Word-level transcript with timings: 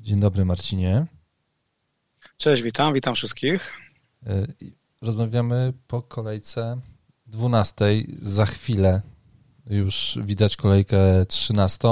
Dzień 0.00 0.20
dobry 0.20 0.44
Marcinie. 0.44 1.06
Cześć, 2.36 2.62
witam, 2.62 2.94
witam 2.94 3.14
wszystkich. 3.14 3.72
E, 4.26 4.46
rozmawiamy 5.02 5.72
po 5.86 6.02
kolejce 6.02 6.80
12. 7.26 7.84
Za 8.22 8.46
chwilę 8.46 9.02
już 9.70 10.18
widać 10.22 10.56
kolejkę 10.56 11.26
13. 11.26 11.88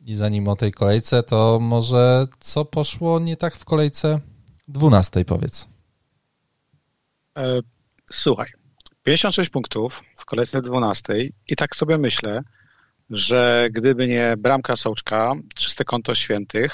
I 0.00 0.14
zanim 0.14 0.48
o 0.48 0.56
tej 0.56 0.72
kolejce, 0.72 1.22
to 1.22 1.58
może 1.60 2.26
co 2.40 2.64
poszło 2.64 3.18
nie 3.18 3.36
tak 3.36 3.54
w 3.56 3.64
kolejce 3.64 4.20
12, 4.68 5.24
powiedz. 5.24 5.68
Słuchaj, 8.12 8.48
56 9.02 9.50
punktów 9.50 10.02
w 10.16 10.24
kolejce 10.24 10.62
12 10.62 11.14
i 11.48 11.56
tak 11.56 11.76
sobie 11.76 11.98
myślę, 11.98 12.42
że 13.10 13.68
gdyby 13.72 14.06
nie 14.06 14.34
bramka 14.38 14.76
Sołczka, 14.76 15.32
czyste 15.54 15.84
konto 15.84 16.14
świętych, 16.14 16.72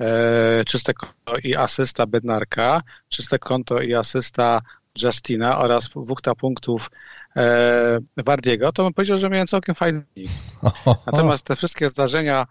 e, 0.00 0.64
czyste 0.64 0.94
konto 0.94 1.36
i 1.44 1.56
asysta 1.56 2.06
Bednarka, 2.06 2.82
czyste 3.08 3.38
konto 3.38 3.80
i 3.82 3.94
asysta 3.94 4.60
Justina 5.02 5.58
oraz 5.58 5.88
wuchta 5.94 6.34
punktów 6.34 6.90
e, 7.36 7.98
Wardiego, 8.16 8.72
to 8.72 8.84
bym 8.84 8.92
powiedział, 8.92 9.18
że 9.18 9.28
miałem 9.28 9.46
całkiem 9.46 9.74
fajny. 9.74 10.04
Natomiast 11.06 11.44
te 11.44 11.56
wszystkie 11.56 11.90
zdarzenia 11.90 12.46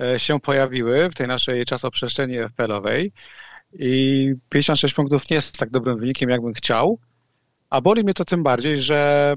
e, 0.00 0.18
się 0.18 0.40
pojawiły 0.40 1.10
w 1.10 1.14
tej 1.14 1.28
naszej 1.28 1.64
czasoprzestrzeni 1.64 2.36
FPL-owej 2.48 3.12
i 3.72 4.34
56 4.48 4.94
punktów 4.94 5.30
nie 5.30 5.34
jest 5.34 5.58
tak 5.58 5.70
dobrym 5.70 5.98
wynikiem, 5.98 6.30
jakbym 6.30 6.54
chciał, 6.54 6.98
a 7.70 7.80
boli 7.80 8.04
mnie 8.04 8.14
to 8.14 8.24
tym 8.24 8.42
bardziej, 8.42 8.78
że 8.78 9.34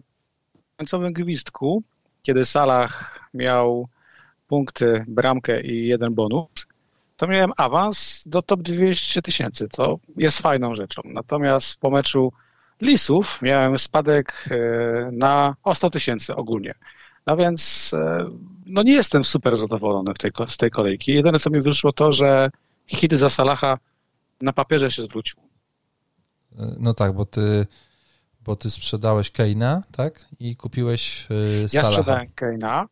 w 0.74 0.78
końcowym 0.78 1.14
gwizdku, 1.14 1.84
kiedy 2.22 2.46
Salah 2.46 3.20
miał 3.34 3.88
punkty, 4.48 5.06
bramkę 5.08 5.62
i 5.62 5.88
jeden 5.88 6.14
bonus, 6.14 6.50
to 7.18 7.28
miałem 7.28 7.52
awans 7.58 8.24
do 8.26 8.42
top 8.42 8.62
200 8.62 9.22
tysięcy, 9.22 9.68
co 9.72 10.00
jest 10.18 10.40
fajną 10.40 10.76
rzeczą. 10.76 11.02
Natomiast 11.06 11.76
po 11.76 11.90
meczu 11.90 12.34
Lisów 12.82 13.42
miałem 13.42 13.80
spadek 13.80 14.50
e, 14.52 15.10
na 15.12 15.56
o 15.64 15.76
100 15.76 15.90
tysięcy 15.90 16.36
ogólnie. 16.36 16.74
No 17.28 17.38
więc 17.38 17.92
e, 17.94 18.30
no 18.66 18.84
nie 18.84 18.94
jestem 18.94 19.24
super 19.24 19.58
zadowolony 19.58 20.14
w 20.14 20.18
tej, 20.18 20.32
z 20.48 20.58
tej 20.58 20.72
kolejki. 20.72 21.14
Jedyne, 21.14 21.40
co 21.40 21.50
mi 21.50 21.62
wyszło, 21.62 21.94
to, 21.94 22.12
że 22.12 22.50
hit 22.88 23.14
za 23.14 23.30
Salaha 23.30 23.78
na 24.42 24.54
papierze 24.54 24.92
się 24.92 25.02
zwrócił. 25.02 25.40
E, 26.60 26.76
no 26.80 26.94
tak, 26.94 27.14
bo 27.14 27.26
ty, 27.26 27.68
bo 28.46 28.56
ty 28.56 28.70
sprzedałeś 28.70 29.32
Keina, 29.32 29.82
tak? 29.92 30.26
I 30.40 30.56
kupiłeś 30.56 31.28
yy, 31.30 31.68
Ja 31.74 31.84
sprzedałem 31.84 32.28
Keina. 32.36 32.88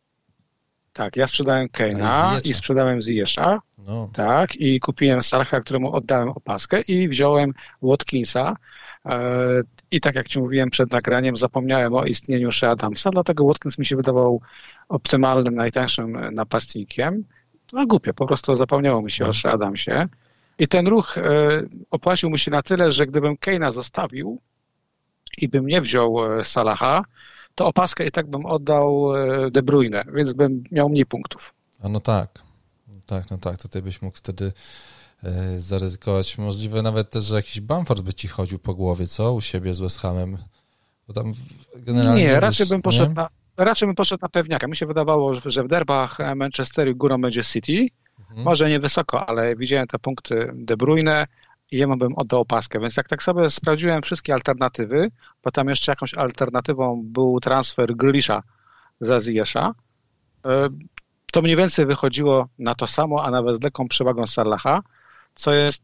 Tak, 0.92 1.16
ja 1.16 1.26
sprzedałem 1.26 1.68
Keina 1.68 2.38
i 2.44 2.54
sprzedałem 2.54 3.00
Ziyesza. 3.00 3.60
No. 3.78 4.10
Tak, 4.12 4.56
i 4.56 4.80
kupiłem 4.80 5.22
Salaha, 5.22 5.60
któremu 5.60 5.92
oddałem 5.92 6.28
opaskę 6.28 6.80
i 6.80 7.08
wziąłem 7.08 7.52
Watkinsa. 7.82 8.56
I 9.90 10.00
tak 10.00 10.14
jak 10.14 10.28
Ci 10.28 10.38
mówiłem 10.38 10.70
przed 10.70 10.92
nagraniem, 10.92 11.36
zapomniałem 11.36 11.94
o 11.94 12.04
istnieniu 12.04 12.52
Shea 12.52 12.70
Adamsa, 12.70 13.10
dlatego 13.10 13.46
Watkins 13.46 13.78
mi 13.78 13.86
się 13.86 13.96
wydawał 13.96 14.40
optymalnym, 14.88 15.54
najtańszym 15.54 16.34
napastnikiem. 16.34 17.24
No 17.72 17.86
głupie, 17.86 18.14
po 18.14 18.26
prostu 18.26 18.56
zapomniało 18.56 19.02
mi 19.02 19.10
się 19.10 19.24
o 19.24 19.26
mhm. 19.26 19.40
Shea 19.40 19.52
Adamsie. 19.52 20.08
I 20.58 20.68
ten 20.68 20.86
ruch 20.86 21.18
e, 21.18 21.22
opłacił 21.90 22.30
mu 22.30 22.38
się 22.38 22.50
na 22.50 22.62
tyle, 22.62 22.92
że 22.92 23.06
gdybym 23.06 23.36
Keina 23.36 23.70
zostawił 23.70 24.40
i 25.38 25.48
bym 25.48 25.66
nie 25.66 25.80
wziął 25.80 26.38
e, 26.38 26.44
Salaha, 26.44 27.04
to 27.54 27.66
opaskę 27.66 28.06
i 28.06 28.10
tak 28.10 28.26
bym 28.26 28.46
oddał 28.46 29.16
e, 29.16 29.50
De 29.50 29.62
Bruyne, 29.62 30.04
więc 30.14 30.32
bym 30.32 30.64
miał 30.70 30.88
mniej 30.88 31.06
punktów. 31.06 31.54
A 31.82 31.88
no 31.88 32.00
tak. 32.00 32.42
No 32.88 32.94
tak, 33.06 33.30
no 33.30 33.38
tak. 33.38 33.62
Tutaj 33.62 33.82
byś 33.82 34.02
mógł 34.02 34.16
wtedy 34.16 34.52
zaryzykować. 35.56 36.38
Możliwe 36.38 36.82
nawet 36.82 37.10
też, 37.10 37.24
że 37.24 37.36
jakiś 37.36 37.60
Bamford 37.60 38.00
by 38.00 38.14
ci 38.14 38.28
chodził 38.28 38.58
po 38.58 38.74
głowie, 38.74 39.06
co? 39.06 39.32
U 39.32 39.40
siebie 39.40 39.74
z 39.74 39.80
West 39.80 40.00
Hamem. 40.00 40.38
Bo 41.08 41.12
tam 41.14 41.32
generalnie... 41.76 42.22
Nie, 42.22 42.40
raczej 42.40 42.66
bym 42.66 42.82
poszedł 42.82 43.08
nie? 43.08 43.14
na 43.14 43.28
raczej 43.56 43.88
bym 43.88 43.94
poszedł 43.94 44.22
na 44.22 44.28
pewniaka. 44.28 44.66
Mi 44.66 44.76
się 44.76 44.86
wydawało, 44.86 45.34
że 45.34 45.62
w 45.62 45.68
derbach 45.68 46.18
Manchesteru 46.36 46.96
górą 46.96 47.20
będzie 47.20 47.44
City, 47.44 47.88
Mhm. 48.30 48.44
Może 48.44 48.68
nie 48.68 48.80
wysoko, 48.80 49.28
ale 49.28 49.56
widziałem 49.56 49.86
te 49.86 49.98
punkty 49.98 50.52
De 50.54 50.76
Bruyne 50.76 51.26
i 51.70 51.76
jemu 51.76 51.96
bym 51.96 52.14
oddał 52.16 52.40
opaskę. 52.40 52.80
Więc 52.80 52.96
jak 52.96 53.08
tak 53.08 53.22
sobie 53.22 53.50
sprawdziłem 53.50 54.02
wszystkie 54.02 54.34
alternatywy, 54.34 55.10
bo 55.44 55.50
tam 55.50 55.68
jeszcze 55.68 55.92
jakąś 55.92 56.14
alternatywą 56.14 57.02
był 57.04 57.40
transfer 57.40 57.96
Grisha 57.96 58.42
za 59.00 59.20
Ziyesza, 59.20 59.74
e, 60.46 60.68
to 61.32 61.42
mniej 61.42 61.56
więcej 61.56 61.86
wychodziło 61.86 62.48
na 62.58 62.74
to 62.74 62.86
samo, 62.86 63.24
a 63.24 63.30
nawet 63.30 63.56
z 63.56 63.62
lekką 63.62 63.88
przewagą 63.88 64.26
Salaha, 64.26 64.82
co 65.34 65.52
jest 65.52 65.82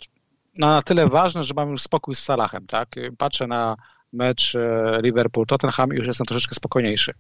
no, 0.59 0.67
na 0.67 0.83
tyle 0.83 1.09
ważne, 1.09 1.45
że 1.45 1.55
mam 1.55 1.71
już 1.71 1.83
spokój 1.83 2.15
z 2.15 2.19
Salahem. 2.19 2.67
Tak? 2.67 2.95
Patrzę 3.19 3.47
na 3.47 3.77
mecz 4.13 4.55
e, 4.55 4.99
Liverpool-Tottenham 5.03 5.95
i 5.95 5.97
już 5.97 6.07
jestem 6.07 6.27
troszeczkę 6.27 6.55
spokojniejszy. 6.55 7.13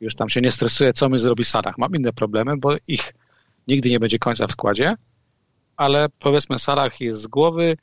Już 0.00 0.14
tam 0.14 0.28
się 0.28 0.40
nie 0.40 0.50
stresuję, 0.50 0.92
co 0.92 1.08
mi 1.08 1.18
zrobi 1.18 1.44
Salah. 1.44 1.78
Mam 1.78 1.94
inne 1.94 2.12
problemy, 2.12 2.56
bo 2.56 2.76
ich 2.88 3.14
nigdy 3.68 3.90
nie 3.90 4.00
będzie 4.00 4.18
końca 4.18 4.46
w 4.46 4.52
składzie, 4.52 4.96
ale 5.76 6.08
powiedzmy 6.08 6.58
Salah 6.58 7.00
jest 7.00 7.20
z 7.20 7.26
głowy. 7.26 7.76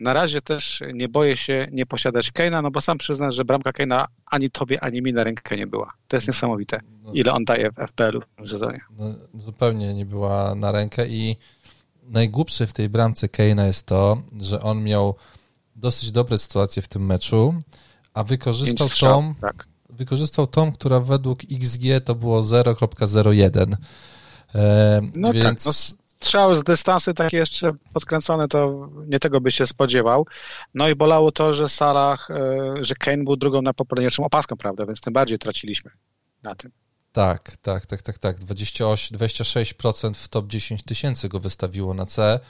Na 0.00 0.12
razie 0.12 0.40
też 0.40 0.82
nie 0.94 1.08
boję 1.08 1.36
się 1.36 1.66
nie 1.72 1.86
posiadać 1.86 2.30
Keina, 2.30 2.62
no 2.62 2.70
bo 2.70 2.80
sam 2.80 2.98
przyznam, 2.98 3.32
że 3.32 3.44
bramka 3.44 3.72
Keina 3.72 4.06
ani 4.26 4.50
tobie, 4.50 4.84
ani 4.84 5.02
mi 5.02 5.12
na 5.12 5.24
rękę 5.24 5.56
nie 5.56 5.66
była. 5.66 5.92
To 6.08 6.16
jest 6.16 6.26
niesamowite, 6.26 6.80
no, 7.02 7.12
ile 7.12 7.32
on 7.32 7.44
daje 7.44 7.70
w 7.70 7.74
FPL-u 7.90 8.44
w 8.44 8.48
sezonie. 8.48 8.80
No, 8.98 9.14
zupełnie 9.34 9.94
nie 9.94 10.06
była 10.06 10.54
na 10.54 10.72
rękę 10.72 11.08
i 11.08 11.36
najgłupsze 12.02 12.66
w 12.66 12.72
tej 12.72 12.88
bramce 12.88 13.28
Keina 13.28 13.66
jest 13.66 13.86
to, 13.86 14.22
że 14.40 14.60
on 14.60 14.82
miał 14.82 15.14
dosyć 15.76 16.12
dobre 16.12 16.38
sytuacje 16.38 16.82
w 16.82 16.88
tym 16.88 17.06
meczu, 17.06 17.54
a 18.14 18.24
wykorzystał 18.24 18.88
tą, 19.00 19.34
tak. 19.40 19.68
wykorzystał 19.90 20.46
tą, 20.46 20.72
która 20.72 21.00
według 21.00 21.38
XG 21.52 21.82
to 22.04 22.14
było 22.14 22.42
0.01. 22.42 23.76
E, 24.54 25.00
no 25.16 25.32
więc... 25.32 25.64
tak, 25.64 25.97
no 25.97 25.97
strzały 26.20 26.54
z 26.54 26.62
dystansu 26.62 27.14
takie 27.14 27.36
jeszcze 27.36 27.72
podkręcone, 27.92 28.48
to 28.48 28.88
nie 29.06 29.18
tego 29.18 29.40
by 29.40 29.50
się 29.50 29.66
spodziewał. 29.66 30.26
No 30.74 30.88
i 30.88 30.94
bolało 30.94 31.32
to, 31.32 31.54
że 31.54 31.68
Salah, 31.68 32.30
e, 32.30 32.74
że 32.80 32.94
Kane 32.94 33.24
był 33.24 33.36
drugą 33.36 33.58
na 33.62 33.62
najpopularniejszą 33.62 34.24
opaską, 34.24 34.56
prawda, 34.56 34.86
więc 34.86 35.00
tym 35.00 35.12
bardziej 35.12 35.38
traciliśmy 35.38 35.90
na 36.42 36.54
tym. 36.54 36.70
Tak, 37.12 37.56
tak, 37.56 37.86
tak, 37.86 38.02
tak, 38.02 38.18
tak. 38.18 38.38
28, 38.38 39.18
26% 39.18 40.14
w 40.14 40.28
top 40.28 40.46
10 40.46 40.82
tysięcy 40.82 41.28
go 41.28 41.40
wystawiło 41.40 41.94
na 41.94 42.06
C. 42.06 42.40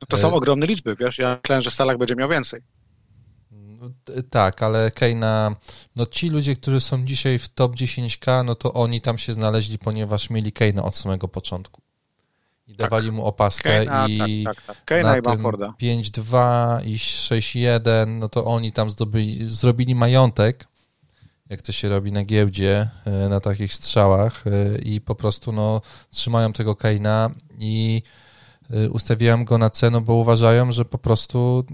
No 0.00 0.06
to 0.08 0.16
są 0.16 0.30
e, 0.30 0.34
ogromne 0.34 0.66
liczby, 0.66 0.96
wiesz, 0.96 1.18
ja 1.18 1.38
myślałem, 1.42 1.62
że 1.62 1.70
Salah 1.70 1.98
będzie 1.98 2.14
miał 2.14 2.28
więcej. 2.28 2.62
Tak, 4.30 4.62
ale 4.62 4.90
Keina, 4.90 5.56
no 5.96 6.06
ci 6.06 6.30
ludzie, 6.30 6.56
którzy 6.56 6.80
są 6.80 7.04
dzisiaj 7.04 7.38
w 7.38 7.48
top 7.48 7.76
10k, 7.76 8.44
no 8.44 8.54
to 8.54 8.72
oni 8.72 9.00
tam 9.00 9.18
się 9.18 9.32
znaleźli, 9.32 9.78
ponieważ 9.78 10.30
mieli 10.30 10.52
Keina 10.52 10.84
od 10.84 10.96
samego 10.96 11.28
początku. 11.28 11.87
I 12.68 12.76
tak. 12.76 12.90
dawali 12.90 13.12
mu 13.12 13.24
opaskę 13.24 13.78
Keina, 13.78 14.08
i 14.08 14.44
tak, 14.44 14.62
tak, 14.62 14.82
tak. 14.84 15.02
na 15.04 15.18
i 15.18 15.22
5-2 15.80 16.86
i 16.86 16.96
6-1, 16.96 18.06
no 18.06 18.28
to 18.28 18.44
oni 18.44 18.72
tam 18.72 18.90
zdobyli, 18.90 19.44
zrobili 19.44 19.94
majątek, 19.94 20.68
jak 21.48 21.62
to 21.62 21.72
się 21.72 21.88
robi 21.88 22.12
na 22.12 22.24
giełdzie, 22.24 22.90
e, 23.04 23.28
na 23.28 23.40
takich 23.40 23.74
strzałach 23.74 24.44
e, 24.46 24.78
i 24.78 25.00
po 25.00 25.14
prostu 25.14 25.52
no, 25.52 25.80
trzymają 26.10 26.52
tego 26.52 26.76
Keina 26.76 27.30
i 27.58 28.02
e, 28.70 28.90
ustawiałem 28.90 29.44
go 29.44 29.58
na 29.58 29.70
cenę, 29.70 30.00
bo 30.00 30.14
uważają, 30.14 30.72
że 30.72 30.84
po 30.84 30.98
prostu 30.98 31.64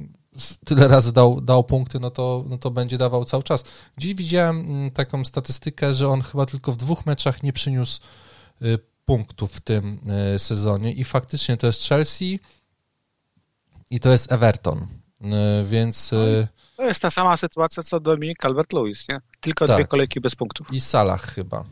tyle 0.65 0.88
razy 0.88 1.12
dał, 1.12 1.41
dał 1.41 1.65
punkty, 1.65 2.00
no 2.00 2.11
to, 2.11 2.44
no 2.49 2.59
to 2.59 2.70
będzie 2.70 2.99
dawał 2.99 3.25
cały 3.25 3.43
czas. 3.43 3.64
Dziś 3.99 4.14
widziałem 4.14 4.61
mm, 4.61 4.90
taką 4.90 5.25
statystykę, 5.25 5.94
że 5.94 6.08
on 6.08 6.23
chyba 6.23 6.47
tylko 6.47 6.73
w 6.73 6.76
dwóch 6.76 7.06
meczach 7.06 7.43
nie 7.43 7.52
przyniósł 7.52 8.00
punktów 9.04 9.52
w 9.52 9.60
tym 9.60 9.98
y, 10.34 10.38
sezonie 10.38 10.92
i 10.92 11.04
faktycznie 11.04 11.56
to 11.56 11.66
jest 11.66 11.88
Chelsea 11.88 12.40
i 13.90 14.00
to 14.00 14.12
jest 14.12 14.32
Everton, 14.32 14.82
y, 14.82 15.64
więc... 15.64 16.12
No 16.12 16.46
to 16.76 16.84
jest 16.84 17.02
ta 17.02 17.10
sama 17.10 17.36
sytuacja 17.36 17.82
co 17.82 18.00
Dominik 18.00 18.38
Calvert-Lewis, 18.42 19.08
nie? 19.08 19.20
Tylko 19.40 19.66
tak. 19.66 19.76
dwie 19.76 19.86
kolejki 19.86 20.20
bez 20.20 20.34
punktów. 20.34 20.72
I 20.72 20.80
Salah 20.80 21.22
chyba. 21.34 21.64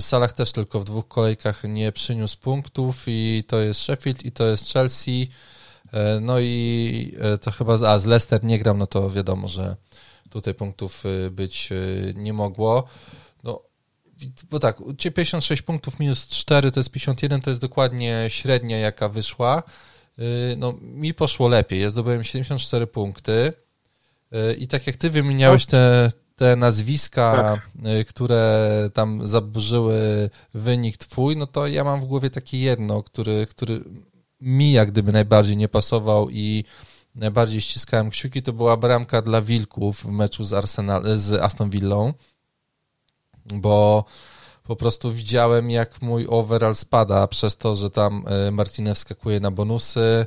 Salah 0.00 0.32
też 0.32 0.52
tylko 0.52 0.80
w 0.80 0.84
dwóch 0.84 1.08
kolejkach 1.08 1.64
nie 1.64 1.92
przyniósł 1.92 2.38
punktów 2.38 3.04
i 3.06 3.44
to 3.46 3.60
jest 3.60 3.80
Sheffield 3.80 4.24
i 4.24 4.32
to 4.32 4.46
jest 4.46 4.72
Chelsea 4.72 5.30
E, 5.94 6.20
no 6.20 6.40
i 6.40 7.14
e, 7.20 7.38
to 7.38 7.50
chyba, 7.50 7.72
a 7.72 7.98
z 7.98 8.04
Leicester 8.04 8.44
nie 8.44 8.58
gram, 8.58 8.78
no 8.78 8.86
to 8.86 9.10
wiadomo, 9.10 9.48
że 9.48 9.76
tutaj 10.30 10.54
punktów 10.54 11.04
e, 11.06 11.30
być 11.30 11.70
nie 12.14 12.32
mogło. 12.32 12.88
No, 14.26 14.48
bo 14.50 14.58
tak, 14.60 14.80
u 14.80 14.94
Ciebie 14.94 15.14
56 15.14 15.62
punktów 15.62 16.00
minus 16.00 16.26
4 16.26 16.70
to 16.70 16.80
jest 16.80 16.90
51, 16.90 17.40
to 17.40 17.50
jest 17.50 17.60
dokładnie 17.60 18.24
średnia, 18.28 18.78
jaka 18.78 19.08
wyszła. 19.08 19.62
No, 20.56 20.74
mi 20.80 21.14
poszło 21.14 21.48
lepiej. 21.48 21.80
Ja 21.80 21.90
zdobyłem 21.90 22.24
74 22.24 22.86
punkty. 22.86 23.52
I 24.58 24.68
tak 24.68 24.86
jak 24.86 24.96
ty 24.96 25.10
wymieniałeś 25.10 25.66
te, 25.66 26.10
te 26.36 26.56
nazwiska, 26.56 27.32
tak. 27.82 28.06
które 28.06 28.90
tam 28.94 29.26
zaburzyły 29.26 30.30
wynik 30.54 30.96
twój, 30.96 31.36
no 31.36 31.46
to 31.46 31.66
ja 31.66 31.84
mam 31.84 32.00
w 32.00 32.04
głowie 32.04 32.30
takie 32.30 32.58
jedno, 32.58 33.02
który, 33.02 33.46
który 33.46 33.84
mi 34.40 34.72
jak 34.72 34.90
gdyby 34.90 35.12
najbardziej 35.12 35.56
nie 35.56 35.68
pasował 35.68 36.30
i 36.30 36.64
najbardziej 37.14 37.60
ściskałem 37.60 38.10
kciuki, 38.10 38.42
to 38.42 38.52
była 38.52 38.76
bramka 38.76 39.22
dla 39.22 39.42
Wilków 39.42 40.02
w 40.02 40.08
meczu 40.08 40.44
z, 40.44 40.52
Arsenal, 40.52 41.18
z 41.18 41.32
Aston 41.32 41.70
Villą, 41.70 42.12
bo 43.46 44.04
po 44.64 44.76
prostu 44.76 45.12
widziałem, 45.12 45.70
jak 45.70 46.02
mój 46.02 46.26
overall 46.28 46.74
spada 46.74 47.26
przez 47.26 47.56
to, 47.56 47.76
że 47.76 47.90
tam 47.90 48.24
e, 48.26 48.50
Martinez 48.50 48.98
skakuje 48.98 49.40
na 49.40 49.50
bonusy, 49.50 50.26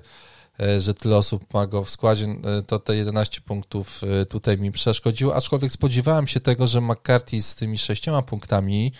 e, 0.59 0.79
że 0.79 0.93
tyle 0.93 1.17
osób 1.17 1.53
ma 1.53 1.67
go 1.67 1.83
w 1.83 1.89
składzie, 1.89 2.25
e, 2.25 2.61
to 2.61 2.79
te 2.79 2.95
11 2.95 3.41
punktów 3.41 4.01
tutaj 4.29 4.57
mi 4.57 4.71
przeszkodziło, 4.71 5.35
aczkolwiek 5.35 5.71
spodziewałem 5.71 6.27
się 6.27 6.39
tego, 6.39 6.67
że 6.67 6.81
McCarthy 6.81 7.41
z 7.41 7.55
tymi 7.55 7.77
sześcioma 7.77 8.21
punktami 8.21 8.91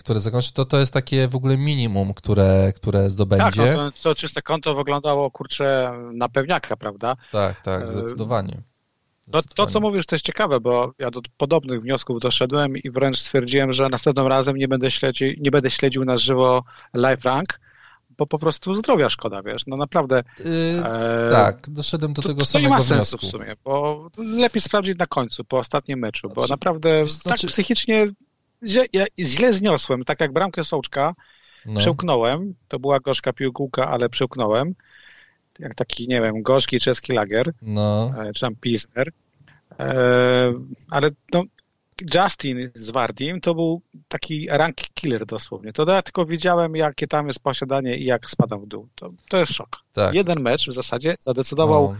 które 0.00 0.20
zakończy, 0.20 0.52
to 0.52 0.64
to 0.64 0.78
jest 0.78 0.92
takie 0.92 1.28
w 1.28 1.36
ogóle 1.36 1.56
minimum, 1.56 2.14
które, 2.14 2.72
które 2.76 3.10
zdobędzie. 3.10 3.66
Tak, 3.66 3.76
no 3.76 3.92
to, 3.92 4.02
to 4.02 4.14
czyste 4.14 4.42
konto 4.42 4.74
wyglądało, 4.74 5.30
kurczę, 5.30 5.92
na 6.12 6.28
pewniaka, 6.28 6.76
prawda? 6.76 7.16
Tak, 7.32 7.60
tak, 7.60 7.88
zdecydowanie. 7.88 8.62
To, 9.30 9.42
to, 9.54 9.66
co 9.66 9.80
mówisz, 9.80 10.06
to 10.06 10.14
jest 10.14 10.24
ciekawe, 10.24 10.60
bo 10.60 10.92
ja 10.98 11.10
do 11.10 11.20
podobnych 11.36 11.80
wniosków 11.80 12.20
doszedłem 12.20 12.76
i 12.76 12.90
wręcz 12.90 13.18
stwierdziłem, 13.18 13.72
że 13.72 13.88
następnym 13.88 14.26
razem 14.26 14.56
nie 14.56 14.68
będę, 14.68 14.90
śledzi, 14.90 15.38
nie 15.40 15.50
będę 15.50 15.70
śledził 15.70 16.04
na 16.04 16.16
żywo 16.16 16.64
live 16.94 17.24
rank, 17.24 17.60
bo 18.18 18.26
po 18.26 18.38
prostu 18.38 18.74
zdrowia 18.74 19.08
szkoda, 19.08 19.42
wiesz, 19.42 19.66
no 19.66 19.76
naprawdę. 19.76 20.22
Yy, 20.38 20.44
e, 20.84 21.30
tak, 21.30 21.70
doszedłem 21.70 22.12
do 22.12 22.22
to, 22.22 22.28
tego 22.28 22.40
to 22.40 22.46
samego 22.46 22.68
wniosku. 22.68 22.88
To 22.88 22.94
nie 22.94 22.98
ma 22.98 23.04
sensu 23.04 23.26
w 23.26 23.30
sumie, 23.30 23.54
bo 23.64 24.10
lepiej 24.16 24.62
sprawdzić 24.62 24.98
na 24.98 25.06
końcu, 25.06 25.44
po 25.44 25.58
ostatnim 25.58 25.98
meczu, 25.98 26.28
bo 26.28 26.34
znaczy, 26.34 26.50
naprawdę 26.50 27.06
znaczy... 27.06 27.42
tak 27.42 27.50
psychicznie 27.50 28.06
źle, 28.66 28.84
ja 28.92 29.04
źle 29.18 29.52
zniosłem, 29.52 30.04
tak 30.04 30.20
jak 30.20 30.32
bramkę 30.32 30.64
Sołczka, 30.64 31.14
no. 31.66 31.80
przełknąłem, 31.80 32.54
to 32.68 32.78
była 32.78 33.00
gorzka 33.00 33.32
piłkułka, 33.32 33.88
ale 33.88 34.08
przełknąłem, 34.08 34.74
jak 35.58 35.74
taki, 35.74 36.08
nie 36.08 36.20
wiem, 36.20 36.42
gorzki 36.42 36.80
czeski 36.80 37.12
lager, 37.12 37.52
no. 37.62 38.12
E, 38.18 38.32
czy 38.32 38.40
tam 38.40 38.56
Pilsner. 38.56 39.12
E, 39.78 40.54
ale 40.90 41.10
no, 41.34 41.44
Justin 42.14 42.70
z 42.74 42.90
Wardim 42.90 43.40
to 43.40 43.54
był 43.54 43.82
taki 44.08 44.48
rank 44.50 44.76
killer 44.94 45.26
dosłownie. 45.26 45.72
To 45.72 45.92
ja 45.92 46.02
tylko 46.02 46.26
widziałem, 46.26 46.76
jakie 46.76 47.06
tam 47.06 47.26
jest 47.26 47.40
posiadanie 47.40 47.96
i 47.96 48.04
jak 48.04 48.30
spadam 48.30 48.60
w 48.60 48.66
dół. 48.66 48.88
To, 48.94 49.10
to 49.28 49.38
jest 49.38 49.52
szok. 49.52 49.76
Tak. 49.92 50.14
Jeden 50.14 50.40
mecz 50.40 50.68
w 50.68 50.72
zasadzie 50.72 51.14
zadecydował 51.20 51.96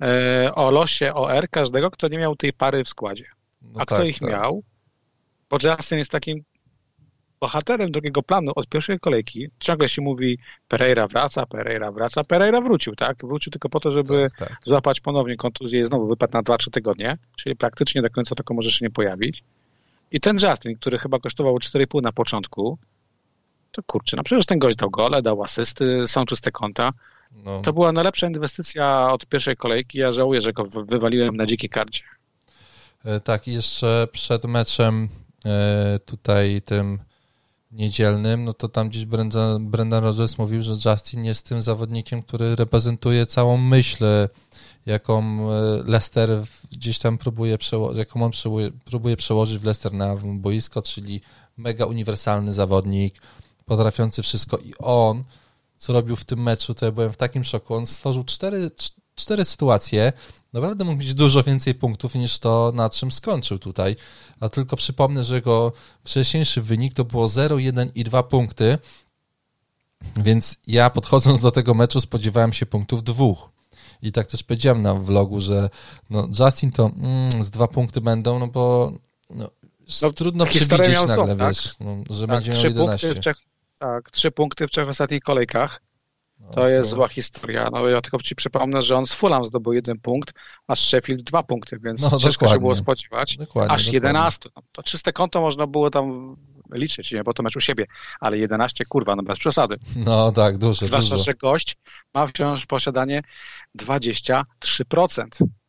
no. 0.00 0.06
E, 0.06 0.54
o 0.54 0.70
losie 0.70 1.14
OR 1.14 1.48
każdego, 1.50 1.90
kto 1.90 2.08
nie 2.08 2.18
miał 2.18 2.36
tej 2.36 2.52
pary 2.52 2.84
w 2.84 2.88
składzie. 2.88 3.24
No 3.62 3.70
A 3.74 3.86
tak, 3.86 3.98
kto 3.98 4.04
ich 4.04 4.18
tak. 4.18 4.30
miał, 4.30 4.62
bo 5.50 5.56
Justin 5.64 5.98
jest 5.98 6.10
takim 6.10 6.44
bohaterem 7.40 7.90
drugiego 7.90 8.22
planu 8.22 8.52
od 8.56 8.68
pierwszej 8.68 9.00
kolejki. 9.00 9.48
Ciągle 9.60 9.88
się 9.88 10.02
mówi 10.02 10.38
Pereira 10.68 11.06
wraca, 11.06 11.46
Pereira 11.46 11.92
wraca, 11.92 12.24
Pereira 12.24 12.60
wrócił, 12.60 12.96
tak? 12.96 13.26
Wrócił 13.26 13.50
tylko 13.50 13.68
po 13.68 13.80
to, 13.80 13.90
żeby 13.90 14.28
tak, 14.38 14.48
tak. 14.48 14.58
złapać 14.66 15.00
ponownie 15.00 15.36
kontuzję 15.36 15.80
i 15.80 15.84
znowu 15.84 16.06
wypadł 16.06 16.32
na 16.32 16.42
2-3 16.42 16.70
tygodnie, 16.70 17.18
czyli 17.36 17.56
praktycznie 17.56 18.02
do 18.02 18.10
końca 18.10 18.34
tylko 18.34 18.54
może 18.54 18.70
się 18.70 18.84
nie 18.84 18.90
pojawić. 18.90 19.42
I 20.12 20.20
ten 20.20 20.36
Justin, 20.42 20.76
który 20.76 20.98
chyba 20.98 21.18
kosztował 21.18 21.56
4,5 21.56 22.02
na 22.02 22.12
początku, 22.12 22.78
to 23.72 23.82
kurczę, 23.82 24.16
no 24.16 24.22
przecież 24.22 24.46
ten 24.46 24.58
gość 24.58 24.76
dał 24.76 24.90
gole, 24.90 25.22
dał 25.22 25.42
asysty, 25.42 26.06
są 26.06 26.24
czyste 26.24 26.50
konta. 26.50 26.92
No. 27.44 27.62
To 27.62 27.72
była 27.72 27.92
najlepsza 27.92 28.26
inwestycja 28.26 29.12
od 29.12 29.26
pierwszej 29.26 29.56
kolejki. 29.56 29.98
Ja 29.98 30.12
żałuję, 30.12 30.42
że 30.42 30.52
go 30.52 30.64
wywaliłem 30.64 31.36
na 31.36 31.46
dzikiej 31.46 31.70
karcie. 31.70 32.04
E, 33.04 33.20
tak, 33.20 33.48
i 33.48 33.52
jeszcze 33.52 34.08
przed 34.12 34.44
meczem 34.44 35.08
e, 35.44 35.98
tutaj 36.06 36.62
tym 36.64 36.98
niedzielnym, 37.78 38.44
no 38.44 38.52
to 38.52 38.68
tam 38.68 38.88
gdzieś 38.88 39.04
Brendan, 39.04 39.70
Brendan 39.70 40.04
Rodgers 40.04 40.38
mówił, 40.38 40.62
że 40.62 40.90
Justin 40.90 41.24
jest 41.24 41.48
tym 41.48 41.60
zawodnikiem, 41.60 42.22
który 42.22 42.56
reprezentuje 42.56 43.26
całą 43.26 43.56
myśl, 43.56 44.04
jaką 44.86 45.22
e, 45.52 45.82
Leicester 45.86 46.44
gdzieś 46.72 46.98
tam 46.98 47.18
próbuje 47.18 47.58
jaką 47.94 48.22
on 48.22 48.30
próbuje, 48.42 48.70
próbuje 48.84 49.16
przełożyć 49.16 49.58
w 49.58 49.64
Leicester 49.64 49.92
na 49.92 50.16
boisko, 50.16 50.82
czyli 50.82 51.20
mega 51.56 51.86
uniwersalny 51.86 52.52
zawodnik, 52.52 53.14
potrafiący 53.66 54.22
wszystko 54.22 54.58
i 54.58 54.72
on, 54.78 55.24
co 55.76 55.92
robił 55.92 56.16
w 56.16 56.24
tym 56.24 56.42
meczu, 56.42 56.74
to 56.74 56.86
ja 56.86 56.92
byłem 56.92 57.12
w 57.12 57.16
takim 57.16 57.44
szoku, 57.44 57.74
on 57.74 57.86
stworzył 57.86 58.24
cztery, 58.24 58.70
cztery 59.14 59.44
sytuacje, 59.44 60.12
naprawdę 60.52 60.84
mógł 60.84 61.00
mieć 61.00 61.14
dużo 61.14 61.42
więcej 61.42 61.74
punktów 61.74 62.14
niż 62.14 62.38
to, 62.38 62.72
na 62.74 62.90
czym 62.90 63.12
skończył 63.12 63.58
tutaj. 63.58 63.96
A 64.40 64.48
tylko 64.48 64.76
przypomnę, 64.76 65.24
że 65.24 65.34
jego 65.34 65.72
wcześniejszy 66.04 66.62
wynik 66.62 66.94
to 66.94 67.04
było 67.04 67.28
0, 67.28 67.58
1 67.58 67.90
i 67.94 68.04
2 68.04 68.22
punkty. 68.22 68.78
Więc 70.16 70.56
ja 70.66 70.90
podchodząc 70.90 71.40
do 71.40 71.50
tego 71.50 71.74
meczu 71.74 72.00
spodziewałem 72.00 72.52
się 72.52 72.66
punktów 72.66 73.02
dwóch. 73.02 73.50
I 74.02 74.12
tak 74.12 74.26
też 74.26 74.42
powiedziałem 74.42 74.82
na 74.82 74.94
vlogu, 74.94 75.40
że 75.40 75.70
no 76.10 76.28
Justin 76.40 76.72
to 76.72 76.90
mm, 76.96 77.44
z 77.44 77.50
dwa 77.50 77.68
punkty 77.68 78.00
będą, 78.00 78.38
no 78.38 78.46
bo 78.46 78.92
no, 79.30 79.50
no, 80.02 80.10
trudno 80.10 80.46
przewidzieć 80.46 80.78
nagle, 80.78 81.08
są, 81.08 81.26
tak? 81.26 81.38
wiesz, 81.38 81.74
no, 81.80 81.96
że 82.10 82.26
tak, 82.26 82.36
będzie 82.36 82.52
miał 82.52 82.64
11. 82.64 83.08
Punkty 83.08 83.32
w 83.32 83.34
tak, 83.78 84.10
trzy 84.10 84.30
punkty 84.30 84.66
w 84.66 84.70
trzech 84.70 84.88
ostatnich 84.88 85.20
kolejkach. 85.20 85.80
No, 86.40 86.50
to 86.50 86.68
jest 86.68 86.90
zła 86.90 87.08
historia. 87.08 87.68
No 87.72 87.88
ja 87.88 88.00
tylko 88.00 88.18
ci 88.18 88.34
przypomnę, 88.34 88.82
że 88.82 88.96
on 88.96 89.06
z 89.06 89.12
Fulham 89.12 89.44
zdobył 89.44 89.72
jeden 89.72 89.98
punkt, 90.00 90.34
a 90.66 90.76
z 90.76 90.78
Sheffield 90.78 91.22
dwa 91.22 91.42
punkty, 91.42 91.78
więc 91.78 92.02
no, 92.02 92.10
ciężko 92.10 92.30
dokładnie. 92.30 92.54
się 92.54 92.60
było 92.60 92.74
spodziewać. 92.74 93.36
Dokładnie, 93.36 93.74
Aż 93.74 93.84
dokładnie. 93.84 94.08
11. 94.08 94.48
No, 94.56 94.62
to 94.72 94.82
czyste 94.82 95.12
konto 95.12 95.40
można 95.40 95.66
było 95.66 95.90
tam 95.90 96.36
liczyć, 96.72 97.12
nie? 97.12 97.24
bo 97.24 97.34
to 97.34 97.42
mecz 97.42 97.56
u 97.56 97.60
siebie, 97.60 97.86
ale 98.20 98.38
11, 98.38 98.84
kurwa, 98.84 99.16
no 99.16 99.22
bez 99.22 99.38
przesady. 99.38 99.76
No 99.96 100.32
tak, 100.32 100.58
dużo, 100.58 100.86
Zwłaszcza, 100.86 101.10
dużo. 101.10 101.24
że 101.24 101.34
gość 101.34 101.76
ma 102.14 102.26
wciąż 102.26 102.66
posiadanie 102.66 103.22
23%. 103.78 104.44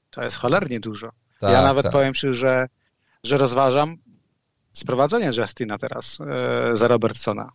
To 0.09 0.23
jest 0.23 0.37
cholernie 0.37 0.79
dużo. 0.79 1.09
Tak, 1.39 1.51
ja 1.53 1.61
nawet 1.61 1.83
tak. 1.83 1.91
powiem 1.91 2.13
Ci, 2.13 2.33
że, 2.33 2.65
że 3.23 3.37
rozważam 3.37 3.97
sprowadzenie 4.73 5.31
Justina 5.37 5.77
teraz 5.77 6.17
e, 6.21 6.75
za 6.77 6.87
Robertsona. 6.87 7.49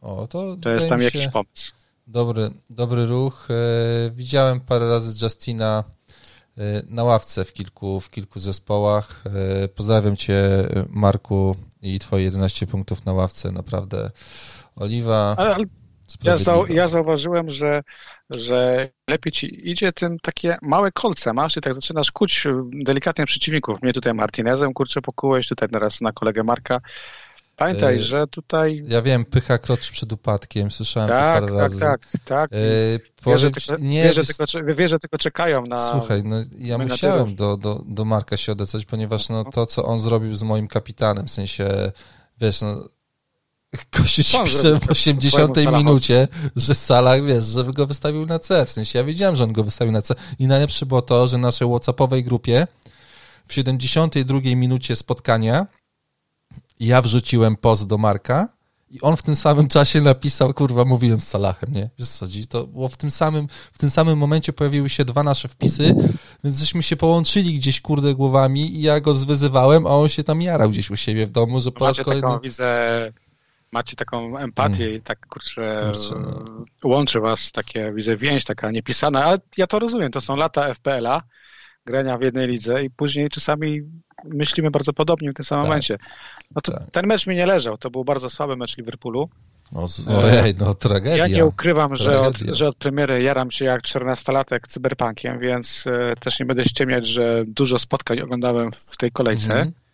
O, 0.00 0.26
to, 0.26 0.56
to 0.56 0.70
jest 0.70 0.88
tam 0.88 1.00
jakiś 1.00 1.24
się... 1.24 1.30
pomysł. 1.30 1.72
Dobry, 2.06 2.50
dobry 2.70 3.06
ruch. 3.06 3.48
E, 3.50 4.10
widziałem 4.10 4.60
parę 4.60 4.88
razy 4.88 5.24
Justina 5.24 5.84
e, 6.58 6.82
na 6.88 7.04
ławce 7.04 7.44
w 7.44 7.52
kilku, 7.52 8.00
w 8.00 8.10
kilku 8.10 8.40
zespołach. 8.40 9.22
E, 9.64 9.68
pozdrawiam 9.68 10.16
Cię, 10.16 10.68
Marku, 10.88 11.56
i 11.82 11.98
Twoje 11.98 12.24
11 12.24 12.66
punktów 12.66 13.04
na 13.04 13.12
ławce. 13.12 13.52
Naprawdę 13.52 14.10
Oliwa. 14.76 15.34
Ale, 15.38 15.54
ale 15.54 15.64
ja, 16.22 16.36
zau, 16.36 16.66
ja 16.66 16.88
zauważyłem, 16.88 17.50
że, 17.50 17.82
że 18.30 18.88
lepiej 19.08 19.32
ci 19.32 19.70
idzie 19.70 19.92
tym 19.92 20.18
takie 20.22 20.56
małe 20.62 20.92
kolce 20.92 21.32
masz 21.32 21.56
i 21.56 21.60
tak 21.60 21.74
zaczynasz 21.74 22.12
kuć 22.12 22.44
delikatnie 22.72 23.26
przeciwników. 23.26 23.82
Mnie 23.82 23.92
tutaj 23.92 24.14
Martinezem, 24.14 24.72
kurczę, 24.72 25.02
pokułeś, 25.02 25.48
tutaj 25.48 25.68
teraz 25.68 26.00
na 26.00 26.12
kolegę 26.12 26.42
Marka. 26.44 26.80
Pamiętaj, 27.56 27.96
y, 27.96 28.00
że 28.00 28.26
tutaj... 28.26 28.84
Ja 28.88 29.02
wiem, 29.02 29.24
pycha 29.24 29.58
kroczy 29.58 29.92
przed 29.92 30.12
upadkiem, 30.12 30.70
słyszałem 30.70 31.08
tak, 31.08 31.40
to 31.40 31.46
parę 31.46 31.46
tak, 31.46 31.58
razy. 31.58 31.80
Tak, 31.80 32.00
tak, 32.10 32.20
tak. 32.24 32.50
Wieże 33.26 33.50
tylko, 33.50 33.82
nie, 33.82 34.02
wieże, 34.76 34.98
tylko, 34.98 35.18
czekają 35.18 35.62
na... 35.62 35.90
Słuchaj, 35.90 36.22
no 36.24 36.36
ja 36.58 36.78
musiałem 36.78 37.36
do, 37.36 37.56
do, 37.56 37.82
do 37.86 38.04
Marka 38.04 38.36
się 38.36 38.52
odezwać, 38.52 38.84
ponieważ 38.84 39.28
no, 39.28 39.44
to, 39.44 39.66
co 39.66 39.84
on 39.84 39.98
zrobił 39.98 40.36
z 40.36 40.42
moim 40.42 40.68
kapitanem, 40.68 41.26
w 41.26 41.30
sensie, 41.30 41.92
wiesz, 42.40 42.60
no 42.60 42.88
Kościół 43.90 44.24
ci 44.24 44.38
pisze 44.44 44.78
w 44.78 44.90
80 44.90 45.56
minucie, 45.72 46.28
że 46.56 46.74
Salah, 46.74 47.24
wiesz, 47.24 47.44
żeby 47.44 47.72
go 47.72 47.86
wystawił 47.86 48.26
na 48.26 48.38
C. 48.38 48.66
W 48.66 48.70
sensie 48.70 48.98
ja 48.98 49.04
wiedziałem, 49.04 49.36
że 49.36 49.44
on 49.44 49.52
go 49.52 49.64
wystawił 49.64 49.92
na 49.92 50.02
C. 50.02 50.14
I 50.38 50.46
najlepsze 50.46 50.86
było 50.86 51.02
to, 51.02 51.28
że 51.28 51.36
w 51.36 51.40
naszej 51.40 51.68
Whatsappowej 51.68 52.24
grupie 52.24 52.66
w 53.46 53.52
72 53.52 54.40
minucie 54.44 54.96
spotkania 54.96 55.66
ja 56.80 57.02
wrzuciłem 57.02 57.56
post 57.56 57.86
do 57.86 57.98
Marka 57.98 58.48
i 58.90 59.00
on 59.00 59.16
w 59.16 59.22
tym 59.22 59.36
samym 59.36 59.68
czasie 59.68 60.00
napisał, 60.00 60.54
kurwa, 60.54 60.84
mówiłem 60.84 61.20
z 61.20 61.28
Salahem, 61.28 61.72
nie? 61.72 61.90
Wiesz 61.98 62.08
co, 62.08 62.26
to 62.48 62.66
było 62.66 62.88
w 62.88 62.96
tym 62.96 63.10
samym, 63.10 63.48
w 63.72 63.78
tym 63.78 63.90
samym 63.90 64.18
momencie 64.18 64.52
pojawiły 64.52 64.88
się 64.88 65.04
dwa 65.04 65.22
nasze 65.22 65.48
wpisy, 65.48 65.94
więc 66.44 66.58
żeśmy 66.58 66.82
się 66.82 66.96
połączyli 66.96 67.54
gdzieś, 67.54 67.80
kurde, 67.80 68.14
głowami 68.14 68.76
i 68.76 68.82
ja 68.82 69.00
go 69.00 69.14
zwyzywałem, 69.14 69.86
a 69.86 69.90
on 69.90 70.08
się 70.08 70.24
tam 70.24 70.42
jarał 70.42 70.70
gdzieś 70.70 70.90
u 70.90 70.96
siebie 70.96 71.26
w 71.26 71.30
domu, 71.30 71.60
że 71.60 71.72
po 71.72 71.86
raz 71.86 72.00
kolejny... 72.00 72.22
Taką, 72.22 72.40
widzę, 72.40 73.12
macie 73.72 73.96
taką 73.96 74.38
empatię 74.38 74.84
mm. 74.84 74.96
i 74.96 75.00
tak, 75.00 75.26
kurczę, 75.26 75.92
kurczę 75.92 76.14
no. 76.14 76.64
łączy 76.84 77.20
was 77.20 77.52
takie, 77.52 77.92
widzę, 77.92 78.16
więź 78.16 78.44
taka 78.44 78.70
niepisana, 78.70 79.24
ale 79.24 79.38
ja 79.56 79.66
to 79.66 79.78
rozumiem, 79.78 80.10
to 80.10 80.20
są 80.20 80.36
lata 80.36 80.74
FPL-a, 80.74 81.22
grania 81.86 82.18
w 82.18 82.22
jednej 82.22 82.48
lidze 82.48 82.84
i 82.84 82.90
później 82.90 83.30
czasami 83.30 83.82
myślimy 84.24 84.70
bardzo 84.70 84.92
podobnie 84.92 85.30
w 85.30 85.34
tym 85.34 85.44
samym 85.44 85.64
tak. 85.64 85.68
momencie. 85.68 85.98
No 86.54 86.60
to 86.60 86.72
tak. 86.72 86.90
ten 86.90 87.06
mecz 87.06 87.26
mi 87.26 87.36
nie 87.36 87.46
leżał, 87.46 87.78
to 87.78 87.90
był 87.90 88.04
bardzo 88.04 88.30
słaby 88.30 88.56
mecz 88.56 88.76
Liverpoolu. 88.76 89.28
No, 89.72 89.86
ojej, 90.06 90.54
no 90.58 90.74
tragedia. 90.74 91.16
Ja 91.16 91.26
nie 91.26 91.46
ukrywam, 91.46 91.96
że 91.96 92.20
od, 92.20 92.38
że 92.38 92.68
od 92.68 92.76
premiery 92.76 93.22
jaram 93.22 93.50
się 93.50 93.64
jak 93.64 93.82
14-latek 93.82 94.60
cyberpunkiem, 94.68 95.38
więc 95.38 95.84
też 96.20 96.40
nie 96.40 96.46
będę 96.46 96.64
ściemniać, 96.64 97.06
że 97.06 97.44
dużo 97.46 97.78
spotkań 97.78 98.20
oglądałem 98.20 98.70
w 98.70 98.96
tej 98.96 99.12
kolejce. 99.12 99.52
Mm 99.54 99.68
-hmm. 99.68 99.86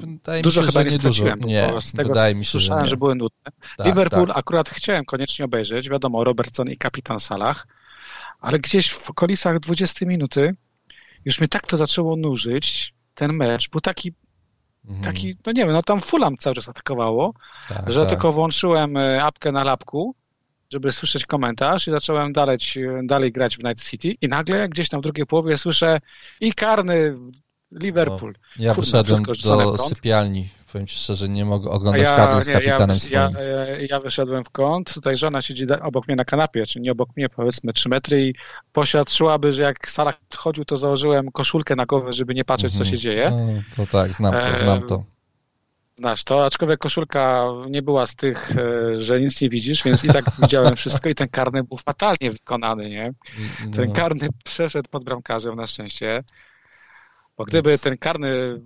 Wydaje 0.00 0.42
dużo 0.42 0.60
mi 0.60 0.66
się, 0.66 0.72
chyba 0.72 0.90
nie 0.90 0.90
straciłem, 0.90 1.40
nie, 1.40 1.68
bo 1.72 1.80
z 1.80 1.92
tego 1.92 2.08
wydaje 2.08 2.34
mi 2.34 2.44
się, 2.44 2.50
słyszałem, 2.50 2.84
że, 2.84 2.90
że 2.90 2.96
były 2.96 3.14
nudne. 3.14 3.52
Tak, 3.76 3.86
Liverpool 3.86 4.26
tak. 4.26 4.38
akurat 4.38 4.70
chciałem 4.70 5.04
koniecznie 5.04 5.44
obejrzeć, 5.44 5.88
wiadomo, 5.88 6.24
Robertson 6.24 6.68
i 6.68 6.76
kapitan 6.76 7.18
Salah, 7.18 7.66
ale 8.40 8.58
gdzieś 8.58 8.92
w 8.92 9.10
okolicach 9.10 9.60
20 9.60 10.06
minuty 10.06 10.54
już 11.26 11.40
mnie 11.40 11.48
tak 11.48 11.66
to 11.66 11.76
zaczęło 11.76 12.16
nużyć, 12.16 12.94
ten 13.14 13.32
mecz 13.32 13.70
był 13.70 13.80
taki, 13.80 14.12
mhm. 14.84 15.04
taki 15.04 15.36
no 15.46 15.52
nie 15.52 15.64
wiem, 15.64 15.72
no 15.72 15.82
tam 15.82 16.00
Fulham 16.00 16.36
cały 16.36 16.56
czas 16.56 16.68
atakowało, 16.68 17.34
tak, 17.68 17.92
że 17.92 18.00
tak. 18.00 18.08
tylko 18.08 18.32
włączyłem 18.32 18.96
e, 18.96 19.22
apkę 19.22 19.52
na 19.52 19.64
lapku, 19.64 20.14
żeby 20.72 20.92
słyszeć 20.92 21.26
komentarz 21.26 21.88
i 21.88 21.90
zacząłem 21.90 22.32
dalej, 22.32 22.58
dalej 23.04 23.32
grać 23.32 23.56
w 23.56 23.64
Night 23.64 23.90
City 23.90 24.14
i 24.20 24.28
nagle 24.28 24.68
gdzieś 24.68 24.88
tam 24.88 25.00
w 25.00 25.04
drugiej 25.04 25.26
połowie 25.26 25.56
słyszę 25.56 26.00
i 26.40 26.52
karny 26.52 27.14
Liverpool. 27.72 28.34
No, 28.58 28.64
ja 28.64 28.74
Kurna, 28.74 29.02
wyszedłem 29.02 29.22
do 29.22 29.78
sypialni. 29.78 30.48
Powiem 30.72 30.86
ci 30.86 30.96
szczerze, 30.96 31.28
nie 31.28 31.44
mogę 31.44 31.70
oglądać 31.70 32.02
ja, 32.02 32.16
karny 32.16 32.44
z 32.44 32.50
kapitanem 32.50 32.96
ja, 33.10 33.28
swoim. 33.30 33.46
Ja, 33.46 33.76
ja, 33.90 34.00
wyszedłem 34.00 34.44
w 34.44 34.50
kąt, 34.50 34.94
tutaj 34.94 35.16
żona 35.16 35.42
siedzi 35.42 35.66
obok 35.82 36.08
mnie 36.08 36.16
na 36.16 36.24
kanapie, 36.24 36.66
czy 36.66 36.80
nie 36.80 36.92
obok 36.92 37.08
mnie, 37.16 37.28
powiedzmy 37.28 37.72
3 37.72 37.88
metry 37.88 38.26
i 38.26 38.34
posiadczyłaby, 38.72 39.52
że 39.52 39.62
jak 39.62 39.90
Salah 39.90 40.14
chodził, 40.36 40.64
to 40.64 40.76
założyłem 40.76 41.30
koszulkę 41.30 41.76
na 41.76 41.86
głowę, 41.86 42.12
żeby 42.12 42.34
nie 42.34 42.44
patrzeć, 42.44 42.78
co 42.78 42.84
się 42.84 42.98
dzieje. 42.98 43.30
No, 43.30 43.86
to 43.86 43.92
tak, 43.92 44.14
znam 44.14 44.32
to, 44.32 44.58
znam 44.58 44.82
to. 44.82 45.04
Znasz 45.98 46.24
to, 46.24 46.44
aczkolwiek 46.44 46.80
koszulka 46.80 47.46
nie 47.70 47.82
była 47.82 48.06
z 48.06 48.16
tych, 48.16 48.52
e, 48.56 49.00
że 49.00 49.20
nic 49.20 49.40
nie 49.40 49.48
widzisz, 49.48 49.84
więc 49.84 50.04
i 50.04 50.08
tak 50.08 50.24
widziałem 50.42 50.76
wszystko 50.80 51.08
i 51.08 51.14
ten 51.14 51.28
karny 51.28 51.64
był 51.64 51.78
fatalnie 51.78 52.30
wykonany, 52.30 52.90
nie? 52.90 53.12
Ten 53.72 53.88
no. 53.88 53.94
karny 53.94 54.28
przeszedł 54.44 54.88
pod 54.90 55.04
bramkarzem 55.04 55.56
na 55.56 55.66
szczęście. 55.66 56.24
Bo 57.36 57.44
gdyby 57.44 57.78
ten 57.78 57.98
karny 57.98 58.60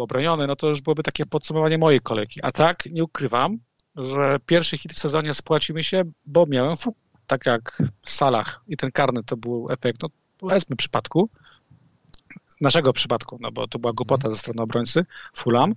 obroniony, 0.00 0.46
no 0.46 0.56
to 0.56 0.68
już 0.68 0.80
byłoby 0.80 1.02
takie 1.02 1.26
podsumowanie 1.26 1.78
mojej 1.78 2.00
kolejki. 2.00 2.40
A 2.42 2.52
tak, 2.52 2.86
nie 2.86 3.04
ukrywam, 3.04 3.58
że 3.96 4.36
pierwszy 4.46 4.78
hit 4.78 4.92
w 4.92 4.98
sezonie 4.98 5.34
spłaci 5.34 5.74
mi 5.74 5.84
się, 5.84 6.02
bo 6.26 6.46
miałem 6.46 6.76
fuk, 6.76 6.96
tak 7.26 7.46
jak 7.46 7.82
w 8.02 8.10
salach 8.10 8.60
i 8.68 8.76
ten 8.76 8.92
karny 8.92 9.24
to 9.24 9.36
był 9.36 9.70
efekt, 9.70 10.02
no 10.02 10.08
powiedzmy 10.38 10.76
przypadku, 10.76 11.30
naszego 12.62 12.92
przypadku, 12.92 13.38
no 13.40 13.52
bo 13.52 13.68
to 13.68 13.78
była 13.78 13.92
głupota 13.92 14.30
ze 14.30 14.36
strony 14.36 14.62
obrońcy, 14.62 15.04
Fulham. 15.34 15.74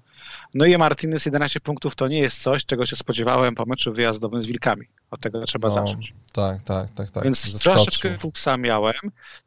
No 0.54 0.66
i 0.66 0.78
Martinez 0.78 1.26
11 1.26 1.60
punktów 1.60 1.96
to 1.96 2.08
nie 2.08 2.20
jest 2.20 2.42
coś, 2.42 2.66
czego 2.66 2.86
się 2.86 2.96
spodziewałem 2.96 3.56
po 3.56 3.66
meczu 3.66 3.94
wyjazdowym 3.94 4.42
z 4.42 4.46
Wilkami. 4.46 4.86
Od 5.12 5.20
tego 5.20 5.46
trzeba 5.46 5.68
no, 5.68 5.74
zacząć. 5.74 6.14
Tak, 6.34 6.62
tak, 6.62 6.92
tak, 6.92 7.12
tak. 7.12 7.24
Więc 7.24 7.52
Zaskoczył. 7.52 7.74
troszeczkę 7.74 8.18
fuksa 8.18 8.58
miałem. 8.58 8.96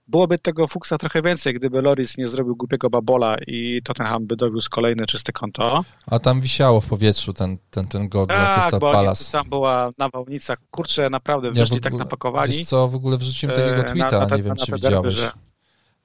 Byłoby 0.08 0.38
tego 0.38 0.66
fuksa 0.66 0.98
trochę 0.98 1.22
więcej, 1.22 1.54
gdyby 1.54 1.82
Loris 1.82 2.18
nie 2.18 2.28
zrobił 2.28 2.56
głupiego 2.56 2.90
babola 2.90 3.36
i 3.46 3.80
Tottenham 3.84 4.26
by 4.26 4.36
dowiózł 4.36 4.70
kolejne 4.70 5.06
czyste 5.06 5.32
konto. 5.32 5.84
A 6.06 6.18
tam 6.18 6.40
wisiało 6.40 6.80
w 6.80 6.86
powietrzu 6.86 7.32
ten, 7.32 7.56
ten, 7.70 7.86
ten 7.86 8.08
gol 8.08 8.26
tak, 8.26 8.60
Crystal 8.60 8.80
bo 8.80 8.92
Palace. 8.92 9.32
tam 9.32 9.48
była 9.48 9.90
nawałnica. 9.98 10.56
Kurczę, 10.70 11.10
naprawdę 11.10 11.52
weszli 11.52 11.76
ja 11.76 11.80
tak 11.80 11.94
napakowani. 11.94 12.52
Wiesz 12.52 12.66
co, 12.66 12.88
w 12.88 12.94
ogóle 12.94 13.18
wrzuciłem 13.18 13.56
takiego 13.56 13.80
e, 13.80 13.84
tweeta, 13.84 14.20
na, 14.20 14.26
na, 14.26 14.36
nie 14.36 14.42
wiem, 14.42 14.56
czy 14.56 14.72
widziałeś. 14.72 15.14
Że... 15.14 15.32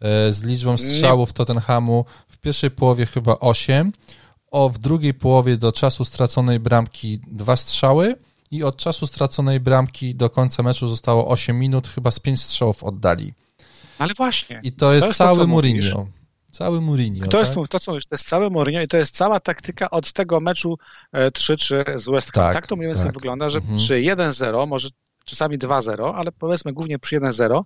E, 0.04 0.34
z 0.34 0.44
liczbą 0.44 0.78
strzałów 0.78 1.34
Tottenhamu 1.34 2.06
w 2.28 2.38
pierwszej 2.38 2.72
połowie 2.72 3.06
chyba 3.06 3.40
8, 3.40 3.94
o 4.52 4.70
w 4.70 4.78
drugiej 4.78 5.14
połowie 5.14 5.58
do 5.58 5.72
czasu 5.72 6.06
straconej 6.06 6.60
bramki 6.60 7.20
dwa 7.28 7.56
strzały 7.56 8.16
i 8.52 8.64
od 8.64 8.78
czasu 8.78 9.08
straconej 9.08 9.60
bramki 9.60 10.16
do 10.16 10.30
końca 10.30 10.64
meczu 10.64 10.88
zostało 10.88 11.28
8 11.28 11.60
minut, 11.60 11.88
chyba 11.88 12.12
z 12.12 12.20
5 12.20 12.42
strzałów 12.42 12.84
oddali. 12.84 13.34
Ale 14.00 14.14
właśnie. 14.18 14.60
I 14.64 14.72
to 14.72 14.94
jest, 14.94 15.04
to 15.04 15.08
jest 15.08 15.18
cały 15.18 15.40
to, 15.40 15.48
Mourinho. 15.48 15.98
Mówisz. 15.98 16.14
Cały 16.52 16.82
Mourinho. 16.82 17.26
To 17.26 17.32
tak? 17.32 17.40
jest 17.40 17.56
to, 17.70 17.80
co 17.80 17.92
mówisz, 17.92 18.06
to 18.06 18.16
jest 18.16 18.28
cały 18.28 18.50
Mourinho 18.50 18.82
i 18.82 18.88
to 18.88 18.98
jest 18.98 19.16
cała 19.16 19.40
taktyka 19.40 19.90
od 19.90 20.14
tego 20.14 20.40
meczu 20.40 20.78
3-3 21.14 21.84
e, 21.88 22.00
z 22.00 22.10
West 22.10 22.32
Ham. 22.32 22.44
Tak, 22.44 22.54
tak 22.54 22.68
to 22.68 22.76
mniej 22.76 22.88
więcej 22.88 23.06
tak. 23.06 23.14
wygląda, 23.14 23.50
że 23.50 23.60
mhm. 23.60 23.78
przy 23.78 23.94
1-0, 23.94 24.68
może 24.68 24.90
czasami 25.26 25.60
2-0, 25.60 26.14
ale 26.16 26.32
powiedzmy 26.32 26.74
głównie 26.74 27.00
przy 27.00 27.20
1-0, 27.20 27.64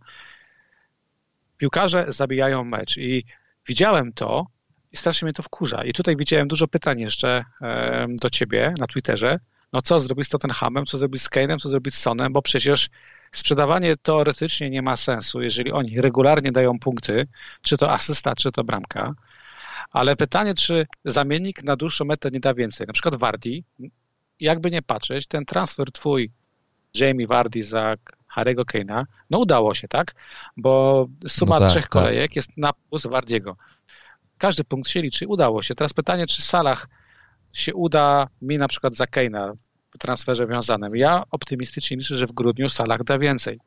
piłkarze 1.57 2.05
zabijają 2.07 2.63
mecz 2.63 2.97
i 2.97 3.23
widziałem 3.67 4.13
to 4.13 4.45
i 4.91 4.97
strasznie 4.97 5.25
mnie 5.25 5.33
to 5.33 5.43
wkurza. 5.43 5.83
I 5.83 5.93
tutaj 5.93 6.15
widziałem 6.15 6.47
dużo 6.47 6.67
pytań 6.67 6.99
jeszcze 6.99 7.43
do 8.21 8.29
ciebie 8.29 8.73
na 8.79 8.87
Twitterze. 8.87 9.39
No 9.73 9.81
co 9.81 9.99
zrobić 9.99 10.27
z 10.27 10.29
Tottenhamem, 10.29 10.85
co 10.85 10.97
zrobić 10.97 11.21
z 11.21 11.29
Kane'em, 11.29 11.57
co 11.57 11.69
zrobić 11.69 11.95
z 11.95 12.01
Sonem, 12.01 12.33
bo 12.33 12.41
przecież 12.41 12.89
sprzedawanie 13.31 13.97
teoretycznie 13.97 14.69
nie 14.69 14.81
ma 14.81 14.95
sensu, 14.95 15.41
jeżeli 15.41 15.71
oni 15.71 16.01
regularnie 16.01 16.51
dają 16.51 16.79
punkty, 16.79 17.27
czy 17.61 17.77
to 17.77 17.91
asysta, 17.91 18.35
czy 18.35 18.51
to 18.51 18.63
bramka. 18.63 19.13
Ale 19.91 20.15
pytanie, 20.15 20.55
czy 20.55 20.87
zamiennik 21.05 21.63
na 21.63 21.75
dłuższą 21.75 22.05
metę 22.05 22.31
nie 22.31 22.39
da 22.39 22.53
więcej. 22.53 22.87
Na 22.87 22.93
przykład 22.93 23.15
Wardi, 23.15 23.63
jakby 24.39 24.71
nie 24.71 24.81
patrzeć, 24.81 25.27
ten 25.27 25.45
transfer 25.45 25.91
twój, 25.91 26.31
Jamie 26.93 27.27
Wardi 27.27 27.61
za 27.61 27.95
Harry'ego 28.37 28.63
Kane'a, 28.65 29.05
no 29.29 29.39
udało 29.39 29.73
się, 29.73 29.87
tak? 29.87 30.15
Bo 30.57 31.07
suma 31.27 31.55
no 31.55 31.59
tak, 31.61 31.69
trzech 31.69 31.83
tak. 31.83 31.91
kolejek 31.91 32.35
jest 32.35 32.57
na 32.57 32.73
plus 32.73 33.05
Wardiego. 33.05 33.57
Każdy 34.37 34.63
punkt 34.63 34.89
się 34.89 35.01
liczy, 35.01 35.27
udało 35.27 35.61
się. 35.61 35.75
Teraz 35.75 35.93
pytanie, 35.93 36.27
czy 36.27 36.41
Salah 36.41 36.87
się 37.53 37.75
uda 37.75 38.27
mi 38.41 38.55
na 38.55 38.67
przykład 38.67 38.95
za 38.95 39.05
Kane'a 39.05 39.53
w 39.91 39.97
transferze 39.97 40.47
wiązanym. 40.47 40.95
Ja 40.95 41.23
optymistycznie 41.31 41.97
liczę, 41.97 42.15
że 42.15 42.27
w 42.27 42.31
grudniu 42.31 42.69
Salah 42.69 43.03
da 43.03 43.19
więcej. 43.19 43.59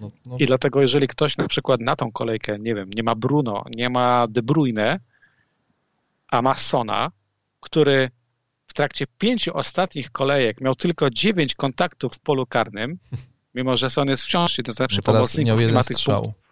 No, 0.00 0.10
no. 0.26 0.36
I 0.38 0.46
dlatego, 0.46 0.80
jeżeli 0.80 1.08
ktoś 1.08 1.36
na 1.36 1.48
przykład 1.48 1.80
na 1.80 1.96
tą 1.96 2.12
kolejkę, 2.12 2.58
nie 2.58 2.74
wiem, 2.74 2.90
nie 2.94 3.02
ma 3.02 3.14
Bruno, 3.14 3.64
nie 3.76 3.90
ma 3.90 4.26
De 4.28 4.42
Bruyne, 4.42 5.00
a 6.28 6.42
ma 6.42 6.54
Sona, 6.54 7.10
który 7.60 8.10
w 8.66 8.74
trakcie 8.74 9.06
pięciu 9.18 9.56
ostatnich 9.56 10.10
kolejek 10.10 10.60
miał 10.60 10.74
tylko 10.74 11.10
dziewięć 11.10 11.54
kontaktów 11.54 12.14
w 12.14 12.20
polu 12.20 12.46
karnym, 12.46 12.98
mimo 13.54 13.76
że 13.76 13.90
Son 13.90 14.08
jest 14.08 14.22
wciąż 14.22 14.58
jeden 14.58 14.74
z 14.74 14.78
najlepszych 14.78 15.06
no 15.06 15.12
pomocników. 15.12 15.48
Miał 15.48 15.60
jeden 15.60 15.82
strzał. 15.82 16.22
Punktów. 16.22 16.42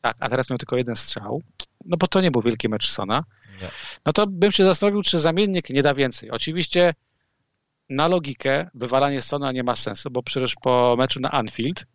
Tak, 0.00 0.16
a 0.20 0.28
teraz 0.28 0.50
miał 0.50 0.58
tylko 0.58 0.76
jeden 0.76 0.96
strzał, 0.96 1.42
no 1.84 1.96
bo 1.96 2.06
to 2.06 2.20
nie 2.20 2.30
był 2.30 2.42
wielki 2.42 2.68
mecz 2.68 2.90
Sona. 2.90 3.24
Nie. 3.60 3.70
No 4.06 4.12
to 4.12 4.26
bym 4.26 4.52
się 4.52 4.64
zastanowił, 4.64 5.02
czy 5.02 5.18
zamiennik 5.18 5.70
nie 5.70 5.82
da 5.82 5.94
więcej. 5.94 6.30
Oczywiście 6.30 6.94
na 7.88 8.08
logikę 8.08 8.70
wywalanie 8.74 9.22
Sona 9.22 9.52
nie 9.52 9.62
ma 9.62 9.76
sensu, 9.76 10.10
bo 10.10 10.22
przecież 10.22 10.54
po 10.54 10.94
meczu 10.98 11.20
na 11.20 11.30
Anfield, 11.30 11.86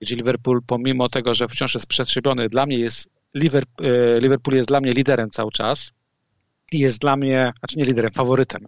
gdzie 0.00 0.16
Liverpool 0.16 0.60
pomimo 0.66 1.08
tego, 1.08 1.34
że 1.34 1.48
wciąż 1.48 1.74
jest 1.74 1.86
przetrzebiony, 1.86 2.48
dla 2.48 2.66
mnie 2.66 2.78
jest 2.78 3.08
e, 3.34 4.20
Liverpool 4.20 4.56
jest 4.56 4.68
dla 4.68 4.80
mnie 4.80 4.92
liderem 4.92 5.30
cały 5.30 5.52
czas 5.52 5.92
i 6.72 6.78
jest 6.78 6.98
dla 6.98 7.16
mnie, 7.16 7.52
znaczy 7.58 7.78
nie 7.78 7.84
liderem, 7.84 8.12
faworytem 8.12 8.66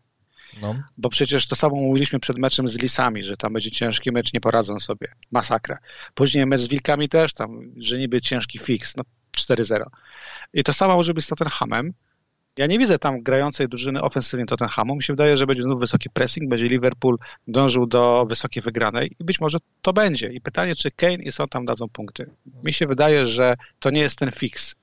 no. 0.60 0.74
Bo 0.98 1.08
przecież 1.08 1.46
to 1.46 1.56
samo 1.56 1.76
mówiliśmy 1.76 2.20
przed 2.20 2.38
meczem 2.38 2.68
z 2.68 2.78
Lisami, 2.78 3.22
że 3.22 3.36
tam 3.36 3.52
będzie 3.52 3.70
ciężki 3.70 4.12
mecz, 4.12 4.32
nie 4.32 4.40
poradzą 4.40 4.80
sobie. 4.80 5.08
Masakra. 5.30 5.78
Później 6.14 6.46
mecz 6.46 6.60
z 6.60 6.68
Wilkami 6.68 7.08
też 7.08 7.32
tam, 7.32 7.72
że 7.76 7.98
niby 7.98 8.20
ciężki 8.20 8.58
fix, 8.58 8.96
no 8.96 9.02
4-0. 9.36 9.82
I 10.52 10.64
to 10.64 10.72
samo 10.72 10.94
może 10.94 11.14
być 11.14 11.24
z 11.24 11.28
Tottenhamem. 11.28 11.92
Ja 12.56 12.66
nie 12.66 12.78
widzę 12.78 12.98
tam 12.98 13.22
grającej 13.22 13.68
drużyny 13.68 14.02
ofensywnie 14.02 14.46
Tottenhamu. 14.46 14.96
Mi 14.96 15.02
się 15.02 15.12
wydaje, 15.12 15.36
że 15.36 15.46
będzie 15.46 15.62
znów 15.62 15.80
wysoki 15.80 16.10
pressing, 16.10 16.50
będzie 16.50 16.68
Liverpool 16.68 17.18
dążył 17.48 17.86
do 17.86 18.24
wysokiej 18.28 18.62
wygranej 18.62 19.12
i 19.18 19.24
być 19.24 19.40
może 19.40 19.58
to 19.82 19.92
będzie. 19.92 20.32
I 20.32 20.40
pytanie, 20.40 20.76
czy 20.76 20.90
Kane 20.90 21.14
i 21.14 21.32
są 21.32 21.46
tam 21.46 21.64
dadzą 21.64 21.88
punkty. 21.88 22.30
Mi 22.64 22.72
się 22.72 22.86
wydaje, 22.86 23.26
że 23.26 23.56
to 23.80 23.90
nie 23.90 24.00
jest 24.00 24.18
ten 24.18 24.30
fix. 24.30 24.74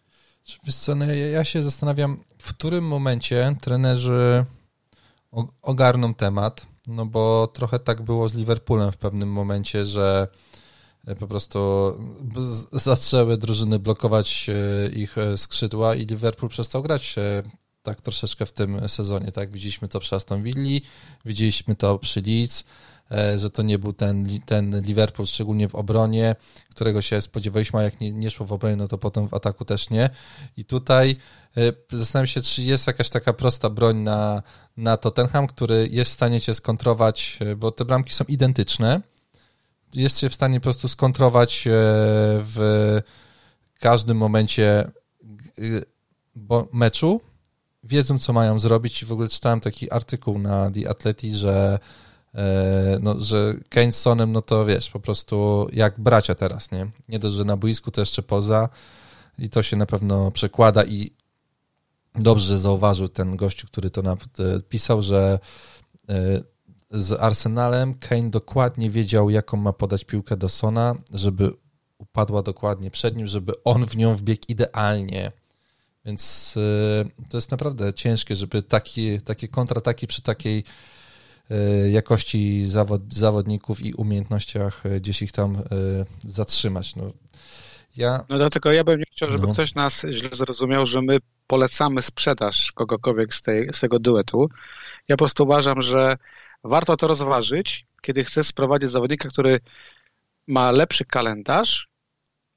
Wiesz 0.63 0.75
co, 0.75 0.95
no 0.95 1.05
ja 1.13 1.43
się 1.43 1.63
zastanawiam, 1.63 2.23
w 2.39 2.53
którym 2.53 2.87
momencie 2.87 3.55
trenerzy 3.61 4.43
ogarną 5.61 6.13
temat, 6.13 6.67
no 6.87 7.05
bo 7.05 7.47
trochę 7.47 7.79
tak 7.79 8.01
było 8.01 8.29
z 8.29 8.35
Liverpoolem 8.35 8.91
w 8.91 8.97
pewnym 8.97 9.31
momencie, 9.31 9.85
że 9.85 10.27
e, 11.07 11.15
po 11.15 11.27
prostu 11.27 11.59
zaczęły 12.71 13.37
drużyny 13.37 13.79
blokować 13.79 14.49
e, 14.49 14.89
ich 14.89 15.17
e, 15.17 15.37
skrzydła 15.37 15.95
i 15.95 16.05
Liverpool 16.05 16.49
przestał 16.49 16.83
grać 16.83 17.15
tak 17.83 18.01
troszeczkę 18.01 18.45
w 18.45 18.51
tym 18.51 18.89
sezonie, 18.89 19.31
tak? 19.31 19.51
Widzieliśmy 19.51 19.87
to 19.87 19.99
przy 19.99 20.15
Aston 20.15 20.43
Villa, 20.43 20.79
widzieliśmy 21.25 21.75
to 21.75 21.99
przy 21.99 22.21
Leeds, 22.21 22.63
że 23.35 23.49
to 23.49 23.61
nie 23.61 23.79
był 23.79 23.93
ten, 23.93 24.27
ten 24.45 24.81
Liverpool, 24.81 25.27
szczególnie 25.27 25.69
w 25.69 25.75
obronie, 25.75 26.35
którego 26.69 27.01
się 27.01 27.21
spodziewaliśmy, 27.21 27.79
a 27.79 27.83
jak 27.83 28.01
nie, 28.01 28.13
nie 28.13 28.31
szło 28.31 28.45
w 28.45 28.53
obronie, 28.53 28.75
no 28.75 28.87
to 28.87 28.97
potem 28.97 29.27
w 29.27 29.33
ataku 29.33 29.65
też 29.65 29.89
nie. 29.89 30.09
I 30.57 30.65
tutaj 30.65 31.15
zastanawiam 31.91 32.27
się, 32.27 32.41
czy 32.41 32.63
jest 32.63 32.87
jakaś 32.87 33.09
taka 33.09 33.33
prosta 33.33 33.69
broń 33.69 33.97
na, 33.97 34.43
na 34.77 34.97
Tottenham, 34.97 35.47
który 35.47 35.89
jest 35.91 36.11
w 36.11 36.13
stanie 36.13 36.41
cię 36.41 36.53
skontrować, 36.53 37.39
e, 37.41 37.55
bo 37.55 37.71
te 37.71 37.85
bramki 37.85 38.13
są 38.13 38.25
identyczne. 38.27 39.01
Jest 39.93 40.19
się 40.19 40.29
w 40.29 40.33
stanie 40.33 40.59
po 40.59 40.63
prostu 40.63 40.87
skontrować 40.87 41.67
e, 41.67 41.71
w 42.43 42.99
każdym 43.79 44.17
momencie 44.17 44.91
e, 46.49 46.71
meczu. 46.73 47.21
Wiedzą, 47.83 48.19
co 48.19 48.33
mają 48.33 48.59
zrobić. 48.59 49.05
W 49.05 49.11
ogóle 49.11 49.27
czytałem 49.27 49.59
taki 49.59 49.91
artykuł 49.91 50.39
na 50.39 50.71
The 50.71 50.89
Athletic, 50.89 51.35
że 51.35 51.79
e, 52.35 52.97
no, 53.01 53.19
że 53.19 53.53
Kane 53.69 53.91
z 53.91 54.01
Sonem, 54.01 54.31
no 54.31 54.41
to 54.41 54.65
wiesz, 54.65 54.89
po 54.89 54.99
prostu 54.99 55.67
jak 55.73 55.99
bracia 55.99 56.35
teraz, 56.35 56.71
nie? 56.71 56.87
Nie 57.09 57.19
dość, 57.19 57.35
że 57.35 57.45
na 57.45 57.57
boisku, 57.57 57.91
to 57.91 58.01
jeszcze 58.01 58.23
poza 58.23 58.69
i 59.39 59.49
to 59.49 59.63
się 59.63 59.77
na 59.77 59.85
pewno 59.85 60.31
przekłada 60.31 60.83
i 60.83 61.11
dobrze, 62.15 62.59
zauważył 62.59 63.07
ten 63.07 63.35
gościu, 63.35 63.67
który 63.67 63.89
to 63.89 64.01
napisał, 64.01 65.01
że 65.01 65.39
z 66.91 67.11
Arsenalem 67.11 67.93
Kane 67.93 68.29
dokładnie 68.29 68.89
wiedział, 68.89 69.29
jaką 69.29 69.57
ma 69.57 69.73
podać 69.73 70.03
piłkę 70.03 70.37
do 70.37 70.49
Sona, 70.49 70.95
żeby 71.13 71.51
upadła 71.97 72.43
dokładnie 72.43 72.91
przed 72.91 73.15
nim, 73.15 73.27
żeby 73.27 73.53
on 73.63 73.85
w 73.85 73.97
nią 73.97 74.15
wbiegł 74.15 74.41
idealnie. 74.47 75.31
Więc 76.05 76.53
y, 76.57 77.29
to 77.29 77.37
jest 77.37 77.51
naprawdę 77.51 77.93
ciężkie, 77.93 78.35
żeby 78.35 78.63
taki, 78.63 79.21
takie 79.21 79.47
kontrataki 79.47 80.07
przy 80.07 80.21
takiej 80.21 80.63
jakości 81.91 82.67
zawod, 82.67 83.13
zawodników 83.13 83.81
i 83.81 83.93
umiejętnościach 83.93 84.83
gdzieś 85.01 85.21
ich 85.21 85.31
tam 85.31 85.61
zatrzymać. 86.23 86.95
No, 86.95 87.11
ja... 87.99 88.25
no 88.29 88.37
dlatego 88.37 88.71
ja 88.71 88.83
bym 88.83 88.99
nie 88.99 89.05
chciał, 89.11 89.31
żeby 89.31 89.47
no. 89.47 89.53
ktoś 89.53 89.75
nas 89.75 90.05
źle 90.11 90.29
zrozumiał, 90.33 90.85
że 90.85 91.01
my 91.01 91.17
polecamy 91.47 92.01
sprzedaż 92.01 92.71
kogokolwiek 92.71 93.33
z, 93.33 93.41
tej, 93.41 93.69
z 93.73 93.79
tego 93.79 93.99
duetu. 93.99 94.47
Ja 95.07 95.15
po 95.15 95.17
prostu 95.17 95.43
uważam, 95.43 95.81
że 95.81 96.15
warto 96.63 96.97
to 96.97 97.07
rozważyć, 97.07 97.85
kiedy 98.01 98.23
chcesz 98.23 98.47
sprowadzić 98.47 98.89
zawodnika, 98.89 99.29
który 99.29 99.59
ma 100.47 100.71
lepszy 100.71 101.05
kalendarz, 101.05 101.89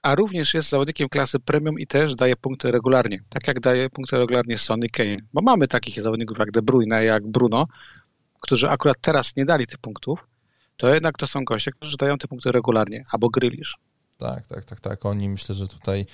a 0.03 0.15
również 0.15 0.55
jest 0.55 0.69
zawodnikiem 0.69 1.09
klasy 1.09 1.41
premium 1.41 1.79
i 1.79 1.87
też 1.87 2.15
daje 2.15 2.37
punkty 2.37 2.71
regularnie, 2.71 3.19
tak 3.29 3.49
jak 3.49 3.61
daje 3.61 3.91
punkty 3.91 4.17
regularnie 4.17 4.59
Sonny 4.59 4.87
Kane. 4.89 5.17
Bo 5.33 5.43
mamy 5.43 5.69
takich 5.69 6.01
zawodników 6.01 6.39
jak 6.39 6.51
De 6.51 6.63
Bruyne, 6.63 7.05
jak 7.05 7.27
Bruno, 7.27 7.67
którzy 8.41 8.71
akurat 8.71 8.97
teraz 9.01 9.37
nie 9.37 9.45
dali 9.45 9.67
tych 9.67 9.79
punktów, 9.79 10.27
to 10.77 10.95
jednak 10.95 11.19
to 11.19 11.27
są 11.27 11.45
goście, 11.45 11.73
którzy 11.73 11.97
dają 11.97 12.19
te 12.19 12.29
punkty 12.29 12.53
regularnie, 12.53 13.05
albo 13.13 13.29
Grylisz. 13.29 13.77
Tak, 14.23 14.47
tak, 14.47 14.65
tak, 14.65 14.81
tak. 14.81 15.07
Oni 15.07 15.29
myślę, 15.29 15.55
że 15.55 15.69
tutaj 15.69 16.07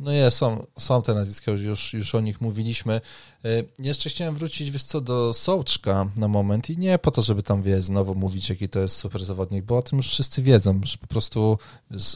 no 0.00 0.12
nie, 0.12 0.30
są, 0.30 0.66
są 0.78 1.02
te 1.02 1.14
nazwiska, 1.14 1.52
już, 1.52 1.94
już 1.94 2.14
o 2.14 2.20
nich 2.20 2.40
mówiliśmy. 2.40 3.00
E, 3.44 3.48
jeszcze 3.78 4.10
chciałem 4.10 4.34
wrócić, 4.34 4.70
wiesz 4.70 4.82
co, 4.82 5.00
do 5.00 5.32
Sołczka 5.32 6.10
na 6.16 6.28
moment 6.28 6.70
i 6.70 6.76
nie 6.78 6.98
po 6.98 7.10
to, 7.10 7.22
żeby 7.22 7.42
tam, 7.42 7.62
wiesz, 7.62 7.84
znowu 7.84 8.14
mówić, 8.14 8.48
jaki 8.50 8.68
to 8.68 8.80
jest 8.80 8.96
super 8.96 9.24
zawodnik, 9.24 9.64
bo 9.64 9.78
o 9.78 9.82
tym 9.82 9.96
już 9.96 10.08
wszyscy 10.08 10.42
wiedzą, 10.42 10.80
że 10.84 10.98
po 10.98 11.06
prostu 11.06 11.58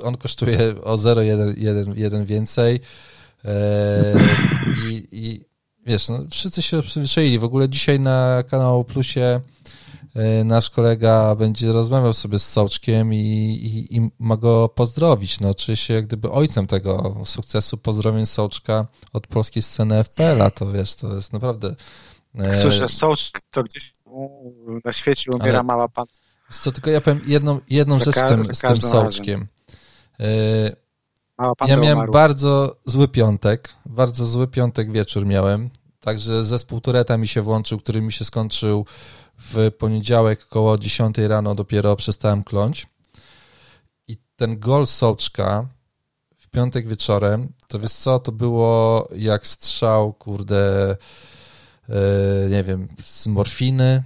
on 0.03 0.17
kosztuje 0.17 0.59
o 0.85 0.97
0,1 0.97 2.25
więcej 2.25 2.81
e, 3.45 4.15
i, 4.89 5.09
i 5.13 5.45
wiesz, 5.87 6.09
no, 6.09 6.25
wszyscy 6.31 6.63
się 6.63 6.83
przyzwyczaili. 6.83 7.39
W 7.39 7.45
ogóle 7.45 7.69
dzisiaj 7.69 8.01
na 8.01 8.45
kanał 8.51 8.85
Plusie 8.85 9.41
nasz 10.45 10.71
kolega 10.71 11.35
będzie 11.35 11.73
rozmawiał 11.73 12.13
sobie 12.13 12.39
z 12.39 12.49
Sołczkiem 12.49 13.15
i, 13.15 13.17
i, 13.17 13.97
i, 13.97 14.11
ma 14.19 14.37
go 14.37 14.69
pozdrowić. 14.69 15.41
No, 15.41 15.55
czuję 15.55 15.77
się 15.77 15.95
jak 15.95 16.07
gdyby 16.07 16.31
ojcem 16.31 16.67
tego 16.67 17.17
sukcesu 17.25 17.77
pozdrowień 17.77 18.27
Sołczka 18.27 18.87
od 19.13 19.27
polskiej 19.27 19.63
sceny 19.63 20.05
FPL-a, 20.05 20.51
to 20.51 20.73
wiesz, 20.73 20.97
to 20.97 21.15
jest 21.15 21.33
naprawdę... 21.33 21.75
E, 22.39 22.55
Słyszę, 22.55 22.89
Sołczk 22.89 23.41
to 23.51 23.63
gdzieś 23.63 23.93
na 24.85 24.93
świecie 24.93 25.31
umiera 25.31 25.59
Ale, 25.59 25.63
mała 25.63 25.89
pan. 25.89 26.07
Co, 26.51 26.73
tylko 26.73 26.91
ja 26.91 27.01
powiem 27.01 27.21
jedną, 27.27 27.61
jedną 27.71 27.99
rzecz 27.99 28.17
z 28.17 28.29
tym, 28.29 28.45
z 28.45 28.61
tym 28.61 28.77
Sołczkiem. 28.77 29.47
E, 30.21 30.77
ja 31.67 31.77
miałem 31.77 31.99
umarł. 31.99 32.13
bardzo 32.13 32.77
zły 32.85 33.09
piątek, 33.09 33.75
bardzo 33.87 34.27
zły 34.27 34.49
piątek 34.49 34.93
wieczór 34.93 35.27
miałem, 35.27 35.71
także 36.01 36.45
zespół 36.45 36.81
Tureta 36.81 37.19
mi 37.19 37.29
się 37.29 37.43
włączył, 37.43 37.79
który 37.79 38.03
mi 38.03 38.13
się 38.13 38.25
skończył 38.25 38.87
w 39.39 39.71
poniedziałek 39.79 40.47
koło 40.47 40.79
10 40.79 41.19
rano 41.19 41.55
dopiero 41.55 41.97
przestałem 41.97 42.45
kląć. 42.45 42.87
I 44.09 44.17
ten 44.37 44.59
gol 44.59 44.87
Soczka 44.87 45.69
w 46.37 46.49
piątek 46.49 46.89
wieczorem, 46.89 47.53
to 47.69 47.79
wiesz 47.79 47.93
co, 47.93 48.19
to 48.19 48.33
było 48.33 49.09
jak 49.17 49.47
strzał, 49.47 50.13
kurde, 50.13 50.97
yy, 51.89 51.97
nie 52.51 52.65
wiem, 52.65 52.89
z 53.03 53.27
morfiny 53.27 54.03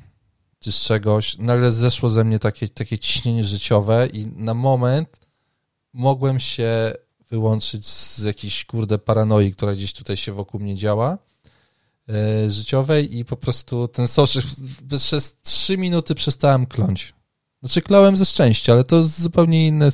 czy 0.61 0.73
z 0.73 0.81
czegoś. 0.81 1.39
Nagle 1.39 1.73
zeszło 1.73 2.11
ze 2.11 2.25
mnie 2.25 2.39
takie, 2.39 2.69
takie 2.69 2.99
ciśnienie 2.99 3.45
życiowe 3.45 4.07
i 4.07 4.27
na 4.27 4.55
moment 4.55 5.21
mogłem 5.93 6.41
się 6.41 6.95
wyłączyć 7.31 7.87
z 7.87 8.23
jakiejś, 8.23 8.65
kurde, 8.65 8.99
paranoi, 8.99 9.53
która 9.53 9.75
gdzieś 9.75 9.93
tutaj 9.93 10.17
się 10.17 10.33
wokół 10.33 10.61
mnie 10.61 10.75
działa 10.75 11.19
życiowej 12.49 13.19
i 13.19 13.25
po 13.25 13.37
prostu 13.37 13.89
ten 13.89 14.09
soczek 14.09 14.45
przez 14.97 15.37
trzy 15.43 15.79
minuty 15.79 16.15
przestałem 16.15 16.67
kląć. 16.67 17.15
Znaczy 17.63 17.83
klałem 17.83 18.17
ze 18.17 18.25
szczęścia, 18.25 18.73
ale 18.73 18.85
to 18.85 18.97
jest 18.97 19.21
zupełnie 19.21 19.67
inny, 19.67 19.89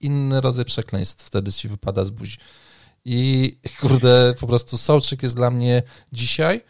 inny 0.00 0.40
rodzaj 0.40 0.64
przekleństw 0.64 1.26
wtedy 1.26 1.52
ci 1.52 1.68
wypada 1.68 2.04
z 2.04 2.10
buzi. 2.10 2.36
I 3.04 3.58
kurde, 3.80 4.34
po 4.40 4.46
prostu 4.46 4.78
Sołczyk 4.78 5.22
jest 5.22 5.36
dla 5.36 5.50
mnie 5.50 5.82
dzisiaj 6.12 6.60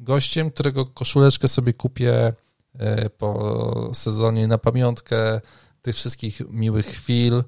gościem, 0.00 0.50
którego 0.50 0.84
koszuleczkę 0.84 1.48
sobie 1.48 1.72
kupię 1.72 2.32
e, 2.78 3.10
po 3.10 3.90
sezonie 3.94 4.46
na 4.46 4.58
pamiątkę 4.58 5.40
tych 5.82 5.96
wszystkich 5.96 6.40
miłych 6.50 6.86
chwil, 6.86 7.44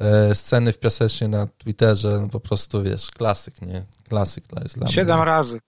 e, 0.00 0.34
sceny 0.34 0.72
w 0.72 0.78
piasecznie 0.78 1.28
na 1.28 1.46
Twitterze, 1.46 2.18
no 2.20 2.28
po 2.28 2.40
prostu 2.40 2.82
wiesz, 2.82 3.10
klasyk, 3.10 3.62
nie? 3.62 3.84
Klasyk 4.08 4.46
to 4.46 4.62
jest 4.62 4.78
dla. 4.78 4.88
Siedem 4.88 5.20
razy. 5.20 5.60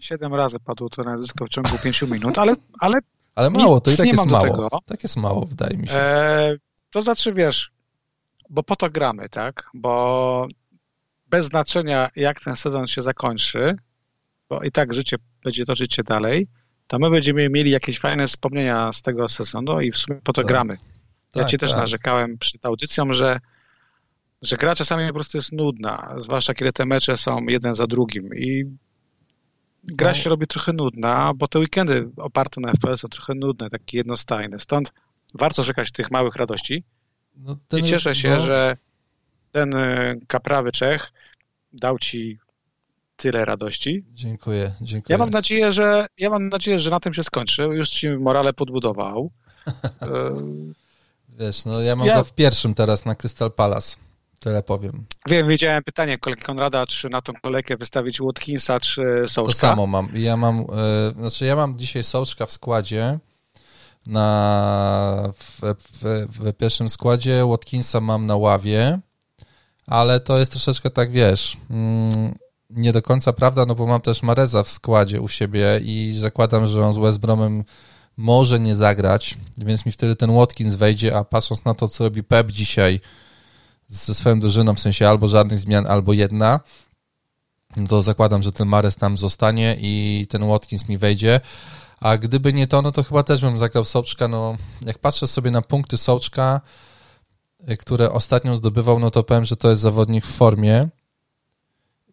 Siedem 0.00 0.34
razy 0.34 0.60
padło 0.60 0.88
to 0.88 1.02
nazwisko 1.02 1.46
w 1.46 1.48
ciągu 1.48 1.78
pięciu 1.78 2.08
minut, 2.08 2.38
ale, 2.38 2.54
ale 2.80 3.00
ale 3.34 3.50
mało, 3.50 3.80
to 3.80 3.90
i 3.90 3.96
tak 3.96 4.06
jest 4.06 4.26
mało. 4.26 4.50
Tego. 4.50 4.68
Tak 4.86 5.02
jest 5.02 5.16
mało, 5.16 5.46
wydaje 5.46 5.76
mi 5.76 5.88
się. 5.88 5.94
E, 5.94 6.56
to 6.90 7.02
znaczy, 7.02 7.32
wiesz, 7.32 7.70
bo 8.50 8.62
po 8.62 8.76
to 8.76 8.90
gramy, 8.90 9.28
tak? 9.28 9.70
Bo 9.74 10.46
bez 11.26 11.44
znaczenia, 11.44 12.08
jak 12.16 12.40
ten 12.40 12.56
sezon 12.56 12.86
się 12.86 13.02
zakończy, 13.02 13.76
bo 14.48 14.62
i 14.62 14.72
tak 14.72 14.94
życie 14.94 15.16
będzie 15.44 15.64
toczyć 15.64 15.94
się 15.94 16.02
dalej, 16.02 16.48
to 16.86 16.98
my 16.98 17.10
będziemy 17.10 17.48
mieli 17.50 17.70
jakieś 17.70 17.98
fajne 17.98 18.26
wspomnienia 18.26 18.92
z 18.92 19.02
tego 19.02 19.28
sezonu 19.28 19.80
i 19.80 19.92
w 19.92 19.96
sumie 19.96 20.20
po 20.24 20.32
to 20.32 20.40
tak. 20.40 20.46
gramy. 20.48 20.78
Ja 21.34 21.42
tak, 21.42 21.50
ci 21.50 21.58
też 21.58 21.70
tak. 21.70 21.80
narzekałem 21.80 22.38
przed 22.38 22.66
audycją, 22.66 23.12
że, 23.12 23.40
że 24.42 24.56
gra 24.56 24.74
czasami 24.74 25.08
po 25.08 25.14
prostu 25.14 25.38
jest 25.38 25.52
nudna, 25.52 26.14
zwłaszcza 26.16 26.54
kiedy 26.54 26.72
te 26.72 26.86
mecze 26.86 27.16
są 27.16 27.46
jeden 27.48 27.74
za 27.74 27.86
drugim 27.86 28.28
i 28.36 28.64
gra 29.86 30.08
no. 30.08 30.14
się 30.14 30.30
robi 30.30 30.46
trochę 30.46 30.72
nudna, 30.72 31.32
bo 31.36 31.48
te 31.48 31.58
weekendy 31.58 32.10
oparte 32.16 32.60
na 32.60 32.72
FPS 32.72 33.00
są 33.00 33.08
trochę 33.08 33.34
nudne, 33.34 33.70
takie 33.70 33.98
jednostajne. 33.98 34.58
Stąd 34.58 34.92
warto 35.34 35.64
szukać 35.64 35.92
tych 35.92 36.10
małych 36.10 36.36
radości. 36.36 36.84
No 37.36 37.56
ten, 37.68 37.80
I 37.80 37.82
cieszę 37.82 38.14
się, 38.14 38.30
no... 38.30 38.40
że 38.40 38.76
ten 39.52 39.74
e, 39.74 40.14
kaprawy 40.26 40.72
Czech 40.72 41.12
dał 41.72 41.98
ci 41.98 42.38
tyle 43.16 43.44
radości. 43.44 44.04
Dziękuję, 44.12 44.74
dziękuję. 44.80 45.14
Ja 45.14 45.18
mam 45.18 45.30
nadzieję, 45.30 45.72
że 45.72 46.06
ja 46.18 46.30
mam 46.30 46.48
nadzieję, 46.48 46.78
że 46.78 46.90
na 46.90 47.00
tym 47.00 47.14
się 47.14 47.22
skończy. 47.22 47.62
Już 47.62 47.88
ci 47.88 48.08
morale 48.08 48.52
podbudował. 48.52 49.30
E, 50.02 50.34
Wiesz, 51.38 51.64
no 51.64 51.80
ja 51.80 51.96
mam 51.96 52.06
ja... 52.06 52.16
go 52.16 52.24
w 52.24 52.32
pierwszym 52.32 52.74
teraz 52.74 53.04
na 53.04 53.14
Crystal 53.14 53.52
Palace. 53.52 53.96
Tyle 54.40 54.62
powiem. 54.62 55.04
Wiem, 55.28 55.48
wiedziałem 55.48 55.82
pytanie 55.82 56.18
kolegi 56.18 56.42
Konrada, 56.42 56.86
czy 56.86 57.08
na 57.08 57.22
tą 57.22 57.32
kolejkę 57.42 57.76
wystawić 57.76 58.20
Watkinsa, 58.20 58.80
czy 58.80 59.24
Sołczka. 59.28 59.52
To 59.52 59.58
samo 59.58 59.86
mam. 59.86 60.08
Ja 60.14 60.36
mam, 60.36 60.58
yy, 60.58 61.20
znaczy 61.20 61.44
ja 61.44 61.56
mam 61.56 61.78
dzisiaj 61.78 62.04
Sołczka 62.04 62.46
w 62.46 62.52
składzie, 62.52 63.18
na, 64.06 65.32
w, 65.38 65.60
w, 65.62 66.26
w, 66.38 66.52
pierwszym 66.52 66.88
składzie, 66.88 67.46
Watkinsa 67.46 68.00
mam 68.00 68.26
na 68.26 68.36
ławie, 68.36 68.98
ale 69.86 70.20
to 70.20 70.38
jest 70.38 70.52
troszeczkę 70.52 70.90
tak, 70.90 71.10
wiesz, 71.10 71.56
mm, 71.70 72.34
nie 72.70 72.92
do 72.92 73.02
końca 73.02 73.32
prawda, 73.32 73.66
no 73.66 73.74
bo 73.74 73.86
mam 73.86 74.00
też 74.00 74.22
Mareza 74.22 74.62
w 74.62 74.68
składzie 74.68 75.20
u 75.20 75.28
siebie 75.28 75.80
i 75.82 76.14
zakładam, 76.18 76.66
że 76.66 76.86
on 76.86 76.92
z 76.92 76.96
West 76.96 77.18
Bromem 77.18 77.64
może 78.16 78.60
nie 78.60 78.76
zagrać, 78.76 79.36
więc 79.58 79.86
mi 79.86 79.92
wtedy 79.92 80.16
ten 80.16 80.34
Watkins 80.34 80.74
wejdzie, 80.74 81.16
a 81.16 81.24
patrząc 81.24 81.64
na 81.64 81.74
to, 81.74 81.88
co 81.88 82.04
robi 82.04 82.22
Pep 82.22 82.50
dzisiaj, 82.50 83.00
ze 83.88 84.14
swoją 84.14 84.40
drużyną, 84.40 84.74
w 84.74 84.80
sensie 84.80 85.08
albo 85.08 85.28
żadnych 85.28 85.58
zmian, 85.58 85.86
albo 85.86 86.12
jedna, 86.12 86.60
no 87.76 87.86
to 87.86 88.02
zakładam, 88.02 88.42
że 88.42 88.52
ten 88.52 88.68
Mares 88.68 88.96
tam 88.96 89.18
zostanie 89.18 89.76
i 89.80 90.26
ten 90.28 90.48
Watkins 90.48 90.88
mi 90.88 90.98
wejdzie. 90.98 91.40
A 92.00 92.16
gdyby 92.16 92.52
nie 92.52 92.66
to, 92.66 92.82
no 92.82 92.92
to 92.92 93.02
chyba 93.02 93.22
też 93.22 93.40
bym 93.40 93.58
zagrał 93.58 93.84
Soczka. 93.84 94.28
No, 94.28 94.56
jak 94.86 94.98
patrzę 94.98 95.26
sobie 95.26 95.50
na 95.50 95.62
punkty 95.62 95.96
Soczka, 95.96 96.60
y, 97.70 97.76
które 97.76 98.12
ostatnio 98.12 98.56
zdobywał, 98.56 98.98
no 98.98 99.10
to 99.10 99.22
powiem, 99.22 99.44
że 99.44 99.56
to 99.56 99.70
jest 99.70 99.82
zawodnik 99.82 100.26
w 100.26 100.32
formie 100.32 100.88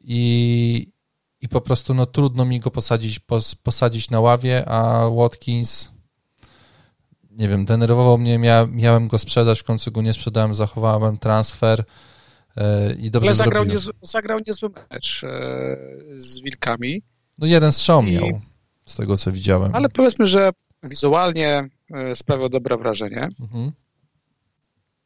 i, 0.02 0.92
i 1.42 1.50
po 1.50 1.62
prostu 1.62 1.94
no, 1.94 2.06
trudno 2.06 2.46
mi 2.46 2.60
go 2.60 2.72
posadzić, 2.72 3.20
pos, 3.20 3.56
posadzić 3.56 4.10
na 4.10 4.20
ławie, 4.20 4.70
a 4.70 5.10
Watkins 5.10 5.92
nie 7.42 7.48
wiem, 7.48 7.66
denerwował 7.66 8.18
mnie, 8.18 8.40
mia, 8.40 8.68
miałem 8.72 9.08
go 9.08 9.18
sprzedać, 9.18 9.60
w 9.60 9.64
końcu 9.64 9.92
go 9.92 10.02
nie 10.02 10.14
sprzedałem, 10.14 10.54
zachowałem 10.54 11.18
transfer 11.18 11.84
e, 12.58 12.94
i 12.94 13.12
dobrze 13.12 13.30
Ale 13.30 13.36
zagrał, 13.36 13.66
niezły, 13.66 13.94
zagrał 14.02 14.40
niezły 14.48 14.70
mecz 14.92 15.24
e, 15.24 15.78
z 16.16 16.42
Wilkami. 16.42 17.02
No 17.38 17.48
jeden 17.48 17.72
strzał 17.72 18.04
I... 18.04 18.12
miał, 18.12 18.42
z 18.86 18.96
tego 18.96 19.18
co 19.18 19.32
widziałem. 19.32 19.76
Ale 19.76 19.90
powiedzmy, 19.90 20.28
że 20.28 20.50
wizualnie 20.84 21.70
e, 21.94 22.16
sprawiał 22.16 22.50
dobre 22.50 22.78
wrażenie. 22.78 23.30
Mhm. 23.40 23.72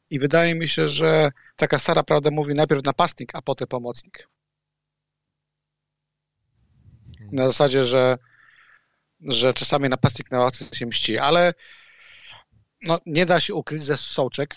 I 0.10 0.19
wydaje 0.19 0.56
mi 0.56 0.67
się, 0.67 0.88
że 0.88 1.32
taka 1.56 1.80
stara 1.80 2.04
prawda 2.04 2.32
mówi 2.32 2.54
najpierw 2.54 2.84
napastnik, 2.84 3.36
a 3.36 3.41
potem 3.41 3.67
pomocnik. 3.67 4.28
Na 7.32 7.48
zasadzie, 7.48 7.84
że, 7.84 8.17
że 9.21 9.54
czasami 9.54 9.89
napastnik 9.89 10.32
na 10.32 10.39
ławce 10.39 10.65
się 10.74 10.86
mści, 10.86 11.17
ale 11.17 11.54
no, 12.82 13.00
nie 13.06 13.26
da 13.26 13.40
się 13.40 13.54
ukryć, 13.54 13.84
że 13.84 13.98
Sołczek 13.98 14.56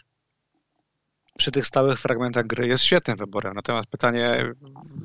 przy 1.39 1.51
tych 1.51 1.67
stałych 1.67 2.01
fragmentach 2.01 2.47
gry 2.47 2.67
jest 2.67 2.85
świetnym 2.85 3.17
wyborem. 3.17 3.55
Natomiast 3.55 3.89
pytanie, 3.89 4.55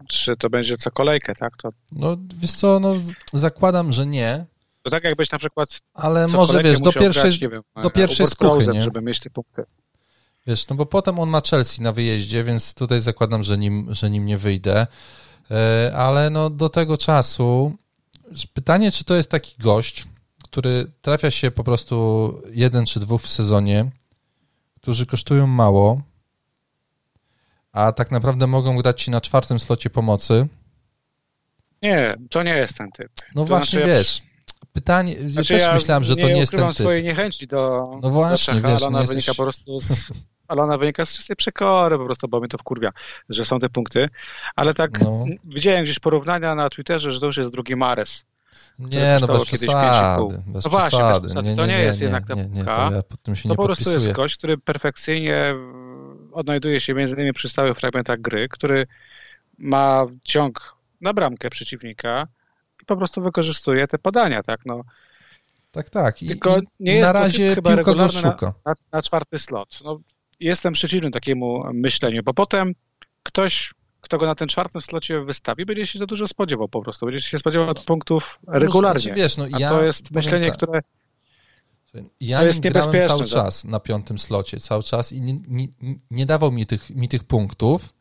czy 0.10 0.38
to 0.38 0.50
będzie 0.50 0.78
co 0.78 0.92
kolejkę, 0.92 1.36
tak? 1.36 1.58
To... 1.58 1.70
No 1.92 2.18
wiesz 2.38 2.52
co, 2.52 2.80
no 2.80 2.96
zakładam, 3.34 3.92
że 3.92 4.06
nie. 4.06 4.46
To 4.82 4.90
tak 4.90 5.04
jakbyś 5.04 5.32
na 5.32 5.40
przykład 5.40 5.80
ale 5.94 6.28
może 6.28 6.64
wiesz, 6.64 6.80
do 6.80 6.94
pierwszej, 6.94 7.40
grać, 7.40 7.52
wiem, 7.52 7.62
do 7.84 7.90
pierwszej 7.90 8.28
skruchy, 8.28 8.68
nie? 8.68 8.82
żeby 8.82 9.02
mieć 9.02 9.20
te 9.20 9.30
punkty. 9.30 9.64
Wiesz, 10.48 10.68
no 10.68 10.76
bo 10.76 10.86
potem 10.86 11.20
on 11.20 11.30
ma 11.30 11.42
Chelsea 11.50 11.82
na 11.82 11.92
wyjeździe, 11.92 12.44
więc 12.44 12.74
tutaj 12.74 13.02
zakładam, 13.02 13.44
że 13.44 13.58
nim, 13.58 13.88
że 13.90 14.10
nim 14.10 14.26
nie 14.26 14.38
wyjdę. 14.38 14.88
E, 15.52 15.92
ale 15.96 16.30
no 16.30 16.50
do 16.50 16.70
tego 16.70 16.98
czasu 16.98 17.78
pytanie, 18.54 18.92
czy 18.92 19.04
to 19.04 19.16
jest 19.16 19.30
taki 19.30 19.56
gość, 19.60 20.06
który 20.54 20.92
trafia 21.02 21.32
się 21.32 21.52
po 21.52 21.64
prostu 21.64 22.42
jeden 22.52 22.86
czy 22.86 23.00
dwóch 23.00 23.22
w 23.22 23.28
sezonie, 23.28 23.92
którzy 24.76 25.06
kosztują 25.06 25.48
mało, 25.48 26.02
a 27.72 27.92
tak 27.92 28.12
naprawdę 28.12 28.48
mogą 28.48 28.78
grać 28.78 29.04
ci 29.04 29.12
na 29.12 29.22
czwartym 29.22 29.60
slocie 29.60 29.90
pomocy. 29.90 30.48
Nie, 31.82 32.16
to 32.30 32.44
nie 32.44 32.56
jest 32.56 32.78
ten 32.78 32.92
typ. 32.92 33.12
No 33.36 33.42
to 33.42 33.48
właśnie, 33.48 33.80
znaczy, 33.80 33.94
wiesz, 33.94 34.22
pytanie, 34.74 35.30
znaczy, 35.30 35.54
ja 35.54 35.60
też 35.60 35.74
myślałem, 35.74 36.04
że 36.04 36.16
to 36.16 36.28
nie 36.28 36.40
jest 36.40 36.52
ten 36.52 36.68
typ. 36.68 36.76
swojej 36.76 37.04
niechęci 37.04 37.48
do 37.48 37.92
No 38.02 38.10
właśnie, 38.10 38.62
do 38.62 38.68
wiesz, 38.68 38.82
ale 38.82 38.88
ona 38.88 39.00
wynika 39.00 39.16
jesteś... 39.16 39.38
po 39.38 39.44
prostu 39.44 39.80
z, 39.80 40.12
ale 40.48 40.62
ona 40.62 40.78
wynika 40.78 41.06
z 41.06 41.18
czystej 41.18 41.36
przekory 41.36 41.98
po 41.98 42.06
prostu, 42.06 42.28
bo 42.28 42.40
mnie 42.40 42.50
to 42.50 42.58
wkurwia, 42.58 42.92
że 43.30 43.46
są 43.46 43.60
te 43.60 43.70
punkty, 43.70 44.10
ale 44.56 44.74
tak 44.74 45.02
no. 45.02 45.26
widziałem 45.44 45.84
gdzieś 45.84 46.00
porównania 46.00 46.56
na 46.56 46.70
Twitterze, 46.70 47.12
że 47.12 47.20
to 47.20 47.26
już 47.26 47.38
jest 47.38 47.52
drugi 47.52 47.76
Mares. 47.76 48.26
Nie, 48.80 49.18
no 49.22 49.28
bez 49.28 49.46
przesady. 49.46 50.44
Bez 50.48 50.66
no 50.66 50.72
właśnie, 50.72 51.00
bez 51.00 51.20
przesady. 51.20 51.44
Nie, 51.44 51.52
nie, 51.52 51.58
to 51.58 51.66
nie, 51.66 51.80
jest 51.80 52.00
nie, 52.00 52.06
jednak 52.06 52.28
ta 52.28 52.34
nie, 52.34 52.46
nie, 52.46 52.66
to, 52.66 52.92
ja 52.92 53.04
pod 53.04 53.22
tym 53.22 53.36
się 53.36 53.50
to 53.50 53.56
po 53.56 53.66
prostu 53.66 53.92
jest 53.92 54.12
gość, 54.12 54.38
który 54.38 54.58
perfekcyjnie 54.58 55.56
odnajduje 56.32 56.80
się 56.80 56.94
między 56.94 57.16
innymi 57.16 57.34
przy 57.34 57.50
stałych 57.50 57.78
fragmentach 57.78 58.22
gry, 58.22 58.50
który 58.50 58.88
ma 59.58 60.06
ciąg 60.24 60.76
na 61.02 61.14
bramkę 61.14 61.50
przeciwnika 61.50 62.28
i 62.82 62.86
po 62.86 62.98
prostu 62.98 63.22
wykorzystuje 63.22 63.88
te 63.88 63.98
podania, 63.98 64.44
tak, 64.44 64.60
no. 64.66 64.84
Tak, 65.72 65.90
tak. 65.90 66.24
I, 66.24 66.28
Tylko 66.28 66.58
nie 66.80 66.96
jest 66.96 67.14
na 67.14 67.20
razie 67.20 67.50
to 67.50 67.56
chyba 67.56 67.76
regularny 67.76 68.22
na, 68.22 68.54
na, 68.66 68.74
na, 68.92 69.02
czwarty 69.02 69.40
slot. 69.40 69.80
No, 69.84 70.00
jestem 70.40 70.74
przeciwny 70.74 71.12
takiemu 71.12 71.64
myśleniu, 71.74 72.24
bo 72.24 72.34
potem 72.34 72.74
ktoś, 73.24 73.74
kto 74.04 74.18
go 74.18 74.26
na 74.26 74.36
ten 74.36 74.48
czwartym 74.48 74.82
slocie 74.82 75.20
wystawi, 75.22 75.66
będzie 75.66 75.86
się 75.86 76.00
za 76.00 76.06
dużo 76.06 76.28
spodziewał 76.28 76.68
po 76.68 76.82
prostu. 76.82 77.06
Będzie 77.06 77.22
się 77.22 77.38
spodziewał 77.38 77.74
punktów 77.86 78.40
no, 78.48 78.60
regularnie. 78.60 79.00
Znaczy, 79.00 79.16
wiesz, 79.16 79.38
no, 79.38 79.48
ja, 79.60 79.68
A 79.68 79.72
to 79.72 79.86
jest 79.86 80.12
myślenie, 80.12 80.46
tak. 80.46 80.58
które 80.58 80.82
ja 82.20 82.40
to 82.40 82.46
jest 82.46 82.60
grałem 82.60 83.08
cały 83.08 83.20
tak? 83.20 83.30
czas 83.30 83.66
na 83.66 83.80
piątym 83.80 84.20
slocie, 84.20 84.60
cały 84.60 84.84
czas 84.84 85.12
i 85.12 85.22
nie, 85.22 85.36
nie, 85.48 85.68
nie, 86.12 86.26
dawał 86.26 86.52
mi 86.52 86.66
tych, 86.66 86.90
mi 86.90 87.10
tych 87.10 87.24
punktów, 87.24 87.94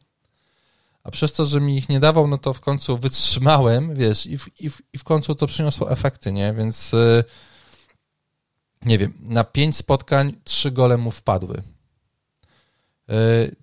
a 1.04 1.10
przez 1.10 1.32
to, 1.32 1.46
że 1.46 1.60
mi 1.60 1.76
ich 1.76 1.88
nie 1.88 2.00
dawał, 2.00 2.26
no 2.26 2.38
to 2.38 2.52
w 2.52 2.60
końcu 2.60 2.98
wytrzymałem, 2.98 3.94
wiesz, 3.94 4.26
i 4.26 4.38
w, 4.38 4.60
i 4.60 4.70
w, 4.70 4.82
i 4.92 4.98
w 4.98 5.04
końcu 5.04 5.34
to 5.34 5.46
przyniosło 5.46 5.90
efekty, 5.90 6.32
nie? 6.32 6.52
Więc 6.52 6.92
yy, 6.92 7.24
nie 8.84 8.98
wiem, 8.98 9.12
na 9.20 9.44
pięć 9.44 9.76
spotkań 9.76 10.32
trzy 10.44 10.70
gole 10.70 10.96
mu 10.96 11.10
wpadły. 11.10 11.62
Yy, 13.08 13.56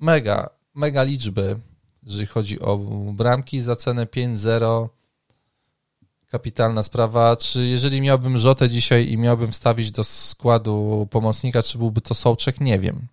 mega, 0.00 0.48
mega 0.74 1.02
liczby, 1.02 1.60
jeżeli 2.02 2.26
chodzi 2.26 2.60
o 2.60 2.78
bramki 3.12 3.60
za 3.60 3.76
cenę 3.76 4.06
5-0 4.06 4.88
kapitalna 6.28 6.82
sprawa. 6.82 7.36
Czy 7.36 7.66
jeżeli 7.66 8.00
miałbym 8.00 8.38
Rzotę 8.38 8.70
dzisiaj 8.70 9.08
i 9.08 9.18
miałbym 9.18 9.52
wstawić 9.52 9.92
do 9.92 10.04
składu 10.04 11.08
pomocnika, 11.10 11.62
czy 11.62 11.78
byłby 11.78 12.00
to 12.00 12.14
Sołczek? 12.14 12.60
Nie 12.60 12.78
wiem. 12.78 13.06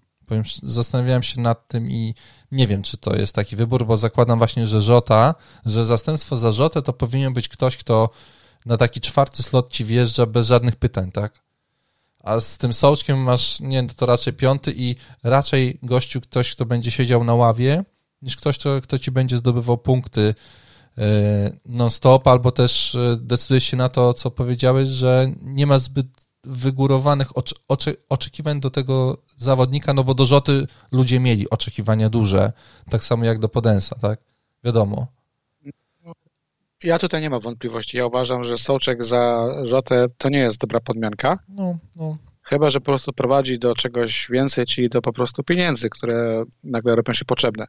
Zastanawiałem 0.63 1.23
się 1.23 1.41
nad 1.41 1.67
tym 1.67 1.91
i 1.91 2.15
nie 2.51 2.67
wiem, 2.67 2.83
czy 2.83 2.97
to 2.97 3.15
jest 3.15 3.35
taki 3.35 3.55
wybór, 3.55 3.85
bo 3.85 3.97
zakładam 3.97 4.37
właśnie, 4.37 4.67
że 4.67 4.81
Żota, 4.81 5.35
że 5.65 5.85
zastępstwo 5.85 6.37
za 6.37 6.51
Rzotę 6.51 6.81
to 6.81 6.93
powinien 6.93 7.33
być 7.33 7.47
ktoś, 7.47 7.77
kto 7.77 8.09
na 8.65 8.77
taki 8.77 9.01
czwarty 9.01 9.43
slot 9.43 9.71
ci 9.71 9.85
wjeżdża 9.85 10.25
bez 10.25 10.47
żadnych 10.47 10.75
pytań, 10.75 11.11
tak? 11.11 11.48
A 12.19 12.39
z 12.39 12.57
tym 12.57 12.73
Sołczkiem 12.73 13.19
masz, 13.19 13.59
nie 13.59 13.87
to 13.87 14.05
raczej 14.05 14.33
piąty 14.33 14.73
i 14.75 14.95
raczej 15.23 15.79
gościu 15.83 16.21
ktoś, 16.21 16.55
kto 16.55 16.65
będzie 16.65 16.91
siedział 16.91 17.23
na 17.23 17.35
ławie, 17.35 17.83
niż 18.21 18.35
ktoś, 18.35 18.57
kto, 18.57 18.81
kto 18.81 18.99
ci 18.99 19.11
będzie 19.11 19.37
zdobywał 19.37 19.77
punkty 19.77 20.35
E, 20.99 21.51
non-stop, 21.65 22.27
albo 22.27 22.51
też 22.51 22.95
e, 22.95 23.17
decydujesz 23.21 23.63
się 23.63 23.77
na 23.77 23.89
to, 23.89 24.13
co 24.13 24.31
powiedziałeś, 24.31 24.89
że 24.89 25.31
nie 25.41 25.67
ma 25.67 25.79
zbyt 25.79 26.07
wygórowanych 26.43 27.37
oczy, 27.37 27.55
oczy, 27.67 27.95
oczekiwań 28.09 28.59
do 28.59 28.69
tego 28.69 29.17
zawodnika, 29.37 29.93
no 29.93 30.03
bo 30.03 30.13
do 30.13 30.25
Rzoty 30.25 30.67
ludzie 30.91 31.19
mieli 31.19 31.49
oczekiwania 31.49 32.09
duże, 32.09 32.51
tak 32.89 33.03
samo 33.03 33.25
jak 33.25 33.39
do 33.39 33.49
Podensa, 33.49 33.95
tak? 33.95 34.19
Wiadomo. 34.63 35.07
Ja 36.83 36.99
tutaj 36.99 37.21
nie 37.21 37.29
mam 37.29 37.39
wątpliwości. 37.39 37.97
Ja 37.97 38.05
uważam, 38.05 38.43
że 38.43 38.57
Soczek 38.57 39.03
za 39.03 39.47
Rzotę 39.63 40.07
to 40.17 40.29
nie 40.29 40.39
jest 40.39 40.57
dobra 40.57 40.79
podmianka. 40.79 41.39
No, 41.49 41.77
no. 41.95 42.17
Chyba, 42.43 42.69
że 42.69 42.79
po 42.79 42.85
prostu 42.85 43.13
prowadzi 43.13 43.59
do 43.59 43.75
czegoś 43.75 44.27
więcej, 44.29 44.65
czyli 44.65 44.89
do 44.89 45.01
po 45.01 45.13
prostu 45.13 45.43
pieniędzy, 45.43 45.89
które 45.89 46.43
nagle 46.63 46.95
robią 46.95 47.13
się 47.13 47.25
potrzebne 47.25 47.67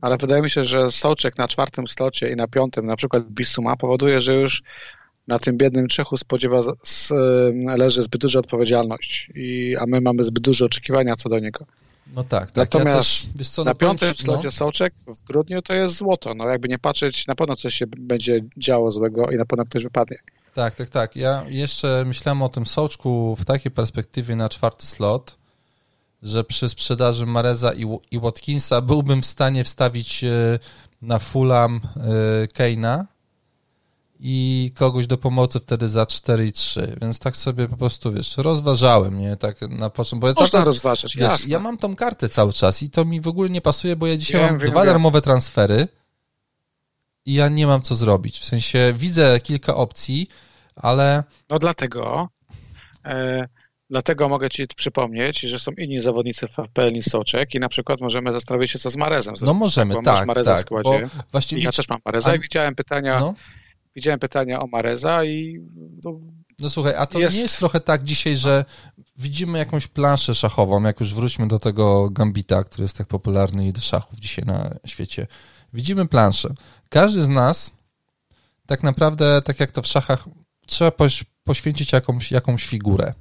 ale 0.00 0.16
wydaje 0.16 0.42
mi 0.42 0.50
się, 0.50 0.64
że 0.64 0.90
Soczek 0.90 1.38
na 1.38 1.48
czwartym 1.48 1.88
slocie 1.88 2.32
i 2.32 2.36
na 2.36 2.48
piątym, 2.48 2.86
na 2.86 2.96
przykład 2.96 3.30
Bisuma, 3.30 3.76
powoduje, 3.76 4.20
że 4.20 4.34
już 4.34 4.62
na 5.28 5.38
tym 5.38 5.56
biednym 5.56 5.88
Czechu 5.88 6.16
spodziewa 6.16 6.60
z, 6.82 7.12
leży 7.78 8.02
zbyt 8.02 8.20
duża 8.20 8.38
odpowiedzialność, 8.38 9.30
i, 9.34 9.76
a 9.80 9.86
my 9.86 10.00
mamy 10.00 10.24
zbyt 10.24 10.44
duże 10.44 10.64
oczekiwania 10.64 11.16
co 11.16 11.28
do 11.28 11.38
niego. 11.38 11.66
No 12.14 12.24
tak, 12.24 12.50
tak. 12.50 12.56
Natomiast 12.56 13.26
ja 13.26 13.32
też, 13.38 13.48
co, 13.48 13.64
na 13.64 13.70
no 13.70 13.74
piątym 13.74 14.16
slocie 14.16 14.44
no. 14.44 14.50
Soczek 14.50 14.94
w 15.06 15.22
grudniu 15.22 15.62
to 15.62 15.74
jest 15.74 15.94
złoto. 15.94 16.34
No 16.34 16.48
jakby 16.48 16.68
nie 16.68 16.78
patrzeć, 16.78 17.26
na 17.26 17.34
pewno 17.34 17.56
coś 17.56 17.74
się 17.74 17.86
będzie 17.86 18.40
działo 18.56 18.90
złego 18.90 19.30
i 19.30 19.36
na 19.36 19.44
pewno 19.44 19.64
ktoś 19.64 19.82
wypadnie. 19.82 20.16
Tak, 20.54 20.74
tak, 20.74 20.88
tak. 20.88 21.16
Ja 21.16 21.44
jeszcze 21.48 22.04
myślałem 22.06 22.42
o 22.42 22.48
tym 22.48 22.66
Soczku 22.66 23.36
w 23.36 23.44
takiej 23.44 23.72
perspektywie 23.72 24.36
na 24.36 24.48
czwarty 24.48 24.86
slot, 24.86 25.36
że 26.22 26.44
przy 26.44 26.68
sprzedaży 26.68 27.26
Mareza 27.26 27.72
i, 27.72 27.98
i 28.10 28.18
Watkinsa 28.18 28.80
byłbym 28.80 29.22
w 29.22 29.26
stanie 29.26 29.64
wstawić 29.64 30.24
e, 30.24 30.58
na 31.02 31.18
Fulham 31.18 31.80
e, 31.96 32.48
Keina 32.48 33.06
i 34.20 34.72
kogoś 34.74 35.06
do 35.06 35.18
pomocy 35.18 35.60
wtedy 35.60 35.88
za 35.88 36.04
4,3, 36.04 37.00
więc 37.00 37.18
tak 37.18 37.36
sobie 37.36 37.68
po 37.68 37.76
prostu, 37.76 38.12
wiesz, 38.12 38.36
rozważałem, 38.36 39.18
nie, 39.18 39.36
tak 39.36 39.60
na 39.60 39.90
początku, 39.90 40.20
bo 40.20 40.28
ja 40.28 40.34
Można 40.36 40.58
czas, 40.58 40.66
rozważać, 40.66 41.16
wiesz, 41.16 41.48
ja 41.48 41.58
mam 41.58 41.78
tą 41.78 41.96
kartę 41.96 42.28
cały 42.28 42.52
czas 42.52 42.82
i 42.82 42.90
to 42.90 43.04
mi 43.04 43.20
w 43.20 43.28
ogóle 43.28 43.50
nie 43.50 43.60
pasuje, 43.60 43.96
bo 43.96 44.06
ja 44.06 44.16
dzisiaj 44.16 44.40
wiem, 44.40 44.50
mam 44.50 44.58
wiem, 44.58 44.70
dwa 44.70 44.80
wiem. 44.80 44.86
darmowe 44.86 45.20
transfery 45.20 45.88
i 47.26 47.34
ja 47.34 47.48
nie 47.48 47.66
mam 47.66 47.82
co 47.82 47.94
zrobić, 47.94 48.38
w 48.38 48.44
sensie 48.44 48.94
widzę 48.96 49.40
kilka 49.40 49.74
opcji, 49.74 50.28
ale... 50.76 51.24
No 51.50 51.58
dlatego... 51.58 52.28
E 53.04 53.48
Dlatego 53.90 54.28
mogę 54.28 54.50
Ci 54.50 54.66
przypomnieć, 54.76 55.40
że 55.40 55.58
są 55.58 55.72
inni 55.72 56.00
zawodnicy 56.00 56.48
w 56.48 56.52
FPL 56.52 56.92
niż 56.92 57.04
Soczek 57.04 57.54
i 57.54 57.60
na 57.60 57.68
przykład 57.68 58.00
możemy 58.00 58.32
zastanowić 58.32 58.70
się, 58.70 58.78
co 58.78 58.90
z 58.90 58.96
Marezem. 58.96 59.34
No 59.42 59.54
możemy, 59.54 59.94
tak, 59.94 60.26
tak. 60.26 60.44
Tak, 60.44 60.58
w 60.58 60.60
składzie. 60.60 61.08
Właściwie... 61.32 61.62
Ja 61.62 61.72
też 61.72 61.88
mam 61.88 61.98
Mareza 62.04 62.34
i 62.34 62.40
widziałem 62.40 62.74
pytania, 62.74 63.20
no. 63.20 63.34
Widziałem 63.96 64.20
pytania 64.20 64.60
o 64.60 64.66
Mareza 64.66 65.24
i... 65.24 65.60
No, 66.04 66.20
no 66.58 66.70
słuchaj, 66.70 66.94
a 66.96 67.06
to 67.06 67.18
jest... 67.18 67.36
nie 67.36 67.42
jest 67.42 67.58
trochę 67.58 67.80
tak 67.80 68.02
dzisiaj, 68.02 68.36
że 68.36 68.64
widzimy 69.18 69.58
jakąś 69.58 69.86
planszę 69.86 70.34
szachową, 70.34 70.82
jak 70.82 71.00
już 71.00 71.14
wróćmy 71.14 71.48
do 71.48 71.58
tego 71.58 72.10
Gambita, 72.10 72.64
który 72.64 72.84
jest 72.84 72.98
tak 72.98 73.06
popularny 73.06 73.66
i 73.66 73.72
do 73.72 73.80
szachów 73.80 74.18
dzisiaj 74.18 74.44
na 74.44 74.74
świecie. 74.86 75.26
Widzimy 75.72 76.06
planszę. 76.06 76.54
Każdy 76.88 77.22
z 77.22 77.28
nas 77.28 77.70
tak 78.66 78.82
naprawdę, 78.82 79.42
tak 79.42 79.60
jak 79.60 79.72
to 79.72 79.82
w 79.82 79.86
szachach, 79.86 80.24
trzeba 80.66 80.92
poświęcić 81.44 81.92
jakąś, 81.92 82.32
jakąś 82.32 82.66
figurę 82.66 83.12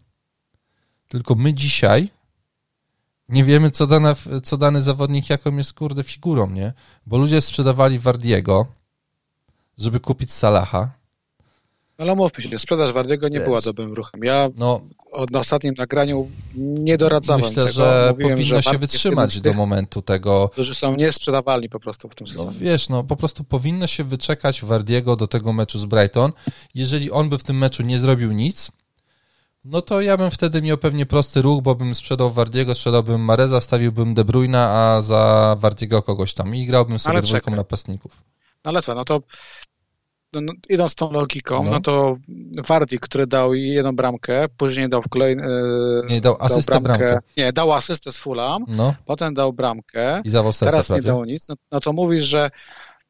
tylko 1.07 1.35
my 1.35 1.53
dzisiaj 1.53 2.09
nie 3.29 3.43
wiemy, 3.43 3.71
co, 3.71 3.87
dana, 3.87 4.15
co 4.43 4.57
dany 4.57 4.81
zawodnik, 4.81 5.29
jaką 5.29 5.57
jest, 5.57 5.73
kurde, 5.73 6.03
figurą, 6.03 6.49
nie? 6.49 6.73
Bo 7.05 7.17
ludzie 7.17 7.41
sprzedawali 7.41 7.99
Wardiego, 7.99 8.67
żeby 9.77 9.99
kupić 9.99 10.33
Salaha. 10.33 10.91
Ale 11.97 12.15
mówmy 12.15 12.43
się, 12.43 12.59
sprzedaż 12.59 12.91
Wardiego 12.91 13.29
nie 13.29 13.39
była 13.39 13.61
dobrym 13.61 13.93
ruchem. 13.93 14.23
Ja 14.23 14.49
no, 14.57 14.81
na 15.31 15.39
ostatnim 15.39 15.73
nagraniu 15.77 16.29
nie 16.55 16.97
doradzałem 16.97 17.41
Myślę, 17.41 17.63
tego. 17.63 17.73
że 17.73 18.07
Mówiłem, 18.11 18.37
powinno 18.37 18.55
że 18.55 18.63
się 18.63 18.77
wytrzymać 18.77 19.41
do 19.41 19.53
momentu 19.53 20.01
tego. 20.01 20.49
Którzy 20.49 20.75
są 20.75 20.95
niesprzedawalni 20.95 21.69
po 21.69 21.79
prostu 21.79 22.09
w 22.09 22.15
tym 22.15 22.27
no 22.27 22.31
sezonie. 22.31 22.51
No 22.53 22.59
wiesz, 22.59 22.89
no 22.89 23.03
po 23.03 23.15
prostu 23.15 23.43
powinno 23.43 23.87
się 23.87 24.03
wyczekać 24.03 24.65
Wardiego 24.65 25.15
do 25.15 25.27
tego 25.27 25.53
meczu 25.53 25.79
z 25.79 25.85
Brighton. 25.85 26.31
Jeżeli 26.75 27.11
on 27.11 27.29
by 27.29 27.37
w 27.37 27.43
tym 27.43 27.57
meczu 27.57 27.83
nie 27.83 27.99
zrobił 27.99 28.31
nic, 28.31 28.71
No 29.65 29.81
to 29.81 30.01
ja 30.01 30.17
bym 30.17 30.31
wtedy 30.31 30.61
miał 30.61 30.77
pewnie 30.77 31.05
prosty 31.05 31.41
ruch, 31.41 31.61
bo 31.61 31.75
bym 31.75 31.95
sprzedał 31.95 32.31
Wardiego, 32.31 32.75
sprzedałbym 32.75 33.21
Mareza, 33.21 33.59
wstawiłbym 33.59 34.13
De 34.13 34.25
Bruyna, 34.25 34.69
a 34.71 35.01
za 35.01 35.55
Wardiego 35.59 36.01
kogoś 36.01 36.33
tam 36.33 36.55
i 36.55 36.65
grałbym 36.65 36.99
sobie 36.99 37.21
dwójką 37.21 37.55
napastników. 37.55 38.17
No 38.65 38.69
ale 38.69 38.81
co, 38.81 38.95
no 38.95 39.05
to 39.05 39.21
no, 40.35 40.41
no, 40.41 40.53
idąc 40.69 40.95
tą 40.95 41.11
logiką, 41.11 41.63
No. 41.63 41.71
no. 41.71 41.79
to 41.79 42.17
Wardi, 42.67 42.99
który 42.99 43.27
dał 43.27 43.53
jedną 43.53 43.95
bramkę, 43.95 44.45
później 44.57 44.89
dał 44.89 45.01
w 45.01 45.09
kolejny... 45.09 45.43
Nie, 46.09 46.21
dał 46.21 46.37
asystę, 46.39 46.81
bramkę. 46.81 47.19
Nie, 47.37 47.53
dał 47.53 47.73
asystę 47.73 48.11
z 48.11 48.17
Fulham, 48.17 48.63
No 48.67 48.95
potem 49.05 49.33
dał 49.33 49.53
bramkę, 49.53 50.21
i 50.25 50.29
zawał 50.29 50.53
serca 50.53 50.71
teraz 50.71 50.89
nie 50.89 50.93
prawie. 50.93 51.07
dał 51.07 51.25
nic, 51.25 51.47
no, 51.49 51.55
no 51.71 51.79
to 51.79 51.93
mówisz, 51.93 52.23
że 52.23 52.51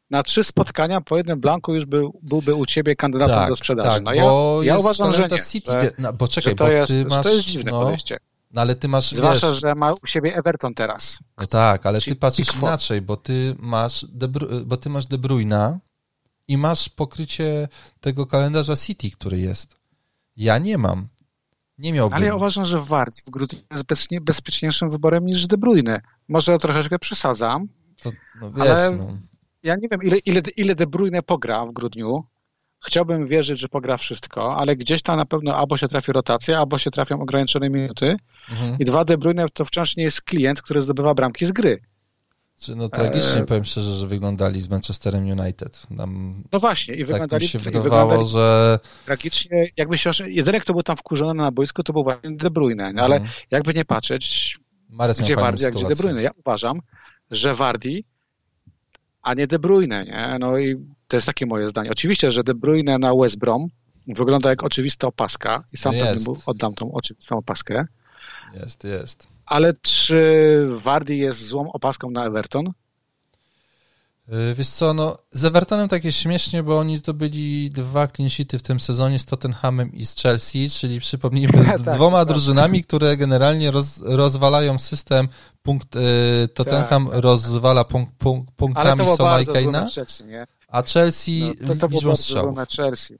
na 0.10 0.24
trzy 0.24 0.44
spotkania 0.44 1.02
po 1.02 1.18
jednym 1.18 1.40
blanku 1.40 1.76
już 1.76 1.86
był, 1.86 2.20
byłby 2.24 2.56
u 2.56 2.66
ciebie 2.66 2.96
kandydatem 2.96 3.36
Tak, 3.36 3.50
do 3.50 3.56
sprzedaży. 3.56 3.90
tak, 3.90 4.04
no 4.04 4.14
ja, 4.14 4.22
bo 4.24 4.64
ja 4.64 4.78
uważam, 4.78 5.14
że 5.14 5.28
nie, 5.32 5.40
City, 5.40 5.72
że, 5.72 5.92
no, 5.98 6.14
bo 6.14 6.28
czekaj, 6.28 6.52
że 6.52 6.56
to 6.56 6.64
bo 6.66 6.72
jest, 6.72 6.94
masz, 7.10 7.24
to 7.24 7.30
jest 7.30 7.44
dziwne 7.46 7.72
no, 7.72 7.82
podejście. 7.82 8.18
no 8.52 8.62
ale 8.62 8.76
ty 8.76 8.88
masz, 8.88 9.12
Zwłaszcza, 9.12 9.50
wiesz, 9.50 9.62
że 9.62 9.76
ma 9.76 9.94
u 10.04 10.08
siebie 10.08 10.36
Everton 10.36 10.74
teraz. 10.74 11.20
no 11.38 11.48
tak, 11.48 11.86
ale 11.86 12.02
ty 12.02 12.16
patrzysz 12.16 12.56
inaczej, 12.62 13.02
bo 13.02 13.18
ty 13.18 13.56
masz, 13.60 14.06
De 14.10 14.28
bo 14.66 14.78
ty 14.78 14.90
masz 14.90 15.06
De 15.06 15.18
Bruyna 15.18 15.80
i 16.47 16.58
masz 16.58 16.89
pokrycie 16.89 17.67
tego 17.99 18.25
kalendarza 18.25 18.75
City, 18.75 19.12
który 19.12 19.39
jest. 19.39 19.77
Ja 20.38 20.58
nie 20.58 20.77
mam. 20.77 21.08
Nie 21.77 21.93
miałbym. 21.93 22.15
Ale 22.17 22.25
ja 22.25 22.36
uważam, 22.36 22.65
że 22.65 22.79
Wardi 22.79 23.21
w 23.21 23.29
grudniu 23.29 23.60
jest 23.71 23.84
bezpiecznie, 23.84 24.21
bezpieczniejszym 24.21 24.89
wyborem 24.89 25.25
niż 25.25 25.47
De 25.47 25.58
Bruyne. 25.58 26.01
Może 26.27 26.58
troszeczkę 26.58 26.99
przesadzam. 26.99 27.67
To, 28.01 28.12
no 28.41 28.51
wiesz, 28.51 28.67
ale- 28.67 28.91
no. 28.91 29.17
Ja 29.63 29.75
nie 29.75 29.88
wiem, 29.91 30.03
ile, 30.03 30.17
ile, 30.17 30.41
ile 30.58 30.75
De 30.75 30.88
Bruyne 30.88 31.21
pogra 31.21 31.65
w 31.65 31.71
grudniu. 31.73 32.23
Chciałbym 32.86 33.27
wierzyć, 33.27 33.60
że 33.60 33.69
pogra 33.69 33.97
wszystko, 33.97 34.58
ale 34.58 34.75
gdzieś 34.75 35.01
tam 35.01 35.17
na 35.17 35.25
pewno 35.25 35.55
albo 35.55 35.77
się 35.77 35.88
trafi 35.88 36.12
rotacja, 36.12 36.60
albo 36.60 36.77
się 36.77 36.91
trafią 36.91 37.21
ograniczone 37.21 37.69
minuty. 37.69 38.17
Mhm. 38.49 38.77
I 38.79 38.86
dwa 38.86 39.05
De 39.05 39.17
Bruyne 39.17 39.45
to 39.53 39.65
wciąż 39.65 39.97
nie 39.97 40.03
jest 40.03 40.21
klient, 40.21 40.62
który 40.62 40.81
zdobywa 40.81 41.13
bramki 41.13 41.45
z 41.45 41.51
gry. 41.51 41.81
Czy 42.60 42.76
no 42.76 42.89
tragicznie, 42.89 43.41
E- 43.41 43.46
powiem 43.46 43.65
szczerze, 43.65 43.94
że 43.94 44.08
wyglądali 44.08 44.62
z 44.62 44.70
Manchesterem 44.70 45.30
United. 45.39 45.88
No 46.52 46.60
właśnie, 46.60 46.94
i 46.96 46.98
tak 46.98 47.08
wyglądali, 47.08 47.44
mi 47.44 47.50
się 47.50 47.60
wydawało, 47.60 48.10
wyglądali 48.10 48.30
że... 48.32 48.80
tragicznie. 49.06 49.68
Jakby 49.78 49.98
się, 49.98 50.12
jedyny, 50.28 50.60
kto 50.60 50.74
był 50.74 50.84
tam 50.84 50.98
wkurzony 50.98 51.34
na 51.34 51.52
boisku, 51.52 51.84
to 51.84 51.94
był 51.94 52.04
właśnie 52.04 52.32
De 52.32 52.50
Bruyne. 52.52 52.94
No, 52.94 53.04
ale 53.04 53.15
Mhm. 53.15 53.34
jakby 53.52 53.74
nie 53.74 53.86
patrzeć, 53.86 54.58
Mares 54.89 55.22
gdzie 55.22 55.36
Wardi, 55.36 55.65
a 55.65 55.72
gdzie 55.72 55.88
De. 55.88 55.96
Bruyne. 55.96 56.22
Ja 56.22 56.32
uważam, 56.46 56.80
że 57.32 57.54
Wardi, 57.56 58.06
a 59.22 59.34
nie 59.34 59.48
De 59.48 59.60
Bruyne, 59.60 60.06
nie? 60.06 60.38
No 60.39 60.58
i 60.58 60.76
to 61.08 61.18
jest 61.18 61.28
takie 61.28 61.46
moje 61.46 61.68
zdanie. 61.68 61.91
Oczywiście, 61.91 62.32
że 62.32 62.44
De 62.44 62.54
Bruyne 62.54 62.98
na 62.98 63.15
West 63.15 63.38
Brom 63.38 63.68
wygląda 64.08 64.50
jak 64.50 64.63
oczywista 64.63 65.08
opaska 65.08 65.63
i 65.74 65.78
sam 65.78 65.98
No 65.98 66.06
pewnie 66.06 66.26
oddam 66.46 66.74
tą 66.74 66.91
oczywistą 66.91 67.38
opaskę, 67.38 67.86
Jest, 68.53 68.84
jest. 68.84 69.27
ale 69.45 69.73
czy 69.81 70.67
Wardi 70.69 71.17
jest 71.17 71.47
złą 71.47 71.71
opaską 71.71 72.10
na 72.10 72.25
Everton? 72.25 72.71
Yy, 74.27 74.55
Wiesz 74.55 74.69
co, 74.69 74.93
no 74.93 75.17
z 75.31 75.45
Evertonem 75.45 75.88
tak 75.89 76.03
jest 76.03 76.17
śmiesznie, 76.17 76.63
bo 76.63 76.79
oni 76.79 76.97
zdobyli 76.97 77.71
dwa 77.71 78.08
clean 78.08 78.29
sheety 78.29 78.60
w 78.60 78.63
tym 78.63 78.79
sezonie 78.79 79.19
z 79.19 79.25
Tottenhamem 79.25 79.93
i 79.93 80.05
z 80.05 80.15
Chelsea, 80.15 80.69
czyli 80.69 80.99
przypomnijmy 80.99 81.63
z 81.63 81.67
Tak, 81.67 81.95
dwoma 81.95 82.19
tak. 82.19 82.27
drużynami, 82.27 82.84
które 82.84 83.17
generalnie 83.17 83.71
roz, 83.71 84.01
rozwalają 84.01 84.79
system. 84.79 85.27
Punkt, 85.63 85.95
yy, 85.95 86.47
Tottenham 86.47 87.05
Tak, 87.05 87.13
tak. 87.15 87.23
rozwala 87.23 87.86
Ale 87.86 87.86
to 87.86 88.45
punktami 88.55 89.08
Sona 89.17 89.41
i 89.41 89.45
Kane'a, 89.45 89.86
a 90.67 90.81
Chelsea 90.84 91.55
No, 91.62 91.67
to, 91.75 91.79
to 91.79 91.88
liczbą 91.88 92.15
strzałów. 92.15 92.58
mecz 92.58 92.75
Chelsea. 92.75 93.13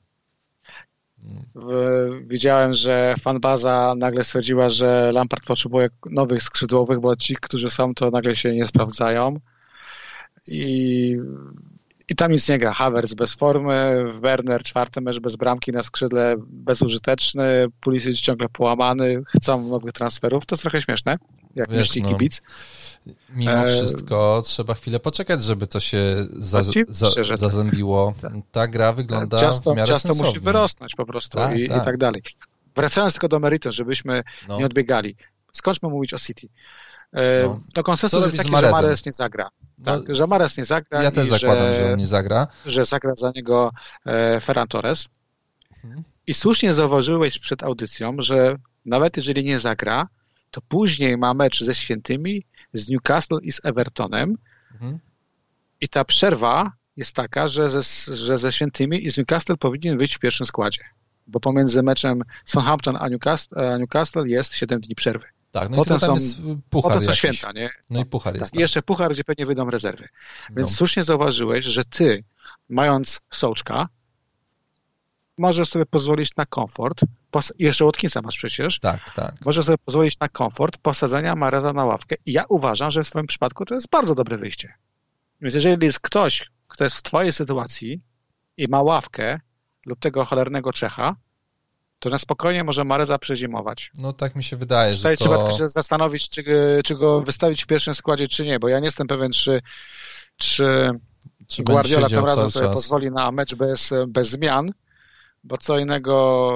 Widziałem, 2.22 2.74
że 2.74 3.16
fanbaza 3.20 3.94
nagle 3.98 4.24
stwierdziła, 4.24 4.70
że 4.70 5.12
Lampard 5.14 5.44
potrzebuje 5.46 5.90
nowych 6.12 6.42
skrzydłowych, 6.42 7.00
bo 7.00 7.16
ci, 7.16 7.36
którzy 7.36 7.70
są, 7.70 7.94
to 7.94 8.12
nagle 8.12 8.36
się 8.36 8.54
nie 8.54 8.66
sprawdzają. 8.66 9.40
I, 10.48 11.18
i 12.10 12.16
tam 12.16 12.32
nic 12.32 12.50
nie 12.50 12.58
gra. 12.58 12.74
Havertz 12.74 13.14
bez 13.14 13.34
formy, 13.34 14.06
Werner 14.22 14.64
czwarty 14.64 15.02
mecz 15.02 15.20
bez 15.20 15.36
bramki 15.36 15.72
na 15.72 15.84
skrzydle 15.84 16.36
bezużyteczny, 16.40 17.66
Pulisic 17.82 18.18
ciągle 18.20 18.50
połamany, 18.50 19.22
chcą 19.28 19.68
nowych 19.68 19.94
transferów. 19.94 20.46
To 20.46 20.56
jest 20.56 20.64
trochę 20.64 20.82
śmieszne, 20.82 21.18
jak 21.56 21.70
Wiesz, 21.70 21.80
myśli 21.80 22.02
no. 22.02 22.10
kibic. 22.10 22.42
Mimo 23.30 23.52
E, 23.52 23.68
wszystko 23.68 24.42
trzeba 24.46 24.74
chwilę 24.74 25.00
poczekać, 25.00 25.44
żeby 25.44 25.68
to 25.68 25.80
się 25.80 26.28
za, 26.40 26.64
za, 26.64 27.12
tak. 27.28 27.38
zazębiło. 27.38 28.14
Ta 28.52 28.68
gra 28.68 28.94
wygląda 28.94 29.38
Ciasto, 29.40 29.74
w 29.74 29.78
miarę 29.78 29.88
ciasto 29.88 30.08
musi 30.10 30.20
sensownie. 30.20 30.40
wyrosnąć 30.40 30.96
po 30.96 31.06
prostu 31.06 31.38
Tak, 31.38 31.58
i, 31.58 31.70
tak. 31.70 31.82
i 31.82 31.86
tak 31.86 31.98
dalej. 31.98 32.22
Wracając 32.76 33.14
tylko 33.14 33.28
do 33.28 33.40
meritum, 33.40 33.72
żebyśmy 33.72 34.24
No. 34.48 34.58
nie 34.58 34.66
odbiegali. 34.66 35.16
Skończmy 35.54 35.90
mówić 35.90 36.14
o 36.14 36.18
City. 36.18 36.48
E, 37.16 37.44
No. 37.44 37.50
No, 37.54 37.60
Co 37.76 37.84
konsensus 37.84 38.20
jest 38.24 38.38
taki, 38.38 38.52
że? 38.52 38.72
Mares 38.82 39.06
nie 39.06 39.12
zagra. 39.12 39.50
No, 39.78 39.86
Tak, 39.86 40.16
że 40.16 40.28
Mares 40.28 40.58
nie 40.58 40.66
zagra 40.66 41.04
ja 41.04 41.12
też 41.12 41.28
zakładam, 41.28 41.74
że, 41.74 41.80
że 41.80 41.94
on 41.94 42.00
nie 42.00 42.08
zagra. 42.08 42.48
że 42.66 42.84
zagra 42.84 43.16
za 43.16 43.32
niego 43.36 43.72
e, 44.06 44.40
Ferran 44.40 44.68
Torres. 44.68 45.08
Mhm. 45.84 46.04
I 46.28 46.34
słusznie 46.34 46.74
zauważyłeś 46.74 47.40
przed 47.40 47.64
audycją, 47.64 48.14
że 48.20 48.56
nawet 48.86 49.18
jeżeli 49.18 49.44
nie 49.44 49.60
zagra, 49.60 50.08
to 50.52 50.62
później 50.62 51.18
ma 51.18 51.34
mecz 51.34 51.64
ze 51.64 51.74
Świętymi, 51.76 52.44
z 52.74 52.90
Newcastle 52.90 53.38
i 53.42 53.52
z 53.52 53.66
Evertonem 53.66 54.38
Mhm. 54.74 55.00
i 55.82 55.90
ta 55.90 56.06
przerwa 56.06 56.72
jest 56.98 57.16
taka, 57.16 57.48
że 57.48 57.70
ze, 57.70 57.82
że 58.16 58.38
ze 58.38 58.52
Świętymi 58.52 59.06
i 59.06 59.10
z 59.12 59.18
Newcastle 59.18 59.58
powinien 59.60 59.98
wyjść 59.98 60.16
w 60.16 60.20
pierwszym 60.20 60.46
składzie. 60.48 60.82
Bo 61.28 61.40
pomiędzy 61.40 61.84
meczem 61.84 62.22
Southampton 62.46 62.98
a 63.00 63.10
Newcastle, 63.10 63.56
a 63.74 63.78
Newcastle 63.78 64.24
jest 64.26 64.54
7 64.56 64.82
dni 64.82 64.96
przerwy. 64.96 65.26
Tak, 65.60 65.70
no 65.70 65.78
Potem 65.78 65.98
i 65.98 66.00
tam 66.00 66.08
są- 66.08 66.14
jest 66.24 66.38
puchar 66.70 66.92
Potem 66.92 67.00
są 67.02 67.06
jakiś. 67.06 67.18
święta, 67.18 67.52
nie? 67.52 67.70
No 67.90 68.00
i 68.00 68.06
puchar 68.06 68.34
Tak. 68.34 68.42
jest 68.42 68.56
I 68.56 68.60
jeszcze 68.60 68.82
puchar, 68.82 69.12
gdzie 69.12 69.24
pewnie 69.24 69.46
wyjdą 69.46 69.70
rezerwy. 69.70 70.08
Więc 70.56 70.72
No. 70.72 70.78
słusznie 70.78 71.04
zauważyłeś, 71.04 71.66
że 71.66 71.86
ty, 71.86 72.24
mając 72.70 73.22
Sołczka, 73.34 73.90
możesz 75.38 75.68
sobie 75.70 75.86
pozwolić 75.86 76.36
na 76.36 76.46
komfort. 76.46 77.02
Pos- 77.32 77.52
jeszcze 77.60 77.86
Watkinsa 77.86 78.22
masz 78.22 78.38
przecież. 78.38 78.80
Tak, 78.80 79.12
tak. 79.12 79.36
Możesz 79.46 79.66
sobie 79.66 79.78
pozwolić 79.78 80.20
na 80.20 80.30
komfort 80.30 80.78
posadzenia 80.78 81.36
Mareza 81.36 81.74
na 81.74 81.86
ławkę. 81.86 82.16
I 82.26 82.32
ja 82.34 82.46
uważam, 82.50 82.92
że 82.92 83.04
w 83.04 83.08
swoim 83.08 83.28
przypadku 83.28 83.66
to 83.66 83.74
jest 83.74 83.90
bardzo 83.90 84.16
dobre 84.16 84.38
wyjście. 84.38 84.74
Więc 85.42 85.54
jeżeli 85.56 85.86
jest 85.86 86.00
ktoś, 86.00 86.50
kto 86.68 86.84
jest 86.84 86.96
w 86.98 87.02
twojej 87.02 87.32
sytuacji 87.32 88.02
i 88.58 88.68
ma 88.68 88.82
ławkę 88.82 89.40
lub 89.86 90.00
tego 90.00 90.26
cholernego 90.26 90.74
Czecha, 90.74 91.16
to 92.00 92.10
na 92.10 92.18
spokojnie 92.18 92.64
może 92.64 92.84
Mareza 92.84 93.18
przezimować. 93.20 93.92
No 93.98 94.14
tak 94.14 94.36
mi 94.36 94.44
się 94.44 94.58
wydaje, 94.58 94.94
że 94.94 94.98
Tutaj 94.98 95.18
trzeba 95.18 95.38
to... 95.38 95.44
tylko 95.44 95.58
się 95.58 95.68
zastanowić, 95.68 96.30
czy, 96.30 96.44
czy 96.86 96.96
go 96.96 97.22
wystawić 97.22 97.64
w 97.64 97.68
pierwszym 97.68 97.94
składzie, 97.94 98.28
czy 98.28 98.46
nie, 98.46 98.60
bo 98.60 98.68
ja 98.68 98.80
nie 98.80 98.86
jestem 98.86 99.08
pewien, 99.08 99.32
czy, 99.32 99.62
czy 100.38 100.92
Czy 101.48 101.64
Guardiola 101.64 102.10
tym 102.10 102.26
razem 102.26 102.50
sobie 102.50 102.66
czas. 102.66 102.76
pozwoli 102.76 103.12
na 103.12 103.32
mecz 103.32 103.56
bez, 103.56 103.94
bez 104.08 104.30
zmian, 104.30 104.72
bo 105.44 105.58
co 105.58 105.80
innego 105.80 106.52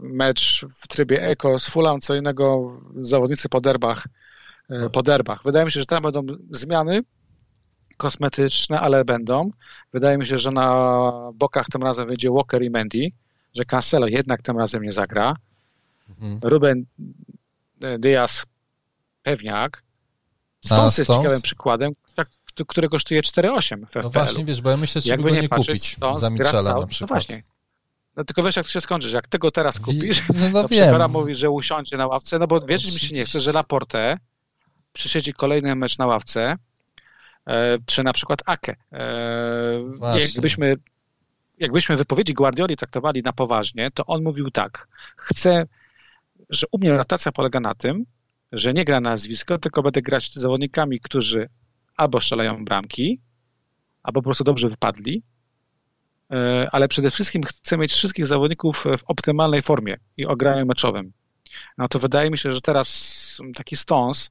mecz 0.00 0.64
w 0.82 0.88
trybie 0.88 1.22
eko 1.22 1.58
z 1.58 1.68
Fulham, 1.68 2.00
co 2.00 2.14
innego 2.14 2.76
zawodnicy 3.02 3.48
po 3.48 3.60
derbach. 3.60 4.06
e, 4.70 4.78
No. 4.78 4.90
Po 4.90 5.02
derbach. 5.02 5.40
Wydaje 5.44 5.64
mi 5.64 5.72
się, 5.72 5.80
że 5.80 5.86
tam 5.86 6.02
będą 6.02 6.22
zmiany 6.50 7.00
kosmetyczne, 7.96 8.80
ale 8.80 9.04
będą. 9.04 9.50
Wydaje 9.92 10.18
mi 10.18 10.26
się, 10.26 10.38
że 10.38 10.50
na 10.50 10.70
bokach 11.34 11.66
tym 11.72 11.82
razem 11.82 12.08
wyjdzie 12.08 12.30
Walker 12.30 12.62
i 12.62 12.70
Mendy, 12.70 13.08
że 13.54 13.64
Cancelo 13.64 14.06
jednak 14.06 14.42
tym 14.42 14.58
razem 14.58 14.82
nie 14.82 14.92
zagra. 14.92 15.36
Mhm. 16.08 16.40
Ruben 16.42 16.84
e, 17.80 17.98
Diaz 17.98 18.46
pewniak. 19.22 19.82
Stones 20.64 20.98
jest 20.98 21.10
ciekawym 21.10 21.42
przykładem, 21.42 21.92
tak, 22.14 22.28
który 22.68 22.88
kosztuje 22.88 23.22
4,8 23.22 23.76
w 23.76 23.80
No 23.80 23.86
FPL-u. 23.86 24.10
właśnie, 24.10 24.44
wiesz, 24.44 24.62
bo 24.62 24.70
ja 24.70 24.76
myślę, 24.76 25.00
by 25.16 25.22
go 25.22 25.30
nie 25.30 25.40
nie 25.42 25.48
patrzeć, 25.48 25.66
kupić 25.66 25.92
Stones 25.96 26.18
za 26.20 26.30
Michela 26.30 26.62
na 26.62 26.86
przykład. 26.86 27.00
No 27.00 27.06
właśnie. 27.06 27.42
No 28.16 28.24
tylko 28.24 28.42
wiesz, 28.42 28.56
jak 28.56 28.66
to 28.66 28.72
się 28.72 28.80
skończy, 28.80 29.08
że 29.08 29.16
jak 29.16 29.28
tego 29.28 29.50
teraz 29.50 29.80
kupisz, 29.80 30.22
No, 30.28 30.50
no 30.52 30.62
to 30.62 30.68
wiem. 30.68 31.10
Mówi, 31.10 31.34
że 31.34 31.50
usiądzie 31.50 31.96
na 31.96 32.06
ławce, 32.06 32.38
no 32.38 32.46
bo 32.46 32.60
wierzyć 32.60 32.92
mi 32.94 33.00
się 33.00 33.14
nie 33.14 33.24
chce, 33.24 33.40
że 33.40 33.52
Laporte 33.52 34.18
przysiedzi 34.92 35.32
kolejny 35.32 35.74
mecz 35.74 35.98
na 35.98 36.06
ławce, 36.06 36.56
e, 37.46 37.78
czy 37.86 38.02
na 38.02 38.12
przykład 38.12 38.38
Ake. 38.46 38.76
E, 38.92 39.82
Właśnie. 39.96 40.22
jakbyśmy, 40.22 40.76
jakbyśmy 41.58 41.96
wypowiedzi 41.96 42.34
Guardioli 42.34 42.76
traktowali 42.76 43.22
na 43.22 43.32
poważnie, 43.32 43.90
to 43.90 44.06
on 44.06 44.22
mówił 44.22 44.50
tak, 44.50 44.88
chcę, 45.16 45.66
że 46.50 46.66
u 46.72 46.78
mnie 46.78 46.96
rotacja 46.96 47.32
polega 47.32 47.60
na 47.60 47.74
tym, 47.74 48.06
że 48.52 48.72
nie 48.72 48.84
gra 48.84 49.00
na 49.00 49.10
nazwisko, 49.10 49.58
tylko 49.58 49.82
będę 49.82 50.02
grać 50.02 50.30
z 50.30 50.34
zawodnikami, 50.34 51.00
którzy 51.00 51.48
albo 51.96 52.20
strzelają 52.20 52.64
bramki, 52.64 53.20
albo 54.02 54.20
po 54.20 54.24
prostu 54.24 54.44
dobrze 54.44 54.68
wypadli, 54.68 55.22
E, 56.32 56.68
ale 56.72 56.88
przede 56.88 57.10
wszystkim 57.10 57.42
chcę 57.42 57.78
mieć 57.78 57.92
wszystkich 57.92 58.26
zawodników 58.26 58.84
w 58.98 59.04
optymalnej 59.04 59.62
formie 59.62 59.96
i 60.16 60.26
o 60.26 60.36
graniu 60.36 60.66
meczowym. 60.66 61.12
No 61.78 61.88
to 61.88 61.98
wydaje 61.98 62.30
mi 62.30 62.38
się, 62.38 62.52
że 62.52 62.60
teraz 62.60 63.40
taki 63.54 63.76
Stones, 63.76 64.30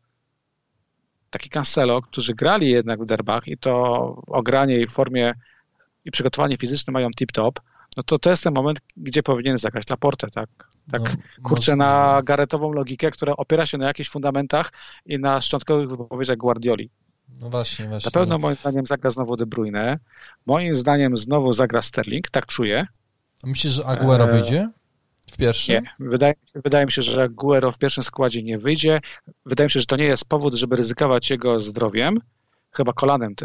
taki 1.29 1.49
Cancelo, 1.49 2.01
którzy 2.01 2.33
grali 2.33 2.69
jednak 2.69 3.01
w 3.01 3.05
derbach 3.05 3.47
i 3.47 3.57
to 3.57 3.73
o 4.27 4.43
granie 4.43 4.87
formie 4.87 5.33
i 6.05 6.11
przygotowanie 6.11 6.57
fizyczne 6.57 6.93
mają 6.93 7.09
tip-top, 7.09 7.51
no 7.97 8.03
to 8.03 8.19
to 8.19 8.29
jest 8.29 8.43
ten 8.43 8.53
moment, 8.53 8.79
gdzie 8.97 9.23
powinien 9.23 9.57
zagrać 9.57 9.89
Laporte, 9.89 10.29
tak? 10.29 10.49
Tak, 10.91 11.01
no, 11.01 11.49
kurczę, 11.49 11.75
na 11.75 12.21
garetową 12.25 12.73
logikę, 12.73 13.11
która 13.11 13.35
opiera 13.35 13.65
się 13.65 13.77
na 13.77 13.87
jakichś 13.87 14.09
fundamentach 14.09 14.71
i 15.05 15.19
na 15.19 15.41
szczątkowych 15.41 15.89
wypowiedziach 15.89 16.37
Guardioli. 16.37 16.89
No 17.39 17.49
właśnie, 17.49 17.87
właśnie. 17.87 18.07
Na 18.07 18.11
pewno 18.11 18.37
moim 18.37 18.55
zdaniem 18.55 18.85
zagra 18.85 19.09
znowu 19.09 19.35
De 19.35 19.45
Bruyne. 19.45 19.99
Moim 20.45 20.75
zdaniem 20.75 21.17
znowu 21.17 21.53
zagra 21.53 21.81
Sterling, 21.81 22.29
tak 22.29 22.45
czuję. 22.45 22.83
A 23.43 23.47
myślisz, 23.47 23.73
że 23.73 23.85
Aguero 23.85 24.29
e... 24.29 24.31
wyjdzie? 24.31 24.69
W 25.31 25.37
pierwszym? 25.37 25.83
Nie. 25.83 26.09
Wydaje, 26.09 26.33
wydaje 26.55 26.85
mi 26.85 26.91
się, 26.91 27.01
że 27.01 27.23
Aguero 27.23 27.71
w 27.71 27.77
pierwszym 27.77 28.03
składzie 28.03 28.43
nie 28.43 28.59
wyjdzie. 28.59 29.01
Wydaje 29.45 29.65
mi 29.65 29.71
się, 29.71 29.79
że 29.79 29.85
to 29.85 29.95
nie 29.95 30.05
jest 30.05 30.25
powód, 30.25 30.53
żeby 30.53 30.75
ryzykować 30.75 31.29
jego 31.29 31.59
zdrowiem, 31.59 32.17
chyba 32.73 32.93
kolanem, 32.93 33.35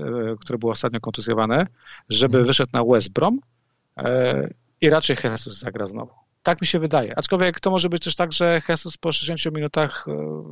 które 0.40 0.58
było 0.58 0.72
ostatnio 0.72 1.00
kontuzjowane, 1.00 1.66
żeby 2.08 2.32
hmm. 2.32 2.46
wyszedł 2.46 2.70
na 2.72 2.84
West 2.84 3.12
Brom 3.12 3.40
e, 3.96 4.48
i 4.80 4.90
raczej 4.90 5.16
Jesus 5.24 5.58
zagra 5.58 5.86
znowu. 5.86 6.12
Tak 6.42 6.60
mi 6.60 6.66
się 6.66 6.78
wydaje. 6.78 7.18
Aczkolwiek 7.18 7.60
to 7.60 7.70
może 7.70 7.88
być 7.88 8.04
też 8.04 8.16
tak, 8.16 8.32
że 8.32 8.60
Jesus 8.68 8.96
po 8.96 9.12
60 9.12 9.56
minutach 9.56 10.06
e, 10.08 10.42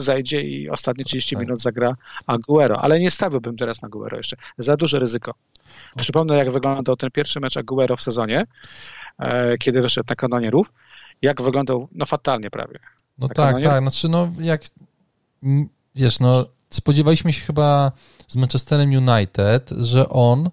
zejdzie 0.00 0.42
i 0.42 0.70
ostatnie 0.70 1.04
30 1.04 1.36
tak. 1.36 1.44
minut 1.44 1.60
zagra 1.60 1.96
Aguero, 2.26 2.80
ale 2.80 3.00
nie 3.00 3.10
stawiłbym 3.10 3.56
teraz 3.56 3.82
na 3.82 3.86
Aguero 3.86 4.16
jeszcze. 4.16 4.36
Za 4.58 4.76
duże 4.76 4.98
ryzyko. 4.98 5.34
Przypomnę, 5.96 6.36
jak 6.36 6.52
wyglądał 6.52 6.96
ten 6.96 7.10
pierwszy 7.10 7.40
mecz 7.40 7.56
Aguero 7.56 7.96
w 7.96 8.02
sezonie, 8.02 8.44
e, 9.18 9.58
kiedy 9.58 9.82
wyszedł 9.82 10.06
na 10.10 10.16
kanonierów. 10.16 10.72
Jak 11.22 11.42
wyglądał, 11.42 11.88
no 11.92 12.06
fatalnie 12.06 12.50
prawie. 12.50 12.78
No 13.18 13.28
tak, 13.28 13.62
tak. 13.62 13.82
Znaczy, 13.82 14.08
no 14.08 14.32
jak, 14.40 14.62
wiesz, 15.94 16.20
no 16.20 16.46
spodziewaliśmy 16.70 17.32
się 17.32 17.40
chyba 17.40 17.92
z 18.28 18.36
Manchesterem 18.36 18.90
United, 18.90 19.70
że 19.70 20.08
on 20.08 20.50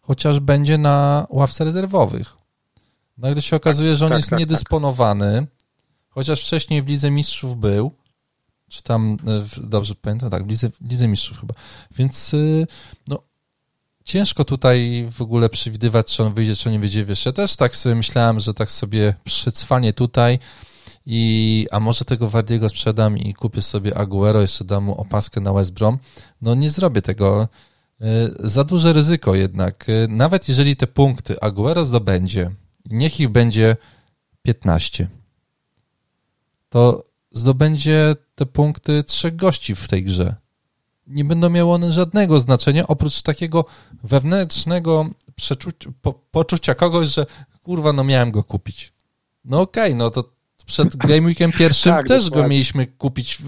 chociaż 0.00 0.40
będzie 0.40 0.78
na 0.78 1.26
ławce 1.30 1.64
rezerwowych. 1.64 2.36
Nagle 3.18 3.42
się 3.42 3.56
okazuje, 3.56 3.96
że 3.96 4.04
on 4.04 4.10
tak, 4.10 4.18
jest 4.18 4.30
tak, 4.30 4.38
tak. 4.38 4.40
niedysponowany, 4.40 5.40
tak. 5.40 5.48
chociaż 6.08 6.42
wcześniej 6.42 6.82
w 6.82 6.86
Lidze 6.88 7.10
Mistrzów 7.10 7.56
był, 7.56 7.92
czy 8.68 8.82
tam, 8.82 9.16
e, 9.26 9.62
dobrze 9.62 9.94
pamiętam, 9.94 10.30
tak, 10.30 10.46
w 10.46 10.48
Lidze, 10.48 10.70
w 10.70 10.90
Lidze 10.90 11.08
Mistrzów 11.08 11.40
chyba. 11.40 11.54
Więc 11.96 12.34
y, 12.34 12.66
no, 13.08 13.22
ciężko 14.04 14.44
tutaj 14.44 15.08
w 15.12 15.22
ogóle 15.22 15.48
przewidywać, 15.48 16.16
czy 16.16 16.22
on 16.22 16.34
wyjdzie, 16.34 16.56
czy 16.56 16.70
nie 16.70 16.78
wyjdzie. 16.78 17.04
Wiesz, 17.04 17.26
ja 17.26 17.32
też 17.32 17.56
tak 17.56 17.76
sobie 17.76 17.94
myślałem, 17.94 18.40
że 18.40 18.54
tak 18.54 18.70
sobie 18.70 19.14
przycwanie 19.24 19.92
tutaj 19.92 20.38
i 21.06 21.66
a 21.70 21.80
może 21.80 22.04
tego 22.04 22.28
Wardiego 22.28 22.68
sprzedam 22.68 23.18
i 23.18 23.34
kupię 23.34 23.62
sobie 23.62 23.98
Aguero, 23.98 24.40
jeszcze 24.40 24.64
dam 24.64 24.84
mu 24.84 25.00
opaskę 25.00 25.40
na 25.40 25.52
West 25.52 25.72
Brom. 25.72 25.98
No 26.42 26.54
nie 26.54 26.70
zrobię 26.70 27.02
tego. 27.02 27.48
Y, 28.00 28.04
za 28.38 28.64
duże 28.64 28.92
ryzyko 28.92 29.34
jednak. 29.34 29.88
Y, 29.88 30.06
nawet 30.08 30.48
jeżeli 30.48 30.76
te 30.76 30.86
punkty 30.86 31.40
Aguero 31.40 31.84
zdobędzie, 31.84 32.50
niech 32.90 33.20
ich 33.20 33.28
będzie 33.28 33.76
15, 34.42 35.08
to 36.68 37.04
zdobędzie 37.32 38.16
te 38.34 38.46
punkty 38.46 39.04
trzech 39.04 39.36
gości 39.36 39.74
w 39.74 39.88
tej 39.88 40.04
grze. 40.04 40.34
Nie 41.06 41.24
będą 41.24 41.50
miały 41.50 41.72
one 41.72 41.92
żadnego 41.92 42.40
znaczenia, 42.40 42.86
oprócz 42.86 43.22
takiego 43.22 43.64
wewnętrznego 44.02 45.10
przeczucia, 45.36 45.90
po, 46.02 46.12
poczucia 46.12 46.74
kogoś, 46.74 47.08
że 47.08 47.26
kurwa, 47.62 47.92
no 47.92 48.04
miałem 48.04 48.30
go 48.30 48.44
kupić. 48.44 48.92
No 49.44 49.60
okej, 49.60 49.84
okay, 49.84 49.94
no 49.94 50.10
to 50.10 50.33
przed 50.66 50.96
Game 50.96 51.22
Weekiem 51.22 51.52
pierwszym 51.52 51.92
tak, 51.92 52.06
też 52.08 52.24
dokładnie. 52.24 52.42
go 52.42 52.48
mieliśmy 52.48 52.86
kupić 52.86 53.38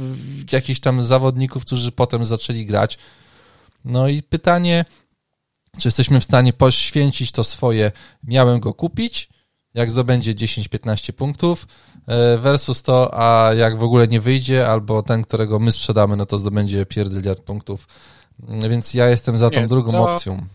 jakichś 0.53 0.81
tam 0.81 1.03
zawodników, 1.03 1.65
którzy 1.65 1.93
potem 1.93 2.25
zaczęli 2.25 2.67
grać. 2.67 2.99
No 3.85 4.09
i 4.09 4.23
pytanie, 4.23 4.85
czy 5.79 5.89
jesteśmy 5.89 6.21
w 6.21 6.25
stanie 6.25 6.53
poświęcić 6.53 7.33
to 7.33 7.45
swoje, 7.45 7.93
miałem 8.25 8.61
go 8.61 8.75
kupić, 8.75 9.29
jak 9.75 9.91
zdobędzie 9.91 10.35
10-15 10.35 11.13
punktów 11.13 11.67
e, 12.07 12.39
versus 12.39 12.83
to, 12.83 13.11
a 13.15 13.55
jak 13.55 13.79
w 13.79 13.83
ogóle 13.83 14.09
nie 14.09 14.21
wyjdzie, 14.21 14.69
albo 14.69 15.03
ten, 15.03 15.23
którego 15.23 15.59
my 15.59 15.73
sprzedamy, 15.73 16.17
no 16.17 16.27
to 16.27 16.39
zdobędzie 16.39 16.87
pierdyliard 16.87 17.41
punktów. 17.41 17.89
Więc 18.71 18.95
ja 18.95 19.09
jestem 19.09 19.39
za 19.39 19.51
tą 19.51 19.61
nie, 19.61 19.67
drugą 19.67 19.93
to, 19.93 20.11
opcją. 20.11 20.47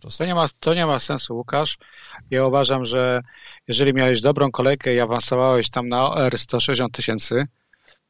To 0.00 0.24
nie, 0.24 0.34
ma, 0.34 0.44
to 0.60 0.74
nie 0.74 0.86
ma 0.86 0.98
sensu, 0.98 1.36
Łukasz. 1.36 1.76
Ja 2.30 2.46
uważam, 2.46 2.84
że 2.84 3.22
jeżeli 3.68 3.94
miałeś 3.94 4.20
dobrą 4.20 4.50
kolejkę 4.50 4.94
i 4.94 5.00
awansowałeś 5.00 5.70
tam 5.70 5.88
na 5.88 6.10
OR 6.10 6.38
160 6.38 6.92
tysięcy, 6.94 7.46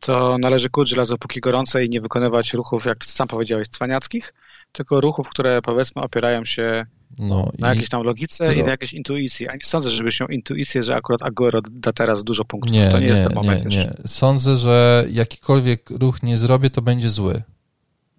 to 0.01 0.39
należy 0.39 0.71
kuć 0.71 0.89
żelazo 0.89 1.19
póki 1.19 1.41
gorące 1.41 1.85
i 1.85 1.91
nie 1.91 2.01
wykonywać 2.01 2.53
ruchów, 2.53 2.85
jak 2.85 3.05
sam 3.05 3.29
powiedziałeś, 3.29 3.69
cwaniackich, 3.69 4.35
tylko 4.73 5.01
ruchów, 5.01 5.29
które 5.29 5.63
powiedzmy 5.63 6.03
opierają 6.03 6.45
się 6.45 6.87
no, 7.19 7.51
na 7.59 7.69
jakiejś 7.69 7.89
tam 7.89 8.03
logice 8.03 8.47
to... 8.47 8.53
i 8.53 8.63
na 8.63 8.71
jakieś 8.71 8.93
intuicji. 8.93 9.49
A 9.49 9.53
nie 9.53 9.65
sądzę, 9.65 9.91
żebyś 9.91 10.21
miał 10.21 10.29
intuicję, 10.29 10.85
że 10.85 10.97
akurat 10.97 11.23
Aguero 11.23 11.61
da 11.71 11.93
teraz 11.93 12.25
dużo 12.25 12.45
punktów. 12.45 12.73
Nie, 12.73 12.91
to 12.91 12.99
nie, 12.99 13.05
nie 13.05 13.11
jest 13.11 13.23
ten 13.23 13.35
moment. 13.35 13.67
Nie, 13.67 13.77
nie. 13.77 13.93
Sądzę, 14.07 14.57
że 14.57 15.07
jakikolwiek 15.11 15.91
ruch 15.91 16.23
nie 16.23 16.39
zrobię, 16.39 16.71
to 16.71 16.83
będzie 16.83 17.11
zły. 17.11 17.43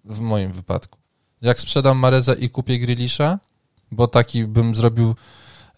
W 0.04 0.20
moim 0.20 0.52
wypadku. 0.52 0.98
Jak 1.42 1.60
sprzedam 1.60 1.98
Mareza 1.98 2.34
i 2.34 2.50
kupię 2.50 2.78
Grilisza, 2.78 3.38
bo 3.92 4.06
taki 4.08 4.44
bym 4.44 4.74
zrobił 4.74 5.14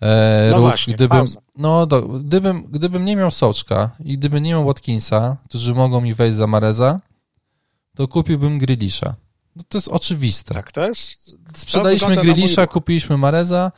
e, 0.00 0.48
no 0.50 0.56
ruch, 0.56 0.66
właśnie, 0.66 0.94
gdybym, 0.94 1.24
no, 1.56 1.86
do, 1.86 2.02
gdybym, 2.02 2.62
gdybym 2.70 3.04
nie 3.04 3.16
miał 3.16 3.30
Soczka 3.30 3.90
i 4.04 4.18
gdybym 4.18 4.42
nie 4.42 4.50
miał 4.50 4.64
Watkinsa, 4.64 5.36
którzy 5.48 5.74
mogą 5.74 6.00
mi 6.00 6.14
wejść 6.14 6.36
za 6.36 6.46
Mareza, 6.46 7.00
to 7.94 8.08
kupiłbym 8.08 8.58
Grilisza. 8.58 9.14
No 9.56 9.62
to 9.68 9.78
jest 9.78 9.88
oczywiste. 9.88 10.54
Tak, 10.54 10.72
to 10.72 10.88
jest. 10.88 11.38
Sprzedaliśmy 11.54 12.16
Grilisza, 12.16 12.66
kupiliśmy 12.66 13.16
Mareza. 13.16 13.70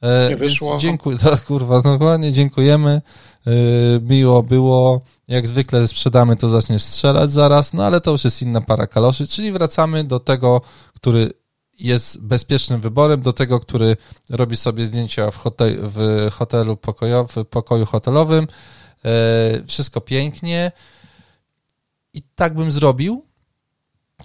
E, 0.00 0.28
nie 0.28 0.36
wyszło. 0.36 0.76
Dziękuję, 0.78 1.18
to, 1.18 1.36
kurwa, 1.48 1.80
dokładnie, 1.80 2.32
dziękujemy. 2.32 3.02
E, 3.46 3.50
miło 4.00 4.42
było. 4.42 5.00
Jak 5.28 5.48
zwykle 5.48 5.88
sprzedamy, 5.88 6.36
to 6.36 6.48
zacznie 6.48 6.78
strzelać 6.78 7.30
zaraz, 7.30 7.72
no 7.72 7.84
ale 7.84 8.00
to 8.00 8.10
już 8.10 8.24
jest 8.24 8.42
inna 8.42 8.60
para 8.60 8.86
kaloszy, 8.86 9.26
czyli 9.26 9.52
wracamy 9.52 10.04
do 10.04 10.20
tego, 10.20 10.60
który 10.94 11.30
jest 11.78 12.22
bezpiecznym 12.22 12.80
wyborem, 12.80 13.22
do 13.22 13.32
tego, 13.32 13.60
który 13.60 13.96
robi 14.30 14.56
sobie 14.56 14.86
zdjęcia 14.86 15.30
w, 15.30 15.36
hotel, 15.36 15.78
w 15.82 16.28
hotelu 16.32 16.76
pokoju, 16.76 17.26
w 17.26 17.44
pokoju 17.44 17.86
hotelowym. 17.86 18.46
E, 19.04 19.66
wszystko 19.66 20.00
pięknie. 20.00 20.72
I 22.14 22.22
tak 22.22 22.54
bym 22.54 22.72
zrobił, 22.72 23.24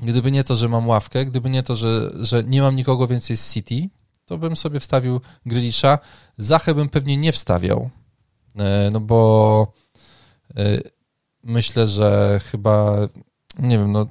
Gdyby 0.01 0.31
nie 0.31 0.43
to, 0.43 0.55
że 0.55 0.69
mam 0.69 0.88
ławkę, 0.88 1.25
gdyby 1.25 1.49
nie 1.49 1.63
to, 1.63 1.75
że, 1.75 2.12
że 2.19 2.43
nie 2.43 2.62
mam 2.62 2.75
nikogo 2.75 3.07
więcej 3.07 3.38
z 3.38 3.53
City, 3.53 3.89
to 4.25 4.38
bym 4.38 4.55
sobie 4.55 4.79
wstawił 4.79 5.21
Grilisza. 5.45 5.99
Zachę 6.38 6.75
bym 6.75 6.89
pewnie 6.89 7.17
nie 7.17 7.31
wstawiał, 7.31 7.89
e, 8.55 8.89
no 8.91 8.99
bo 8.99 9.73
e, 10.55 10.81
myślę, 11.43 11.88
że 11.88 12.39
chyba, 12.51 12.97
nie 13.59 13.77
wiem, 13.77 13.91
no 13.91 14.05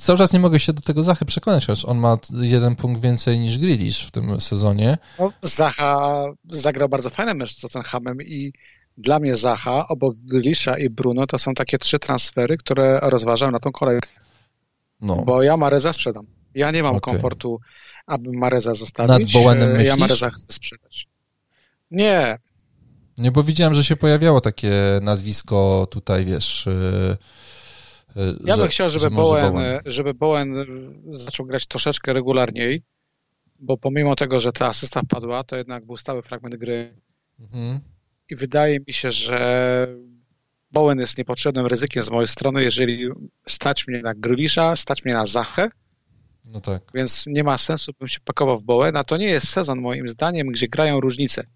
cały 0.00 0.18
czas 0.18 0.32
nie 0.32 0.40
mogę 0.40 0.60
się 0.60 0.72
do 0.72 0.82
tego 0.82 1.02
Zachy 1.02 1.24
przekonać, 1.24 1.66
chociaż 1.66 1.84
on 1.84 1.98
ma 1.98 2.18
jeden 2.40 2.76
punkt 2.76 3.02
więcej 3.02 3.40
niż 3.40 3.58
Grilisz 3.58 4.06
w 4.06 4.10
tym 4.10 4.40
sezonie. 4.40 4.98
No, 5.18 5.32
Zacha 5.42 6.24
zagrał 6.44 6.88
bardzo 6.88 7.10
fajny 7.10 7.34
mecz 7.34 7.56
z 7.56 7.60
Tottenhamem 7.60 8.22
i 8.22 8.52
dla 8.98 9.18
mnie 9.18 9.36
Zacha 9.36 9.88
obok 9.88 10.16
Grilisza 10.16 10.78
i 10.78 10.90
Bruno 10.90 11.26
to 11.26 11.38
są 11.38 11.54
takie 11.54 11.78
trzy 11.78 11.98
transfery, 11.98 12.56
które 12.56 13.00
rozważam 13.02 13.50
na 13.50 13.60
tą 13.60 13.72
kolejkę. 13.72 14.08
No. 15.00 15.16
Bo 15.16 15.42
ja 15.42 15.56
Mareza 15.56 15.92
sprzedam. 15.92 16.26
Ja 16.54 16.70
nie 16.70 16.82
mam 16.82 16.96
okay. 16.96 17.12
komfortu, 17.12 17.60
aby 18.06 18.32
Mareza 18.32 18.74
zostawić. 18.74 19.34
Nad 19.34 19.42
Bowenem 19.42 19.70
myślisz? 19.70 19.88
Ja 19.88 19.96
Mareza 19.96 20.30
chcę 20.30 20.52
sprzedać. 20.52 21.08
Nie. 21.90 22.38
Nie, 23.18 23.32
bo 23.32 23.42
widziałem, 23.42 23.74
że 23.74 23.84
się 23.84 23.96
pojawiało 23.96 24.40
takie 24.40 24.72
nazwisko 25.02 25.86
tutaj, 25.90 26.24
wiesz... 26.24 26.66
Yy, 26.66 27.16
ja 28.44 28.56
bym 28.56 28.68
chciał, 28.68 28.88
żeby 28.88 29.10
Bowen, 29.10 29.52
Bowen, 29.52 29.80
żeby 29.84 30.14
Bowen 30.14 30.54
zaczął 31.02 31.46
grać 31.46 31.66
troszeczkę 31.66 32.12
regularniej, 32.12 32.82
bo 33.58 33.76
pomimo 33.76 34.16
tego, 34.16 34.40
że 34.40 34.52
ta 34.52 34.66
asysta 34.66 35.00
padła, 35.08 35.44
to 35.44 35.56
jednak 35.56 35.86
był 35.86 35.96
stały 35.96 36.22
fragment 36.22 36.56
gry. 36.56 36.94
Mhm. 37.40 37.80
I 38.30 38.36
wydaje 38.36 38.78
mi 38.86 38.92
się, 38.92 39.10
że 39.10 39.86
Bowen 40.70 40.98
jest 40.98 41.18
niepotrzebnym 41.18 41.66
ryzykiem 41.66 42.02
z 42.02 42.10
mojej 42.10 42.28
strony, 42.28 42.62
jeżeli 42.62 43.08
stać 43.46 43.88
mnie 43.88 44.02
na 44.02 44.14
Grylisza, 44.14 44.76
stać 44.76 45.04
mnie 45.04 45.14
na 45.14 45.26
Zachę, 45.26 45.70
no 46.44 46.60
tak. 46.60 46.82
Więc 46.94 47.26
nie 47.26 47.44
ma 47.44 47.58
sensu, 47.58 47.92
bym 47.98 48.08
się 48.08 48.20
pakował 48.24 48.56
w 48.56 48.64
Bowen, 48.64 48.96
a 48.96 49.04
to 49.04 49.16
nie 49.16 49.26
jest 49.26 49.48
sezon 49.48 49.80
moim 49.80 50.08
zdaniem, 50.08 50.46
gdzie 50.46 50.68
grają 50.68 51.00
różnice. 51.00 51.46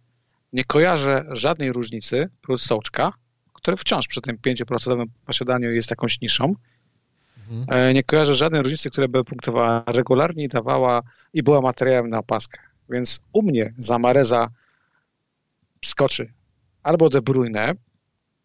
Nie 0.52 0.64
kojarzę 0.64 1.24
żadnej 1.30 1.72
różnicy 1.72 2.28
plus 2.42 2.62
Sołczka, 2.62 3.12
który 3.66 3.76
wciąż 3.76 4.08
przy 4.08 4.20
tym 4.20 4.36
5% 4.36 5.04
posiadaniu 5.26 5.72
jest 5.72 5.90
jakąś 5.90 6.20
niszą. 6.20 6.54
Mhm. 7.50 7.66
E, 7.68 7.94
nie 7.94 8.02
kojarzę 8.02 8.34
żadnej 8.34 8.62
różnicy, 8.62 8.90
która 8.90 9.08
by 9.08 9.24
punktowała 9.24 9.84
regularnie 9.86 10.44
i 10.44 10.48
dawała 10.48 11.02
i 11.32 11.42
była 11.42 11.60
materiałem 11.60 12.10
na 12.10 12.18
opaskę. 12.18 12.58
Więc 12.90 13.20
u 13.32 13.42
mnie 13.42 13.74
za 13.78 13.98
Mareza 13.98 14.48
skoczy 15.84 16.32
albo 16.82 17.08
De 17.08 17.22
Bruyne, 17.22 17.74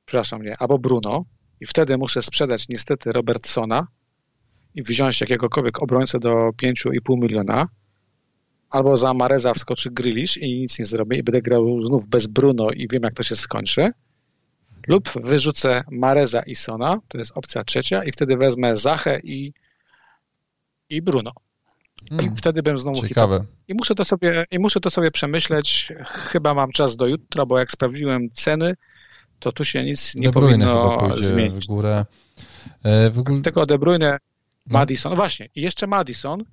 przepraszam, 0.06 0.42
nie, 0.42 0.54
albo 0.60 0.80
Bruno 0.80 1.26
i 1.60 1.66
wtedy 1.66 1.98
muszę 1.98 2.22
sprzedać 2.22 2.70
niestety 2.70 3.12
Robertsona 3.12 3.88
i 4.76 4.84
wziąć 4.84 5.22
jakiegokolwiek 5.22 5.82
obrońcę 5.82 6.20
do 6.20 6.50
5,5 6.64 7.22
miliona, 7.22 7.68
albo 8.70 8.98
za 8.98 9.14
Mareza 9.14 9.54
wskoczy 9.54 9.92
Grylisz 9.92 10.38
i 10.38 10.60
nic 10.60 10.80
nie 10.80 10.86
zrobię 10.86 11.18
i 11.18 11.24
będę 11.24 11.42
grał 11.42 11.82
znów 11.82 12.08
bez 12.08 12.28
Bruno 12.28 12.72
i 12.72 12.88
wiem, 12.88 13.04
jak 13.04 13.14
to 13.14 13.24
się 13.24 13.36
skończy. 13.36 13.92
Lub 14.88 15.10
wyrzucę 15.16 15.84
Mareza 15.92 16.42
i 16.42 16.56
Sona, 16.56 17.00
to 17.08 17.18
jest 17.18 17.32
opcja 17.36 17.64
trzecia, 17.64 18.04
i 18.04 18.12
wtedy 18.12 18.38
wezmę 18.38 18.76
Zachę 18.76 19.20
i, 19.20 19.54
i 20.90 21.02
Bruno. 21.02 21.32
I 22.06 22.16
hmm, 22.16 22.36
wtedy 22.36 22.64
bym 22.64 22.78
znowu 22.78 23.08
Ciekawe. 23.08 23.46
I 23.68 23.74
muszę, 23.74 23.96
to 23.96 24.06
sobie, 24.06 24.46
I 24.52 24.60
muszę 24.60 24.80
to 24.80 24.90
sobie 24.90 25.12
przemyśleć. 25.12 25.94
Chyba 26.06 26.54
mam 26.54 26.72
czas 26.72 26.96
do 26.96 27.08
jutra, 27.08 27.46
bo 27.46 27.60
jak 27.60 27.72
sprawdziłem 27.72 28.30
ceny, 28.34 28.76
to 29.40 29.52
tu 29.52 29.66
się 29.66 29.84
nic 29.84 30.16
nie 30.16 30.28
De 30.28 30.32
Bruyne 30.32 30.66
powinno 30.66 31.18
zmienić. 31.18 31.66
w 31.66 31.68
górę. 31.68 32.06
E, 32.84 33.10
w 33.10 33.20
ogóle... 33.20 33.42
Tylko 33.42 33.66
De 33.66 33.78
Bruyne, 33.78 34.18
no. 34.68 34.80
Madison. 34.80 35.12
No 35.12 35.16
właśnie, 35.16 35.50
i 35.56 35.62
jeszcze 35.62 35.88
Madison. 35.88 36.44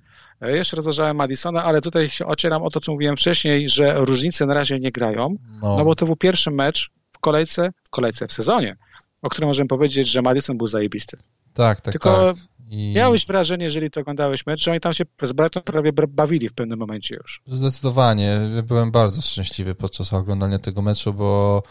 E, 0.41 0.55
jeszcze 0.57 0.75
rozważałem 0.75 1.17
Madisona, 1.17 1.63
ale 1.63 1.81
tutaj 1.81 2.09
się 2.09 2.25
ocieram 2.25 2.63
o 2.63 2.69
to, 2.69 2.79
co 2.79 2.91
mówiłem 2.91 3.17
wcześniej, 3.17 3.69
że 3.69 3.93
różnice 3.93 4.45
na 4.45 4.53
razie 4.53 4.79
nie 4.79 4.91
grają, 4.91 5.35
no, 5.61 5.77
no 5.77 5.85
bo 5.85 5.95
to 5.95 6.05
był 6.05 6.15
pierwszy 6.15 6.51
mecz 6.51 6.91
w 7.19 7.21
kolejce, 7.21 7.71
w 7.83 7.89
kolejce, 7.89 8.27
w 8.27 8.31
sezonie, 8.31 8.77
o 9.21 9.29
którym 9.29 9.47
możemy 9.47 9.67
powiedzieć, 9.67 10.07
że 10.07 10.21
Madison 10.21 10.57
był 10.57 10.67
zajebisty. 10.67 11.17
Tak, 11.53 11.81
tak, 11.81 11.91
Tylko 11.91 12.33
tak. 12.33 12.43
I... 12.69 12.93
Miałeś 12.95 13.25
wrażenie, 13.27 13.65
jeżeli 13.65 13.89
to 13.89 14.01
oglądałeś 14.01 14.45
mecz, 14.45 14.63
że 14.63 14.71
oni 14.71 14.79
tam 14.79 14.93
się 14.93 15.03
z 15.23 15.33
Brighton 15.33 15.63
prawie 15.63 15.91
bawili 16.07 16.49
w 16.49 16.53
pewnym 16.53 16.79
momencie 16.79 17.15
już. 17.15 17.41
Zdecydowanie. 17.45 18.39
Byłem 18.63 18.91
bardzo 18.91 19.21
szczęśliwy 19.21 19.75
podczas 19.75 20.13
oglądania 20.13 20.59
tego 20.59 20.81
meczu, 20.81 21.13
bo 21.13 21.63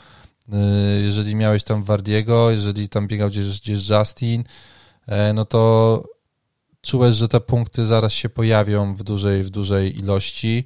y, 0.49 0.53
jeżeli 1.03 1.34
miałeś 1.34 1.64
tam 1.64 1.82
Wardiego, 1.82 2.51
jeżeli 2.51 2.88
tam 2.88 3.09
biegał 3.09 3.28
gdzieś, 3.28 3.61
gdzieś 3.61 3.88
Justin, 3.88 4.44
e, 5.07 5.32
no 5.32 5.44
to 5.44 6.03
czułeś, 6.82 7.14
że 7.14 7.28
te 7.28 7.40
punkty 7.40 7.86
zaraz 7.86 8.12
się 8.12 8.28
pojawią 8.28 8.94
w 8.94 9.03
dużej, 9.03 9.42
w 9.42 9.51
dużej 9.51 9.99
ilości. 9.99 10.64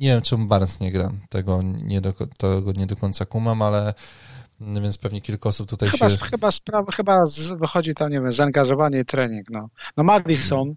Nie 0.00 0.08
wiem, 0.08 0.22
czemu 0.22 0.46
Barnes 0.46 0.80
nie 0.80 0.92
gra. 0.92 1.12
Tego 1.28 1.62
nie 1.62 2.00
do, 2.00 2.12
tego 2.38 2.72
nie 2.72 2.86
do 2.86 2.96
końca 2.96 3.26
kumam, 3.26 3.62
ale 3.62 3.94
no 4.60 4.80
więc 4.80 4.98
pewnie 4.98 5.20
kilka 5.20 5.48
osób 5.48 5.68
tutaj 5.68 5.88
chyba, 5.88 6.08
się... 6.08 6.16
Chyba, 6.16 6.50
sprawa, 6.50 6.92
chyba 6.92 7.26
z, 7.26 7.52
wychodzi 7.52 7.94
tam, 7.94 8.10
nie 8.10 8.20
wiem, 8.20 8.32
zaangażowanie 8.32 9.00
i 9.00 9.04
trening, 9.04 9.50
no. 9.50 9.68
No 9.96 10.04
Madison 10.04 10.74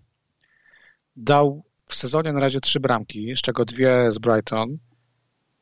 dał 1.15 1.63
w 1.85 1.95
sezonie 1.95 2.33
na 2.33 2.39
razie 2.39 2.61
trzy 2.61 2.79
bramki, 2.79 3.35
z 3.35 3.41
czego 3.41 3.65
dwie 3.65 4.11
z 4.11 4.17
Brighton. 4.17 4.77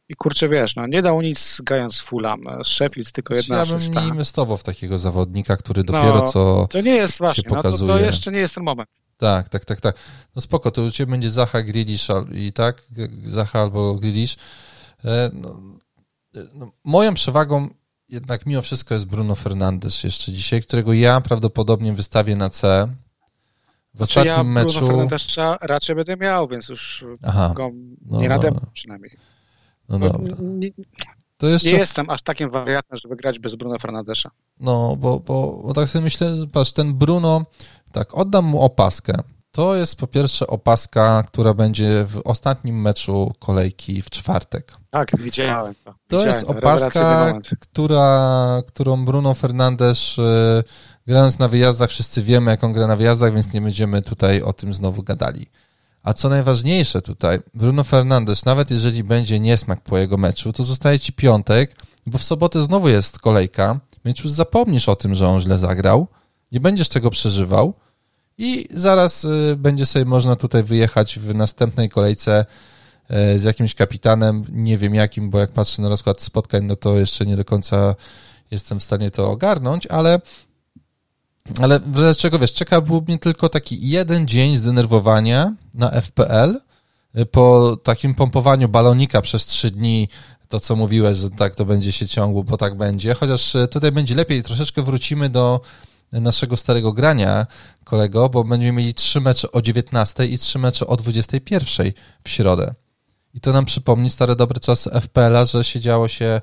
I 0.09 0.15
kurczę, 0.15 0.49
wiesz, 0.49 0.75
no 0.75 0.87
nie 0.87 1.01
dał 1.01 1.21
nic 1.21 1.61
grając 1.63 1.95
z 1.95 2.01
Fulham. 2.01 2.41
Sheffield 2.65 3.11
tylko 3.11 3.35
jedna 3.35 3.55
ja 3.55 3.61
asysta. 3.61 3.93
Ja 3.93 3.99
bym 3.99 4.03
nie 4.03 4.09
inwestował 4.09 4.57
w 4.57 4.63
takiego 4.63 4.99
zawodnika, 4.99 5.57
który 5.57 5.83
dopiero 5.83 6.15
no, 6.15 6.27
co 6.27 6.67
to 6.69 6.81
nie 6.81 6.95
jest 6.95 7.19
właśnie, 7.19 7.43
się 7.43 7.49
pokazuje. 7.49 7.87
No 7.87 7.93
to, 7.93 7.99
to 7.99 8.05
jeszcze 8.05 8.31
nie 8.31 8.39
jest 8.39 8.55
ten 8.55 8.63
moment. 8.63 8.89
Tak, 9.21 9.49
tak, 9.49 9.65
tak, 9.65 9.81
tak. 9.81 9.95
No 10.35 10.41
spoko, 10.41 10.71
to 10.71 10.81
u 10.81 10.91
Ciebie 10.91 11.11
będzie 11.11 11.31
Zaha, 11.31 11.61
Grilisz 11.61 12.07
i 12.31 12.53
tak, 12.53 12.83
Zaha 13.25 13.59
albo 13.59 13.95
Grilisz. 13.95 14.35
E, 15.05 15.31
no, 15.33 15.61
no, 16.53 16.71
moją 16.83 17.13
przewagą 17.13 17.69
jednak 18.09 18.45
mimo 18.45 18.61
wszystko 18.61 18.93
jest 18.93 19.05
Bruno 19.05 19.35
Fernandes 19.35 20.03
jeszcze 20.03 20.31
dzisiaj, 20.31 20.61
którego 20.61 20.93
ja 20.93 21.21
prawdopodobnie 21.21 21.93
wystawię 21.93 22.35
na 22.35 22.49
C. 22.49 22.87
W 23.93 23.97
znaczy 23.97 24.09
ostatnim 24.09 24.35
ja 24.35 24.43
meczu. 24.43 24.79
Bruno 24.79 24.87
Fernandesza 24.87 25.57
raczej 25.61 25.95
będę 25.95 26.17
miał, 26.17 26.47
więc 26.47 26.69
już 26.69 27.05
Aha, 27.23 27.53
go 27.55 27.71
no 28.05 28.21
nie 28.21 28.29
nade 28.29 28.51
mną 28.51 28.61
przynajmniej. 28.73 29.11
No 29.89 29.99
bo 29.99 30.09
dobra. 30.09 30.35
Nie, 30.41 30.71
jeszcze... 31.49 31.71
nie 31.71 31.77
jestem 31.77 32.09
aż 32.09 32.21
takim 32.21 32.49
wariatem, 32.49 32.97
żeby 32.97 33.15
grać 33.15 33.39
bez 33.39 33.55
Bruno 33.55 33.79
Fernandesza. 33.79 34.31
No, 34.59 34.95
bo, 34.95 35.19
bo, 35.19 35.61
bo 35.63 35.73
tak 35.73 35.89
sobie 35.89 36.03
myślę, 36.03 36.35
patrz, 36.51 36.71
ten 36.71 36.93
Bruno, 36.93 37.45
tak, 37.91 38.17
oddam 38.17 38.45
mu 38.45 38.61
opaskę. 38.61 39.13
To 39.51 39.75
jest 39.75 39.95
po 39.95 40.07
pierwsze 40.07 40.47
opaska, 40.47 41.23
która 41.27 41.53
będzie 41.53 42.05
w 42.05 42.21
ostatnim 42.25 42.81
meczu 42.81 43.33
kolejki 43.39 44.01
w 44.01 44.09
czwartek. 44.09 44.73
Tak, 44.89 45.11
widziałem 45.17 45.75
to. 45.83 45.91
To 45.91 45.97
widziałem 46.07 46.27
jest 46.27 46.49
opaska, 46.49 47.33
która, 47.59 48.61
którą 48.67 49.05
Bruno 49.05 49.33
Fernandes 49.33 50.17
y, 50.17 50.63
grając 51.07 51.39
na 51.39 51.47
wyjazdach, 51.47 51.89
wszyscy 51.89 52.23
wiemy, 52.23 52.51
jak 52.51 52.63
on 52.63 52.73
gra 52.73 52.87
na 52.87 52.95
wyjazdach, 52.95 53.33
więc 53.33 53.53
nie 53.53 53.61
będziemy 53.61 54.01
tutaj 54.01 54.41
o 54.41 54.53
tym 54.53 54.73
znowu 54.73 55.03
gadali. 55.03 55.47
A 56.03 56.13
co 56.13 56.29
najważniejsze 56.29 57.01
tutaj, 57.01 57.39
Bruno 57.53 57.83
Fernandes, 57.83 58.45
nawet 58.45 58.71
jeżeli 58.71 59.03
będzie 59.03 59.39
niesmak 59.39 59.81
po 59.81 59.97
jego 59.97 60.17
meczu, 60.17 60.53
to 60.53 60.63
zostaje 60.63 60.99
ci 60.99 61.13
piątek, 61.13 61.75
bo 62.05 62.17
w 62.17 62.23
sobotę 62.23 62.61
znowu 62.61 62.89
jest 62.89 63.19
kolejka, 63.19 63.79
więc 64.05 64.19
już 64.19 64.31
zapomnisz 64.31 64.89
o 64.89 64.95
tym, 64.95 65.15
że 65.15 65.27
on 65.27 65.39
źle 65.39 65.57
zagrał, 65.57 66.07
nie 66.51 66.59
będziesz 66.59 66.89
tego 66.89 67.09
przeżywał, 67.09 67.73
i 68.37 68.67
zaraz 68.71 69.25
y, 69.25 69.55
będzie 69.57 69.85
sobie 69.85 70.05
można 70.05 70.35
tutaj 70.35 70.63
wyjechać 70.63 71.19
w 71.19 71.35
następnej 71.35 71.89
kolejce 71.89 72.45
y, 73.35 73.39
z 73.39 73.43
jakimś 73.43 73.75
kapitanem, 73.75 74.45
nie 74.49 74.77
wiem 74.77 74.95
jakim, 74.95 75.29
bo 75.29 75.39
jak 75.39 75.51
patrzę 75.51 75.81
na 75.81 75.89
rozkład 75.89 76.21
spotkań, 76.21 76.65
no 76.65 76.75
to 76.75 76.97
jeszcze 76.97 77.25
nie 77.25 77.35
do 77.35 77.45
końca 77.45 77.95
jestem 78.51 78.79
w 78.79 78.83
stanie 78.83 79.11
to 79.11 79.31
ogarnąć, 79.31 79.87
ale 79.87 80.21
ale 81.59 81.79
wreszcie 81.79 82.21
czego 82.21 82.39
wiesz, 82.39 82.53
czeka 82.53 82.81
mnie 83.07 83.19
tylko 83.19 83.49
taki 83.49 83.89
jeden 83.89 84.27
dzień 84.27 84.57
zdenerwowania 84.57 85.53
na 85.73 86.01
FPL 86.01 86.59
y, 87.17 87.25
po 87.25 87.77
takim 87.83 88.15
pompowaniu 88.15 88.69
balonika 88.69 89.21
przez 89.21 89.45
trzy 89.45 89.71
dni, 89.71 90.09
to 90.49 90.59
co 90.59 90.75
mówiłeś, 90.75 91.17
że 91.17 91.29
tak 91.29 91.55
to 91.55 91.65
będzie 91.65 91.91
się 91.91 92.07
ciągło, 92.07 92.43
bo 92.43 92.57
tak 92.57 92.77
będzie, 92.77 93.13
chociaż 93.13 93.53
tutaj 93.71 93.91
będzie 93.91 94.15
lepiej, 94.15 94.43
troszeczkę 94.43 94.81
wrócimy 94.81 95.29
do 95.29 95.61
naszego 96.11 96.57
starego 96.57 96.93
grania, 96.93 97.47
kolego, 97.83 98.29
bo 98.29 98.43
będziemy 98.43 98.71
mieli 98.71 98.93
trzy 98.93 99.21
mecze 99.21 99.51
o 99.51 99.61
19 99.61 100.25
i 100.25 100.37
trzy 100.37 100.59
mecze 100.59 100.87
o 100.87 100.97
21 100.97 101.91
w 102.23 102.29
środę. 102.29 102.73
I 103.33 103.39
to 103.39 103.53
nam 103.53 103.65
przypomni 103.65 104.09
stare 104.09 104.35
dobre 104.35 104.59
czasy 104.59 104.89
FPL-a, 105.01 105.45
że 105.45 105.63
siedziało 105.63 106.07
się 106.07 106.41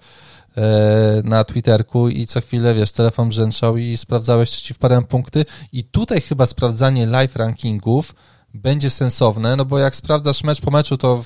e, 0.56 1.22
na 1.24 1.44
Twitterku 1.44 2.08
i 2.08 2.26
co 2.26 2.40
chwilę, 2.40 2.74
wiesz, 2.74 2.92
telefon 2.92 3.28
brzęczał 3.28 3.76
i 3.76 3.96
sprawdzałeś, 3.96 4.50
czy 4.50 4.62
ci 4.62 4.74
wpadają 4.74 5.04
punkty. 5.04 5.44
I 5.72 5.84
tutaj 5.84 6.20
chyba 6.20 6.46
sprawdzanie 6.46 7.06
live 7.06 7.36
rankingów 7.36 8.14
będzie 8.54 8.90
sensowne, 8.90 9.56
no 9.56 9.64
bo 9.64 9.78
jak 9.78 9.96
sprawdzasz 9.96 10.44
mecz 10.44 10.60
po 10.60 10.70
meczu, 10.70 10.96
to 10.96 11.24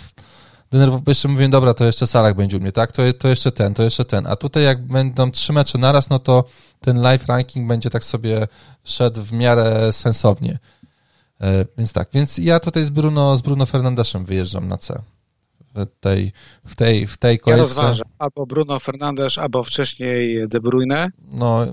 denerwował, 0.73 1.05
jeszcze 1.07 1.29
mówię, 1.29 1.49
dobra, 1.49 1.75
to 1.75 1.85
jeszcze 1.85 2.07
Salak 2.07 2.37
będzie 2.37 2.57
u 2.57 2.61
mnie, 2.61 2.73
tak? 2.73 2.93
To, 2.93 3.03
to 3.19 3.29
jeszcze 3.29 3.53
ten, 3.53 3.75
to 3.75 3.83
jeszcze 3.83 4.05
ten. 4.05 4.27
A 4.27 4.37
tutaj 4.37 4.65
jak 4.65 4.87
będą 4.87 5.31
trzy 5.31 5.53
mecze 5.53 5.79
naraz, 5.79 6.11
no 6.11 6.19
to 6.19 6.45
ten 6.81 7.01
live 7.01 7.27
ranking 7.27 7.69
będzie 7.69 7.91
tak 7.91 8.05
sobie 8.05 8.47
szedł 8.85 9.23
w 9.23 9.33
miarę 9.33 9.93
sensownie. 9.93 10.59
E, 11.41 11.65
więc 11.79 11.93
tak, 11.93 12.09
więc 12.13 12.39
ja 12.39 12.61
tutaj 12.61 12.85
z 12.85 12.91
Bruno, 12.91 13.37
z 13.37 13.43
Bruno 13.43 13.67
Fernandeszem 13.67 14.25
wyjeżdżam 14.25 14.69
na 14.69 14.79
C. 14.79 15.03
W 15.75 15.87
tej, 16.01 16.33
w 16.65 16.77
tej, 16.77 17.07
w 17.07 17.19
tej 17.19 17.39
kolejce. 17.39 17.63
Ja 17.63 17.69
rozważam 17.69 18.09
albo 18.19 18.47
Bruno 18.47 18.79
Fernandes, 18.79 19.39
albo 19.39 19.65
wcześniej 19.65 20.49
De 20.49 20.61
Bruyne. 20.61 21.09
No, 21.33 21.67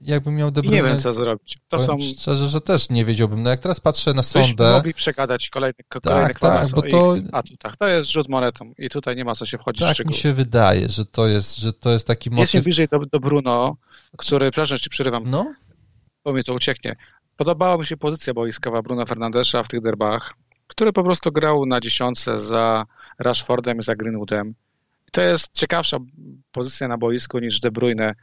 jakbym 0.00 0.36
miał 0.36 0.50
De 0.50 0.62
Bruyne... 0.62 0.76
nie 0.76 0.88
wiem, 0.88 0.98
co 0.98 1.12
zrobić. 1.12 1.58
To 1.68 1.80
są... 1.80 1.96
Szczerze, 1.98 2.48
że 2.48 2.60
też 2.60 2.90
nie 2.90 3.04
wiedziałbym. 3.04 3.42
No 3.42 3.50
jak 3.50 3.60
teraz 3.60 3.80
patrzę 3.80 4.12
na 4.12 4.22
sondę... 4.22 4.48
Byśmy 4.48 4.72
mogli 4.72 4.94
przegadać 4.94 5.50
kolejne, 5.50 5.78
kolejne 5.88 6.28
tak, 6.28 6.40
tak, 6.40 6.68
bo 6.70 6.82
to... 6.82 7.16
atutach. 7.32 7.76
To 7.76 7.88
jest 7.88 8.10
rzut 8.10 8.28
monetą 8.28 8.72
i 8.78 8.88
tutaj 8.88 9.16
nie 9.16 9.24
ma 9.24 9.34
co 9.34 9.44
się 9.44 9.58
wchodzić 9.58 9.80
tak 9.80 9.90
w 9.90 9.94
szczegóły. 9.94 10.16
mi 10.16 10.20
się 10.20 10.32
wydaje, 10.32 10.88
że 10.88 11.04
to 11.04 11.26
jest, 11.26 11.58
że 11.58 11.72
to 11.72 11.90
jest 11.90 12.06
taki 12.06 12.30
motyw... 12.30 12.54
Jest 12.54 12.64
bliżej 12.64 12.88
do, 12.88 12.98
do 12.98 13.20
Bruno, 13.20 13.76
który, 14.18 14.50
przepraszam, 14.50 14.78
ci 14.78 14.90
przerywam, 14.90 15.24
no? 15.26 15.54
bo 16.24 16.32
mi 16.32 16.44
to 16.44 16.54
ucieknie. 16.54 16.96
Podobała 17.36 17.78
mi 17.78 17.86
się 17.86 17.96
pozycja 17.96 18.34
boiskowa 18.34 18.82
Bruno 18.82 19.06
Fernandesza 19.06 19.62
w 19.62 19.68
tych 19.68 19.80
derbach, 19.80 20.32
który 20.66 20.92
po 20.92 21.02
prostu 21.02 21.32
grał 21.32 21.66
na 21.66 21.80
dziesiątce 21.80 22.38
za 22.38 22.86
Rashfordem 23.18 23.78
i 23.78 23.82
za 23.82 23.96
Greenwoodem. 23.96 24.54
To 25.12 25.22
jest 25.22 25.52
ciekawsza 25.52 25.98
pozycja 26.52 26.88
na 26.88 26.98
boisku 26.98 27.38
niż 27.38 27.60
De 27.60 27.70
Bruyne, 27.70 28.14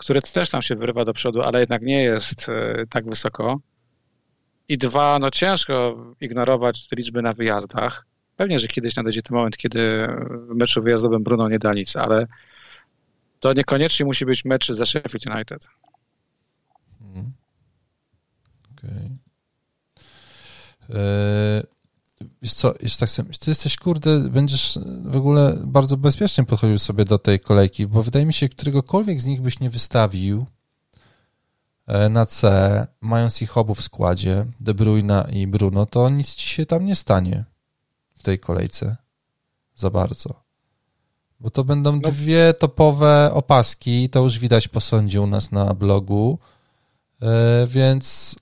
który 0.00 0.22
też 0.22 0.50
tam 0.50 0.62
się 0.62 0.74
wyrywa 0.74 1.04
do 1.04 1.12
przodu, 1.12 1.42
ale 1.42 1.60
jednak 1.60 1.82
nie 1.82 2.02
jest 2.02 2.48
e, 2.48 2.86
tak 2.90 3.10
wysoko. 3.10 3.60
I 4.68 4.78
dwa, 4.78 5.18
no 5.18 5.30
ciężko 5.30 6.04
ignorować 6.20 6.88
liczby 6.96 7.22
na 7.22 7.32
wyjazdach. 7.32 8.06
Pewnie, 8.36 8.58
że 8.58 8.68
kiedyś 8.68 8.96
nadejdzie 8.96 9.22
ten 9.22 9.36
moment, 9.36 9.56
kiedy 9.56 10.06
w 10.48 10.54
meczu 10.54 10.82
wyjazdowym 10.82 11.22
Bruno 11.22 11.48
nie 11.48 11.58
da 11.58 11.72
nic, 11.72 11.96
ale 11.96 12.26
to 13.40 13.52
niekoniecznie 13.52 14.06
musi 14.06 14.26
być 14.26 14.44
mecz 14.44 14.72
ze 14.72 14.86
Sheffield 14.86 15.26
United. 15.26 15.66
Hmm. 16.98 17.32
Okej. 18.72 19.10
Okay. 20.88 21.00
E, 21.00 21.62
wiesz 22.42 22.54
co, 22.54 22.74
jeszcze 22.82 23.00
tak 23.00 23.10
sobie, 23.10 23.30
ty 23.40 23.50
jesteś, 23.50 23.76
kurde, 23.76 24.20
będziesz 24.20 24.78
w 25.04 25.16
ogóle 25.16 25.56
bardzo 25.64 25.96
bezpiecznie 25.96 26.44
podchodził 26.44 26.78
sobie 26.78 27.04
do 27.04 27.18
tej 27.18 27.40
kolejki, 27.40 27.86
bo 27.86 28.02
wydaje 28.02 28.26
mi 28.26 28.32
się, 28.32 28.48
któregokolwiek 28.48 29.20
z 29.20 29.26
nich 29.26 29.40
byś 29.40 29.60
nie 29.60 29.70
wystawił 29.70 30.46
e, 31.86 32.08
na 32.08 32.26
C, 32.26 32.86
mając 33.00 33.42
ich 33.42 33.58
obu 33.58 33.74
w 33.74 33.82
składzie, 33.82 34.46
De 34.60 34.74
Bruyne 34.74 35.28
i 35.32 35.46
Bruno, 35.46 35.86
to 35.86 36.08
nic 36.08 36.34
ci 36.34 36.48
się 36.48 36.66
tam 36.66 36.84
nie 36.84 36.96
stanie 36.96 37.44
w 38.16 38.22
tej 38.22 38.38
kolejce 38.38 38.96
za 39.74 39.90
bardzo. 39.90 40.42
Bo 41.40 41.50
to 41.50 41.64
będą 41.64 41.92
no. 41.92 42.10
dwie 42.10 42.54
topowe 42.54 43.30
opaski, 43.34 44.10
to 44.10 44.22
już 44.22 44.38
widać 44.38 44.68
po 44.68 44.80
sądzie 44.80 45.20
u 45.20 45.26
nas 45.26 45.52
na 45.52 45.74
blogu, 45.74 46.38
e, 47.22 47.66
więc 47.66 48.36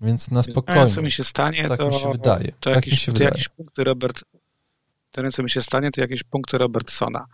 Więc 0.00 0.30
na 0.30 0.42
spokojnie. 0.42 0.86
co 0.90 1.02
mi 1.02 1.10
się 1.12 1.24
stanie, 1.24 1.68
tak 1.68 1.78
to, 1.78 1.88
mi 1.88 1.94
się 1.94 2.12
wydaje. 2.12 2.52
to, 2.60 2.70
tak 2.74 2.86
mi 2.86 2.92
się 2.96 3.12
wydaje. 3.12 3.30
jakieś 3.30 3.48
punkty 3.48 3.84
Robert. 3.84 4.24
To 5.12 5.30
co 5.32 5.42
mi 5.42 5.50
się 5.50 5.62
stanie, 5.62 5.90
to 5.90 6.00
jakieś 6.00 6.22
punkty 6.22 6.58
Robertsona, 6.58 7.26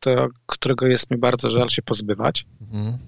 to, 0.00 0.28
którego 0.46 0.86
jest 0.86 1.10
mi 1.10 1.16
bardzo 1.18 1.50
żal 1.50 1.70
się 1.70 1.82
pozbywać, 1.82 2.46
Mhm. 2.60 2.98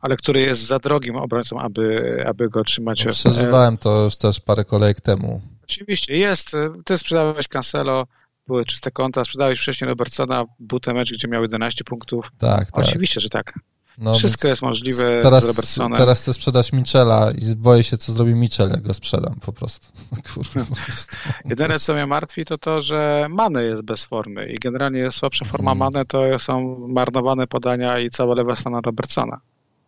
ale 0.00 0.16
który 0.16 0.40
jest 0.40 0.60
za 0.66 0.78
drogim 0.78 1.16
obrońcą, 1.16 1.58
aby, 1.60 2.24
aby 2.28 2.48
go 2.48 2.64
trzymać. 2.64 3.04
No, 3.04 3.12
w- 3.12 3.14
przeżywałem 3.14 3.78
to 3.78 4.04
już 4.04 4.16
też 4.16 4.40
parę 4.40 4.64
kolejek 4.64 5.00
temu. 5.00 5.40
Oczywiście, 5.64 6.16
jest. 6.16 6.52
Ty 6.84 6.98
sprzedałeś 6.98 7.48
Cancelo, 7.48 8.06
były 8.46 8.64
czyste 8.64 8.90
konta, 8.90 9.24
sprzedałeś 9.24 9.60
wcześniej 9.60 9.88
Robertsona, 9.88 10.44
był 10.58 10.80
ten 10.80 10.94
mecz, 10.94 11.12
gdzie 11.12 11.28
miał 11.28 11.42
11 11.42 11.84
punktów. 11.84 12.30
Tak, 12.38 12.70
tak. 12.70 12.78
Oczywiście, 12.84 13.20
że 13.20 13.28
tak. 13.28 13.52
No, 13.98 14.14
Wszystko 14.14 14.48
jest 14.48 14.62
możliwe 14.62 15.22
teraz, 15.22 15.44
z 15.44 15.46
Robertsonem. 15.46 15.98
Teraz 15.98 16.20
chcę 16.20 16.34
sprzedać 16.34 16.72
Michela 16.72 17.30
i 17.30 17.56
boję 17.56 17.82
się, 17.82 17.96
co 17.96 18.12
zrobi 18.12 18.34
Michel, 18.34 18.70
jak 18.70 18.82
go 18.82 18.94
sprzedam 18.94 19.34
po 19.40 19.52
prostu. 19.52 19.88
Kurwa, 20.34 20.64
po 20.64 20.76
prostu. 20.76 21.16
Jedyne, 21.44 21.78
co 21.78 21.94
mnie 21.94 22.06
martwi, 22.06 22.44
to 22.44 22.58
to, 22.58 22.80
że 22.80 23.26
Mane 23.30 23.62
jest 23.62 23.82
bez 23.82 24.04
formy 24.04 24.46
i 24.46 24.58
generalnie 24.58 25.10
słabsza 25.10 25.44
forma 25.44 25.70
Mm. 25.70 25.78
Mane 25.78 26.04
to 26.04 26.38
są 26.38 26.78
marnowane 26.88 27.46
podania 27.46 27.98
i 27.98 28.10
cała 28.10 28.34
lewa 28.34 28.54
strona 28.54 28.80
Robertsona. 28.80 29.40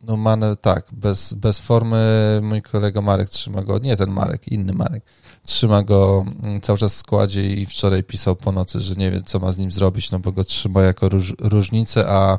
No 0.02 0.16
Mane, 0.16 0.56
tak, 0.56 0.86
bez, 0.92 1.32
bez 1.32 1.58
formy 1.58 2.40
mój 2.42 2.62
kolega 2.62 3.00
Marek 3.00 3.28
trzyma 3.28 3.62
go, 3.62 3.78
nie 3.78 3.96
ten 3.96 4.10
Marek, 4.10 4.48
inny 4.48 4.72
Marek, 4.72 5.04
trzyma 5.42 5.82
go 5.82 6.24
mm, 6.44 6.60
cały 6.60 6.78
czas 6.78 6.94
w 6.94 6.98
składzie 6.98 7.46
i 7.46 7.66
wczoraj 7.66 8.04
pisał 8.04 8.36
po 8.36 8.52
nocy, 8.52 8.80
że 8.80 8.94
nie 8.94 9.10
wie, 9.10 9.20
co 9.22 9.38
ma 9.38 9.52
z 9.52 9.58
nim 9.58 9.72
zrobić, 9.72 10.10
no 10.10 10.18
bo 10.18 10.32
go 10.32 10.44
trzyma 10.44 10.82
jako 10.82 11.08
róż, 11.08 11.34
różnicę, 11.38 12.04
a, 12.08 12.38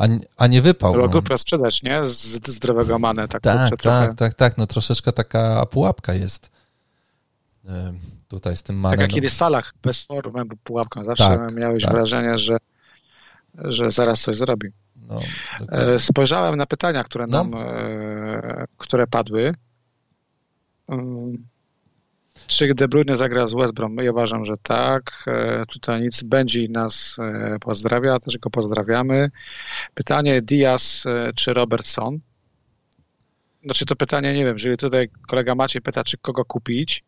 a, 0.00 0.08
a 0.36 0.46
nie 0.46 0.62
wypał. 0.62 0.92
Była 0.92 1.04
No. 1.06 1.10
głupio 1.12 1.38
sprzedać, 1.38 1.82
nie? 1.82 2.04
Z 2.04 2.48
zdrowego 2.48 2.98
Mane, 2.98 3.28
tak, 3.28 3.42
Tak, 3.42 3.70
tak, 3.70 3.80
trochę. 3.80 4.14
tak, 4.14 4.34
tak, 4.34 4.58
no 4.58 4.66
troszeczkę 4.66 5.12
taka 5.12 5.66
pułapka 5.66 6.14
jest 6.14 6.50
tutaj 8.28 8.56
z 8.56 8.62
tym 8.62 8.76
Mane. 8.76 8.92
Tak 8.92 9.00
jak 9.00 9.10
no. 9.10 9.14
kiedyś 9.14 9.32
Salah 9.32 9.72
bez 9.82 10.04
formy 10.04 10.44
był 10.44 10.58
pułapką. 10.64 11.04
Zawsze 11.04 11.24
Tak, 11.24 11.52
miałeś 11.54 11.82
tak. 11.84 11.92
wrażenie, 11.92 12.38
że, 12.38 12.56
że 13.54 13.90
zaraz 13.90 14.20
coś 14.20 14.36
zrobi. 14.36 14.68
No. 14.96 15.20
E, 15.72 15.98
Spojrzałem 15.98 16.56
na 16.56 16.66
pytania, 16.66 17.04
które 17.04 17.26
No. 17.26 17.44
nam, 17.44 17.54
e, 17.54 18.64
które 18.78 19.06
padły. 19.06 19.54
Czy 22.50 22.74
De 22.74 22.88
Bruyne 22.88 23.16
zagra 23.16 23.46
z 23.46 23.54
West 23.54 23.74
Brom? 23.74 23.96
Ja 23.96 24.10
uważam, 24.10 24.44
że 24.44 24.54
tak. 24.62 25.24
E, 25.26 25.66
Tutaj 25.66 26.00
nic. 26.00 26.22
Będzie 26.22 26.68
nas 26.68 27.16
e, 27.18 27.58
pozdrawia, 27.60 28.20
też 28.20 28.38
go 28.38 28.50
pozdrawiamy. 28.50 29.30
Pytanie 29.94 30.42
Diaz 30.42 31.06
e, 31.06 31.32
czy 31.34 31.52
Robertson? 31.52 32.18
Znaczy 33.64 33.86
to 33.86 33.96
pytanie, 33.96 34.32
nie 34.32 34.44
wiem, 34.44 34.54
jeżeli 34.54 34.76
tutaj 34.76 35.08
kolega 35.28 35.54
Maciej 35.54 35.82
pyta, 35.82 36.04
czy 36.04 36.18
kogo 36.18 36.44
kupić, 36.44 37.04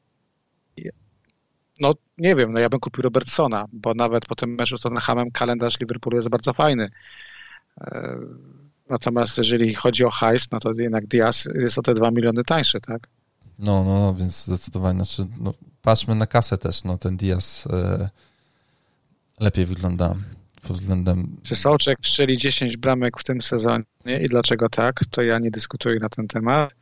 no 1.80 1.93
nie 2.18 2.36
wiem, 2.36 2.53
no 2.53 2.61
ja 2.61 2.68
bym 2.68 2.80
kupił 2.80 3.03
Robertsona, 3.03 3.66
bo 3.72 3.95
nawet 3.95 4.26
po 4.26 4.34
tym 4.34 4.55
meczu 4.55 4.78
z 4.78 4.80
Tottenhamem 4.80 5.30
kalendarz 5.30 5.80
Liverpoolu 5.80 6.16
jest 6.16 6.28
bardzo 6.28 6.53
fajny. 6.53 6.90
Natomiast 8.88 9.38
jeżeli 9.38 9.74
chodzi 9.74 10.05
o 10.05 10.11
hajs, 10.11 10.51
no 10.51 10.59
to 10.59 10.70
jednak 10.78 11.07
Diaz 11.07 11.49
jest 11.55 11.78
o 11.78 11.82
te 11.82 11.95
2 11.95 12.11
miliony 12.11 12.45
tańszy, 12.45 12.80
tak? 12.80 13.09
No, 13.59 13.84
no, 13.84 13.98
no, 13.98 14.14
więc 14.14 14.44
zdecydowanie, 14.44 15.05
znaczy, 15.05 15.30
no, 15.40 15.55
patrzmy 15.82 16.14
na 16.14 16.26
kasę 16.26 16.59
też, 16.59 16.84
no, 16.84 16.98
ten 16.98 17.16
Diaz 17.16 17.66
e, 17.66 18.11
lepiej 19.40 19.66
wygląda 19.66 20.14
pod 20.68 20.76
względem, 20.76 21.36
Czy 21.42 21.57
Sołczek 21.57 21.98
strzeli 22.03 22.36
10 22.38 22.76
bramek 22.76 23.20
w 23.20 23.24
tym 23.24 23.42
sezonie 23.42 23.84
i 24.22 24.28
dlaczego 24.28 24.68
tak, 24.68 25.00
to 25.11 25.22
ja 25.22 25.38
nie 25.38 25.50
dyskutuję 25.50 26.00
na 26.00 26.09
ten 26.09 26.28
temat. 26.28 26.74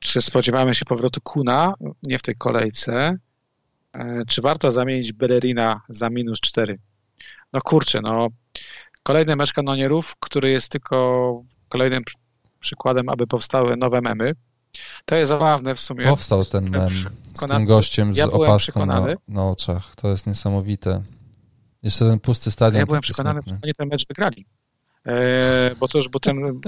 Czy 0.00 0.20
spodziewamy 0.20 0.74
się 0.74 0.84
powrotu 0.84 1.20
Kuna? 1.20 1.74
Nie 2.02 2.18
w 2.18 2.22
tej 2.22 2.36
kolejce. 2.36 3.16
E, 3.92 4.22
Czy 4.28 4.42
warto 4.42 4.72
zamienić 4.72 5.12
Bellerina 5.12 5.80
za 5.88 6.10
minus 6.10 6.40
4? 6.40 6.78
No 7.52 7.60
kurczę, 7.62 8.00
no 8.00 8.28
kolejny 9.02 9.36
mecz 9.36 9.52
kanonierów, 9.52 10.16
który 10.20 10.50
jest 10.50 10.68
tylko 10.68 11.42
kolejnym 11.68 12.04
przy- 12.04 12.16
przykładem, 12.60 13.08
aby 13.08 13.26
powstały 13.26 13.76
nowe 13.76 14.00
memy. 14.00 14.32
To 15.04 15.16
jest 15.16 15.28
zabawne 15.28 15.74
w 15.74 15.80
sumie. 15.80 16.04
powstał 16.04 16.44
ten 16.44 16.70
mem 16.70 16.90
z 17.34 17.46
tym 17.46 17.64
gościem 17.64 18.14
z 18.14 18.18
ja 18.18 18.30
opaską 18.30 18.86
na, 18.86 19.06
na 19.28 19.48
oczach, 19.48 19.96
to 19.96 20.08
jest 20.08 20.26
niesamowite. 20.26 21.02
Jeszcze 21.82 22.08
ten 22.08 22.20
pusty 22.20 22.50
stadion. 22.50 22.80
Ja 22.80 22.86
byłem 22.86 23.02
przekonany, 23.02 23.40
że 23.46 23.58
oni 23.62 23.74
ten 23.74 23.88
mecz 23.88 24.06
wygrali. 24.08 24.46
E, 25.06 25.74
bo 25.80 25.88
to 25.88 25.98
już, 25.98 26.08
bo 26.08 26.20
ten, 26.20 26.60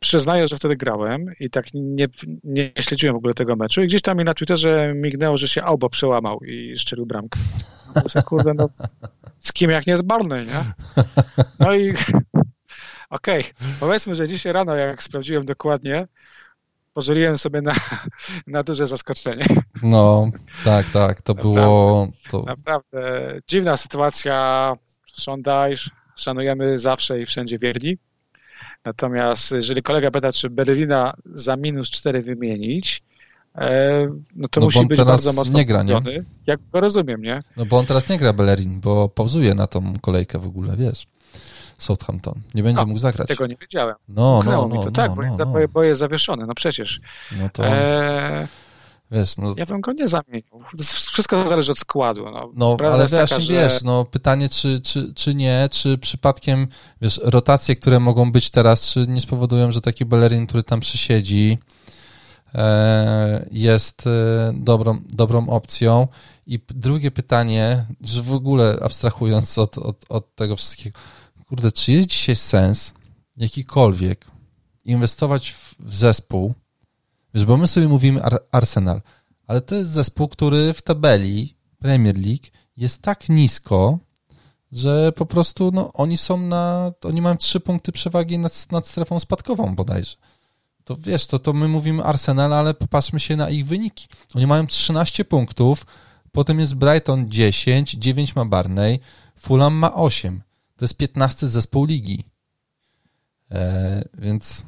przyznaję, 0.00 0.48
że 0.48 0.56
wtedy 0.56 0.76
grałem 0.76 1.26
i 1.40 1.50
tak 1.50 1.66
nie, 1.74 2.06
nie 2.44 2.72
śledziłem 2.80 3.14
w 3.14 3.18
ogóle 3.18 3.34
tego 3.34 3.56
meczu 3.56 3.82
i 3.82 3.86
gdzieś 3.86 4.02
tam 4.02 4.18
mi 4.18 4.24
na 4.24 4.34
Twitterze 4.34 4.92
mignęło, 4.94 5.36
że 5.36 5.48
się 5.48 5.62
Albo 5.62 5.88
przełamał 5.90 6.40
i 6.40 6.78
strzelił 6.78 7.06
bramkę. 7.06 7.40
No, 7.94 8.22
kurde, 8.22 8.54
no, 8.54 8.68
z 9.40 9.52
kim 9.52 9.70
jak 9.70 9.86
nie 9.86 9.96
z 9.96 10.02
Barney, 10.02 10.46
nie? 10.46 10.72
No 11.58 11.74
i 11.74 11.94
okej, 13.10 13.44
powiedzmy, 13.80 14.14
że 14.14 14.28
dzisiaj 14.28 14.52
rano, 14.52 14.76
jak 14.76 15.02
sprawdziłem 15.02 15.44
dokładnie, 15.44 16.06
pozwoliłem 16.94 17.38
sobie 17.38 17.62
na, 17.62 17.74
na 18.46 18.62
duże 18.62 18.86
zaskoczenie. 18.86 19.44
No, 19.82 20.30
tak, 20.64 20.86
tak, 20.90 21.22
to 21.22 21.34
było, 21.34 22.08
to, 22.30 22.42
Naprawdę 22.42 23.38
dziwna 23.48 23.76
sytuacja. 23.76 24.76
Dyche, 25.38 25.90
szanujemy 26.16 26.78
zawsze 26.78 27.20
i 27.20 27.26
wszędzie 27.26 27.58
wierni. 27.58 27.98
Natomiast 28.84 29.52
jeżeli 29.52 29.82
kolega 29.82 30.10
pyta, 30.10 30.32
czy 30.32 30.50
Berlina 30.50 31.14
za 31.24 31.56
minus 31.56 31.90
4 31.90 32.22
wymienić, 32.22 33.02
e, 33.54 34.06
no 34.36 34.48
to 34.48 34.60
No 34.60 34.66
musi 34.66 34.86
być 34.86 35.02
bardzo 35.02 35.32
mocno 35.32 35.58
nie 35.58 35.66
gra, 35.66 35.82
nie? 35.82 36.00
Jak 36.46 36.60
go 36.72 36.80
rozumiem, 36.80 37.22
nie? 37.22 37.42
no 37.56 37.66
bo 37.66 37.78
on 37.78 37.86
teraz 37.86 38.08
nie 38.08 38.18
gra 38.18 38.32
Bellerin, 38.32 38.80
bo 38.80 39.08
pauzuje 39.08 39.54
na 39.54 39.66
tą 39.66 39.94
kolejkę 40.00 40.38
w 40.38 40.46
ogóle, 40.46 40.76
wiesz, 40.76 41.06
Southampton, 41.78 42.34
nie 42.54 42.62
będzie 42.62 42.82
A, 42.82 42.84
mógł 42.86 42.98
zagrać. 42.98 43.28
Tego 43.28 43.46
nie 43.46 43.56
wiedziałem. 43.56 43.94
No, 44.08 44.36
Umknęło 44.36 44.68
no, 44.68 44.74
mi 44.74 44.80
to. 44.80 44.84
no, 44.86 44.90
tak, 44.90 45.10
no, 45.10 45.16
bo, 45.16 45.22
no, 45.22 45.28
jest, 45.28 45.38
no. 45.38 45.68
bo- 45.72 45.82
jest 45.82 45.98
zawieszony. 46.00 46.46
No 46.46 46.54
przecież. 46.54 47.00
no 47.38 47.48
to, 47.52 47.64
E, 47.66 48.48
wiesz, 49.10 49.36
no, 49.38 49.54
ja 49.56 49.66
bym 49.66 49.80
go 49.80 49.92
nie 49.92 50.08
zamienił. 50.08 50.60
Wszystko 51.12 51.46
zależy 51.46 51.72
od 51.72 51.78
składu. 51.78 52.24
No, 52.30 52.50
No, 52.54 52.76
ale 52.80 53.04
taka, 53.08 53.16
właśnie 53.26 53.40
że- 53.40 53.52
wiesz, 53.54 53.82
no 53.82 54.04
pytanie, 54.04 54.48
czy, 54.48 54.80
czy, 54.80 55.14
czy 55.14 55.34
nie, 55.34 55.68
czy 55.70 55.98
przypadkiem, 55.98 56.68
wiesz, 57.02 57.20
rotacje, 57.24 57.76
które 57.76 58.00
mogą 58.00 58.32
być 58.32 58.50
teraz, 58.50 58.92
czy 58.92 59.06
nie 59.08 59.20
spowodują, 59.20 59.72
że 59.72 59.80
taki 59.80 60.04
Bellerin, 60.04 60.46
który 60.46 60.62
tam 60.62 60.80
przysiedzi, 60.80 61.58
e, 62.54 63.46
jest 63.50 64.06
e, 64.06 64.52
dobrą, 64.54 65.00
dobrą 65.08 65.48
opcją. 65.48 66.08
I 66.46 66.60
drugie 66.68 67.10
pytanie, 67.10 67.84
że 68.00 68.22
w 68.22 68.32
ogóle 68.32 68.78
abstrahując 68.82 69.58
od, 69.58 69.78
od, 69.78 70.04
od 70.08 70.34
tego 70.34 70.56
wszystkiego, 70.56 70.98
kurde, 71.52 71.72
czy 71.72 71.92
jest 71.92 72.08
dzisiaj 72.08 72.36
sens 72.36 72.94
jakikolwiek 73.36 74.26
inwestować 74.84 75.52
w, 75.52 75.74
zespół, 75.88 76.54
wiesz, 77.34 77.44
bo 77.44 77.56
my 77.56 77.68
sobie 77.68 77.88
mówimy 77.88 78.22
Ar 78.22 78.42
Arsenal, 78.52 79.02
ale 79.46 79.60
to 79.60 79.74
jest 79.74 79.90
zespół, 79.90 80.28
który 80.28 80.72
w 80.72 80.82
tabeli 80.82 81.54
Premier 81.78 82.16
League 82.16 82.46
jest 82.76 83.02
tak 83.02 83.28
nisko, 83.28 83.98
że 84.72 85.12
po 85.12 85.26
prostu 85.26 85.70
no, 85.74 85.92
oni 85.92 86.16
są 86.16 86.36
na. 86.36 86.92
Oni 87.04 87.22
mają 87.22 87.36
trzy 87.36 87.60
punkty 87.60 87.92
przewagi 87.92 88.38
nad, 88.38 88.72
nad 88.72 88.86
strefą 88.86 89.20
spadkową 89.20 89.74
bodajże. 89.74 90.16
To 90.84 90.96
wiesz, 90.96 91.26
to, 91.26 91.38
to 91.38 91.52
my 91.52 91.68
mówimy 91.68 92.04
Arsenal, 92.04 92.52
ale 92.52 92.74
popatrzmy 92.74 93.20
się 93.20 93.36
na 93.36 93.50
ich 93.50 93.66
wyniki. 93.66 94.08
Oni 94.34 94.46
mają 94.46 94.66
13 94.66 95.24
punktów, 95.24 95.86
potem 96.32 96.60
jest 96.60 96.74
Brighton 96.74 97.30
10, 97.30 97.92
9 97.92 98.36
ma 98.36 98.44
Barney, 98.44 99.00
Fulham 99.36 99.74
ma 99.74 99.94
8. 99.94 100.42
To 100.82 100.84
jest 100.84 100.96
15 100.96 101.48
zespół 101.48 101.84
ligi. 101.84 102.24
E, 103.50 104.04
więc 104.14 104.64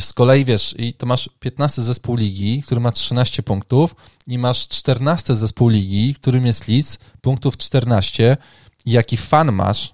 z 0.00 0.12
kolei 0.12 0.44
wiesz, 0.44 0.74
i 0.78 0.94
to 0.94 1.06
masz 1.06 1.30
15 1.40 1.82
zespół 1.82 2.16
ligi, 2.16 2.62
który 2.62 2.80
ma 2.80 2.92
13 2.92 3.42
punktów, 3.42 3.94
i 4.26 4.38
masz 4.38 4.68
14 4.68 5.36
zespół 5.36 5.68
ligi, 5.68 6.14
którym 6.14 6.46
jest 6.46 6.68
Leeds, 6.68 6.98
punktów 7.20 7.56
14. 7.56 8.36
I 8.84 8.90
jaki 8.90 9.16
fan 9.16 9.52
masz, 9.52 9.92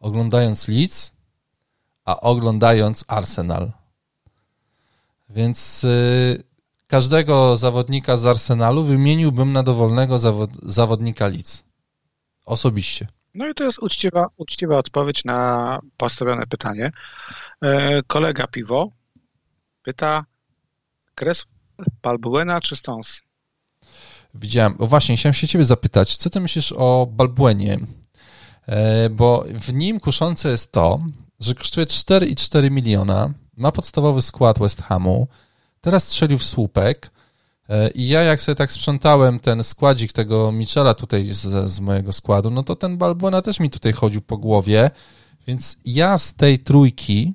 oglądając 0.00 0.68
Leeds, 0.68 1.12
a 2.04 2.20
oglądając 2.20 3.04
Arsenal. 3.08 3.72
Więc 5.28 5.84
y, 5.84 6.42
każdego 6.86 7.56
zawodnika 7.56 8.16
z 8.16 8.26
Arsenalu 8.26 8.84
wymieniłbym 8.84 9.52
na 9.52 9.62
dowolnego 9.62 10.18
zawod, 10.18 10.50
zawodnika 10.62 11.28
Leeds. 11.28 11.64
Osobiście. 12.46 13.19
No 13.34 13.48
i 13.48 13.54
to 13.54 13.64
jest 13.64 13.78
uczciwa, 13.78 14.26
uczciwa 14.36 14.78
odpowiedź 14.78 15.24
na 15.24 15.80
postawione 15.96 16.46
pytanie. 16.46 16.92
E, 17.62 18.02
kolega 18.02 18.46
Piwo 18.46 18.88
pyta 19.82 20.24
Kres 21.14 21.44
Balbuena 22.02 22.60
czy 22.60 22.76
Stones? 22.76 23.22
Widziałem. 24.34 24.76
O 24.78 24.86
właśnie, 24.86 25.16
chciałem 25.16 25.34
się 25.34 25.48
ciebie 25.48 25.64
zapytać, 25.64 26.16
co 26.16 26.30
ty 26.30 26.40
myślisz 26.40 26.74
o 26.76 27.06
Balbuenie? 27.10 27.78
E, 28.66 29.10
bo 29.10 29.44
w 29.54 29.74
nim 29.74 30.00
kuszące 30.00 30.50
jest 30.50 30.72
to, 30.72 31.00
że 31.40 31.54
kosztuje 31.54 31.86
4,4 31.86 32.70
miliona, 32.70 33.32
ma 33.56 33.72
podstawowy 33.72 34.22
skład 34.22 34.58
West 34.58 34.82
Hamu, 34.82 35.28
teraz 35.80 36.04
strzelił 36.04 36.38
w 36.38 36.44
słupek 36.44 37.10
i 37.94 38.08
ja 38.08 38.22
jak 38.22 38.40
sobie 38.40 38.56
tak 38.56 38.72
sprzątałem 38.72 39.40
ten 39.40 39.64
składzik 39.64 40.12
tego 40.12 40.52
Michela 40.52 40.94
tutaj 40.94 41.24
z, 41.24 41.70
z 41.70 41.80
mojego 41.80 42.12
składu, 42.12 42.50
no 42.50 42.62
to 42.62 42.76
ten 42.76 42.98
Balbuena 42.98 43.42
też 43.42 43.60
mi 43.60 43.70
tutaj 43.70 43.92
chodził 43.92 44.22
po 44.22 44.36
głowie, 44.36 44.90
więc 45.46 45.78
ja 45.84 46.18
z 46.18 46.34
tej 46.34 46.58
trójki 46.58 47.34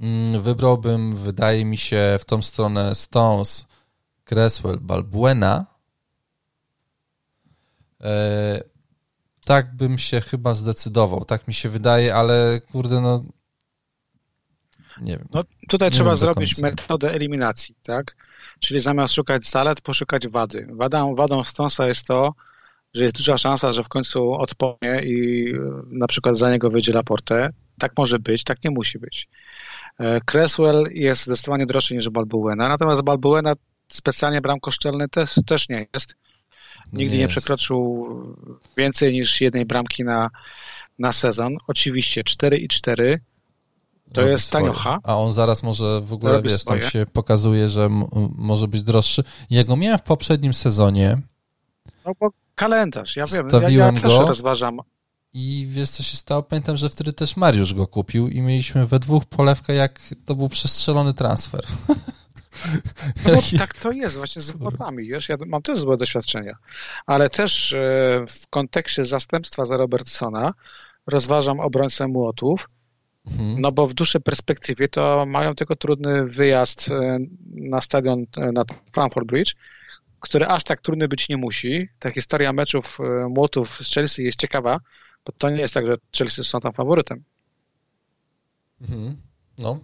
mm, 0.00 0.42
wybrałbym, 0.42 1.16
wydaje 1.16 1.64
mi 1.64 1.76
się, 1.76 2.18
w 2.20 2.24
tą 2.24 2.42
stronę 2.42 2.94
Stones, 2.94 3.66
Cresswell, 4.24 4.78
Balbuena. 4.80 5.66
E, 8.00 8.60
tak 9.44 9.76
bym 9.76 9.98
się 9.98 10.20
chyba 10.20 10.54
zdecydował, 10.54 11.24
tak 11.24 11.48
mi 11.48 11.54
się 11.54 11.68
wydaje, 11.68 12.14
ale 12.14 12.60
kurde, 12.72 13.00
no 13.00 13.24
nie 15.00 15.18
wiem. 15.18 15.28
No, 15.32 15.44
tutaj 15.68 15.86
nie 15.86 15.94
trzeba 15.94 16.16
zrobić 16.16 16.58
metodę 16.58 17.10
eliminacji, 17.12 17.74
tak? 17.82 18.27
Czyli 18.60 18.80
zamiast 18.80 19.14
szukać 19.14 19.44
zalet, 19.44 19.80
poszukać 19.80 20.28
wady. 20.28 20.66
Wadą, 20.70 21.14
wadą 21.14 21.44
Stonesa 21.44 21.88
jest 21.88 22.06
to, 22.06 22.34
że 22.94 23.02
jest 23.02 23.16
duża 23.16 23.38
szansa, 23.38 23.72
że 23.72 23.82
w 23.82 23.88
końcu 23.88 24.32
odpowie 24.32 25.00
i 25.04 25.52
na 25.86 26.06
przykład 26.06 26.38
za 26.38 26.50
niego 26.50 26.70
wyjdzie 26.70 26.92
Laporte. 26.92 27.50
Tak 27.78 27.92
może 27.98 28.18
być, 28.18 28.44
tak 28.44 28.64
nie 28.64 28.70
musi 28.70 28.98
być. 28.98 29.28
E, 30.00 30.20
Cresswell 30.20 30.84
jest 30.90 31.22
zdecydowanie 31.22 31.66
droższy 31.66 31.94
niż 31.94 32.10
Balbuena, 32.10 32.68
natomiast 32.68 33.02
Balbuena 33.02 33.54
specjalnie 33.88 34.40
bramkoszczelny 34.40 35.08
też, 35.08 35.34
też 35.46 35.68
nie 35.68 35.86
jest. 35.94 36.16
Nigdy 36.92 37.16
nie, 37.16 37.22
nie 37.22 37.28
przekroczył 37.28 38.06
więcej 38.76 39.12
niż 39.12 39.40
jednej 39.40 39.66
bramki 39.66 40.04
na, 40.04 40.30
na 40.98 41.12
sezon. 41.12 41.56
Oczywiście 41.66 42.24
4 42.24 42.58
i 42.58 42.68
4 42.68 43.20
to 44.12 44.20
Robi 44.20 44.32
jest 44.32 44.52
taniocha. 44.52 44.98
A 45.02 45.16
on 45.16 45.32
zaraz 45.32 45.62
może 45.62 46.00
w 46.00 46.12
ogóle, 46.12 46.42
wiesz, 46.42 46.60
swoje. 46.60 46.80
tam 46.80 46.90
się 46.90 47.06
pokazuje, 47.12 47.68
że 47.68 47.88
może 48.36 48.68
być 48.68 48.82
droższy. 48.82 49.24
Ja 49.50 49.64
go 49.64 49.76
miałem 49.76 49.98
w 49.98 50.02
poprzednim 50.02 50.54
sezonie. 50.54 51.18
No 52.04 52.12
bo 52.20 52.30
kalendarz, 52.54 53.16
ja 53.16 53.26
wiem, 53.26 53.48
ja, 53.62 53.68
ja 53.68 53.92
też 53.92 54.02
go. 54.02 54.26
rozważam. 54.26 54.80
I 55.32 55.66
wiesz, 55.70 55.90
co 55.90 56.02
się 56.02 56.16
stało? 56.16 56.42
Pamiętam, 56.42 56.76
że 56.76 56.88
wtedy 56.88 57.12
też 57.12 57.36
Mariusz 57.36 57.74
go 57.74 57.86
kupił 57.86 58.28
i 58.28 58.40
mieliśmy 58.40 58.86
we 58.86 58.98
dwóch 58.98 59.24
polewkę, 59.24 59.74
jak 59.74 60.00
to 60.24 60.34
był 60.34 60.48
przestrzelony 60.48 61.14
transfer. 61.14 61.62
No 63.26 63.58
tak 63.58 63.74
to 63.74 63.92
jest 63.92 64.16
właśnie 64.16 64.42
z 64.42 64.50
wyborami, 64.50 65.08
wiesz, 65.08 65.28
ja 65.28 65.36
mam 65.46 65.62
też 65.62 65.78
złe 65.78 65.96
doświadczenia, 65.96 66.56
ale 67.06 67.30
też 67.30 67.72
e, 67.72 67.78
w 68.28 68.48
kontekście 68.50 69.04
zastępstwa 69.04 69.64
za 69.64 69.76
Robertsona 69.76 70.54
rozważam 71.06 71.60
obrońcę 71.60 72.08
Młotów. 72.08 72.68
No 73.58 73.72
bo 73.72 73.86
w 73.86 73.94
dłuższej 73.94 74.20
perspektywie 74.20 74.88
to 74.88 75.26
mają 75.26 75.54
tylko 75.54 75.76
trudny 75.76 76.24
wyjazd 76.24 76.90
e, 76.90 77.18
na 77.54 77.80
stadion 77.80 78.24
e, 78.36 78.52
na 78.52 78.64
Stamford 78.88 79.26
Bridge, 79.26 79.54
który 80.20 80.46
aż 80.46 80.64
tak 80.64 80.80
trudny 80.80 81.08
być 81.08 81.28
nie 81.28 81.36
musi. 81.36 81.88
Ta 81.98 82.10
historia 82.10 82.52
meczów 82.52 82.98
Młotów 83.28 83.78
z 83.82 83.94
Chelsea 83.94 84.22
jest 84.22 84.40
ciekawa, 84.40 84.80
bo 85.26 85.32
to 85.38 85.50
nie 85.50 85.60
jest 85.60 85.74
tak, 85.74 85.86
że 85.86 85.94
Chelsea 86.18 86.44
są 86.44 86.60
tam 86.60 86.72
faworytem. 86.72 87.24
Mhm. 88.80 89.16
No, 89.58 89.80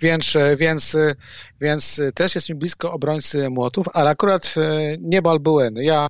więc, 0.00 0.36
e, 0.36 0.56
więc, 0.56 0.94
e, 0.94 1.14
więc 1.60 2.00
też 2.14 2.34
jest 2.34 2.48
mi 2.48 2.54
blisko 2.54 2.92
obrońcy 2.92 3.50
młotów, 3.50 3.86
ale 3.92 4.10
akurat 4.10 4.54
e, 4.56 4.96
nie 5.00 5.22
Balbuen. 5.22 5.76
Ja 5.76 6.06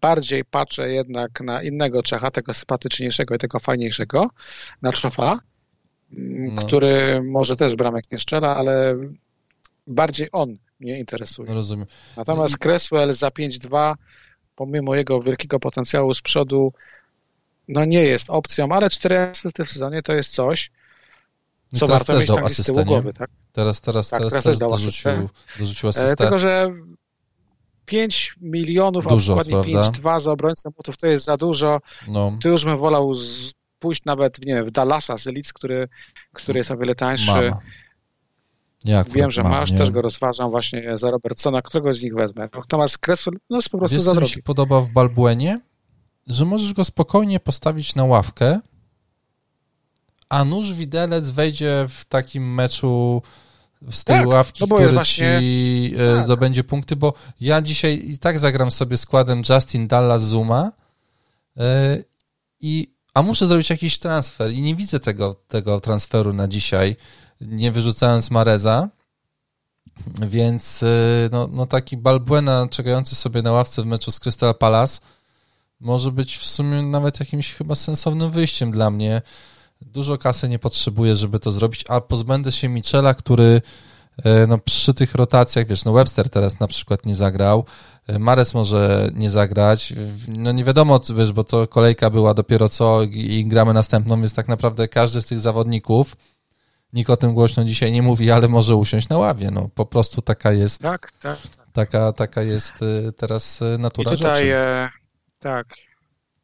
bardziej 0.00 0.44
patrzę 0.44 0.90
jednak 0.90 1.40
na 1.40 1.62
innego 1.62 2.02
Czecha, 2.02 2.30
tego 2.30 2.54
sympatyczniejszego 2.54 3.34
i 3.34 3.38
tego 3.38 3.58
fajniejszego, 3.58 4.30
na 4.82 4.92
Czofa, 4.92 5.38
no. 6.12 6.62
który 6.62 7.22
może 7.22 7.56
też 7.56 7.76
bramek 7.76 8.04
nie 8.12 8.18
szczela, 8.18 8.56
ale 8.56 8.96
bardziej 9.86 10.28
on 10.32 10.56
mnie 10.80 10.98
interesuje. 10.98 11.48
No 11.48 11.54
rozumiem. 11.54 11.86
Natomiast 12.16 12.58
Cresswell 12.58 13.12
za 13.12 13.28
5-2, 13.28 13.94
pomimo 14.56 14.94
jego 14.94 15.20
wielkiego 15.20 15.60
potencjału 15.60 16.14
z 16.14 16.22
przodu, 16.22 16.72
no 17.68 17.84
nie 17.84 18.02
jest 18.02 18.30
opcją, 18.30 18.68
ale 18.72 18.90
4 18.90 19.18
asysty 19.18 19.64
w 19.64 19.70
sezonie 19.70 20.02
to 20.02 20.12
jest 20.12 20.34
coś, 20.34 20.70
co 21.74 21.86
teraz 21.86 21.90
warto 21.90 22.12
też 22.12 22.20
mieć 22.20 22.28
dał 22.28 22.46
asystę, 22.46 22.84
głowy, 22.84 23.12
tak? 23.12 23.30
Teraz, 23.52 23.80
teraz, 23.80 24.08
tak, 24.08 24.20
teraz, 24.20 24.32
teraz 24.32 24.44
też 24.44 24.56
dorzucił, 24.58 25.28
dorzucił 25.58 25.86
e, 25.86 25.90
asystę. 25.90 26.16
Tylko, 26.16 26.38
że 26.38 26.72
5 27.86 28.36
milionów, 28.40 29.06
dużo, 29.06 29.32
a 29.40 29.44
dokładnie 29.44 29.74
5-2 29.74 30.20
za 30.20 30.32
obrońcę 30.32 30.70
butów 30.70 30.96
to 30.96 31.06
jest 31.06 31.24
za 31.24 31.36
dużo. 31.36 31.80
No. 32.08 32.38
Tu 32.42 32.48
już 32.48 32.64
bym 32.64 32.78
wolał 32.78 33.14
z, 33.14 33.52
pójść 33.80 34.04
nawet, 34.04 34.46
nie 34.46 34.54
wiem, 34.54 34.64
w 34.64 34.70
Dallasa 34.70 35.16
z 35.16 35.26
Elic, 35.26 35.52
który, 35.52 35.88
który 36.32 36.58
jest 36.58 36.70
o 36.70 36.76
wiele 36.76 36.94
tańszy. 36.94 37.52
Wiem, 39.10 39.30
że 39.30 39.42
mam, 39.42 39.52
masz, 39.52 39.70
nie? 39.70 39.78
też 39.78 39.90
go 39.90 40.02
rozważam 40.02 40.50
właśnie 40.50 40.98
za 40.98 41.10
Robertsona, 41.10 41.62
którego 41.62 41.94
z 41.94 42.02
nich 42.02 42.14
wezmę. 42.14 42.48
Natomiast 42.54 42.98
Cresswell 42.98 43.34
no, 43.50 43.56
jest 43.56 43.68
po 43.68 43.78
prostu 43.78 43.94
Wiesz, 43.96 44.04
za 44.04 44.10
drogi. 44.10 44.24
mi 44.24 44.30
się 44.30 44.42
podoba 44.42 44.80
w 44.80 44.90
Balbuenie? 44.90 45.58
Że 46.26 46.44
możesz 46.44 46.72
go 46.72 46.84
spokojnie 46.84 47.40
postawić 47.40 47.94
na 47.94 48.04
ławkę 48.04 48.60
a 50.30 50.44
nóż 50.44 50.72
widelec 50.72 51.30
wejdzie 51.30 51.86
w 51.88 52.04
takim 52.04 52.54
meczu 52.54 53.22
z 53.90 54.04
tej 54.04 54.16
tak, 54.16 54.26
ławki, 54.26 54.64
no 54.68 54.76
który 54.76 54.88
właśnie... 54.88 55.38
ci 55.40 55.94
e, 55.98 56.14
tak. 56.14 56.24
zdobędzie 56.24 56.64
punkty, 56.64 56.96
bo 56.96 57.14
ja 57.40 57.62
dzisiaj 57.62 58.02
i 58.04 58.18
tak 58.18 58.38
zagram 58.38 58.70
sobie 58.70 58.96
składem 58.96 59.42
Justin 59.48 59.86
Dallas 59.86 60.24
Zuma 60.24 60.72
e, 61.56 61.98
i 62.60 62.94
a 63.20 63.22
muszę 63.22 63.46
zrobić 63.46 63.70
jakiś 63.70 63.98
transfer 63.98 64.52
i 64.52 64.62
nie 64.62 64.74
widzę 64.74 65.00
tego, 65.00 65.34
tego 65.34 65.80
transferu 65.80 66.32
na 66.32 66.48
dzisiaj, 66.48 66.96
nie 67.40 67.72
wyrzucając 67.72 68.30
Mareza, 68.30 68.88
więc 70.28 70.82
e, 70.82 70.86
no, 71.32 71.48
no 71.52 71.66
taki 71.66 71.96
Balbuena 71.96 72.66
czekający 72.70 73.14
sobie 73.14 73.42
na 73.42 73.52
ławce 73.52 73.82
w 73.82 73.86
meczu 73.86 74.10
z 74.10 74.20
Crystal 74.20 74.54
Palace 74.54 75.00
może 75.80 76.12
być 76.12 76.36
w 76.36 76.46
sumie 76.46 76.82
nawet 76.82 77.20
jakimś 77.20 77.54
chyba 77.54 77.74
sensownym 77.74 78.30
wyjściem 78.30 78.70
dla 78.70 78.90
mnie, 78.90 79.22
Dużo 79.82 80.18
kasy 80.18 80.48
nie 80.48 80.58
potrzebuję, 80.58 81.16
żeby 81.16 81.40
to 81.40 81.52
zrobić, 81.52 81.84
a 81.88 82.00
pozbędę 82.00 82.52
się 82.52 82.68
Michela, 82.68 83.14
który 83.14 83.62
e, 84.24 84.46
no, 84.46 84.58
przy 84.58 84.94
tych 84.94 85.14
rotacjach, 85.14 85.66
wiesz, 85.66 85.84
no 85.84 85.92
Webster 85.92 86.30
teraz 86.30 86.60
na 86.60 86.66
przykład 86.66 87.06
nie 87.06 87.14
zagrał, 87.14 87.64
Mares 88.18 88.54
może 88.54 89.10
nie 89.14 89.30
zagrać, 89.30 89.94
no 90.28 90.52
nie 90.52 90.64
wiadomo, 90.64 91.00
wiesz, 91.16 91.32
bo 91.32 91.44
to 91.44 91.66
kolejka 91.66 92.10
była 92.10 92.34
dopiero 92.34 92.68
co 92.68 93.02
i 93.02 93.44
gramy 93.46 93.72
następną, 93.72 94.20
więc 94.20 94.34
tak 94.34 94.48
naprawdę 94.48 94.88
każdy 94.88 95.20
z 95.22 95.26
tych 95.26 95.40
zawodników, 95.40 96.16
nikt 96.92 97.10
o 97.10 97.16
tym 97.16 97.34
głośno 97.34 97.64
dzisiaj 97.64 97.92
nie 97.92 98.02
mówi, 98.02 98.30
ale 98.30 98.48
może 98.48 98.76
usiąść 98.76 99.08
na 99.08 99.18
ławie, 99.18 99.50
no 99.50 99.68
po 99.74 99.86
prostu 99.86 100.22
taka 100.22 100.52
jest, 100.52 100.82
tak, 100.82 101.12
tak, 101.12 101.38
tak. 101.40 101.66
Taka, 101.72 102.12
taka 102.12 102.42
jest 102.42 102.74
e, 102.82 103.12
teraz 103.12 103.60
natura 103.78 104.12
I 104.12 104.16
tutaj, 104.16 104.34
rzeczy. 104.36 104.92
tak, 105.38 105.66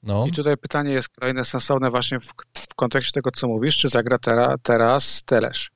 no. 0.03 0.27
I 0.27 0.33
tutaj 0.33 0.57
pytanie 0.57 0.93
jest 0.93 1.09
kolejne 1.09 1.45
sensowne 1.45 1.91
właśnie 1.91 2.21
w, 2.21 2.33
w 2.55 2.75
kontekście 2.75 3.13
tego, 3.13 3.31
co 3.31 3.49
mówisz, 3.49 3.77
czy 3.77 3.89
zagra 3.89 4.19
tera, 4.19 4.55
teraz 4.63 5.23
Telesz? 5.23 5.71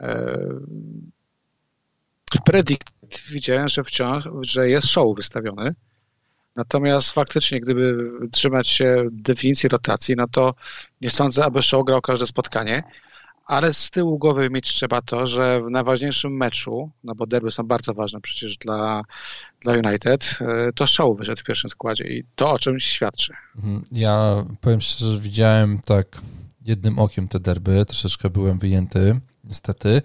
E, 0.00 0.38
w 2.34 2.42
predikt 2.44 2.97
widziałem, 3.30 3.68
że 3.68 3.84
wciąż, 3.84 4.24
że 4.40 4.68
jest 4.68 4.86
show 4.86 5.16
wystawiony, 5.16 5.74
natomiast 6.56 7.10
faktycznie, 7.10 7.60
gdyby 7.60 8.10
trzymać 8.32 8.68
się 8.68 9.08
definicji 9.12 9.68
rotacji, 9.68 10.14
no 10.16 10.26
to 10.28 10.54
nie 11.00 11.10
sądzę, 11.10 11.44
aby 11.44 11.62
show 11.62 11.84
grał 11.84 12.00
każde 12.00 12.26
spotkanie, 12.26 12.82
ale 13.48 13.72
z 13.72 13.90
tyłu 13.90 14.18
głowy 14.18 14.50
mieć 14.50 14.68
trzeba 14.68 15.00
to, 15.00 15.26
że 15.26 15.62
w 15.62 15.70
najważniejszym 15.70 16.32
meczu, 16.32 16.90
no 17.04 17.14
bo 17.14 17.26
derby 17.26 17.50
są 17.50 17.62
bardzo 17.62 17.94
ważne 17.94 18.20
przecież 18.20 18.56
dla, 18.56 19.02
dla 19.60 19.72
United, 19.72 20.38
e, 20.40 20.72
to 20.72 20.86
Shaw 20.86 21.16
wyszedł 21.16 21.40
w 21.40 21.44
pierwszym 21.44 21.70
składzie 21.70 22.04
i 22.04 22.24
to 22.36 22.50
o 22.50 22.58
czymś 22.58 22.84
świadczy. 22.84 23.32
Mhm. 23.56 23.84
Ja 23.92 24.44
powiem 24.60 24.80
szczerze, 24.80 25.14
że 25.14 25.20
widziałem 25.20 25.80
tak 25.84 26.20
jednym 26.64 26.98
okiem 26.98 27.28
te 27.28 27.40
derby, 27.40 27.84
troszeczkę 27.84 28.30
byłem 28.30 28.58
wyjęty, 28.58 29.20
niestety, 29.44 30.02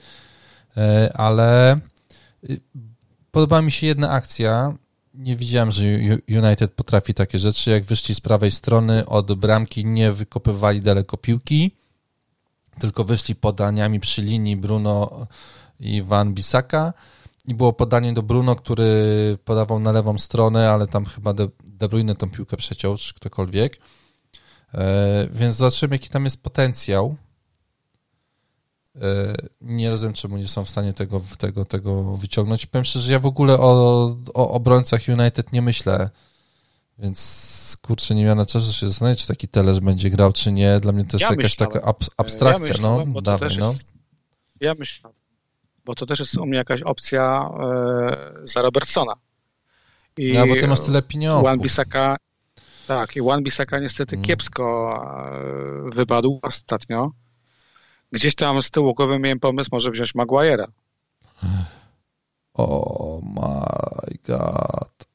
e, 0.78 1.12
ale 1.18 1.80
y, 2.50 2.62
podoba 3.34 3.62
mi 3.62 3.72
się 3.72 3.88
jedna 3.88 4.10
akcja, 4.10 4.74
nie 5.14 5.36
widziałem, 5.36 5.72
że 5.72 5.84
United 6.28 6.74
potrafi 6.74 7.14
takie 7.14 7.40
rzeczy, 7.40 7.72
jak 7.72 7.84
wyszli 7.84 8.16
z 8.16 8.22
prawej 8.22 8.52
strony 8.52 9.06
od 9.06 9.34
bramki, 9.34 9.86
nie 9.86 10.12
wykopywali 10.12 10.80
daleko 10.80 11.18
piłki, 11.18 11.72
tylko 12.80 13.04
wyszli 13.04 13.36
podaniami 13.36 14.00
przy 14.00 14.22
linii 14.22 14.58
Bruno 14.58 15.28
i 15.80 16.04
Van 16.04 16.34
Bisaka 16.34 16.94
i 17.46 17.56
było 17.56 17.74
podanie 17.74 18.14
do 18.14 18.24
Bruno, 18.24 18.56
który 18.56 19.38
podawał 19.46 19.80
na 19.80 19.92
lewą 19.92 20.18
stronę, 20.18 20.72
ale 20.72 20.88
tam 20.88 21.06
chyba 21.06 21.34
De, 21.34 21.48
Bruyne 21.64 22.16
tą 22.16 22.30
piłkę 22.30 22.58
przeciął, 22.58 22.98
czy 22.98 23.14
ktokolwiek. 23.14 23.80
E, 24.74 25.28
więc 25.32 25.56
zobaczymy, 25.56 25.96
jaki 25.96 26.10
tam 26.10 26.24
jest 26.24 26.44
potencjał. 26.44 27.16
E, 28.96 29.36
nie 29.62 29.90
rozumiem, 29.90 30.14
czemu 30.14 30.38
nie 30.38 30.48
są 30.48 30.66
w 30.66 30.70
stanie 30.70 30.94
tego, 30.94 31.22
tego, 31.38 31.66
tego 31.66 32.04
wyciągnąć. 32.04 32.66
Powiem 32.66 32.86
szczerze, 32.86 33.06
że 33.06 33.14
ja 33.14 33.20
w 33.20 33.26
ogóle 33.26 33.60
o, 33.60 34.16
o 34.34 34.52
obrońcach 34.52 35.02
United 35.08 35.54
nie 35.54 35.62
myślę 35.62 36.10
więc 37.00 37.78
kurczę, 37.82 38.16
nie 38.16 38.24
miałem 38.24 38.38
na 38.38 38.46
czasu 38.46 38.74
się 38.74 38.88
zastanowić, 38.88 39.22
czy 39.22 39.28
taki 39.28 39.48
Telesz 39.48 39.80
będzie 39.80 40.10
grał, 40.10 40.34
czy 40.34 40.52
nie. 40.52 40.80
Dla 40.80 40.92
mnie 40.92 41.04
to 41.04 41.18
jest 41.18 41.22
ja 41.22 41.30
jakaś 41.30 41.44
myślałem. 41.44 41.74
taka 41.74 41.86
ab 41.88 42.04
abstrakcja. 42.18 42.68
Ja 42.68 42.74
myślałem, 42.74 43.14
no, 43.14 43.22
dawaj, 43.22 43.50
no. 43.60 43.74
Ja 44.62 44.74
myślałem. 44.74 45.18
bo 45.86 45.96
to 45.96 46.06
też 46.06 46.20
jest 46.20 46.38
u 46.38 46.46
mnie 46.46 46.58
jakaś 46.58 46.82
opcja 46.82 47.46
e, 47.60 48.18
za 48.44 48.62
Robertsona. 48.62 49.14
I 50.18 50.34
no, 50.34 50.48
bo 50.48 50.56
ty 50.56 50.68
masz 50.68 50.80
tyle 50.80 51.02
pieniędzy. 51.02 51.42
Juan 51.42 51.60
Bisaka, 51.60 52.18
tak, 52.88 53.16
i 53.16 53.20
Juan 53.20 53.44
Bisaka 53.44 53.80
niestety 53.80 54.16
hmm. 54.16 54.26
kiepsko 54.26 54.96
e, 55.88 55.96
wypadł 55.96 56.40
ostatnio. 56.44 57.12
Gdzieś 58.14 58.36
tam 58.36 58.62
z 58.62 58.72
tyłu 58.72 58.94
głowy 58.94 59.20
miałem 59.20 59.40
pomysł, 59.40 59.70
może 59.72 59.92
wziąć 59.92 60.16
Maguire'a. 60.16 60.66
Oh 62.54 63.20
my 63.24 64.18
god. 64.28 65.08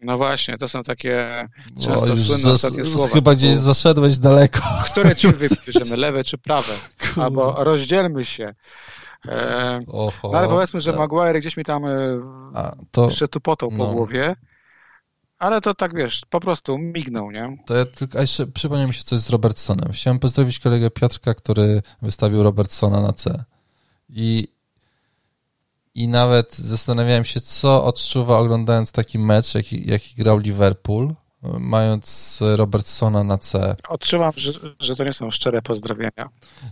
No 0.00 0.16
właśnie, 0.16 0.58
to 0.58 0.68
są 0.68 0.82
takie 0.82 1.48
często 1.80 2.12
o, 2.12 2.16
słynne 2.16 2.50
ostatnie 2.50 2.84
słowa. 2.84 3.14
Chyba 3.14 3.34
gdzieś 3.34 3.54
zaszedłeś 3.54 4.18
daleko. 4.18 4.60
Które 4.90 5.16
ci 5.16 5.28
wybierzemy, 5.32 5.96
lewe 5.96 6.24
czy 6.24 6.38
prawe? 6.38 6.72
Albo 7.16 7.64
rozdzielmy 7.64 8.24
się. 8.24 8.54
E, 9.28 9.80
Oho, 9.88 10.30
no 10.32 10.38
ale 10.38 10.48
powiedzmy, 10.48 10.80
że 10.80 10.92
Maguire 10.92 11.40
gdzieś 11.40 11.56
mi 11.56 11.64
tam 11.64 11.86
e, 11.86 12.20
A, 12.54 12.72
to, 12.90 13.04
jeszcze 13.04 13.28
tu 13.28 13.40
potał 13.40 13.70
po 13.70 13.76
no. 13.76 13.92
głowie. 13.92 14.36
Ale 15.42 15.60
to 15.60 15.74
tak 15.74 15.94
wiesz, 15.94 16.20
po 16.30 16.40
prostu 16.40 16.78
mignął, 16.78 17.30
nie? 17.30 17.56
To 17.66 17.74
ja 17.74 17.84
tylko, 17.84 18.18
a 18.18 18.20
jeszcze 18.20 18.46
przypomniał 18.46 18.88
mi 18.88 18.94
się 18.94 19.04
coś 19.04 19.18
z 19.18 19.30
Robertsonem. 19.30 19.92
Chciałem 19.92 20.18
pozdrowić 20.18 20.58
kolegę 20.58 20.90
Piotrka, 20.90 21.34
który 21.34 21.82
wystawił 22.02 22.42
Robertsona 22.42 23.00
na 23.00 23.12
C. 23.12 23.44
I 24.08 24.48
i 25.94 26.08
nawet 26.08 26.54
zastanawiałem 26.54 27.24
się, 27.24 27.40
co 27.40 27.84
odczuwa 27.84 28.38
oglądając 28.38 28.92
taki 28.92 29.18
mecz, 29.18 29.54
jaki, 29.54 29.90
jaki 29.90 30.14
grał 30.14 30.38
Liverpool, 30.38 31.14
mając 31.42 32.38
Robertsona 32.56 33.24
na 33.24 33.38
C. 33.38 33.76
Odczuwam, 33.88 34.32
że, 34.36 34.52
że 34.80 34.96
to 34.96 35.04
nie 35.04 35.12
są 35.12 35.30
szczere 35.30 35.62
pozdrowienia. 35.62 36.28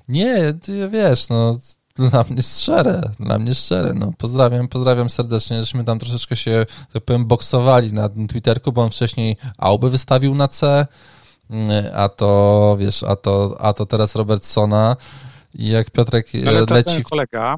Nie, 0.09 0.55
ty 0.63 0.89
wiesz, 0.89 1.29
no 1.29 1.59
dla 1.97 2.25
mnie 2.31 2.43
szczere, 2.43 3.11
dla 3.21 3.39
mnie 3.39 3.55
szczere, 3.55 3.95
no. 3.95 4.13
Pozdrawiam, 4.19 4.69
pozdrawiam 4.69 5.11
serdecznie, 5.11 5.61
żeśmy 5.61 5.85
tam 5.85 5.99
troszeczkę 5.99 6.37
się, 6.37 6.67
tak 6.93 7.05
powiem, 7.05 7.27
boksowali 7.27 7.93
na 7.93 8.09
Twitterku, 8.29 8.73
bo 8.73 8.83
on 8.83 8.91
wcześniej 8.91 9.37
Auby 9.59 9.91
wystawił 9.91 10.35
na 10.35 10.49
C, 10.49 10.87
a 11.95 12.09
to, 12.09 12.77
wiesz, 12.79 13.03
a 13.03 13.17
to, 13.17 13.57
a 13.59 13.73
to 13.73 13.87
teraz 13.87 14.15
Robertsona 14.15 14.97
i 15.55 15.69
jak 15.69 15.91
Piotrek 15.91 16.27
Ale 16.49 16.61
leci... 16.61 16.95
ten 16.95 17.03
kolega, 17.03 17.57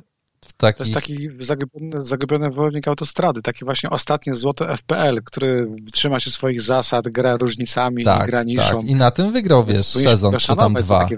Taki... 0.56 0.78
To 0.78 0.84
jest 0.84 0.94
taki 0.94 1.28
zagubiony, 1.38 2.02
zagubiony 2.02 2.50
wojownik 2.50 2.88
autostrady, 2.88 3.42
taki 3.42 3.64
właśnie 3.64 3.90
ostatnie 3.90 4.34
złoto 4.34 4.76
FPL, 4.76 5.22
który 5.24 5.68
trzyma 5.92 6.20
się 6.20 6.30
swoich 6.30 6.60
zasad, 6.60 7.08
gra 7.08 7.36
różnicami, 7.36 8.04
tak, 8.04 8.26
gra 8.26 8.42
niszą. 8.42 8.80
Tak. 8.80 8.86
I 8.86 8.94
na 8.94 9.10
tym 9.10 9.32
wygrał, 9.32 9.64
wiesz, 9.64 9.86
sezon 9.86 10.36
czy 10.36 10.56
tam 10.56 10.74
dwa. 10.74 11.08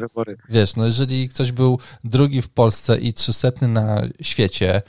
Wiesz, 0.48 0.76
no 0.76 0.86
jeżeli 0.86 1.28
ktoś 1.28 1.52
był 1.52 1.78
drugi 2.04 2.42
w 2.42 2.48
Polsce 2.48 2.98
i 2.98 3.12
trzysetny 3.12 3.68
na 3.68 4.02
świecie, 4.22 4.82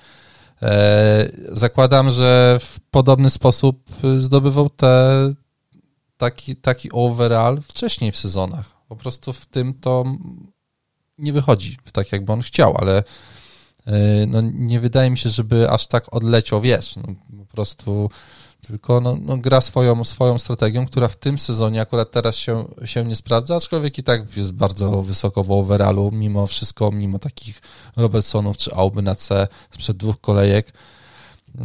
e, 0.62 1.30
zakładam, 1.52 2.12
że 2.12 2.60
w 2.62 2.80
podobny 2.92 3.30
sposób 3.30 3.90
zdobywał 4.18 4.70
te, 4.70 5.34
taki, 6.18 6.56
taki 6.56 6.90
overall 6.92 7.62
wcześniej 7.62 8.12
w 8.12 8.18
sezonach. 8.18 8.72
Po 8.88 8.96
prostu 8.96 9.34
w 9.34 9.46
tym 9.46 9.74
to 9.74 10.06
nie 11.18 11.34
wychodzi 11.34 11.78
tak, 11.92 12.12
jakby 12.12 12.34
on 12.34 12.42
chciał, 12.42 12.78
ale 12.78 12.98
E, 12.98 13.04
no 14.28 14.42
nie 14.42 14.80
wydaje 14.80 15.10
mi 15.10 15.18
się, 15.18 15.30
żeby 15.30 15.70
aż 15.70 15.88
tak 15.88 16.14
odleciał, 16.14 16.62
wiesz, 16.62 16.96
no, 16.96 17.04
po 17.38 17.46
prostu 17.46 18.10
tylko 18.68 19.02
no, 19.02 19.18
no, 19.22 19.38
gra 19.38 19.62
swoją, 19.62 20.04
swoją 20.04 20.40
strategią, 20.40 20.86
która 20.86 21.08
w 21.08 21.18
tym 21.18 21.40
sezonie 21.40 21.82
akurat 21.82 22.12
teraz 22.12 22.36
się, 22.36 22.66
się 22.86 23.06
nie 23.06 23.16
sprawdza, 23.16 23.56
aczkolwiek 23.56 23.98
i 23.98 24.04
tak 24.04 24.38
jest 24.38 24.54
bardzo 24.54 25.02
wysoko 25.02 25.44
w 25.44 25.52
overallu, 25.52 26.12
mimo 26.12 26.48
wszystko, 26.48 26.92
mimo 26.92 27.20
takich 27.20 27.62
Robertsonów 27.96 28.58
czy 28.58 28.76
Auby 28.76 29.02
na 29.02 29.16
C 29.16 29.48
sprzed 29.72 29.98
dwóch 29.98 30.22
kolejek, 30.22 30.74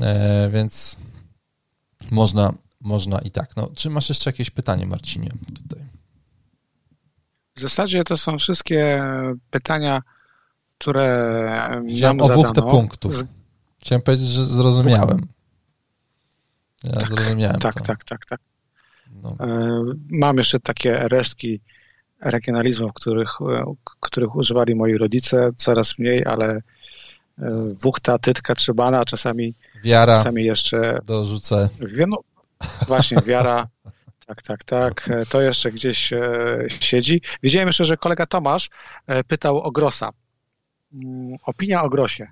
e, 0.03 0.51
więc 0.53 0.97
można, 2.11 2.53
można 2.81 3.19
i 3.19 3.31
tak. 3.31 3.57
No, 3.57 3.71
czy 3.75 3.91
masz 3.91 4.09
jeszcze 4.09 4.31
jakieś 4.31 4.51
pytanie, 4.51 4.87
Marcinie, 4.87 5.31
tutaj? 5.63 5.85
W 7.57 7.61
zasadzie 7.61 8.05
to 8.05 8.17
są 8.17 8.39
wszystkie 8.39 9.03
pytania, 9.51 10.03
które 10.81 11.83
Chciałem 11.89 12.17
nam 12.17 12.27
zadano. 12.27 12.53
te 12.53 12.63
punktów. 12.63 13.23
Chciałem 13.81 14.03
powiedzieć, 14.03 14.29
że 14.29 14.45
zrozumiałem. 14.45 15.27
Ja 16.85 16.93
tak, 16.93 17.09
zrozumiałem 17.09 17.59
Tak, 17.59 17.75
to. 17.75 17.81
tak, 17.85 18.05
tak, 18.05 18.27
tak. 18.27 18.41
No. 19.23 19.37
E, 19.41 19.83
mam 20.09 20.39
jeszcze 20.39 20.61
takie 20.61 21.09
resztki 21.09 21.61
regionalizmów, 22.21 22.93
których, 22.95 23.31
e, 23.41 23.75
których 24.01 24.37
używali 24.37 24.75
moi 24.75 24.97
rodzice, 24.99 25.51
coraz 25.57 25.99
mniej, 25.99 26.25
ale 26.27 26.47
e, 26.49 26.63
wuchta, 27.83 28.19
tytka, 28.19 28.55
trzebana, 28.55 29.05
czasami 29.05 29.55
wiara 29.85 30.17
czasami 30.17 30.45
jeszcze 30.45 30.99
dorzucę. 31.07 31.69
No, 32.09 32.17
właśnie, 32.87 33.19
wiara. 33.27 33.67
Tak, 34.27 34.43
tak, 34.43 34.65
tak. 34.65 35.11
To 35.29 35.41
jeszcze 35.43 35.73
gdzieś 35.73 36.13
siedzi. 36.81 37.23
Widziałem 37.43 37.67
jeszcze, 37.69 37.85
że 37.85 37.97
kolega 37.97 38.27
Tomasz 38.27 38.71
pytał 39.29 39.59
o 39.61 39.71
Grossa. 39.71 40.11
Mm, 40.93 41.37
opinia 41.47 41.83
o 41.83 41.89
Grosie. 41.89 42.27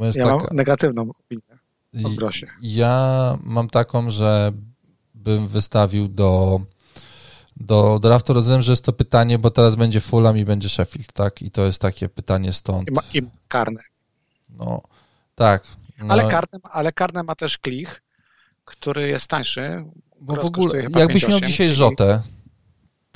Ja 0.00 0.24
taka... 0.24 0.36
mam 0.36 0.46
negatywną 0.52 1.02
opinię 1.02 1.58
o 2.04 2.10
Grosie. 2.10 2.46
Ja 2.62 3.38
mam 3.42 3.68
taką, 3.68 4.10
że 4.10 4.52
bym 5.14 5.48
wystawił 5.48 6.08
do 6.08 6.60
do 7.56 7.98
draftu. 7.98 8.32
Rozumiem, 8.32 8.62
że 8.62 8.72
jest 8.72 8.84
to 8.84 8.92
pytanie, 8.92 9.38
bo 9.38 9.50
teraz 9.50 9.76
będzie 9.76 10.00
Fulham 10.00 10.38
i 10.38 10.44
będzie 10.44 10.68
Sheffield, 10.68 11.12
tak? 11.12 11.42
I 11.42 11.50
to 11.50 11.66
jest 11.66 11.82
takie 11.82 12.08
pytanie 12.08 12.52
stąd. 12.52 12.88
I, 12.88 12.92
ma, 12.92 13.02
i 13.14 13.22
karne. 13.48 13.80
No, 14.48 14.82
tak. 15.34 15.64
No. 15.98 16.06
Ale, 16.08 16.28
karne, 16.28 16.58
ale 16.70 16.92
karne 16.92 17.22
ma 17.22 17.34
też 17.34 17.58
Klich, 17.58 18.02
który 18.64 19.08
jest 19.08 19.26
tańszy. 19.26 19.84
Bo 20.20 20.36
w 20.36 20.44
ogóle, 20.44 20.82
jakbyś 20.82 21.28
miał 21.28 21.40
dzisiaj 21.40 21.68
Rzotę, 21.68 22.22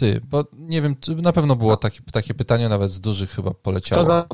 ty, 0.01 0.21
bo 0.25 0.45
nie 0.53 0.83
wiem, 0.83 0.97
na 1.17 1.33
pewno 1.33 1.57
było 1.57 1.77
takie, 1.77 2.01
takie 2.13 2.35
pytanie, 2.35 2.69
nawet 2.69 2.91
z 2.91 3.01
dużych 3.01 3.31
chyba 3.31 3.51
poleciało. 3.51 4.03
Kto 4.03 4.13
za 4.13 4.27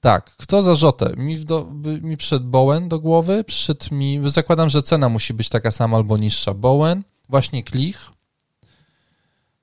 tak, 0.00 0.30
kto 0.36 0.62
za 0.62 0.74
Rzotę? 0.74 1.12
Mi, 1.16 1.44
do, 1.44 1.68
mi 2.02 2.16
przyszedł 2.16 2.46
Bowen 2.46 2.88
do 2.88 2.98
głowy, 3.00 3.44
przyszedł 3.44 3.94
mi, 3.94 4.20
zakładam, 4.26 4.70
że 4.70 4.82
cena 4.82 5.08
musi 5.08 5.34
być 5.34 5.48
taka 5.48 5.70
sama 5.70 5.96
albo 5.96 6.16
niższa. 6.16 6.54
Bowen, 6.54 7.02
właśnie 7.28 7.64
Klich, 7.64 8.10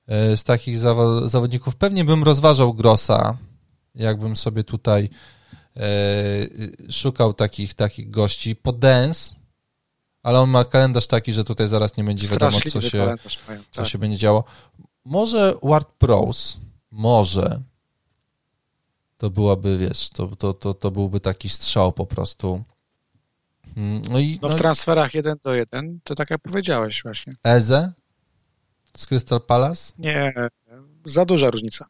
e, 0.06 0.36
z 0.36 0.44
takich 0.44 0.78
zawodników. 1.24 1.76
Pewnie 1.76 2.04
bym 2.04 2.24
rozważał 2.24 2.74
Grossa, 2.74 3.38
jakbym 3.94 4.36
sobie 4.36 4.64
tutaj 4.64 5.08
e, 5.76 5.82
szukał 6.90 7.34
takich, 7.34 7.74
takich 7.74 8.10
gości. 8.10 8.56
Po 8.56 8.72
Dance, 8.72 9.34
ale 10.22 10.40
on 10.40 10.50
ma 10.50 10.64
kalendarz 10.64 11.06
taki, 11.06 11.32
że 11.32 11.44
tutaj 11.44 11.68
zaraz 11.68 11.96
nie 11.96 12.04
będzie 12.04 12.28
wiadomo, 12.28 12.58
co 12.72 12.80
się, 12.80 12.98
mają, 12.98 13.16
tak. 13.16 13.66
co 13.70 13.84
się 13.84 13.98
będzie 13.98 14.18
działo. 14.18 14.44
Może 15.08 15.54
Ward 15.62 15.88
Prose, 15.98 16.58
może 16.90 17.62
to 19.16 19.30
byłaby, 19.30 19.78
wiesz, 19.78 20.10
to, 20.10 20.26
to, 20.26 20.52
to, 20.52 20.74
to 20.74 20.90
byłby 20.90 21.20
taki 21.20 21.48
strzał 21.48 21.92
po 21.92 22.06
prostu. 22.06 22.64
Mm, 23.76 24.02
no, 24.10 24.18
i, 24.18 24.38
no 24.42 24.48
w 24.48 24.52
no 24.52 24.58
transferach 24.58 25.14
jeden 25.14 25.36
do 25.44 25.54
jeden, 25.54 26.00
to 26.04 26.14
tak 26.14 26.30
jak 26.30 26.40
powiedziałeś 26.40 27.02
właśnie. 27.02 27.36
Eze 27.42 27.92
z 28.96 29.06
Crystal 29.06 29.40
Palace? 29.40 29.92
Nie, 29.98 30.32
za 31.04 31.24
duża 31.24 31.50
różnica. 31.50 31.86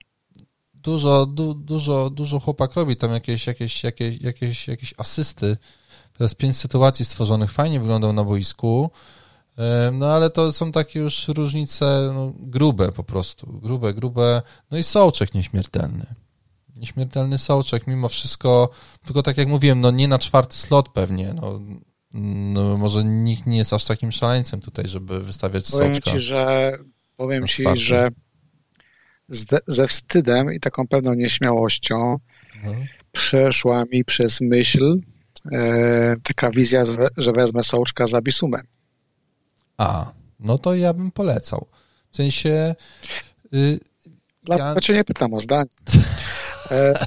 Dużo, 0.75 1.27
du, 1.27 1.55
dużo, 1.55 2.11
dużo 2.11 2.41
chłopak 2.41 2.75
robi 2.75 2.97
tam 2.97 3.13
jakieś, 3.13 3.47
jakieś, 3.47 3.85
jakieś, 3.85 4.21
jakieś, 4.21 4.69
jakieś 4.69 4.95
asysty. 4.99 5.57
Teraz 6.13 6.35
pięć 6.35 6.57
sytuacji 6.57 7.05
stworzonych, 7.05 7.53
fajnie 7.53 7.81
wyglądał 7.81 8.13
na 8.13 8.25
boisku. 8.25 8.91
No 9.93 10.15
ale 10.15 10.31
to 10.31 10.53
są 10.53 10.73
takie 10.73 11.01
już 11.01 11.29
różnice 11.29 12.11
no, 12.15 12.33
grube 12.39 12.93
po 12.93 13.05
prostu. 13.05 13.47
Grube, 13.47 13.95
grube. 13.95 14.43
No 14.71 14.79
i 14.79 14.83
Sołczek 14.83 15.35
nieśmiertelny. 15.35 16.07
Nieśmiertelny 16.77 17.39
Sołczek 17.39 17.87
mimo 17.87 18.09
wszystko, 18.09 18.71
tylko 19.05 19.23
tak 19.23 19.37
jak 19.37 19.49
mówiłem, 19.49 19.81
no 19.81 19.91
nie 19.91 20.09
na 20.09 20.19
czwarty 20.19 20.57
slot 20.57 20.89
pewnie. 20.89 21.35
No, 21.35 21.61
no 22.55 22.77
może 22.77 23.05
nikt 23.05 23.47
nie 23.47 23.57
jest 23.57 23.73
aż 23.73 23.85
takim 23.85 24.13
szaleńcem 24.13 24.61
tutaj, 24.61 24.89
żeby 24.89 25.21
wystawiać 25.21 25.71
powiem 25.71 25.95
Sołczka. 25.95 26.11
Ci, 26.11 26.21
że, 26.21 26.73
powiem 27.17 27.47
Ci, 27.47 27.65
że 27.75 28.09
ze 29.67 29.89
wstydem 29.89 30.53
i 30.53 30.61
taką 30.61 30.89
pewną 30.89 31.15
nieśmiałością 31.15 32.17
no. 32.65 32.73
przeszła 33.13 33.85
mi 33.93 34.05
przez 34.05 34.41
myśl 34.41 35.01
e, 35.53 36.17
taka 36.23 36.51
wizja, 36.51 36.83
że 37.17 37.33
wezmę 37.33 37.63
Sołczka 37.63 38.07
za 38.07 38.21
Bisumę. 38.21 38.61
A, 39.79 40.13
no 40.41 40.59
to 40.59 40.75
ja 40.75 40.95
bym 40.95 41.11
polecał. 41.11 41.67
W 42.11 42.17
sensie. 42.17 42.75
Yy, 43.53 43.81
Dlatego 44.43 44.75
ja... 44.75 44.81
cię 44.81 44.95
nie 44.95 45.05
pytam 45.05 45.35
o 45.35 45.41
zdanie. 45.41 45.71
E, 46.71 47.07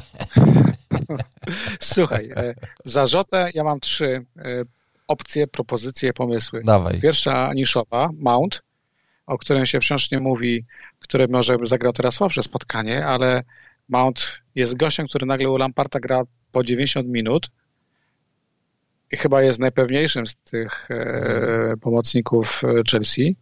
słuchaj, 1.79 2.29
e, 2.35 2.53
zarzutę 2.85 3.49
ja 3.53 3.63
mam 3.63 3.79
trzy 3.79 4.25
e, 4.37 4.63
opcje, 5.07 5.47
propozycje, 5.47 6.13
pomysły. 6.13 6.61
Dawaj. 6.65 7.01
Pierwsza 7.01 7.53
niszowa, 7.53 8.09
Mount, 8.17 8.61
o 9.25 9.37
którym 9.37 9.65
się 9.65 9.79
wciąż 9.79 10.11
nie 10.11 10.19
mówi, 10.19 10.65
który 10.99 11.27
może 11.27 11.57
zagrał 11.63 11.93
teraz 11.93 12.15
słabsze 12.15 12.43
spotkanie, 12.43 13.05
ale 13.05 13.43
Mount 13.89 14.39
jest 14.55 14.77
gościem, 14.77 15.07
który 15.07 15.25
nagle 15.25 15.49
u 15.49 15.57
Lamparta 15.57 15.99
gra 15.99 16.23
po 16.51 16.63
90 16.63 17.07
minut 17.07 17.51
chyba 19.17 19.41
jest 19.41 19.59
najpewniejszym 19.59 20.27
z 20.27 20.35
tych 20.35 20.91
e, 20.91 21.73
pomocników 21.81 22.61
e, 22.63 22.67
Chelsea. 22.91 23.35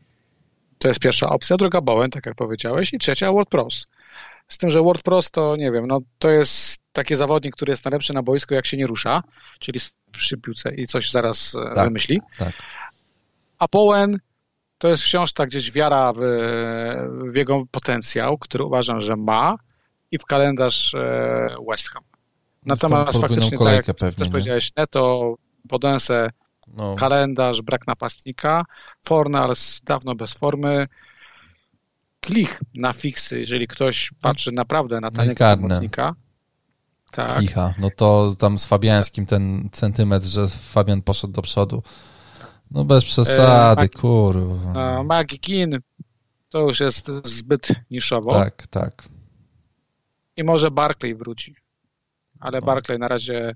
To 0.78 0.88
jest 0.88 1.00
pierwsza 1.00 1.30
opcja. 1.30 1.58
Druga 1.58 1.82
Bowen, 1.82 2.12
tak 2.12 2.26
jak 2.26 2.36
powiedziałeś. 2.36 2.94
I 2.94 3.00
trzecia 3.00 3.32
WordPros. 3.32 3.86
Z 4.48 4.58
tym, 4.58 4.70
że 4.70 4.82
WordPros 4.82 5.32
to 5.32 5.56
nie 5.56 5.72
wiem, 5.72 5.88
no 5.88 6.00
to 6.20 6.30
jest 6.30 6.82
taki 6.92 7.16
zawodnik, 7.16 7.56
który 7.56 7.72
jest 7.72 7.86
najlepszy 7.86 8.14
na 8.14 8.24
boisku, 8.24 8.54
jak 8.54 8.66
się 8.66 8.78
nie 8.78 8.88
rusza, 8.88 9.24
czyli 9.60 9.80
przy 10.12 10.38
piłce 10.38 10.76
i 10.76 10.88
coś 10.88 11.12
zaraz 11.12 11.56
e, 11.56 11.76
tak, 11.76 11.86
wymyśli. 11.86 12.22
Tak. 12.38 12.54
A 13.60 13.66
Bowen 13.72 14.18
to 14.78 14.88
jest 14.88 15.04
wciąż 15.04 15.34
ta 15.34 15.46
gdzieś 15.46 15.72
wiara 15.72 16.14
w, 16.14 16.20
w 17.32 17.36
jego 17.36 17.64
potencjał, 17.72 18.38
który 18.38 18.64
uważam, 18.64 19.02
że 19.02 19.16
ma 19.16 19.56
i 20.12 20.20
w 20.20 20.26
kalendarz 20.26 20.94
e, 20.94 21.56
West 21.70 21.90
Ham. 21.90 22.04
Natomiast 22.66 23.22
faktycznie, 23.22 23.58
tak 23.58 23.88
jak 23.88 23.98
pewnie, 23.98 24.16
też 24.16 24.30
powiedziałeś, 24.30 24.76
Neto, 24.76 25.36
Podense, 25.70 26.30
no. 26.68 26.96
kalendarz, 26.96 27.62
brak 27.62 27.88
napastnika, 27.88 28.64
Fornals 29.06 29.82
dawno 29.82 30.16
bez 30.16 30.34
formy, 30.34 30.88
Klich 32.22 32.60
na 32.76 32.94
fiksy, 32.94 33.40
jeżeli 33.40 33.68
ktoś 33.68 34.12
patrzy 34.22 34.52
naprawdę 34.52 35.00
na 35.00 35.12
taniego 35.12 35.46
pomocnika. 35.56 36.16
Tak. 37.12 37.38
Klicha, 37.38 37.74
no 37.78 37.90
to 37.90 38.36
tam 38.40 38.60
z 38.60 38.66
Fabiańskim 38.66 39.26
ten 39.26 39.70
centymetr, 39.72 40.26
że 40.26 40.48
Fabian 40.48 41.02
poszedł 41.02 41.34
do 41.34 41.42
przodu. 41.42 41.84
No 42.72 42.84
bez 42.84 43.06
przesady, 43.06 43.82
e, 43.82 43.90
kurwa. 43.90 45.04
Maggie 45.04 45.40
Kin 45.40 45.80
to 46.50 46.60
już 46.60 46.80
jest 46.80 47.08
zbyt 47.08 47.68
niszowo. 47.92 48.32
Tak, 48.32 48.68
tak. 48.68 49.04
I 50.38 50.44
może 50.44 50.72
Barclay 50.72 51.16
wróci. 51.16 51.56
Ale 52.40 52.60
no. 52.60 52.66
Barclay 52.66 53.00
na 53.00 53.08
razie 53.08 53.56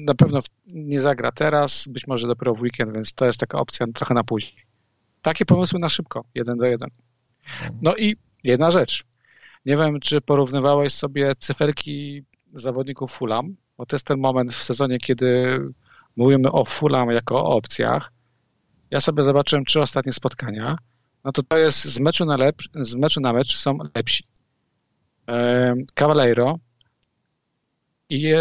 na 0.00 0.14
pewno 0.14 0.38
nie 0.66 1.00
zagra 1.00 1.32
teraz, 1.32 1.84
być 1.88 2.06
może 2.06 2.26
dopiero 2.26 2.54
w 2.54 2.60
weekend, 2.60 2.94
więc 2.94 3.12
to 3.12 3.26
jest 3.26 3.40
taka 3.40 3.58
opcja 3.58 3.86
trochę 3.94 4.14
na 4.14 4.24
później. 4.24 4.62
Takie 5.22 5.44
pomysły 5.44 5.78
na 5.78 5.88
szybko, 5.88 6.24
jeden 6.34 6.58
do 6.58 6.64
jeden. 6.64 6.88
No 7.82 7.96
i 7.96 8.16
jedna 8.44 8.70
rzecz. 8.70 9.04
Nie 9.66 9.76
wiem, 9.76 10.00
czy 10.00 10.20
porównywałeś 10.20 10.92
sobie 10.92 11.34
cyferki 11.38 12.24
zawodników 12.46 13.12
Fulham, 13.12 13.56
bo 13.76 13.86
to 13.86 13.96
jest 13.96 14.06
ten 14.06 14.18
moment 14.18 14.52
w 14.52 14.62
sezonie, 14.62 14.98
kiedy 14.98 15.58
mówimy 16.16 16.52
o 16.52 16.64
Fulham 16.64 17.10
jako 17.10 17.44
o 17.44 17.56
opcjach. 17.56 18.12
Ja 18.90 19.00
sobie 19.00 19.24
zobaczyłem 19.24 19.64
trzy 19.64 19.80
ostatnie 19.80 20.12
spotkania. 20.12 20.76
No 21.24 21.32
to 21.32 21.42
to 21.42 21.58
jest 21.58 21.84
z 21.84 22.00
meczu 22.00 22.24
na, 22.24 22.36
lep, 22.36 22.56
z 22.80 22.94
meczu 22.94 23.20
na 23.20 23.32
mecz 23.32 23.56
są 23.56 23.78
lepsi. 23.94 24.24
Cavaleiro 25.94 26.58
i 28.12 28.34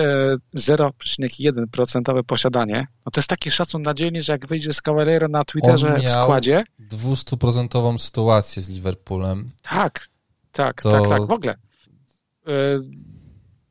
0,1% 0.55 2.19
e, 2.19 2.23
posiadanie. 2.23 2.87
No 3.05 3.11
to 3.11 3.19
jest 3.19 3.29
taki 3.29 3.51
szacun 3.51 3.81
na 3.81 3.93
dzielnie, 3.93 4.21
że 4.21 4.33
jak 4.33 4.47
wyjdzie 4.47 4.73
z 4.73 4.81
Cavaleiro 4.81 5.27
na 5.27 5.45
Twitterze 5.45 5.95
w 5.99 6.09
składzie... 6.09 6.63
200% 6.91 7.97
sytuację 7.97 8.61
z 8.61 8.69
Liverpoolem. 8.69 9.49
Tak, 9.61 10.07
tak, 10.51 10.81
to... 10.81 10.91
tak, 10.91 11.09
tak, 11.09 11.25
w 11.25 11.31
ogóle. 11.31 11.55
E, 12.47 12.51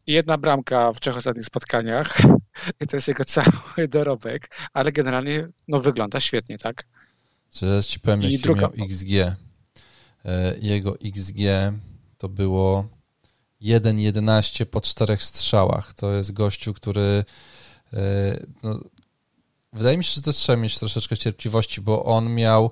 jedna 0.07 0.39
bramka 0.39 0.93
w 0.93 1.01
trzech 1.01 1.17
ostatnich 1.17 1.45
spotkaniach 1.45 2.19
i 2.81 2.87
to 2.87 2.97
jest 2.97 3.09
jego 3.09 3.25
cały 3.25 3.89
dorobek, 3.89 4.51
ale 4.73 4.93
generalnie 4.93 5.49
no, 5.69 5.81
wygląda 5.81 6.21
świetnie, 6.21 6.59
tak? 6.59 6.87
Zaraz 7.51 7.87
ci 7.87 8.01
powiem, 8.01 8.23
jaki 8.23 8.39
druga... 8.39 8.61
miał 8.61 8.87
XG. 8.87 9.11
E, 9.15 9.37
jego 10.59 10.99
XG 11.01 11.39
to 12.19 12.29
było 12.29 13.00
1,11 13.63 14.65
po 14.65 14.81
czterech 14.81 15.23
strzałach. 15.23 15.95
To 15.95 16.13
jest 16.13 16.33
gościu, 16.33 16.75
który 16.75 17.25
e, 17.93 18.47
no, 18.63 18.81
wydaje 19.73 19.99
mi 19.99 20.05
się, 20.05 20.15
że 20.15 20.23
też 20.23 20.37
trzeba 20.37 20.57
mieć 20.57 20.79
troszeczkę 20.79 21.17
cierpliwości, 21.17 21.81
bo 21.81 22.05
on 22.05 22.35
miał 22.35 22.71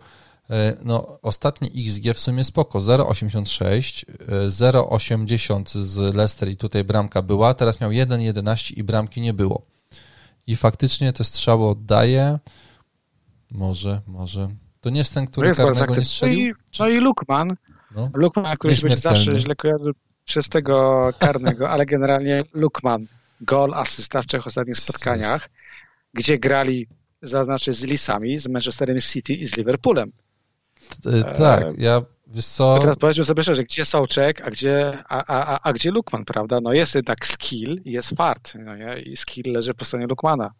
e, 0.51 0.77
no, 0.85 1.19
ostatnie 1.23 1.71
XG 1.87 2.15
w 2.15 2.19
sumie 2.19 2.45
spoko, 2.45 2.79
0,86, 2.79 4.05
0,80 4.49 5.79
z 5.79 6.15
Leicester 6.15 6.49
i 6.49 6.57
tutaj 6.57 6.85
bramka 6.85 7.23
była, 7.23 7.55
teraz 7.55 7.81
miał 7.81 7.91
1,11 7.91 8.73
i 8.77 8.85
bramki 8.85 9.21
nie 9.21 9.35
było. 9.35 9.63
I 10.47 10.57
faktycznie 10.57 11.13
te 11.13 11.25
strzały 11.25 11.69
oddaje. 11.69 12.39
Może, 13.51 14.01
może. 14.07 14.49
To 14.81 14.91
nie 14.91 14.99
jest 14.99 15.15
ten, 15.15 15.27
który 15.27 15.45
no 15.45 15.49
jest 15.49 15.61
karnego 15.61 15.95
nie 15.95 16.05
strzelił? 16.05 16.55
No 16.81 16.87
i, 16.87 16.91
no 16.91 16.99
i 16.99 17.01
Lukman. 17.01 17.57
No. 17.95 18.11
Lukman, 18.15 18.57
który 18.57 18.77
się 18.77 18.97
zawsze 18.97 19.41
źle 19.41 19.57
kojarzy 19.57 19.93
przez 20.29 20.49
tego 20.49 21.09
karnego, 21.19 21.71
ale 21.71 21.87
generalnie 21.87 22.43
Lukman, 22.55 23.07
gol, 23.41 23.75
asysta 23.75 24.23
w 24.23 24.27
trzech 24.27 24.47
ostatnich 24.47 24.77
spotkaniach, 24.77 25.51
gdzie 26.15 26.39
grali, 26.39 26.87
zaznaczę, 27.23 27.73
z 27.73 27.83
Lisami, 27.83 28.39
z 28.39 28.49
Manchesterem 28.49 29.01
City 29.01 29.33
i 29.33 29.47
z 29.47 29.57
Liverpoolem. 29.57 30.13
E, 31.07 31.35
tak, 31.35 31.65
ja 31.79 32.03
wiesz 32.27 32.47
co... 32.47 32.77
A 32.77 32.79
teraz 32.79 32.97
powiedzmy 32.97 33.25
sobie 33.25 33.43
szczerze, 33.43 33.65
gdzie 33.65 33.85
Sołczek, 33.85 34.41
a 34.41 34.51
gdzie, 34.51 34.99
a, 35.09 35.25
a, 35.27 35.61
a, 35.63 35.73
gdzie 35.73 35.91
Lukman, 35.91 36.25
prawda? 36.25 36.61
No 36.63 36.73
jest 36.73 36.95
jednak 36.95 37.27
skill 37.27 37.81
i 37.85 37.93
jest 37.93 38.17
fart, 38.17 38.53
no 38.55 38.77
nie? 38.77 39.03
i 39.03 39.17
skill 39.17 39.53
leży 39.53 39.75
po 39.75 39.85
stronie 39.85 40.07
Lukmana. 40.07 40.51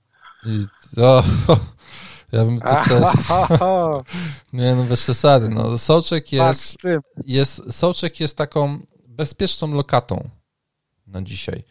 I, 0.47 0.67
o, 1.03 1.25
ja 2.33 2.45
bym 2.45 2.61
tutaj... 2.61 3.03
nie, 4.53 4.75
no 4.75 4.85
bez 4.85 5.03
przesady, 5.03 5.49
no 5.49 5.79
Sołczek 5.79 6.33
jest... 6.33 6.79
jest 7.27 7.73
Sołczek 7.73 8.21
jest 8.21 8.37
taką 8.37 8.81
bezpieczną 9.19 9.75
lokatą 9.75 10.29
na 11.07 11.23
dzisiaj. 11.23 11.63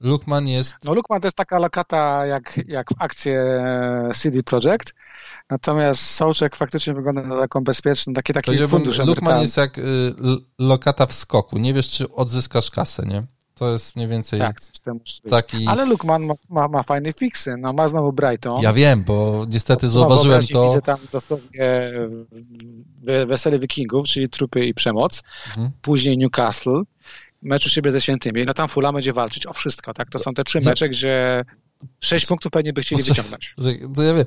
Lukman 0.00 0.48
jest... 0.48 0.76
No 0.84 0.94
Lukman 0.94 1.20
to 1.20 1.26
jest 1.26 1.36
taka 1.36 1.58
lokata 1.58 2.26
jak, 2.26 2.60
jak 2.66 2.90
w 2.90 3.02
akcję 3.02 3.64
CD 4.14 4.42
Projekt, 4.42 4.94
natomiast 5.50 6.10
Sołczek 6.10 6.56
faktycznie 6.56 6.94
wygląda 6.94 7.22
na 7.22 7.40
taką 7.40 7.64
bezpieczną, 7.64 8.12
taki, 8.12 8.32
taki 8.32 8.68
fundusz 8.68 8.98
Lukman 8.98 9.42
jest 9.42 9.56
jak 9.56 9.78
y, 9.78 9.82
lokata 10.58 11.06
w 11.06 11.12
skoku. 11.12 11.58
Nie 11.58 11.74
wiesz, 11.74 11.90
czy 11.90 12.12
odzyskasz 12.12 12.70
kasę, 12.70 13.06
nie? 13.06 13.26
To 13.54 13.72
jest 13.72 13.96
mniej 13.96 14.08
więcej 14.08 14.38
tak, 14.38 14.60
taki... 15.30 15.66
Ale 15.66 15.84
Lukman 15.84 16.22
ma, 16.26 16.34
ma, 16.50 16.68
ma 16.68 16.82
fajne 16.82 17.12
fiksy. 17.12 17.56
No, 17.58 17.72
ma 17.72 17.88
znowu 17.88 18.12
Brighton. 18.12 18.62
Ja 18.62 18.72
wiem, 18.72 19.04
bo 19.04 19.46
niestety 19.48 19.86
no, 19.86 19.92
zauważyłem 19.92 20.46
to. 20.46 20.68
Widzę 20.68 20.82
tam 20.82 20.98
dosłownie 21.12 21.92
Wesele 23.26 23.58
Wikingów, 23.58 24.06
czyli 24.06 24.28
trupy 24.28 24.66
i 24.66 24.74
przemoc. 24.74 25.22
Mhm. 25.46 25.70
Później 25.82 26.18
Newcastle 26.18 26.82
mecz 27.42 27.66
u 27.66 27.68
siebie 27.68 27.92
ze 27.92 28.00
Świętymi, 28.00 28.44
no 28.44 28.54
tam 28.54 28.68
Fula 28.68 28.92
będzie 28.92 29.12
walczyć 29.12 29.46
o 29.46 29.52
wszystko, 29.52 29.94
tak? 29.94 30.10
To 30.10 30.18
są 30.18 30.34
te 30.34 30.44
trzy 30.44 30.60
mecze, 30.60 30.88
gdzie 30.88 31.44
sześć 32.00 32.26
punktów 32.26 32.52
pewnie 32.52 32.72
by 32.72 32.82
chcieli 32.82 33.02
wyciągnąć. 33.02 33.54
Ja 33.96 34.14
wiem, 34.14 34.24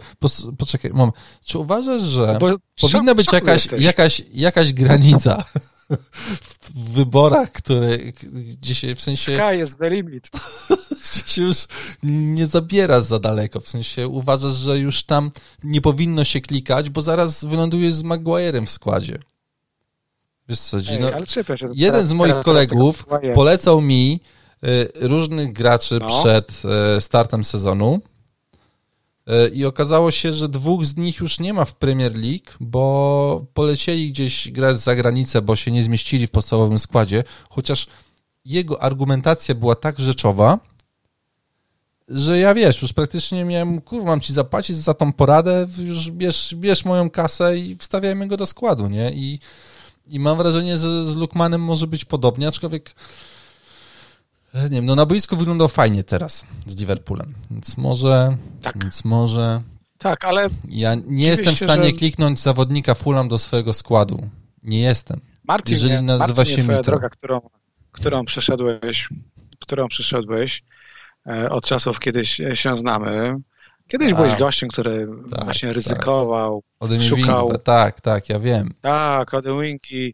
poczekaj, 0.57 0.91
mam. 0.93 1.11
Czy 1.45 1.59
uważasz, 1.59 2.01
że 2.01 2.39
powinna 2.81 3.15
być 3.15 3.33
jakaś, 3.33 3.67
jakaś, 3.79 4.21
jakaś 4.33 4.73
granica 4.73 5.43
w 6.75 6.91
wyborach, 6.93 7.51
które 7.51 7.97
dzisiaj 8.61 8.95
w 8.95 9.01
sensie... 9.01 9.35
Sky 9.35 9.63
is 9.63 9.77
the 9.77 9.89
limit. 9.89 10.29
się 11.25 11.43
już 11.43 11.57
nie 12.03 12.47
zabiera 12.47 13.01
za 13.01 13.19
daleko, 13.19 13.59
w 13.59 13.67
sensie 13.67 14.07
uważasz, 14.07 14.55
że 14.55 14.79
już 14.79 15.03
tam 15.03 15.31
nie 15.63 15.81
powinno 15.81 16.23
się 16.23 16.41
klikać, 16.41 16.89
bo 16.89 17.01
zaraz 17.01 17.45
wylądujesz 17.45 17.93
z 17.93 18.03
Maguire'em 18.03 18.65
w 18.65 18.71
składzie. 18.71 19.17
Wiesz 20.49 20.59
co, 20.59 20.77
Ej, 20.77 20.99
no, 20.99 21.11
jeden 21.73 22.07
z 22.07 22.13
moich 22.13 22.35
kolegów 22.35 23.05
polecał 23.33 23.81
mi 23.81 24.19
y, 24.63 24.89
różnych 24.95 25.53
graczy 25.53 25.99
no. 26.01 26.21
przed 26.21 26.61
y, 26.97 27.01
startem 27.01 27.43
sezonu 27.43 28.01
i 29.53 29.65
okazało 29.65 30.11
się, 30.11 30.33
że 30.33 30.49
dwóch 30.49 30.85
z 30.85 30.97
nich 30.97 31.19
już 31.19 31.39
nie 31.39 31.53
ma 31.53 31.65
w 31.65 31.75
Premier 31.75 32.15
League, 32.15 32.51
bo 32.59 33.45
polecieli 33.53 34.11
gdzieś 34.11 34.51
grać 34.51 34.79
za 34.79 34.95
granicę, 34.95 35.41
bo 35.41 35.55
się 35.55 35.71
nie 35.71 35.83
zmieścili 35.83 36.27
w 36.27 36.31
podstawowym 36.31 36.79
składzie, 36.79 37.23
chociaż 37.49 37.87
jego 38.45 38.83
argumentacja 38.83 39.55
była 39.55 39.75
tak 39.75 39.99
rzeczowa, 39.99 40.59
że 42.07 42.39
ja 42.39 42.53
wiesz, 42.53 42.81
już 42.81 42.93
praktycznie 42.93 43.45
miałem, 43.45 43.81
kurwa, 43.81 44.05
mam 44.05 44.21
ci 44.21 44.33
zapłacić 44.33 44.77
za 44.77 44.93
tą 44.93 45.13
poradę, 45.13 45.67
już 45.77 46.11
bierz, 46.11 46.55
bierz 46.55 46.85
moją 46.85 47.09
kasę 47.09 47.57
i 47.57 47.75
wstawiajmy 47.79 48.27
go 48.27 48.37
do 48.37 48.45
składu, 48.45 48.87
nie? 48.87 49.11
I 49.11 49.39
i 50.09 50.19
mam 50.19 50.37
wrażenie, 50.37 50.77
że 50.77 51.05
z 51.05 51.15
Lukmanem 51.15 51.61
może 51.61 51.87
być 51.87 52.05
podobnie, 52.05 52.47
aczkolwiek 52.47 52.89
e, 52.89 52.93
nie 54.63 54.69
wiem, 54.69 54.85
no 54.85 54.95
na 54.95 55.05
boisku 55.05 55.37
wyglądał 55.37 55.67
fajnie 55.67 56.03
teraz 56.03 56.45
z 56.65 56.79
Liverpoolem, 56.79 57.33
więc 57.51 57.77
może, 57.77 58.37
tak. 58.61 58.83
więc 58.83 59.05
może... 59.05 59.61
Tak, 59.97 60.25
ale... 60.25 60.47
Ja 60.69 60.95
nie 61.07 61.27
jestem 61.27 61.55
w 61.55 61.59
stanie 61.59 61.83
że... 61.83 61.91
kliknąć 61.91 62.39
zawodnika 62.39 62.95
Fulham 62.95 63.27
do 63.27 63.37
swojego 63.37 63.73
składu. 63.73 64.29
Nie 64.63 64.81
jestem. 64.81 65.19
Marcin, 65.43 65.73
jeżeli 65.73 66.03
nazywa 66.03 66.27
Marcin, 66.27 66.55
się 66.55 66.61
twoja 66.61 66.81
droga, 66.81 67.09
którą, 67.09 67.41
którą 67.91 68.25
przeszedłeś, 68.25 69.09
którą 69.59 69.87
przeszedłeś 69.87 70.63
e, 71.27 71.49
od 71.49 71.65
czasów, 71.65 71.99
kiedy 71.99 72.25
się 72.53 72.75
znamy, 72.75 73.35
Kiedyś 73.87 74.07
tak. 74.07 74.15
byłeś 74.15 74.35
gościem, 74.35 74.69
który 74.69 75.07
tak, 75.29 75.43
właśnie 75.43 75.69
tak. 75.69 75.75
ryzykował, 75.75 76.63
tak. 76.79 77.01
szukał... 77.01 77.57
tak, 77.57 78.01
tak, 78.01 78.29
ja 78.29 78.39
wiem. 78.39 78.73
Tak, 78.81 79.33
Odewinki 79.33 80.13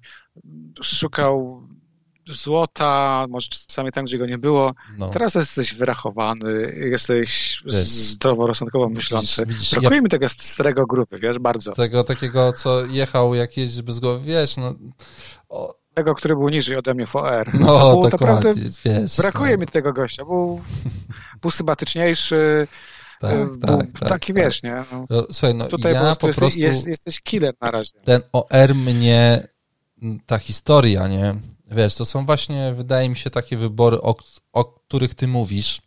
szukał 0.82 1.62
złota, 2.28 3.26
może 3.30 3.48
czasami 3.50 3.92
tam, 3.92 4.06
gdzie 4.06 4.18
go 4.18 4.26
nie 4.26 4.38
było. 4.38 4.74
No. 4.98 5.10
Teraz 5.10 5.36
jesteś 5.36 5.76
wyrachowany, 5.76 6.76
jesteś 6.92 7.64
zdroworozsądkowo 7.68 8.90
myślący. 8.90 9.46
Widzisz, 9.46 9.72
Brakuje 9.72 9.96
ja... 9.96 10.02
mi 10.02 10.10
tego 10.10 10.30
starego 10.30 10.86
grupy, 10.86 11.20
wiesz, 11.20 11.40
bardzo. 11.40 11.74
Tego 11.74 12.04
takiego, 12.04 12.54
co 12.54 12.86
jechał 12.86 13.36
jak 13.36 13.58
jeździ 13.58 13.84
bez 13.84 14.00
głowy, 14.00 14.20
wiesz, 14.24 14.58
no... 14.58 14.74
O... 15.50 15.84
Tego, 15.94 16.16
który 16.16 16.36
był 16.36 16.50
niżej 16.50 16.78
ode 16.78 16.94
mnie 16.94 17.06
w 17.06 17.16
OR. 17.16 17.54
No, 17.60 18.02
tak 18.04 18.12
naprawdę 18.12 18.54
wiesz. 18.86 19.18
Brakuje 19.18 19.54
no. 19.54 19.58
mi 19.58 19.68
tego 19.68 19.94
gościa, 19.94 20.26
był, 20.26 20.62
był 21.42 21.52
sympatyczniejszy, 21.52 22.68
tak, 23.20 23.32
e, 23.32 23.46
był 23.46 23.58
tak, 23.58 23.92
taki, 24.10 24.34
tak, 24.34 24.44
wiesz, 24.44 24.64
nie? 24.64 24.84
No, 24.92 25.06
no, 25.10 25.26
słuchaj, 25.32 25.56
no 25.56 25.68
Tutaj 25.68 25.94
ja 25.94 26.16
po 26.16 26.28
prostu... 26.28 26.60
Jest, 26.60 26.88
jesteś 26.88 27.22
killer 27.22 27.54
na 27.62 27.72
razie. 27.72 27.92
Ten 28.04 28.22
OR 28.32 28.76
mnie, 28.76 29.48
ta 30.26 30.38
historia, 30.38 31.08
nie? 31.08 31.36
Wiesz, 31.76 31.96
to 31.96 32.06
są 32.06 32.26
właśnie, 32.26 32.74
wydaje 32.74 33.10
mi 33.10 33.16
się, 33.16 33.30
takie 33.30 33.58
wybory, 33.58 34.02
o, 34.02 34.16
o 34.54 34.66
których 34.66 35.16
ty 35.16 35.28
mówisz, 35.28 35.82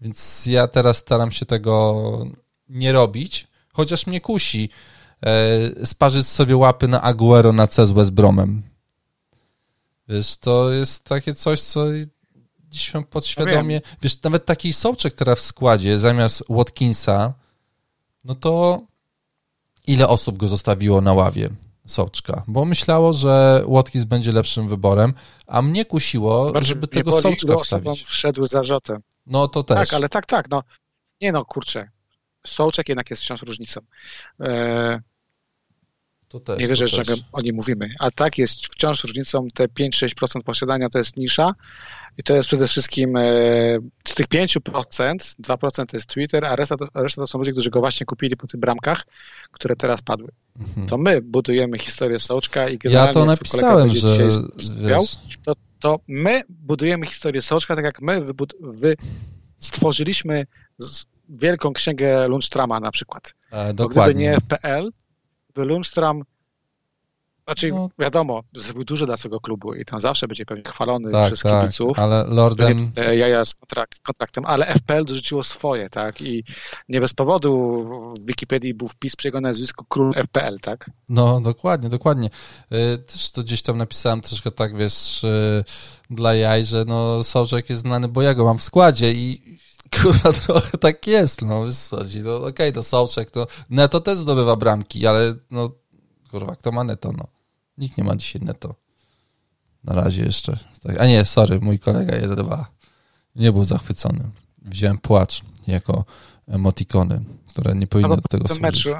więc 0.00 0.46
ja 0.46 0.68
teraz 0.68 0.96
staram 0.96 1.30
się 1.30 1.46
tego 1.46 2.26
nie 2.68 2.92
robić, 2.92 3.46
chociaż 3.72 4.06
mnie 4.06 4.20
kusi 4.20 4.68
e, 5.26 5.86
sparzyć 5.86 6.26
sobie 6.26 6.56
łapy 6.56 6.88
na 6.88 7.02
Aguero 7.02 7.52
na 7.52 7.66
C 7.66 7.86
z 7.86 8.10
Bromem. 8.10 8.62
Wiesz, 10.08 10.36
to 10.36 10.70
jest 10.70 11.04
takie 11.04 11.34
coś, 11.34 11.60
co 11.60 11.84
gdzieś 12.70 12.92
podświadomie, 13.10 13.80
wiesz, 14.02 14.22
nawet 14.22 14.46
taki 14.46 14.72
Sołczek 14.72 15.14
teraz 15.14 15.38
w 15.38 15.42
składzie 15.42 15.98
zamiast 15.98 16.44
Watkinsa, 16.48 17.34
no 18.24 18.34
to 18.34 18.82
ile 19.86 20.08
osób 20.08 20.36
go 20.36 20.48
zostawiło 20.48 21.00
na 21.00 21.12
ławie? 21.12 21.50
Soczka, 21.86 22.42
bo 22.46 22.64
myślało, 22.64 23.12
że 23.12 23.64
Watkins 23.68 24.04
będzie 24.04 24.32
lepszym 24.32 24.68
wyborem, 24.68 25.14
a 25.46 25.62
mnie 25.62 25.84
kusiło, 25.84 26.52
Bardziej 26.52 26.68
żeby 26.68 26.88
tego 26.88 27.20
Soczka 27.20 27.56
wstawić. 27.56 28.02
wszedł 28.02 28.46
za 28.46 28.64
Rzotę. 28.64 28.98
No 29.26 29.48
to 29.48 29.62
też. 29.64 29.88
Tak, 29.88 29.96
ale 29.96 30.08
tak, 30.08 30.26
tak, 30.26 30.50
no. 30.50 30.62
Nie 31.20 31.32
no, 31.32 31.44
kurczę. 31.44 31.90
Sołczek 32.46 32.88
jednak 32.88 33.10
jest 33.10 33.22
wciąż 33.22 33.42
różnicą. 33.42 33.80
Eee, 34.40 34.98
to 36.32 36.40
też, 36.40 36.60
nie 36.60 36.68
wierzę, 36.68 36.86
że 36.86 37.02
o 37.32 37.40
nim 37.40 37.56
mówimy. 37.56 37.90
A 38.00 38.10
tak 38.10 38.38
jest 38.38 38.66
wciąż 38.66 39.04
różnicą. 39.04 39.48
Te 39.54 39.64
5-6% 39.64 40.42
posiadania 40.42 40.88
to 40.88 40.98
jest 40.98 41.16
nisza 41.16 41.54
i 42.18 42.22
to 42.22 42.34
jest 42.34 42.48
przede 42.48 42.68
wszystkim 42.68 43.16
e, 43.16 43.22
z 44.04 44.14
tych 44.14 44.26
5%, 44.26 44.58
2% 45.40 45.86
to 45.86 45.96
jest 45.96 46.06
Twitter, 46.06 46.44
a 46.44 46.56
reszta 46.56 46.76
to, 46.76 46.86
reszta 46.94 47.22
to 47.22 47.26
są 47.26 47.38
ludzie, 47.38 47.52
którzy 47.52 47.70
go 47.70 47.80
właśnie 47.80 48.06
kupili 48.06 48.36
po 48.36 48.46
tych 48.46 48.60
bramkach, 48.60 49.06
które 49.50 49.76
teraz 49.76 50.02
padły. 50.02 50.28
Mhm. 50.60 50.86
To 50.86 50.98
my 50.98 51.22
budujemy 51.22 51.78
historię 51.78 52.18
Sołczka 52.18 52.68
i 52.68 52.78
generalnie, 52.78 53.08
Ja 53.08 53.14
to 53.14 53.24
napisałem, 53.24 53.88
że... 53.88 54.28
to, 55.44 55.52
to 55.80 56.00
my 56.08 56.42
budujemy 56.48 57.06
historię 57.06 57.42
Sołczka, 57.42 57.76
tak 57.76 57.84
jak 57.84 58.00
my 58.00 58.20
wybud- 58.20 58.54
wy 58.60 58.96
stworzyliśmy 59.58 60.46
wielką 61.28 61.72
księgę 61.72 62.28
Lundstrama 62.28 62.80
na 62.80 62.90
przykład. 62.90 63.34
E, 63.50 63.74
dokładnie. 63.74 64.12
Gdyby 64.12 64.20
nie 64.20 64.36
FPL, 64.36 65.01
by 65.54 65.64
Lundstram 65.64 66.24
znaczy, 67.44 67.68
no. 67.68 67.88
wiadomo, 67.98 68.42
zrobił 68.56 68.84
dużo 68.84 69.06
dla 69.06 69.16
swojego 69.16 69.40
klubu 69.40 69.74
i 69.74 69.84
tam 69.84 70.00
zawsze 70.00 70.26
będzie 70.26 70.46
pewnie 70.46 70.64
chwalony 70.64 71.12
tak, 71.12 71.26
przez 71.26 71.40
tak, 71.40 71.60
kibiców. 71.60 71.98
ale 71.98 72.24
Lordem... 72.28 72.76
Jaja 73.12 73.44
z 73.44 73.54
kontrakt, 73.54 74.00
kontraktem, 74.00 74.44
ale 74.46 74.66
FPL 74.74 75.04
dorzuciło 75.04 75.42
swoje, 75.42 75.90
tak? 75.90 76.20
I 76.20 76.44
nie 76.88 77.00
bez 77.00 77.14
powodu 77.14 77.84
w 78.14 78.26
Wikipedii 78.26 78.74
był 78.74 78.88
wpis 78.88 79.16
przy 79.16 79.28
jego 79.28 79.40
nazwisku 79.40 79.84
król 79.88 80.14
FPL, 80.14 80.58
tak? 80.60 80.90
No, 81.08 81.40
dokładnie, 81.40 81.88
dokładnie. 81.88 82.30
Y, 82.72 82.98
też 82.98 83.30
to 83.30 83.42
gdzieś 83.42 83.62
tam 83.62 83.78
napisałem 83.78 84.20
troszkę 84.20 84.50
tak, 84.50 84.76
wiesz, 84.76 85.24
y, 85.24 85.64
dla 86.10 86.34
jaj, 86.34 86.64
że 86.64 86.84
no 86.84 87.24
Sołczek 87.24 87.70
jest 87.70 87.82
znany, 87.82 88.08
bo 88.08 88.22
ja 88.22 88.34
go 88.34 88.44
mam 88.44 88.58
w 88.58 88.62
składzie 88.62 89.12
i 89.12 89.58
kurwa 90.00 90.32
trochę 90.46 90.78
tak 90.78 91.06
jest, 91.06 91.42
no 91.42 91.64
wiesz 91.66 91.90
no 92.24 92.36
okej, 92.36 92.48
okay, 92.48 92.72
to 92.72 92.82
Sołczek, 92.82 93.30
to 93.30 93.46
Neto 93.70 94.00
też 94.00 94.18
zdobywa 94.18 94.56
bramki, 94.56 95.06
ale 95.06 95.34
no 95.50 95.70
kurwa, 96.30 96.56
kto 96.56 96.72
ma 96.72 96.84
Neto, 96.84 97.12
no. 97.12 97.26
Nikt 97.78 97.98
nie 97.98 98.04
ma 98.04 98.16
dzisiaj 98.16 98.42
Neto. 98.42 98.74
Na 99.84 99.94
razie 99.94 100.24
jeszcze. 100.24 100.58
A 100.98 101.06
nie, 101.06 101.24
sorry, 101.24 101.60
mój 101.60 101.78
kolega 101.78 102.16
1-2 102.16 102.64
nie 103.36 103.52
był 103.52 103.64
zachwycony. 103.64 104.30
Wziąłem 104.62 104.98
płacz 104.98 105.42
jako 105.66 106.04
emotikony, 106.48 107.24
które 107.48 107.74
nie 107.74 107.86
powinny 107.86 108.16
do 108.16 108.22
tego 108.22 108.48
służyć. 108.48 108.62
Meczu, 108.62 108.90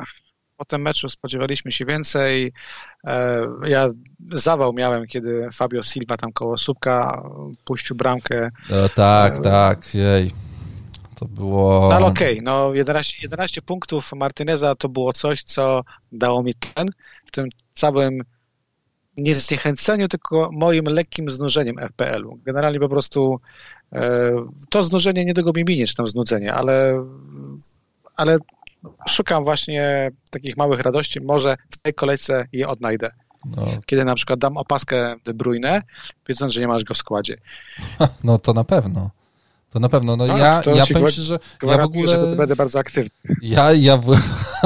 po 0.56 0.64
tym 0.64 0.82
meczu 0.82 1.08
spodziewaliśmy 1.08 1.72
się 1.72 1.84
więcej. 1.84 2.52
E, 3.04 3.46
ja 3.66 3.88
zawał 4.32 4.72
miałem, 4.72 5.06
kiedy 5.06 5.48
Fabio 5.52 5.82
Silva 5.82 6.16
tam 6.16 6.32
koło 6.32 6.58
słupka 6.58 7.22
puścił 7.64 7.96
bramkę. 7.96 8.48
No, 8.70 8.88
tak, 8.88 9.38
e, 9.38 9.40
tak, 9.40 9.94
jej. 9.94 10.30
To 11.22 11.28
było... 11.28 11.88
No 11.88 11.96
ale 11.96 12.06
okej, 12.06 12.32
okay, 12.32 12.42
no 12.44 12.74
11, 12.74 13.16
11 13.22 13.62
punktów 13.62 14.12
Martineza 14.12 14.74
to 14.74 14.88
było 14.88 15.12
coś, 15.12 15.42
co 15.42 15.82
dało 16.12 16.42
mi 16.42 16.54
ten 16.54 16.86
w 17.26 17.30
tym 17.30 17.48
całym 17.74 18.22
nie 19.18 19.34
zniechęceniu, 19.34 20.08
tylko 20.08 20.50
moim 20.52 20.84
lekkim 20.84 21.30
znużeniem 21.30 21.76
FPL-u. 21.88 22.38
Generalnie 22.44 22.80
po 22.80 22.88
prostu 22.88 23.40
e, 23.92 24.32
to 24.70 24.82
znużenie 24.82 25.24
nie 25.24 25.32
mi 25.56 25.64
minie, 25.64 25.86
czy 25.86 25.94
tam 25.94 26.06
znudzenie, 26.06 26.54
ale, 26.54 27.04
ale 28.16 28.36
szukam 29.08 29.44
właśnie 29.44 30.10
takich 30.30 30.56
małych 30.56 30.80
radości. 30.80 31.20
Może 31.20 31.56
w 31.70 31.78
tej 31.78 31.94
kolejce 31.94 32.46
je 32.52 32.68
odnajdę. 32.68 33.10
No. 33.44 33.66
Kiedy 33.86 34.04
na 34.04 34.14
przykład 34.14 34.38
dam 34.38 34.56
opaskę 34.56 35.14
De 35.24 35.34
Bruyne, 35.34 35.82
wiedząc, 36.28 36.52
że 36.52 36.60
nie 36.60 36.68
masz 36.68 36.84
go 36.84 36.94
w 36.94 36.96
składzie. 36.96 37.36
No 38.24 38.38
to 38.38 38.52
na 38.52 38.64
pewno. 38.64 39.10
To 39.72 39.80
na 39.80 39.88
pewno. 39.88 40.16
No, 40.16 40.26
ja, 40.26 40.62
ja 40.74 40.86
powiem 40.92 41.08
ci, 41.08 41.22
że 41.22 41.38
ja 41.62 41.78
w 41.78 41.84
ogóle... 41.84 42.08
że 42.08 42.18
to 42.18 42.36
będę 42.36 42.56
bardzo 42.56 42.78
aktywny. 42.78 43.10
Ja, 43.42 43.72
ja, 43.72 43.96
w... 43.96 44.16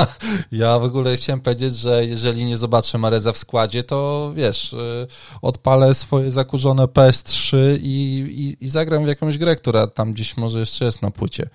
ja 0.52 0.78
w 0.78 0.84
ogóle 0.84 1.16
chciałem 1.16 1.40
powiedzieć, 1.40 1.76
że 1.76 2.04
jeżeli 2.04 2.44
nie 2.44 2.56
zobaczę 2.56 2.98
Mareza 2.98 3.32
w 3.32 3.36
składzie, 3.36 3.82
to 3.82 4.32
wiesz, 4.36 4.72
y, 4.72 5.06
odpalę 5.42 5.94
swoje 5.94 6.30
zakurzone 6.30 6.84
PS3 6.84 7.56
i, 7.80 8.56
i, 8.60 8.64
i 8.64 8.68
zagram 8.68 9.04
w 9.04 9.08
jakąś 9.08 9.38
grę, 9.38 9.56
która 9.56 9.86
tam 9.86 10.12
gdzieś 10.12 10.36
może 10.36 10.58
jeszcze 10.58 10.84
jest 10.84 11.02
na 11.02 11.10
płycie. 11.10 11.48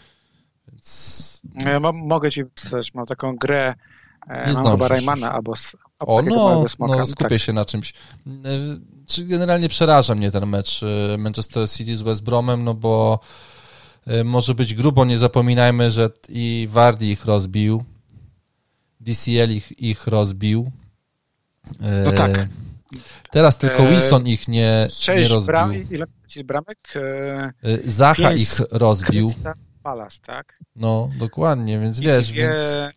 Więc... 0.68 1.42
Ja 1.66 1.80
mogę 1.94 2.32
ci 2.32 2.44
wysłać, 2.44 2.94
mam 2.94 3.06
taką 3.06 3.36
grę, 3.36 3.76
e, 4.28 4.48
nie 4.48 4.54
mam 4.54 4.72
chyba 4.72 4.88
Raymana 4.88 5.32
albo, 5.32 5.54
o, 6.06 6.22
no, 6.22 6.66
no 6.80 7.06
skupię 7.06 7.30
tak. 7.30 7.40
się 7.42 7.54
na 7.54 7.66
czymś. 7.66 7.90
Y, 7.90 7.94
czy 9.08 9.26
generalnie 9.26 9.70
przeraża 9.70 10.16
mnie 10.16 10.32
ten 10.32 10.46
mecz 10.46 10.84
y, 10.84 11.18
Manchester 11.18 11.70
City 11.70 11.96
z 11.96 12.02
West 12.02 12.24
Bromem, 12.24 12.64
no 12.64 12.74
bo 12.74 13.20
y, 14.08 14.24
może 14.24 14.56
być 14.56 14.74
grubo, 14.74 15.06
nie 15.06 15.18
zapominajmy, 15.18 15.92
że 15.92 16.10
i 16.30 16.68
Wardy 16.72 17.06
ich 17.06 17.26
rozbił, 17.26 17.84
DCL 19.00 19.52
ich, 19.52 19.80
ich 19.80 20.08
rozbił. 20.08 20.72
No 22.06 22.12
tak. 22.12 22.48
Teraz 23.32 23.58
tylko 23.58 23.88
Wilson 23.88 24.28
ich 24.28 24.48
nie, 24.48 24.88
nie 25.08 25.28
rozbił. 25.28 25.46
Bram, 25.46 25.74
ile 25.92 26.06
bramek? 26.46 26.94
Zacha 27.86 28.34
ich 28.34 28.60
rozbił. 28.72 29.32
Palace, 29.84 30.20
tak? 30.26 30.60
No, 30.76 31.10
dokładnie, 31.20 31.80
więc 31.80 32.00
I 32.00 32.02
wiesz, 32.02 32.28
dwie... 32.28 32.48
więc 32.48 32.96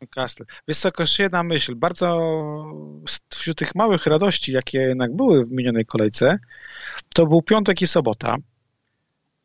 Newcastle. 0.00 0.44
Wysoko 0.68 1.02
jeszcze 1.02 1.22
jedna 1.22 1.42
myśl. 1.42 1.74
Bardzo 1.74 2.20
wśród 3.30 3.58
tych 3.58 3.74
małych 3.74 4.06
radości, 4.06 4.52
jakie 4.52 4.78
jednak 4.78 5.16
były 5.16 5.44
w 5.44 5.50
minionej 5.50 5.86
kolejce, 5.86 6.38
to 7.14 7.26
był 7.26 7.42
piątek 7.42 7.82
i 7.82 7.86
sobota, 7.86 8.36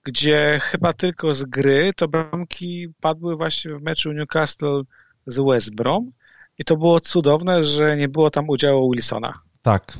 gdzie 0.03 0.59
chyba 0.61 0.93
tylko 0.93 1.33
z 1.33 1.43
gry 1.43 1.91
to 1.95 2.07
bramki 2.07 2.87
padły 3.01 3.35
właśnie 3.35 3.75
w 3.75 3.81
meczu 3.81 4.11
Newcastle 4.11 4.81
z 5.27 5.39
West 5.39 5.75
Brom 5.75 6.11
i 6.57 6.63
to 6.63 6.77
było 6.77 6.99
cudowne, 6.99 7.63
że 7.63 7.97
nie 7.97 8.09
było 8.09 8.29
tam 8.29 8.49
udziału 8.49 8.91
Wilsona. 8.91 9.33
Tak, 9.61 9.93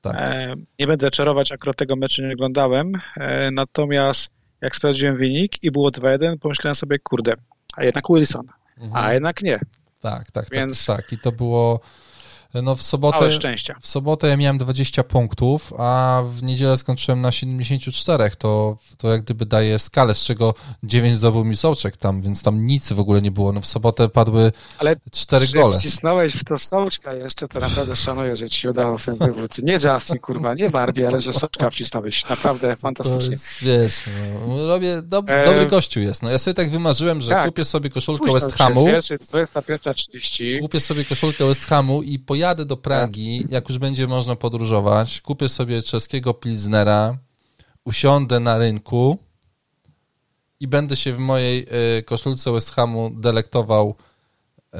tak. 0.00 0.14
E, 0.18 0.54
nie 0.78 0.86
będę 0.86 1.10
czarować, 1.10 1.52
akurat 1.52 1.76
tego 1.76 1.96
meczu 1.96 2.22
nie 2.22 2.32
oglądałem, 2.32 2.92
e, 3.16 3.50
natomiast 3.50 4.30
jak 4.60 4.76
sprawdziłem 4.76 5.16
wynik 5.16 5.64
i 5.64 5.70
było 5.70 5.90
2-1, 5.90 6.38
pomyślałem 6.38 6.74
sobie, 6.74 6.98
kurde, 6.98 7.32
a 7.76 7.84
jednak 7.84 8.04
Wilson, 8.10 8.46
mhm. 8.78 9.04
a 9.04 9.12
jednak 9.12 9.42
nie. 9.42 9.60
Tak, 10.00 10.30
tak, 10.30 10.44
tak, 10.44 10.50
Więc... 10.50 10.86
tak, 10.86 10.96
tak. 10.96 11.12
I 11.12 11.18
to 11.18 11.32
było 11.32 11.80
no 12.62 12.76
w 12.76 12.82
sobotę, 12.82 13.30
w 13.80 13.86
sobotę 13.86 14.28
ja 14.28 14.36
miałem 14.36 14.58
20 14.58 15.04
punktów, 15.04 15.72
a 15.78 16.22
w 16.28 16.42
niedzielę 16.42 16.76
skończyłem 16.76 17.20
na 17.20 17.32
74. 17.32 18.30
To, 18.38 18.76
to 18.98 19.08
jak 19.08 19.22
gdyby 19.22 19.46
daje 19.46 19.78
skalę, 19.78 20.14
z 20.14 20.24
czego 20.24 20.54
9 20.82 21.16
zdobył 21.16 21.44
mi 21.44 21.56
Sołczek 21.56 21.96
tam, 21.96 22.22
więc 22.22 22.42
tam 22.42 22.66
nic 22.66 22.92
w 22.92 23.00
ogóle 23.00 23.22
nie 23.22 23.30
było. 23.30 23.52
No 23.52 23.60
w 23.60 23.66
sobotę 23.66 24.08
padły 24.08 24.52
ale 24.78 24.96
4 25.10 25.46
gole. 25.54 25.64
Ale 25.64 25.78
wcisnąłeś 25.78 26.34
w 26.34 26.44
to 26.44 26.58
Sołczka 26.58 27.14
jeszcze, 27.14 27.48
to 27.48 27.60
naprawdę 27.60 27.96
szanuję, 27.96 28.36
że 28.36 28.50
ci 28.50 28.60
się 28.60 28.70
udało 28.70 28.98
w 28.98 29.04
ten 29.04 29.16
wywód. 29.18 29.58
Nie 29.62 29.72
Justin, 29.72 30.18
kurwa, 30.18 30.54
nie 30.54 30.70
bardziej, 30.70 31.06
ale 31.06 31.20
że 31.20 31.32
Sołczka 31.32 31.70
wcisnąłeś. 31.70 32.28
Naprawdę 32.30 32.76
fantastycznie. 32.76 33.30
Jest, 33.30 33.54
wiesz, 33.62 34.04
no, 34.48 34.66
robię, 34.66 35.02
do, 35.02 35.18
e... 35.18 35.44
dobry 35.44 35.66
gościu 35.66 36.00
jest. 36.00 36.22
No 36.22 36.30
ja 36.30 36.38
sobie 36.38 36.54
tak 36.54 36.70
wymarzyłem, 36.70 37.20
że 37.20 37.30
tak. 37.30 37.46
kupię 37.46 37.64
sobie 37.64 37.90
koszulkę 37.90 38.32
West 38.32 38.52
Hamu. 38.52 38.88
Jest 38.88 39.08
21.30. 39.10 40.60
Kupię 40.60 40.80
sobie 40.80 41.04
koszulkę 41.04 41.46
West 41.46 41.64
Hamu 41.64 42.02
i 42.02 42.18
pojawię 42.18 42.45
pojadę 42.46 42.64
do 42.64 42.76
Pragi, 42.76 43.46
jak 43.50 43.68
już 43.68 43.78
będzie 43.78 44.06
można 44.06 44.36
podróżować, 44.36 45.20
kupię 45.20 45.48
sobie 45.48 45.82
czeskiego 45.82 46.34
Pilsnera, 46.34 47.18
usiądę 47.84 48.40
na 48.40 48.58
rynku 48.58 49.18
i 50.60 50.68
będę 50.68 50.96
się 50.96 51.12
w 51.12 51.18
mojej 51.18 51.66
y, 51.98 52.02
koszulce 52.02 52.52
West 52.52 52.70
Hamu 52.70 53.10
delektował 53.10 53.94
y, 54.74 54.78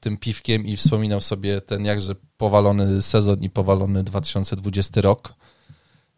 tym 0.00 0.16
piwkiem 0.16 0.66
i 0.66 0.76
wspominał 0.76 1.20
sobie 1.20 1.60
ten 1.60 1.84
jakże 1.84 2.14
powalony 2.36 3.02
sezon 3.02 3.38
i 3.42 3.50
powalony 3.50 4.04
2020 4.04 5.00
rok. 5.00 5.34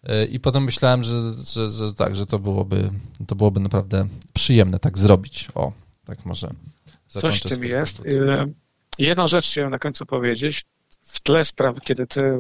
Y, 0.05 0.27
I 0.27 0.41
potem 0.41 0.65
myślałem, 0.65 1.03
że, 1.03 1.35
że, 1.47 1.69
że 1.69 1.95
tak, 1.95 2.17
że 2.17 2.27
to 2.27 2.39
byłoby, 2.39 2.91
to 3.27 3.35
byłoby 3.35 3.61
naprawdę 3.61 4.09
przyjemne 4.33 4.79
tak 4.79 4.99
zrobić. 4.99 5.49
O, 5.55 5.73
tak 6.05 6.27
może. 6.27 6.51
Coś 7.09 7.39
w 7.39 7.49
tym 7.49 7.65
jest. 7.65 8.03
Jedną 8.99 9.27
rzecz 9.27 9.47
chciałem 9.47 9.71
na 9.71 9.79
końcu 9.79 10.07
powiedzieć. 10.07 10.65
W 11.03 11.21
tle 11.21 11.45
spraw, 11.45 11.81
kiedy 11.81 12.07
ty 12.07 12.39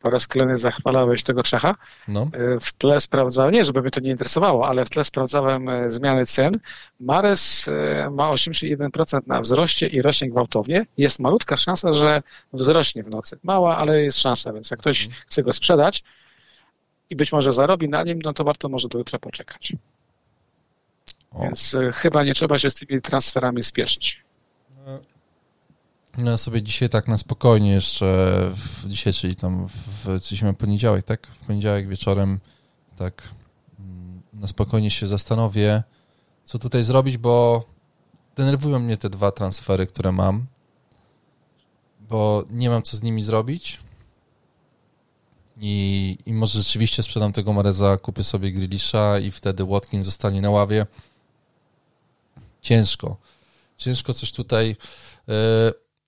po 0.00 0.10
raz 0.10 0.26
kolejny 0.26 0.56
zachwalałeś 0.56 1.22
tego 1.22 1.42
Czecha, 1.42 1.74
no. 2.08 2.30
Y, 2.56 2.60
w 2.60 2.72
tle 2.72 3.00
sprawdzałem, 3.00 3.54
nie 3.54 3.64
żeby 3.64 3.82
mnie 3.82 3.90
to 3.90 4.00
nie 4.00 4.10
interesowało, 4.10 4.68
ale 4.68 4.84
w 4.84 4.90
tle 4.90 5.04
sprawdzałem 5.04 5.70
zmiany 5.86 6.26
cen. 6.26 6.52
Mares 7.00 7.70
ma 8.10 8.32
81% 8.32 9.20
na 9.26 9.40
wzroście 9.40 9.86
i 9.86 10.02
rośnie 10.02 10.30
gwałtownie. 10.30 10.86
Jest 10.98 11.18
malutka 11.18 11.56
szansa, 11.56 11.92
że 11.92 12.22
wzrośnie 12.52 13.02
w 13.02 13.10
nocy. 13.10 13.38
Mała, 13.42 13.76
ale 13.76 14.02
jest 14.02 14.18
szansa, 14.18 14.52
więc 14.52 14.70
jak 14.70 14.80
ktoś 14.80 15.04
mhm. 15.04 15.22
chce 15.26 15.42
go 15.42 15.52
sprzedać, 15.52 16.04
i 17.12 17.16
być 17.16 17.32
może 17.32 17.52
zarobi 17.52 17.88
na 17.88 18.02
nim, 18.02 18.22
no 18.22 18.32
to 18.32 18.44
warto 18.44 18.68
może 18.68 18.88
do 18.88 18.98
jutra 18.98 19.18
poczekać. 19.18 19.72
O. 21.30 21.42
Więc 21.42 21.76
chyba 21.94 22.24
nie 22.24 22.34
trzeba 22.34 22.58
się 22.58 22.70
z 22.70 22.74
tymi 22.74 23.00
transferami 23.00 23.62
spieszyć. 23.62 24.22
No 26.18 26.30
ja 26.30 26.36
sobie 26.36 26.62
dzisiaj 26.62 26.88
tak 26.88 27.08
na 27.08 27.18
spokojnie 27.18 27.72
jeszcze, 27.72 28.06
w, 28.54 28.86
dzisiaj, 28.88 29.12
czyli 29.12 29.36
tam 29.36 29.68
w, 29.68 30.06
w 30.06 30.54
poniedziałek, 30.58 31.04
tak? 31.04 31.26
W 31.26 31.46
poniedziałek 31.46 31.88
wieczorem 31.88 32.40
tak 32.96 33.22
mm, 33.78 34.22
na 34.32 34.46
spokojnie 34.46 34.90
się 34.90 35.06
zastanowię, 35.06 35.82
co 36.44 36.58
tutaj 36.58 36.82
zrobić, 36.82 37.18
bo 37.18 37.64
denerwują 38.36 38.78
mnie 38.78 38.96
te 38.96 39.10
dwa 39.10 39.32
transfery, 39.32 39.86
które 39.86 40.12
mam, 40.12 40.46
bo 42.00 42.44
nie 42.50 42.70
mam 42.70 42.82
co 42.82 42.96
z 42.96 43.02
nimi 43.02 43.22
zrobić 43.22 43.80
i, 45.60 46.18
i 46.26 46.32
może 46.32 46.58
rzeczywiście 46.58 47.02
sprzedam 47.02 47.32
tego 47.32 47.52
Mareza, 47.52 47.96
kupię 47.96 48.24
sobie 48.24 48.52
Grilisza 48.52 49.18
i 49.18 49.30
wtedy 49.30 49.64
Watkins 49.64 50.06
zostanie 50.06 50.40
na 50.40 50.50
ławie. 50.50 50.86
Ciężko. 52.62 53.16
Ciężko 53.76 54.14
coś 54.14 54.32
tutaj. 54.32 54.76
Yy, 55.26 55.34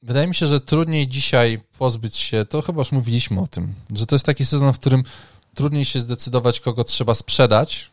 wydaje 0.05 0.27
mi 0.29 0.35
się, 0.35 0.47
że 0.47 0.61
trudniej 0.61 1.07
dzisiaj 1.07 1.61
pozbyć 1.79 2.17
się, 2.17 2.45
to 2.45 2.63
chyba 2.63 2.81
już 2.81 2.93
mówiliśmy 2.93 3.41
o 3.41 3.47
tym, 3.47 3.75
że 3.95 4.07
to 4.07 4.15
jest 4.15 4.27
taki 4.27 4.45
sezon, 4.45 4.73
w 4.73 4.79
którym 4.79 5.05
trudniej 5.55 5.85
się 5.85 6.01
zdecydować, 6.01 6.61
kogo 6.61 6.85
trzeba 6.85 7.15
sprzedać, 7.15 7.91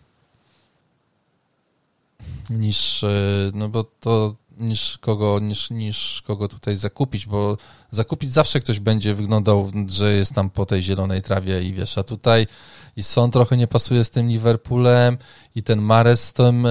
niż, 2.49 3.01
yy, 3.01 3.51
no 3.53 3.69
bo 3.69 3.83
to 3.83 4.35
niż 4.57 4.97
kogo, 4.97 5.39
niż, 5.39 5.69
niż 5.69 6.21
kogo 6.21 6.47
tutaj 6.47 6.75
zakupić, 6.75 7.25
bo 7.25 7.57
zakupić 7.91 8.31
zawsze 8.31 8.59
ktoś 8.59 8.79
będzie 8.79 9.15
wyglądał, 9.15 9.71
że 9.87 10.13
jest 10.13 10.33
tam 10.33 10.49
po 10.49 10.65
tej 10.65 10.81
zielonej 10.81 11.21
trawie 11.21 11.63
i 11.63 11.73
wiesz, 11.73 11.97
a 11.97 12.03
tutaj 12.03 12.47
i 12.95 13.03
Son 13.03 13.31
trochę 13.31 13.57
nie 13.57 13.67
pasuje 13.67 14.03
z 14.03 14.09
tym 14.09 14.27
Liverpoolem 14.27 15.17
i 15.55 15.63
ten 15.63 15.81
Mares 15.81 16.23
z 16.23 16.33
tym, 16.33 16.65
e, 16.65 16.69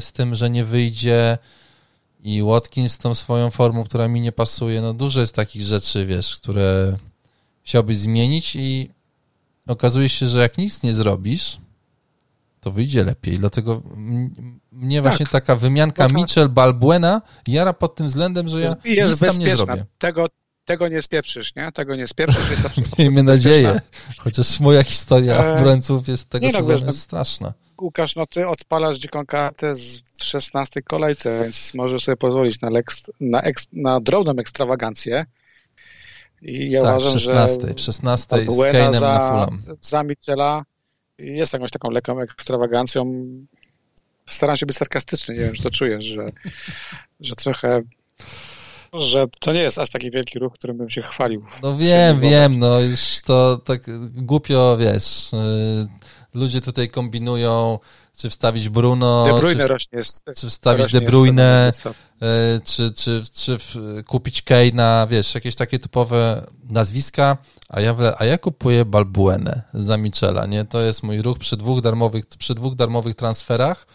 z 0.00 0.12
tym, 0.12 0.34
że 0.34 0.50
nie 0.50 0.64
wyjdzie 0.64 1.38
i 2.26 2.42
Watkins 2.42 2.92
z 2.92 2.98
tą 2.98 3.14
swoją 3.14 3.50
formą, 3.50 3.84
która 3.84 4.08
mi 4.08 4.20
nie 4.20 4.32
pasuje, 4.32 4.80
no 4.80 4.92
dużo 4.94 5.20
jest 5.20 5.34
takich 5.34 5.62
rzeczy, 5.62 6.06
wiesz, 6.06 6.36
które 6.36 6.96
chciałbyś 7.62 7.98
zmienić 7.98 8.56
i 8.56 8.90
okazuje 9.66 10.08
się, 10.08 10.28
że 10.28 10.38
jak 10.38 10.58
nic 10.58 10.82
nie 10.82 10.94
zrobisz, 10.94 11.58
to 12.60 12.70
wyjdzie 12.70 13.04
lepiej. 13.04 13.38
Dlatego 13.38 13.82
mnie 14.72 15.02
tak. 15.02 15.02
właśnie 15.02 15.26
taka 15.26 15.56
wymianka 15.56 16.08
Mitchell 16.08 16.48
Balbuena 16.48 17.22
jara 17.46 17.72
pod 17.72 17.94
tym 17.94 18.06
względem, 18.06 18.48
że 18.48 18.60
ja 18.60 18.72
jest 18.84 19.22
nic 19.22 19.30
tam 19.30 19.38
nie 19.38 19.56
zrobię. 19.56 19.84
Tego, 19.98 20.26
tego 20.64 20.88
nie 20.88 21.02
spieprzysz, 21.02 21.54
nie? 21.54 21.72
Tego 21.72 21.96
nie 21.96 22.06
spieprzysz. 22.06 22.50
Jest 22.50 22.98
Miejmy 22.98 23.22
nadzieję. 23.22 23.80
Chociaż 24.18 24.60
moja 24.60 24.82
historia 24.82 25.44
e... 25.44 25.54
obrońców 25.54 26.08
jest 26.08 26.30
tego 26.30 26.46
nie 26.46 26.52
no, 26.52 26.58
sezonu 26.58 26.80
no, 26.80 26.86
jest 26.86 27.00
straszna. 27.00 27.54
Łukasz, 27.80 28.16
no 28.16 28.26
ty 28.26 28.46
odpalasz 28.46 28.96
dziką 28.96 29.26
kartę 29.26 29.74
w 30.18 30.24
16 30.24 30.82
kolejce, 30.82 31.42
więc 31.42 31.74
możesz 31.74 32.04
sobie 32.04 32.16
pozwolić 32.16 32.60
na, 32.60 32.70
na, 33.20 33.42
eks, 33.42 33.66
na 33.72 34.00
drobną 34.00 34.32
ekstrawagancję. 34.32 35.24
I 36.42 36.70
ja 36.70 36.82
tak, 36.82 36.90
uważam, 36.90 37.18
16, 37.18 37.68
że 37.68 37.74
w 37.74 37.80
16 37.80 38.36
z 38.48 38.58
Kane'em 38.58 39.00
na 39.00 39.30
Fulham. 39.30 39.62
Za 39.80 40.02
Michela 40.02 40.64
jest 41.18 41.52
jakąś 41.52 41.70
taką 41.70 41.90
lekką 41.90 42.20
ekstrawagancją. 42.20 43.26
Staram 44.26 44.56
się 44.56 44.66
być 44.66 44.76
sarkastyczny, 44.76 45.34
nie 45.34 45.40
wiem, 45.40 45.52
czy 45.52 45.62
to 45.62 45.70
czujesz, 45.70 46.04
że, 46.04 46.32
że 47.20 47.34
trochę 47.34 47.82
że 48.92 49.26
to 49.40 49.52
nie 49.52 49.60
jest 49.60 49.78
aż 49.78 49.90
taki 49.90 50.10
wielki 50.10 50.38
ruch, 50.38 50.52
którym 50.52 50.76
bym 50.76 50.90
się 50.90 51.02
chwalił. 51.02 51.44
No 51.62 51.76
wiem, 51.76 52.20
wiem, 52.20 52.58
no 52.58 52.80
już 52.80 53.20
to 53.24 53.58
tak 53.58 53.80
głupio, 54.12 54.76
wiesz, 54.76 55.32
y, 55.32 55.36
ludzie 56.36 56.60
tutaj 56.60 56.88
kombinują, 56.88 57.78
czy 58.16 58.30
wstawić 58.30 58.68
Bruno, 58.68 59.26
czy, 59.26 59.32
rośnie, 59.68 60.02
czy 60.36 60.50
wstawić 60.50 60.92
De 60.92 61.00
Bruyne, 61.00 61.72
y, 61.76 62.60
czy, 62.64 62.92
czy, 62.92 63.22
czy 63.32 63.58
kupić 64.06 64.42
Keina, 64.42 65.06
wiesz, 65.10 65.34
jakieś 65.34 65.54
takie 65.54 65.78
typowe 65.78 66.46
nazwiska, 66.70 67.36
a 67.68 67.80
ja, 67.80 67.96
a 68.18 68.24
ja 68.24 68.38
kupuję 68.38 68.84
Balbuenę 68.84 69.62
za 69.74 69.96
Michela, 69.96 70.46
nie? 70.46 70.64
To 70.64 70.80
jest 70.80 71.02
mój 71.02 71.22
ruch 71.22 71.38
przy 71.38 71.56
dwóch 71.56 71.80
darmowych, 71.80 72.26
przy 72.26 72.54
dwóch 72.54 72.74
darmowych 72.74 73.14
transferach 73.14 73.86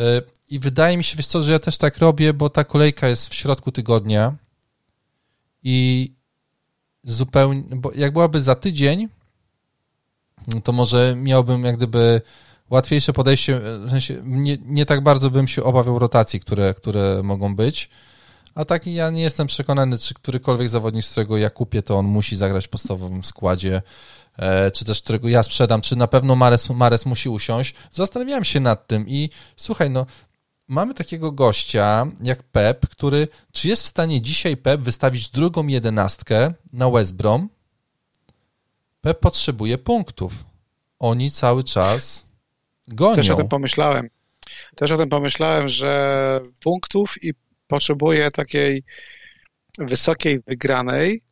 y, 0.00 0.02
i 0.48 0.58
wydaje 0.58 0.96
mi 0.96 1.04
się, 1.04 1.16
wiesz 1.16 1.26
co, 1.26 1.42
że 1.42 1.52
ja 1.52 1.58
też 1.58 1.78
tak 1.78 1.98
robię, 1.98 2.32
bo 2.32 2.50
ta 2.50 2.64
kolejka 2.64 3.08
jest 3.08 3.28
w 3.28 3.34
środku 3.34 3.72
tygodnia 3.72 4.36
i 5.62 6.12
zupełnie, 7.04 7.62
bo 7.76 7.92
jak 7.94 8.12
byłaby 8.12 8.40
za 8.40 8.54
tydzień, 8.54 9.08
to 10.64 10.72
może 10.72 11.14
miałbym 11.16 11.64
jak 11.64 11.76
gdyby 11.76 12.20
łatwiejsze 12.70 13.12
podejście, 13.12 13.60
w 13.60 13.90
sensie 13.90 14.20
nie, 14.24 14.58
nie 14.64 14.86
tak 14.86 15.02
bardzo 15.02 15.30
bym 15.30 15.48
się 15.48 15.62
obawiał 15.64 15.98
rotacji, 15.98 16.40
które, 16.40 16.74
które 16.74 17.22
mogą 17.22 17.56
być, 17.56 17.90
a 18.54 18.64
tak 18.64 18.86
ja 18.86 19.10
nie 19.10 19.22
jestem 19.22 19.46
przekonany, 19.46 19.98
czy 19.98 20.14
którykolwiek 20.14 20.68
zawodnik, 20.68 21.04
z 21.04 21.10
którego 21.10 21.36
ja 21.36 21.50
kupię, 21.50 21.82
to 21.82 21.98
on 21.98 22.06
musi 22.06 22.36
zagrać 22.36 22.66
w 22.66 22.68
podstawowym 22.68 23.24
składzie, 23.24 23.82
e, 24.36 24.70
czy 24.70 24.84
też 24.84 25.02
którego 25.02 25.28
ja 25.28 25.42
sprzedam, 25.42 25.80
czy 25.80 25.96
na 25.96 26.06
pewno 26.06 26.36
Mares, 26.36 26.70
Mares 26.70 27.06
musi 27.06 27.28
usiąść. 27.28 27.74
Zastanawiałem 27.90 28.44
się 28.44 28.60
nad 28.60 28.86
tym 28.86 29.08
i 29.08 29.30
słuchaj, 29.56 29.90
no 29.90 30.06
mamy 30.68 30.94
takiego 30.94 31.32
gościa 31.32 32.06
jak 32.22 32.42
Pep, 32.42 32.88
który, 32.88 33.28
czy 33.52 33.68
jest 33.68 33.82
w 33.82 33.86
stanie 33.86 34.20
dzisiaj 34.20 34.56
Pep 34.56 34.80
wystawić 34.80 35.30
drugą 35.30 35.66
jedenastkę 35.66 36.54
na 36.72 36.90
West 36.90 37.16
Brom? 37.16 37.48
Pep 39.00 39.20
potrzebuje 39.20 39.78
punktów. 39.78 40.47
Oni 40.98 41.30
cały 41.30 41.64
czas 41.64 42.26
gonią. 42.88 43.16
Też 43.16 43.30
o 43.30 43.34
tym 43.34 43.48
pomyślałem. 43.48 44.10
Też 44.76 44.92
o 44.92 44.96
tym 44.96 45.08
pomyślałem, 45.08 45.68
że 45.68 46.40
punktów 46.62 47.14
i 47.22 47.34
potrzebuje 47.66 48.30
takiej 48.30 48.84
wysokiej 49.78 50.40
wygranej, 50.46 51.22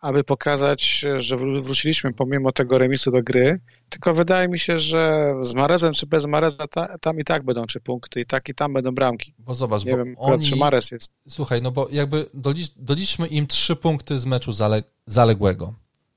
aby 0.00 0.24
pokazać, 0.24 1.04
że 1.18 1.36
wróciliśmy 1.36 2.12
pomimo 2.12 2.52
tego 2.52 2.78
remisu 2.78 3.10
do 3.10 3.22
gry. 3.22 3.60
Tylko 3.88 4.14
wydaje 4.14 4.48
mi 4.48 4.58
się, 4.58 4.78
że 4.78 5.34
z 5.42 5.54
Marezem 5.54 5.92
czy 5.92 6.06
bez 6.06 6.26
Mareza 6.26 6.68
ta, 6.68 6.98
tam 6.98 7.20
i 7.20 7.24
tak 7.24 7.44
będą 7.44 7.66
trzy 7.66 7.80
punkty 7.80 8.20
i 8.20 8.26
tak 8.26 8.48
i 8.48 8.54
tam 8.54 8.72
będą 8.72 8.90
bramki. 8.94 9.34
Bo 9.38 9.54
zobacz, 9.54 9.84
Nie 9.84 9.92
bo 9.92 9.98
wiem, 9.98 10.14
oni... 10.18 10.46
czy 10.46 10.56
Marez 10.56 10.90
jest. 10.90 11.16
Słuchaj, 11.28 11.62
no 11.62 11.70
bo 11.70 11.88
jakby 11.92 12.26
dolicz, 12.34 12.68
doliczmy 12.76 13.26
im 13.26 13.46
trzy 13.46 13.76
punkty 13.76 14.18
z 14.18 14.26
meczu 14.26 14.52
zale, 14.52 14.82
zaległego. 15.06 15.74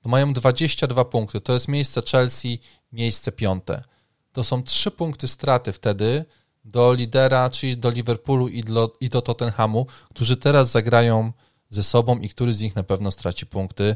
To 0.08 0.12
mają 0.12 0.34
22 0.34 1.06
punkty. 1.06 1.42
To 1.42 1.54
jest 1.54 1.68
miejsce 1.68 2.02
Chelsea, 2.12 2.60
miejsce 2.92 3.32
piąte. 3.32 3.84
To 4.32 4.44
są 4.44 4.64
trzy 4.64 4.92
punkty 4.92 5.28
straty 5.28 5.72
wtedy 5.72 6.26
do 6.66 6.94
lidera, 6.94 7.50
czyli 7.50 7.78
do 7.78 7.90
Liverpoolu 7.90 8.48
i 8.48 8.64
do, 8.64 8.94
i 9.02 9.10
do 9.10 9.22
Tottenhamu, 9.22 9.86
którzy 10.10 10.38
teraz 10.38 10.72
zagrają 10.72 11.32
ze 11.70 11.84
sobą 11.84 12.20
i 12.20 12.30
który 12.30 12.54
z 12.54 12.62
nich 12.62 12.76
na 12.76 12.84
pewno 12.84 13.12
straci 13.12 13.46
punkty. 13.46 13.96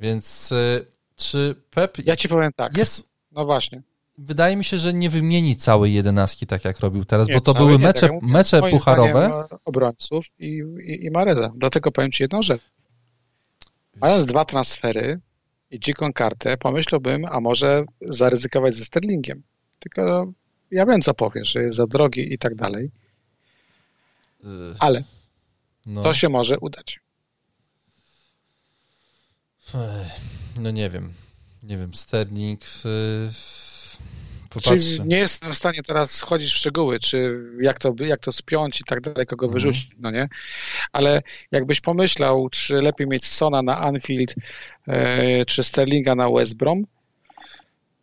Więc 0.00 0.52
y, 0.52 0.86
czy 1.16 1.54
Pep. 1.70 1.98
Ja 2.06 2.16
ci 2.16 2.28
powiem 2.28 2.52
tak. 2.56 2.76
Jest. 2.76 3.08
No 3.32 3.44
właśnie. 3.44 3.82
Wydaje 4.18 4.56
mi 4.56 4.64
się, 4.64 4.78
że 4.78 4.94
nie 4.94 5.10
wymieni 5.10 5.56
całej 5.56 5.94
jedenastki 5.94 6.46
tak 6.46 6.64
jak 6.64 6.80
robił 6.80 7.04
teraz, 7.04 7.28
nie, 7.28 7.34
bo 7.34 7.40
to 7.40 7.54
były 7.54 7.72
nie, 7.72 7.78
mecze, 7.78 8.08
tak 8.08 8.22
mecze 8.22 8.62
pucharowe. 8.70 9.46
Obrońców 9.64 10.26
i, 10.38 10.62
i, 10.82 11.04
i 11.04 11.10
Mareza. 11.10 11.52
Dlatego 11.56 11.92
powiem 11.92 12.12
ci 12.12 12.22
jedną 12.22 12.42
rzecz. 12.42 12.62
Mając 13.96 14.24
dwa 14.24 14.44
transfery 14.44 15.20
i 15.70 15.80
dziką 15.80 16.12
kartę, 16.12 16.56
pomyślałbym, 16.56 17.24
a 17.24 17.40
może 17.40 17.84
zaryzykować 18.00 18.74
ze 18.74 18.84
Sterlingiem. 18.84 19.42
Tylko 19.78 20.32
ja 20.70 20.86
wiem, 20.86 21.00
co 21.00 21.14
powiesz, 21.14 21.48
że 21.48 21.62
jest 21.62 21.76
za 21.76 21.86
drogi 21.86 22.34
i 22.34 22.38
tak 22.38 22.54
dalej. 22.54 22.90
Ale 24.78 25.04
no. 25.86 26.02
to 26.02 26.14
się 26.14 26.28
może 26.28 26.58
udać. 26.58 27.00
No 30.60 30.70
nie 30.70 30.90
wiem. 30.90 31.12
Nie 31.62 31.78
wiem, 31.78 31.94
Sterling. 31.94 32.60
Popatrzę. 34.54 34.76
Czyli 34.76 35.00
nie 35.08 35.16
jestem 35.16 35.52
w 35.52 35.56
stanie 35.56 35.82
teraz 35.82 36.10
schodzić 36.10 36.52
w 36.52 36.56
szczegóły, 36.56 37.00
czy 37.00 37.40
jak 37.60 37.78
to, 37.78 37.94
jak 37.98 38.20
to 38.20 38.32
spiąć 38.32 38.80
i 38.80 38.84
tak 38.84 39.00
dalej, 39.00 39.26
kogo 39.26 39.46
mhm. 39.46 39.52
wyrzucić, 39.52 39.90
no 39.98 40.10
nie? 40.10 40.28
Ale 40.92 41.22
jakbyś 41.50 41.80
pomyślał, 41.80 42.48
czy 42.48 42.74
lepiej 42.74 43.06
mieć 43.06 43.26
Sona 43.26 43.62
na 43.62 43.78
Anfield, 43.78 44.34
e, 44.88 45.44
czy 45.44 45.62
Sterlinga 45.62 46.14
na 46.14 46.30
West 46.30 46.56
Brom, 46.56 46.84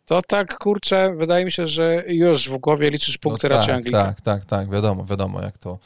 to 0.06 0.22
tak, 0.22 0.58
kurczę, 0.58 1.14
wydaje 1.16 1.44
mi 1.44 1.52
się, 1.52 1.66
że 1.66 2.04
już 2.06 2.50
w 2.50 2.56
głowie 2.56 2.90
liczysz 2.90 3.18
punkty 3.18 3.48
no 3.48 3.56
raczej 3.56 3.68
tak, 3.68 3.76
Anglika. 3.76 4.04
Tak, 4.04 4.20
tak, 4.20 4.44
tak, 4.44 4.70
wiadomo, 4.70 5.04
wiadomo, 5.04 5.42
jak 5.42 5.58
to, 5.58 5.78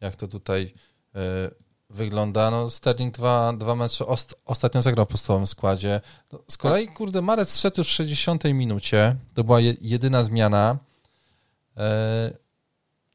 jak 0.00 0.16
to 0.16 0.28
tutaj 0.28 0.72
e, 1.14 1.50
wygląda. 1.90 2.50
No, 2.50 2.70
Sterling 2.70 3.14
dwa, 3.14 3.52
dwa 3.52 3.74
mecze 3.74 4.06
ost, 4.06 4.34
ostatnio 4.46 4.82
zagrał 4.82 5.06
w 5.06 5.08
podstawowym 5.08 5.46
składzie. 5.46 6.00
No, 6.32 6.42
z 6.48 6.56
kolei, 6.56 6.86
tak. 6.86 6.96
kurde, 6.96 7.22
Marec 7.22 7.60
szedł 7.60 7.80
już 7.80 7.88
w 7.88 7.90
60 7.90 8.44
minucie. 8.44 9.16
To 9.34 9.44
była 9.44 9.60
je, 9.60 9.74
jedyna 9.80 10.22
zmiana. 10.22 10.78
E... 11.76 12.30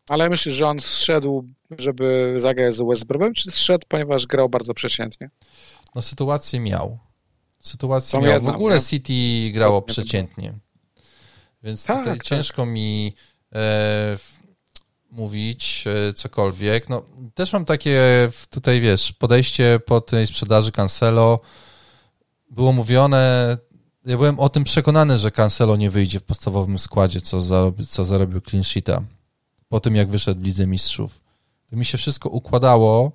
Ale 0.09 0.29
myślisz, 0.29 0.55
że 0.55 0.67
on 0.67 0.79
zszedł, 0.79 1.45
żeby 1.77 2.35
zagrać 2.37 2.75
z 2.75 2.81
West 2.89 3.05
Bromem, 3.05 3.33
czy 3.33 3.51
zszedł, 3.51 3.85
ponieważ 3.87 4.27
grał 4.27 4.49
bardzo 4.49 4.73
przeciętnie? 4.73 5.29
No 5.95 6.01
sytuację 6.01 6.59
miał. 6.59 6.97
Sytuację 7.59 8.19
miał. 8.19 8.41
w 8.41 8.47
ogóle 8.47 8.81
City 8.81 9.51
grało 9.53 9.81
przeciętnie. 9.81 10.53
Więc 11.63 11.85
tak, 11.85 11.97
tutaj 11.97 12.17
tak. 12.17 12.27
ciężko 12.27 12.65
mi 12.65 13.15
e, 13.55 14.17
mówić 15.15 15.83
e, 15.87 16.13
cokolwiek. 16.13 16.89
No, 16.89 17.03
też 17.33 17.53
mam 17.53 17.65
takie 17.65 18.01
tutaj, 18.49 18.81
wiesz, 18.81 19.13
podejście 19.13 19.79
po 19.85 20.01
tej 20.01 20.27
sprzedaży 20.27 20.71
Cancelo. 20.71 21.39
Było 22.51 22.73
mówione, 22.73 23.57
ja 24.05 24.17
byłem 24.17 24.39
o 24.39 24.49
tym 24.49 24.63
przekonany, 24.63 25.17
że 25.17 25.31
Cancelo 25.31 25.75
nie 25.75 25.89
wyjdzie 25.89 26.19
w 26.19 26.23
podstawowym 26.23 26.79
składzie, 26.79 27.21
co, 27.21 27.41
zarobi, 27.41 27.87
co 27.87 28.05
zarobił 28.05 28.41
clean 28.41 28.63
sheeta 28.63 29.01
po 29.69 29.79
tym, 29.79 29.95
jak 29.95 30.09
wyszedł 30.09 30.41
w 30.41 30.43
Lidze 30.43 30.67
Mistrzów. 30.67 31.21
To 31.69 31.75
mi 31.75 31.85
się 31.85 31.97
wszystko 31.97 32.29
układało 32.29 33.11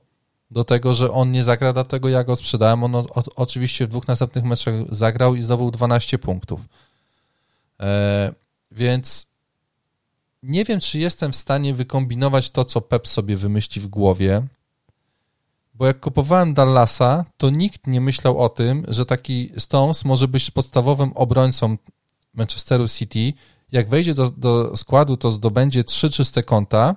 do 0.51 0.65
tego, 0.65 0.95
że 0.95 1.13
on 1.13 1.33
nie 1.33 1.45
zagra, 1.45 1.73
dlatego 1.73 2.09
ja 2.09 2.25
go 2.25 2.37
sprzedałem. 2.37 2.85
On 2.85 2.95
o, 2.95 3.07
oczywiście 3.37 3.87
w 3.87 3.89
dwóch 3.89 4.09
następnych 4.09 4.45
meczach 4.45 4.75
zagrał 4.91 5.35
i 5.35 5.43
zdobył 5.43 5.71
12 5.71 6.19
punktów. 6.19 6.61
E, 7.81 8.33
więc 8.71 9.30
nie 10.43 10.65
wiem, 10.65 10.81
czy 10.81 10.99
jestem 10.99 11.33
w 11.33 11.37
stanie 11.37 11.75
wykombinować 11.75 12.51
to, 12.51 12.65
co 12.65 12.81
Pep 12.81 13.09
sobie 13.09 13.37
wymyśli 13.37 13.83
w 13.83 13.87
głowie, 13.87 14.47
bo 15.75 15.87
jak 15.87 16.01
kupowałem 16.01 16.55
Dallasa, 16.55 17.25
to 17.37 17.51
nikt 17.51 17.87
nie 17.87 18.01
myślał 18.01 18.39
o 18.39 18.49
tym, 18.49 18.85
że 18.89 19.07
taki 19.07 19.53
Stones 19.59 20.05
może 20.05 20.29
być 20.29 20.51
podstawowym 20.51 21.13
obrońcą 21.13 21.77
Manchesteru 22.35 22.89
City. 22.89 23.33
Jak 23.73 23.89
wejdzie 23.89 24.15
do, 24.15 24.31
do 24.31 24.77
składu, 24.77 25.17
to 25.17 25.31
zdobędzie 25.31 25.85
trzy 25.85 26.11
czyste 26.11 26.43
konta, 26.43 26.97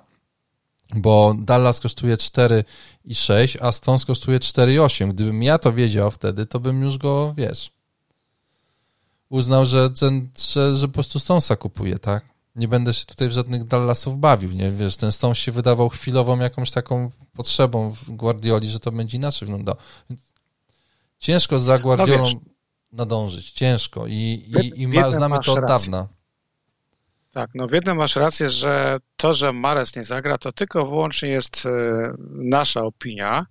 bo 0.94 1.34
Dallas 1.38 1.80
kosztuje 1.80 2.16
4,6, 2.16 3.58
a 3.60 3.72
Stones 3.72 4.04
kosztuje 4.04 4.38
4,8. 4.38 5.08
Gdybym 5.08 5.42
ja 5.42 5.58
to 5.58 5.72
wiedział 5.72 6.10
wtedy, 6.10 6.46
to 6.46 6.60
bym 6.60 6.82
już 6.82 6.98
go, 6.98 7.34
wiesz, 7.36 7.70
uznał, 9.28 9.66
że, 9.66 9.90
że, 10.54 10.74
że 10.76 10.88
po 10.88 10.94
prostu 10.94 11.18
Stonesa 11.18 11.56
kupuje, 11.56 11.98
tak? 11.98 12.33
Nie 12.54 12.68
będę 12.68 12.94
się 12.94 13.06
tutaj 13.06 13.28
w 13.28 13.32
żadnych 13.32 13.64
Dallasów 13.64 14.20
bawił, 14.20 14.52
nie? 14.52 14.70
Wiesz, 14.70 14.96
ten 14.96 15.12
Stone 15.12 15.34
się 15.34 15.52
wydawał 15.52 15.88
chwilową 15.88 16.38
jakąś 16.38 16.70
taką 16.70 17.10
potrzebą 17.32 17.90
w 17.90 18.10
Guardioli, 18.10 18.70
że 18.70 18.80
to 18.80 18.92
będzie 18.92 19.16
inaczej 19.16 19.46
wyglądało. 19.46 19.78
Ciężko 21.18 21.58
za 21.58 21.78
Guardiolą 21.78 22.24
no 22.24 22.40
nadążyć, 22.92 23.50
ciężko 23.50 24.06
i, 24.06 24.12
i, 24.62 24.82
i 24.82 24.88
ma, 24.88 25.12
znamy 25.12 25.38
to 25.44 25.52
od 25.52 25.58
rację. 25.58 25.68
dawna. 25.68 26.08
Tak, 27.32 27.50
no 27.54 27.66
w 27.66 27.72
jednym 27.72 27.96
masz 27.96 28.16
rację, 28.16 28.50
że 28.50 28.98
to, 29.16 29.32
że 29.32 29.52
Mares 29.52 29.96
nie 29.96 30.04
zagra, 30.04 30.38
to 30.38 30.52
tylko 30.52 30.86
wyłącznie 30.86 31.28
jest 31.28 31.66
e, 31.66 31.70
nasza 32.30 32.82
opinia 32.82 33.46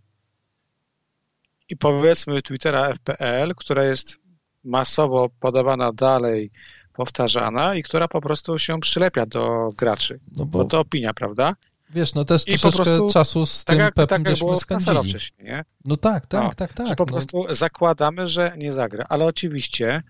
i 1.69 1.77
powiedzmy 1.77 2.41
Twittera 2.41 2.93
FPL, 2.93 3.55
która 3.55 3.83
jest 3.83 4.19
masowo 4.63 5.29
podawana 5.39 5.93
dalej 5.93 6.51
powtarzana 6.93 7.75
i 7.75 7.83
która 7.83 8.07
po 8.07 8.21
prostu 8.21 8.57
się 8.57 8.79
przylepia 8.79 9.25
do 9.25 9.69
graczy. 9.77 10.19
No 10.37 10.45
bo, 10.45 10.59
bo 10.59 10.65
to 10.65 10.79
opinia, 10.79 11.13
prawda? 11.13 11.55
Wiesz, 11.89 12.13
no 12.13 12.25
też 12.25 12.47
I 12.47 12.59
troszeczkę 12.59 12.83
prostu, 12.83 13.09
czasu 13.09 13.45
z 13.45 13.63
tym 13.63 13.77
tak, 13.77 13.93
Pepem 13.93 14.23
tak 14.23 14.35
żeśmy 14.35 14.57
spędzili. 14.57 15.09
Wcześniej, 15.09 15.47
nie? 15.47 15.65
No 15.85 15.97
tak, 15.97 16.25
tak, 16.25 16.43
no, 16.43 16.51
tak, 16.55 16.73
tak. 16.73 16.87
Że 16.87 16.95
po 16.95 17.05
no. 17.05 17.11
prostu 17.11 17.45
zakładamy, 17.49 18.27
że 18.27 18.55
nie 18.57 18.73
zagra, 18.73 19.05
ale 19.09 19.25
oczywiście 19.25 20.03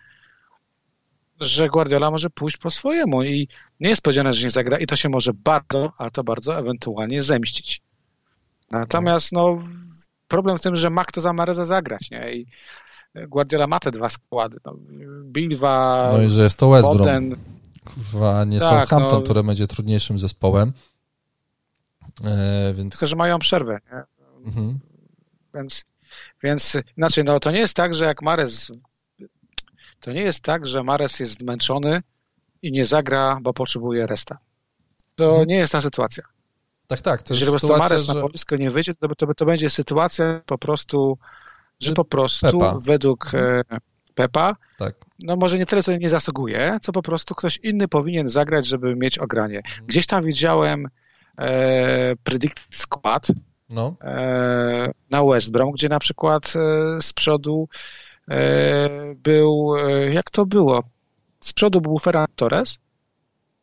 że 1.39 1.67
Guardiola 1.67 2.11
może 2.11 2.29
pójść 2.29 2.57
po 2.57 2.69
swojemu 2.69 3.23
i 3.23 3.47
nie 3.79 3.89
jest 3.89 4.01
powiedziane, 4.01 4.33
że 4.33 4.43
nie 4.43 4.51
zagra 4.51 4.79
i 4.79 4.85
to 4.85 4.95
się 4.95 5.09
może 5.09 5.33
bardzo, 5.33 5.91
a 5.97 6.09
to 6.09 6.23
bardzo 6.23 6.59
ewentualnie 6.59 7.23
zemścić. 7.23 7.81
Natomiast 8.71 9.31
no, 9.31 9.59
problem 10.27 10.57
w 10.57 10.61
tym, 10.61 10.75
że 10.75 10.89
ma 10.89 11.05
kto 11.05 11.21
za 11.21 11.33
Mareza 11.33 11.65
zagrać, 11.65 12.11
nie? 12.11 12.33
I 12.33 12.47
Guardiola 13.15 13.67
ma 13.67 13.79
te 13.79 13.91
dwa 13.91 14.09
składy. 14.09 14.57
No, 14.65 14.75
Bilwa, 15.23 16.09
No 16.13 16.21
i 16.21 16.29
że 16.29 16.43
jest 16.43 16.59
to 16.59 16.69
West 16.69 16.89
Brom. 16.93 17.35
Kurwa, 17.85 18.45
nie 18.45 18.59
tak, 18.59 18.69
Southampton, 18.69 19.19
no, 19.19 19.23
które 19.23 19.43
będzie 19.43 19.67
trudniejszym 19.67 20.19
zespołem. 20.19 20.73
E, 22.23 22.73
więc... 22.73 22.93
Tylko, 22.93 23.07
że 23.07 23.15
mają 23.15 23.39
przerwę. 23.39 23.79
Mhm. 24.45 24.79
Więc, 25.53 25.83
więc 26.43 26.77
inaczej, 26.97 27.23
no 27.23 27.39
to 27.39 27.51
nie 27.51 27.59
jest 27.59 27.73
tak, 27.73 27.93
że 27.93 28.05
jak 28.05 28.21
Mares 28.21 28.71
to 30.03 30.11
nie 30.11 30.21
jest 30.21 30.41
tak, 30.41 30.67
że 30.67 30.83
Mares 30.83 31.19
jest 31.19 31.39
zmęczony 31.39 32.01
i 32.61 32.71
nie 32.71 32.85
zagra, 32.85 33.37
bo 33.41 33.53
potrzebuje 33.53 34.07
resta. 34.07 34.37
To 35.15 35.29
mhm. 35.29 35.47
nie 35.47 35.55
jest 35.55 35.71
ta 35.71 35.81
sytuacja. 35.81 36.23
Tak, 36.87 37.01
tak. 37.01 37.23
To 37.23 37.33
Jeżeli 37.33 37.51
jest 37.51 37.61
sytuacja, 37.61 37.83
Mares 37.83 38.05
że... 38.05 38.13
na 38.13 38.21
boisko 38.21 38.55
nie 38.55 38.71
wyjdzie, 38.71 38.93
to, 38.95 39.07
to, 39.15 39.33
to 39.33 39.45
będzie 39.45 39.69
sytuacja 39.69 40.41
po 40.45 40.57
prostu 40.57 41.17
że 41.83 41.93
po 41.93 42.05
prostu 42.05 42.59
Pepa. 42.59 42.77
według 42.85 43.31
e, 43.33 43.63
Pepa, 44.15 44.55
tak. 44.77 44.95
no 45.19 45.35
może 45.35 45.57
nie 45.57 45.65
tyle, 45.65 45.83
co 45.83 45.97
nie 45.97 46.09
zasługuje, 46.09 46.77
co 46.81 46.91
po 46.91 47.01
prostu 47.01 47.35
ktoś 47.35 47.57
inny 47.57 47.87
powinien 47.87 48.27
zagrać, 48.27 48.67
żeby 48.67 48.95
mieć 48.95 49.19
ogranie. 49.19 49.57
Mhm. 49.57 49.85
Gdzieś 49.85 50.05
tam 50.05 50.23
widziałem 50.23 50.87
e, 51.37 52.15
Predict 52.23 52.75
Squad 52.75 53.27
no. 53.69 53.95
e, 54.01 54.91
na 55.09 55.23
West 55.23 55.51
Brom, 55.51 55.71
gdzie 55.71 55.89
na 55.89 55.99
przykład 55.99 56.53
e, 56.55 57.01
z 57.01 57.13
przodu 57.13 57.69
e, 58.29 58.89
był, 59.15 59.75
e, 59.77 60.13
jak 60.13 60.29
to 60.29 60.45
było? 60.45 60.83
Z 61.41 61.53
przodu 61.53 61.81
był 61.81 61.99
Ferran 61.99 62.27
Torres, 62.35 62.79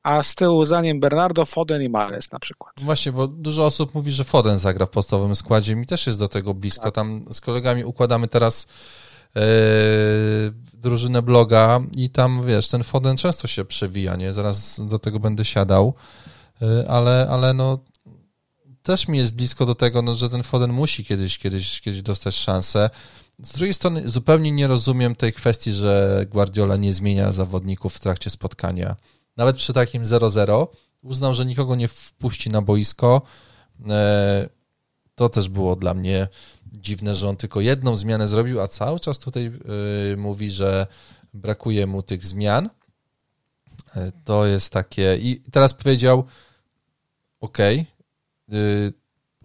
a 0.02 0.22
z 0.22 0.34
tyłu 0.34 0.64
za 0.64 0.80
nim 0.80 1.00
Bernardo, 1.00 1.46
Foden 1.46 1.82
i 1.82 1.88
Mares 1.88 2.32
na 2.32 2.38
przykład. 2.38 2.72
Właśnie, 2.82 3.12
bo 3.12 3.28
dużo 3.28 3.64
osób 3.64 3.94
mówi, 3.94 4.12
że 4.12 4.24
Foden 4.24 4.58
zagra 4.58 4.86
w 4.86 4.90
podstawowym 4.90 5.34
składzie. 5.34 5.76
Mi 5.76 5.86
też 5.86 6.06
jest 6.06 6.18
do 6.18 6.28
tego 6.28 6.54
blisko. 6.54 6.84
Tak. 6.84 6.94
Tam 6.94 7.24
z 7.30 7.40
kolegami 7.40 7.84
układamy 7.84 8.28
teraz 8.28 8.66
yy, 9.34 9.42
drużynę 10.74 11.22
bloga 11.22 11.80
i 11.96 12.10
tam, 12.10 12.42
wiesz, 12.46 12.68
ten 12.68 12.84
Foden 12.84 13.16
często 13.16 13.48
się 13.48 13.64
przewija, 13.64 14.16
nie? 14.16 14.32
Zaraz 14.32 14.86
do 14.86 14.98
tego 14.98 15.20
będę 15.20 15.44
siadał, 15.44 15.94
yy, 16.60 16.84
ale, 16.88 17.28
ale 17.30 17.54
no 17.54 17.78
też 18.82 19.08
mi 19.08 19.18
jest 19.18 19.34
blisko 19.34 19.66
do 19.66 19.74
tego, 19.74 20.02
no, 20.02 20.14
że 20.14 20.30
ten 20.30 20.42
Foden 20.42 20.72
musi 20.72 21.04
kiedyś, 21.04 21.38
kiedyś, 21.38 21.80
kiedyś 21.80 22.02
dostać 22.02 22.34
szansę. 22.34 22.90
Z 23.42 23.52
drugiej 23.52 23.74
strony 23.74 24.08
zupełnie 24.08 24.50
nie 24.50 24.66
rozumiem 24.66 25.14
tej 25.14 25.32
kwestii, 25.32 25.72
że 25.72 26.24
Guardiola 26.30 26.76
nie 26.76 26.92
zmienia 26.92 27.32
zawodników 27.32 27.94
w 27.94 28.00
trakcie 28.00 28.30
spotkania 28.30 28.96
nawet 29.36 29.56
przy 29.56 29.72
takim 29.72 30.02
0-0 30.02 30.66
uznał, 31.02 31.34
że 31.34 31.46
nikogo 31.46 31.76
nie 31.76 31.88
wpuści 31.88 32.50
na 32.50 32.62
boisko. 32.62 33.22
E, 33.88 34.48
to 35.14 35.28
też 35.28 35.48
było 35.48 35.76
dla 35.76 35.94
mnie 35.94 36.28
dziwne, 36.72 37.14
że 37.14 37.28
on 37.28 37.36
tylko 37.36 37.60
jedną 37.60 37.96
zmianę 37.96 38.28
zrobił, 38.28 38.60
a 38.60 38.68
cały 38.68 39.00
czas 39.00 39.18
tutaj 39.18 39.46
e, 40.12 40.16
mówi, 40.16 40.50
że 40.50 40.86
brakuje 41.34 41.86
mu 41.86 42.02
tych 42.02 42.24
zmian. 42.24 42.70
E, 43.96 44.12
to 44.24 44.46
jest 44.46 44.72
takie. 44.72 45.16
I 45.16 45.40
teraz 45.52 45.74
powiedział: 45.74 46.24
OK, 47.40 47.58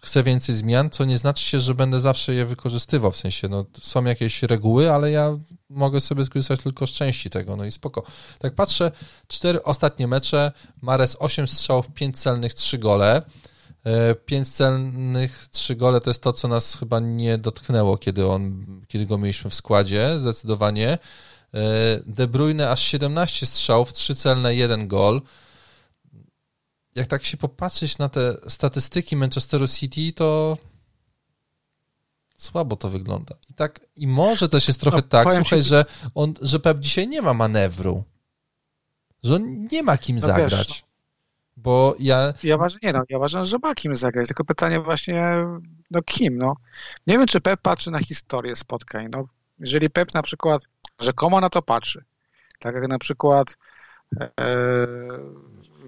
chcę 0.03 0.23
więcej 0.23 0.55
zmian, 0.55 0.89
co 0.89 1.05
nie 1.05 1.17
znaczy 1.17 1.45
się, 1.45 1.59
że 1.59 1.75
będę 1.75 1.99
zawsze 1.99 2.33
je 2.33 2.45
wykorzystywał. 2.45 3.11
W 3.11 3.17
sensie, 3.17 3.47
no, 3.47 3.65
są 3.81 4.03
jakieś 4.03 4.43
reguły, 4.43 4.91
ale 4.91 5.11
ja 5.11 5.37
mogę 5.69 6.01
sobie 6.01 6.25
skorzystać 6.25 6.61
tylko 6.61 6.87
z 6.87 6.89
części 6.89 7.29
tego, 7.29 7.55
no 7.55 7.65
i 7.65 7.71
spoko. 7.71 8.03
Tak 8.39 8.55
patrzę, 8.55 8.91
cztery 9.27 9.63
ostatnie 9.63 10.07
mecze, 10.07 10.51
Mares 10.81 11.17
8 11.19 11.47
strzałów, 11.47 11.91
5 11.91 12.19
celnych, 12.19 12.53
3 12.53 12.77
gole. 12.77 13.21
5 14.25 14.47
e, 14.47 14.51
celnych, 14.51 15.47
3 15.51 15.75
gole 15.75 16.01
to 16.01 16.09
jest 16.09 16.21
to, 16.23 16.33
co 16.33 16.47
nas 16.47 16.75
chyba 16.75 16.99
nie 16.99 17.37
dotknęło, 17.37 17.97
kiedy, 17.97 18.27
on, 18.27 18.65
kiedy 18.87 19.05
go 19.05 19.17
mieliśmy 19.17 19.49
w 19.49 19.55
składzie, 19.55 20.19
zdecydowanie. 20.19 20.89
E, 20.91 20.97
De 22.05 22.27
Bruyne 22.27 22.69
aż 22.69 22.81
17 22.81 23.45
strzałów, 23.45 23.93
3 23.93 24.15
celne, 24.15 24.55
1 24.55 24.87
gol 24.87 25.21
jak 26.95 27.07
tak 27.07 27.23
się 27.23 27.37
popatrzeć 27.37 27.97
na 27.97 28.09
te 28.09 28.37
statystyki 28.47 29.15
Manchesteru 29.15 29.67
City, 29.67 30.13
to 30.15 30.57
słabo 32.37 32.75
to 32.75 32.89
wygląda. 32.89 33.35
I 33.49 33.53
tak, 33.53 33.79
i 33.95 34.07
może 34.07 34.49
też 34.49 34.67
jest 34.67 34.81
trochę 34.81 34.97
no, 34.97 35.01
tak, 35.03 35.33
słuchaj, 35.33 35.59
ci... 35.59 35.69
że, 35.69 35.85
on, 36.15 36.33
że 36.41 36.59
Pep 36.59 36.79
dzisiaj 36.79 37.07
nie 37.07 37.21
ma 37.21 37.33
manewru. 37.33 38.03
Że 39.23 39.35
on 39.35 39.67
nie 39.71 39.83
ma 39.83 39.97
kim 39.97 40.15
no 40.15 40.27
zagrać. 40.27 40.51
Wiesz, 40.51 40.81
no. 40.81 40.87
bo 41.57 41.95
ja... 41.99 42.33
Ja 42.43 42.55
uważam, 42.55 42.79
nie 42.83 42.93
no, 42.93 43.03
ja 43.09 43.17
uważam, 43.17 43.45
że 43.45 43.57
ma 43.57 43.75
kim 43.75 43.95
zagrać, 43.95 44.27
tylko 44.27 44.45
pytanie 44.45 44.79
właśnie, 44.79 45.45
no 45.91 46.01
kim, 46.01 46.37
no. 46.37 46.55
Nie 47.07 47.17
wiem, 47.17 47.27
czy 47.27 47.41
Pep 47.41 47.61
patrzy 47.61 47.91
na 47.91 47.99
historię 47.99 48.55
spotkań, 48.55 49.07
no. 49.11 49.27
Jeżeli 49.59 49.89
Pep 49.89 50.13
na 50.13 50.21
przykład 50.21 50.61
rzekomo 50.99 51.41
na 51.41 51.49
to 51.49 51.61
patrzy, 51.61 52.03
tak 52.59 52.75
jak 52.75 52.87
na 52.87 52.99
przykład 52.99 53.57
e, 54.19 54.31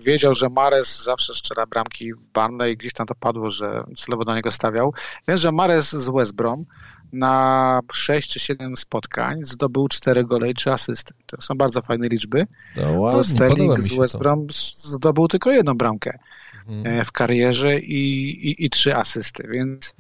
wiedział, 0.06 0.36
że 0.36 0.50
Mares 0.50 1.04
zawsze 1.04 1.34
strzela 1.34 1.66
bramki 1.66 2.14
w 2.14 2.20
Barney 2.34 2.72
i 2.72 2.78
gdzieś 2.78 2.94
tam 2.94 3.08
to 3.08 3.16
padło, 3.16 3.50
że 3.50 3.84
celowo 3.96 4.24
do 4.24 4.36
niego 4.36 4.52
stawiał. 4.52 4.94
Wiem, 5.28 5.38
że 5.38 5.52
Mares 5.52 5.92
z 5.92 6.10
West 6.10 6.36
Brom 6.36 6.66
na 7.14 7.80
6 7.94 8.30
czy 8.30 8.40
7 8.40 8.78
spotkań 8.78 9.40
zdobył 9.42 9.88
4 9.88 10.24
gole 10.24 10.50
i 10.50 10.54
3 10.54 10.72
asysty. 10.72 11.14
To 11.26 11.42
są 11.42 11.56
bardzo 11.56 11.82
fajne 11.82 12.08
liczby. 12.08 12.48
No 12.76 12.92
ładnie, 12.92 13.24
Sterling 13.24 13.80
z 13.80 13.98
West 13.98 14.18
Brom 14.20 14.48
zdobył 14.78 15.28
tylko 15.28 15.52
jedną 15.52 15.74
bramkę 15.74 16.20
mhm. 16.68 17.06
w 17.06 17.12
karierze 17.12 17.80
i, 17.80 18.30
i, 18.50 18.66
i 18.66 18.70
3 18.70 18.96
asysty, 18.96 19.48
więc 19.52 19.96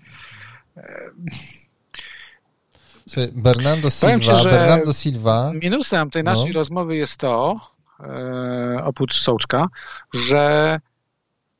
e, 0.77 1.11
Bernardo 3.31 3.89
Silva, 3.89 4.19
ci, 4.19 4.43
Bernardo 4.43 4.93
Silva. 4.93 5.51
Minusem 5.53 6.09
tej 6.09 6.23
naszej 6.23 6.51
no. 6.51 6.53
rozmowy 6.53 6.95
jest 6.95 7.17
to, 7.17 7.55
e, 7.55 7.76
oprócz 8.83 9.21
Sołczka, 9.21 9.67
że 10.13 10.79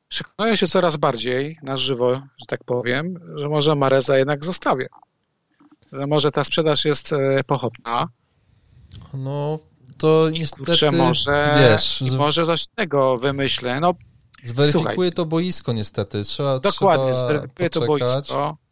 przekonuję 0.08 0.56
się 0.56 0.66
coraz 0.66 0.96
bardziej 0.96 1.58
na 1.62 1.76
żywo, 1.76 2.14
że 2.14 2.46
tak 2.48 2.64
powiem, 2.64 3.20
że 3.34 3.48
może 3.48 3.74
Mareza 3.74 4.18
jednak 4.18 4.44
zostawię. 4.44 4.86
Że 5.92 6.06
może 6.06 6.30
ta 6.30 6.44
sprzedaż 6.44 6.84
jest 6.84 7.12
e, 7.12 7.44
pochopna. 7.44 8.08
No, 9.14 9.58
to 9.98 10.30
niestety, 10.32 10.64
kurczę, 10.64 10.90
może, 10.90 11.56
wiesz, 11.60 12.00
z... 12.00 12.14
może 12.14 12.46
coś 12.46 12.66
tego 12.66 13.18
wymyślę. 13.18 13.80
No, 13.80 13.94
zweryfikuje 14.44 14.92
słuchaj. 14.94 15.12
to 15.12 15.26
boisko 15.26 15.72
niestety. 15.72 16.24
Trzeba, 16.24 16.58
Dokładnie, 16.58 17.12
trzeba 17.12 17.26
zweryfikuje 17.26 17.70
poczekać. 17.70 18.28
to 18.28 18.34
boisko. 18.34 18.67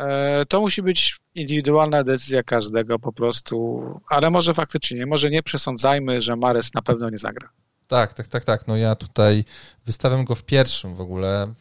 E, 0.00 0.46
to 0.46 0.60
musi 0.60 0.82
być 0.82 1.20
indywidualna 1.34 2.04
decyzja 2.04 2.42
każdego 2.42 2.98
po 2.98 3.12
prostu, 3.12 3.82
ale 4.08 4.30
może 4.30 4.54
faktycznie 4.54 4.98
nie, 4.98 5.06
może 5.06 5.30
nie 5.30 5.42
przesądzajmy, 5.42 6.20
że 6.20 6.36
Mares 6.36 6.74
na 6.74 6.82
pewno 6.82 7.10
nie 7.10 7.18
zagra. 7.18 7.48
Tak, 7.86 8.14
tak, 8.14 8.28
tak, 8.28 8.44
tak. 8.44 8.66
No 8.66 8.76
ja 8.76 8.94
tutaj 8.94 9.44
wystawiam 9.86 10.24
go 10.24 10.34
w 10.34 10.42
pierwszym 10.42 10.94
w 10.94 11.00
ogóle 11.00 11.54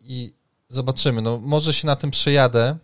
i 0.00 0.34
zobaczymy. 0.68 1.22
No 1.22 1.40
może 1.42 1.74
się 1.74 1.86
na 1.86 1.96
tym 1.96 2.10
przejadę, 2.10 2.76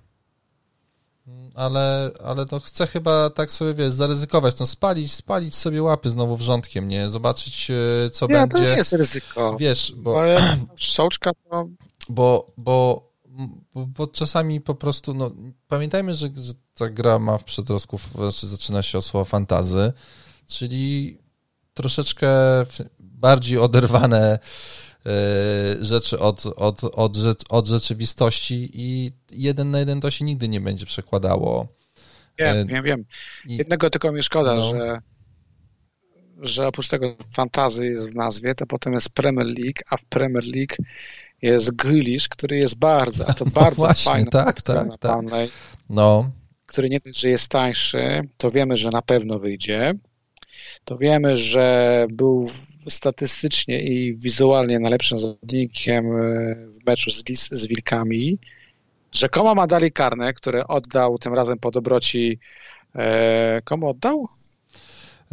ale, 1.54 2.10
ale 2.24 2.46
to 2.46 2.60
chcę 2.60 2.86
chyba 2.86 3.30
tak 3.30 3.52
sobie, 3.52 3.74
wiesz, 3.74 3.92
zaryzykować, 3.92 4.58
no 4.58 4.66
spalić, 4.66 5.12
spalić 5.12 5.54
sobie 5.54 5.82
łapy 5.82 6.10
znowu 6.10 6.36
wrzątkiem, 6.36 6.88
nie? 6.88 7.08
Zobaczyć, 7.08 7.70
e, 7.70 8.10
co 8.10 8.26
nie, 8.26 8.34
będzie. 8.34 8.58
to 8.58 8.64
nie 8.64 8.68
jest 8.68 8.92
ryzyko. 8.92 9.56
Wiesz, 9.58 9.92
bo... 9.96 10.12
bo 10.12 10.20
soczka 10.76 11.30
to... 11.50 11.68
Bo, 12.08 12.46
bo 12.56 13.09
bo, 13.74 13.86
bo, 13.86 14.06
czasami 14.06 14.60
po 14.60 14.74
prostu, 14.74 15.14
no, 15.14 15.30
pamiętajmy, 15.68 16.14
że, 16.14 16.28
że 16.36 16.52
ta 16.74 16.88
gra 16.88 17.18
ma 17.18 17.38
w 17.38 17.44
przedrostku, 17.44 17.98
znaczy 17.98 18.48
zaczyna 18.48 18.82
się 18.82 18.98
od 18.98 19.04
słowa 19.04 19.24
fantazy, 19.24 19.92
czyli 20.46 21.18
troszeczkę 21.74 22.28
bardziej 22.98 23.58
oderwane 23.58 24.38
e, 25.06 25.84
rzeczy 25.84 26.18
od, 26.18 26.46
od, 26.46 26.84
od, 26.84 27.16
od 27.48 27.66
rzeczywistości 27.66 28.70
i 28.74 29.10
jeden 29.30 29.70
na 29.70 29.78
jeden 29.78 30.00
to 30.00 30.10
się 30.10 30.24
nigdy 30.24 30.48
nie 30.48 30.60
będzie 30.60 30.86
przekładało. 30.86 31.68
Wiem, 32.38 32.56
e, 32.56 32.64
wiem, 32.64 32.84
wiem. 32.84 33.04
Jednego 33.46 33.90
tylko 33.90 34.12
mi 34.12 34.22
szkoda, 34.22 34.54
no. 34.54 34.60
że 34.70 35.00
że 36.42 36.66
oprócz 36.66 36.88
tego 36.88 37.16
fantazy 37.34 37.86
jest 37.86 38.10
w 38.10 38.16
nazwie, 38.16 38.54
to 38.54 38.66
potem 38.66 38.92
jest 38.92 39.10
Premier 39.10 39.46
League, 39.46 39.80
a 39.90 39.96
w 39.96 40.04
Premier 40.04 40.44
League 40.44 40.74
jest 41.42 41.70
Grealish, 41.70 42.28
który 42.28 42.56
jest 42.56 42.74
bardzo, 42.74 43.28
a 43.28 43.34
to 43.34 43.44
no 43.44 43.50
bardzo 43.50 43.76
właśnie, 43.76 44.12
fajny 44.12 44.30
tak, 44.30 44.62
tak, 44.62 44.98
tak. 44.98 45.24
No. 45.90 46.30
który 46.66 46.88
nie 46.88 47.00
dość, 47.00 47.20
że 47.20 47.28
jest 47.28 47.48
tańszy, 47.48 48.28
to 48.36 48.50
wiemy, 48.50 48.76
że 48.76 48.90
na 48.92 49.02
pewno 49.02 49.38
wyjdzie. 49.38 49.94
To 50.84 50.96
wiemy, 50.98 51.36
że 51.36 52.06
był 52.12 52.46
statystycznie 52.88 53.80
i 53.80 54.16
wizualnie 54.16 54.78
najlepszym 54.78 55.18
zawodnikiem 55.18 56.06
e, 56.06 56.54
w 56.72 56.86
meczu 56.86 57.10
z, 57.10 57.24
z 57.50 57.66
Wilkami. 57.66 58.38
Rzekomo 59.12 59.54
ma 59.54 59.66
dali 59.66 59.92
karne, 59.92 60.32
które 60.32 60.66
oddał 60.66 61.18
tym 61.18 61.34
razem 61.34 61.58
po 61.58 61.70
dobroci. 61.70 62.38
E, 62.94 63.62
komu 63.64 63.88
oddał? 63.88 64.26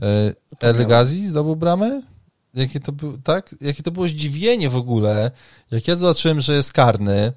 E, 0.01 0.33
El 0.59 0.87
Ghazi 0.87 1.27
zdobył 1.27 1.55
bramę? 1.55 2.01
Jakie 2.53 2.79
to, 2.79 2.91
był, 2.91 3.17
tak? 3.17 3.55
Jakie 3.61 3.83
to 3.83 3.91
było 3.91 4.07
zdziwienie 4.07 4.69
w 4.69 4.75
ogóle, 4.75 5.31
jak 5.71 5.87
ja 5.87 5.95
zobaczyłem, 5.95 6.41
że 6.41 6.53
jest 6.53 6.73
karny 6.73 7.33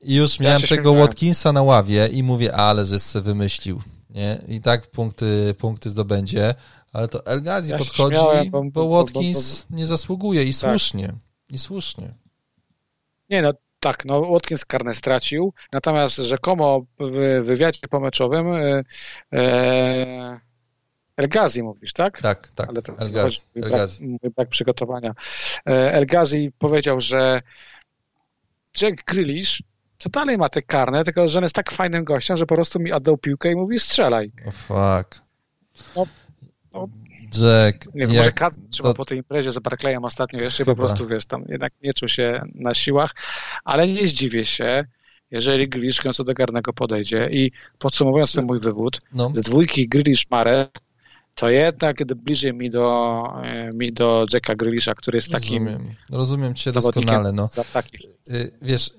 i 0.00 0.14
już 0.14 0.40
miałem 0.40 0.62
ja 0.62 0.68
tego 0.68 0.94
Watkinsa 0.94 1.52
na 1.52 1.62
ławie 1.62 2.08
i 2.08 2.22
mówię, 2.22 2.56
ale 2.56 2.84
że 2.84 3.00
se 3.00 3.20
wymyślił, 3.20 3.82
nie? 4.10 4.42
I 4.48 4.60
tak 4.60 4.86
punkty, 4.86 5.54
punkty 5.58 5.90
zdobędzie, 5.90 6.54
ale 6.92 7.08
to 7.08 7.26
El 7.26 7.42
Ghazi 7.42 7.70
ja 7.70 7.78
podchodzi, 7.78 8.16
śmiałem, 8.16 8.50
bo, 8.50 8.62
bo, 8.64 8.88
Watkins 8.88 9.66
bo, 9.70 9.76
nie 9.76 9.86
zasługuje 9.86 10.42
i 10.42 10.54
tak. 10.54 10.54
słusznie, 10.54 11.12
i 11.50 11.58
słusznie. 11.58 12.14
Nie 13.30 13.42
no, 13.42 13.52
tak, 13.80 14.04
no 14.04 14.32
Watkins 14.32 14.64
karne 14.64 14.94
stracił, 14.94 15.52
natomiast 15.72 16.16
rzekomo 16.16 16.84
w 17.00 17.40
wywiadzie 17.44 17.88
pomeczowym 17.90 18.52
e, 18.52 18.84
e, 19.32 20.40
Elgazi 21.16 21.62
mówisz, 21.62 21.92
tak? 21.92 22.20
Tak, 22.20 22.48
tak. 22.54 22.68
Ale 22.68 22.82
to 22.82 22.98
Elgazi. 22.98 23.38
Mój, 23.54 23.70
brak, 23.70 23.90
mój 24.00 24.30
brak 24.36 24.48
przygotowania. 24.48 25.14
E, 25.68 25.92
Elgazi 25.92 26.52
powiedział, 26.58 27.00
że 27.00 27.40
Jack 28.80 29.04
Grealish 29.04 29.62
to 29.98 30.10
dalej 30.10 30.38
ma 30.38 30.48
te 30.48 30.62
karne, 30.62 31.04
tylko 31.04 31.28
że 31.28 31.38
on 31.38 31.42
jest 31.42 31.54
tak 31.54 31.70
fajnym 31.70 32.04
gościem, 32.04 32.36
że 32.36 32.46
po 32.46 32.54
prostu 32.54 32.80
mi 32.80 32.92
oddał 32.92 33.18
piłkę 33.18 33.52
i 33.52 33.54
mówi 33.54 33.78
strzelaj. 33.78 34.32
Oh 34.46 34.50
fuck. 34.50 35.22
No, 35.96 36.06
no, 36.74 36.88
Jack. 37.24 37.94
Nie 37.94 38.06
wiem, 38.06 38.16
może 38.16 38.32
Kazm 38.32 38.68
trzeba 38.70 38.88
to... 38.88 38.94
po 38.94 39.04
tej 39.04 39.18
imprezie 39.18 39.50
z 39.50 39.58
Barclayem 39.58 40.04
ostatnio 40.04 40.40
jeszcze 40.40 40.64
Chyba. 40.64 40.74
po 40.74 40.78
prostu, 40.78 41.06
wiesz, 41.06 41.24
tam 41.24 41.44
jednak 41.48 41.72
nie 41.82 41.94
czuł 41.94 42.08
się 42.08 42.42
na 42.54 42.74
siłach, 42.74 43.14
ale 43.64 43.88
nie 43.88 44.06
zdziwię 44.06 44.44
się, 44.44 44.84
jeżeli 45.30 45.68
Grealish 45.68 46.00
końcu 46.00 46.24
do 46.24 46.34
garnego 46.34 46.72
podejdzie 46.72 47.28
i 47.30 47.52
podsumowując 47.78 48.32
ten 48.32 48.46
mój 48.46 48.60
wywód, 48.60 48.98
no. 49.14 49.30
z 49.34 49.42
dwójki 49.42 49.88
Grealish 49.88 50.30
Mare 50.30 50.68
to 51.34 51.48
jednak 51.48 52.14
bliżej 52.14 52.54
mi 52.54 52.70
do, 52.70 53.24
e, 53.44 53.70
mi 53.74 53.92
do 53.92 54.26
Jacka 54.32 54.54
Grealisha, 54.54 54.94
który 54.94 55.16
jest 55.16 55.30
takim... 55.30 55.64
Rozumiem, 55.66 55.94
rozumiem 56.10 56.54
cię 56.54 56.72
doskonale. 56.72 57.32
No. 57.32 57.48
Y, 58.30 58.50
wiesz, 58.62 58.90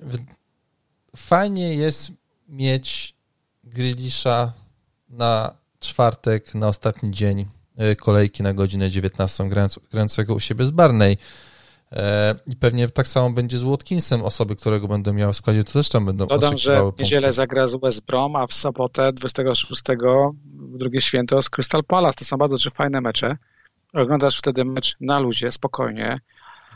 fajnie 1.15 1.75
jest 1.75 2.11
mieć 2.49 3.15
Grealisha 3.63 4.53
na 5.09 5.55
czwartek, 5.79 6.55
na 6.55 6.67
ostatni 6.67 7.11
dzień 7.11 7.45
y, 7.91 7.95
kolejki 7.95 8.43
na 8.43 8.53
godzinę 8.53 8.89
19 8.89 9.49
grającego 9.91 10.35
u 10.35 10.39
siebie 10.39 10.65
z 10.65 10.71
Barney. 10.71 11.17
E, 11.93 12.35
I 12.47 12.55
pewnie 12.55 12.89
tak 12.89 13.07
samo 13.07 13.29
będzie 13.29 13.57
z 13.57 13.63
Watkinsem. 13.63 14.21
Osoby, 14.21 14.55
którego 14.55 14.87
będą 14.87 15.13
miały 15.13 15.33
w 15.33 15.35
składzie, 15.35 15.63
to 15.63 15.73
też 15.73 15.89
tam 15.89 16.05
będą 16.05 16.25
Dodam, 16.25 16.57
że 16.57 16.91
w 16.91 16.99
niedzielę 16.99 17.31
zagra 17.31 17.67
z 17.67 17.99
Brom, 17.99 18.35
a 18.35 18.47
w 18.47 18.53
sobotę 18.53 19.13
26 19.13 19.81
w 20.45 20.77
drugie 20.77 21.01
święto 21.01 21.41
z 21.41 21.49
Crystal 21.49 21.83
Palace. 21.83 22.17
To 22.19 22.25
są 22.25 22.37
bardzo 22.37 22.57
trzy 22.57 22.71
fajne 22.71 23.01
mecze. 23.01 23.37
Oglądasz 23.93 24.37
wtedy 24.37 24.65
mecz 24.65 24.95
na 25.01 25.19
luzie, 25.19 25.51
spokojnie. 25.51 26.19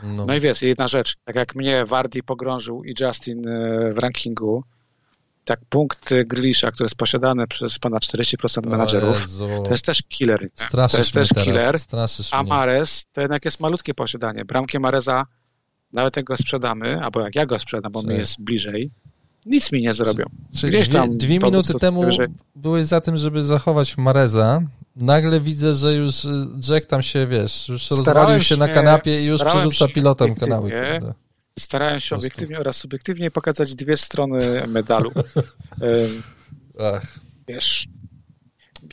No. 0.02 0.26
no 0.26 0.34
i 0.34 0.40
wiesz, 0.40 0.62
jedna 0.62 0.88
rzecz, 0.88 1.16
tak 1.24 1.36
jak 1.36 1.54
mnie 1.54 1.84
Wardy 1.84 2.22
pogrążył 2.22 2.84
i 2.84 2.94
Justin 3.00 3.48
e, 3.48 3.92
w 3.92 3.98
rankingu, 3.98 4.64
tak 5.48 5.60
punkt 5.68 6.14
Grisha, 6.26 6.70
który 6.70 6.84
jest 6.84 6.94
posiadany 6.94 7.46
przez 7.46 7.78
ponad 7.78 8.02
40% 8.02 8.66
menadżerów, 8.66 9.38
to 9.64 9.70
jest 9.70 9.84
też 9.84 10.02
killer. 10.08 10.48
Straszysz 10.54 10.92
to 10.92 10.98
jest 10.98 11.12
też 11.12 11.28
teraz. 11.28 11.44
killer. 11.44 11.78
Straszysz 11.78 12.28
a 12.32 12.42
Mares 12.42 13.06
to 13.12 13.20
jednak 13.20 13.44
jest 13.44 13.60
malutkie 13.60 13.94
posiadanie. 13.94 14.44
Bramkę 14.44 14.80
Mareza 14.80 15.26
nawet 15.92 16.16
jak 16.16 16.24
go 16.24 16.36
sprzedamy, 16.36 17.00
albo 17.00 17.20
jak 17.20 17.34
ja 17.34 17.46
go 17.46 17.58
sprzedam, 17.58 17.92
bo 17.92 18.02
mi 18.02 18.14
jest 18.14 18.40
bliżej, 18.40 18.90
nic 19.46 19.72
mi 19.72 19.82
nie 19.82 19.92
zrobią. 19.92 20.24
Czyli 20.56 20.72
Gdzieś 20.72 20.88
dwie, 20.88 21.08
dwie 21.08 21.38
minuty 21.38 21.74
temu 21.74 22.04
byłeś 22.56 22.86
za 22.86 23.00
tym, 23.00 23.16
żeby 23.16 23.42
zachować 23.42 23.96
Mareza. 23.96 24.62
Nagle 24.96 25.40
widzę, 25.40 25.74
że 25.74 25.94
już 25.94 26.14
Jack 26.68 26.86
tam 26.86 27.02
się, 27.02 27.26
wiesz, 27.26 27.68
już 27.68 27.90
rozwalił 27.90 28.38
się, 28.38 28.44
się, 28.44 28.56
na 28.56 28.68
kanapie 28.68 29.22
i 29.22 29.26
już 29.26 29.44
przerzuca 29.44 29.88
pilotem 29.88 30.34
kanały. 30.34 30.72
Starałem 31.58 32.00
się 32.00 32.16
obiektywnie 32.16 32.58
oraz 32.60 32.76
subiektywnie 32.76 33.30
pokazać 33.30 33.74
dwie 33.74 33.96
strony 33.96 34.66
medalu. 34.66 35.12
Ach. 36.94 37.18
Wiesz, 37.48 37.88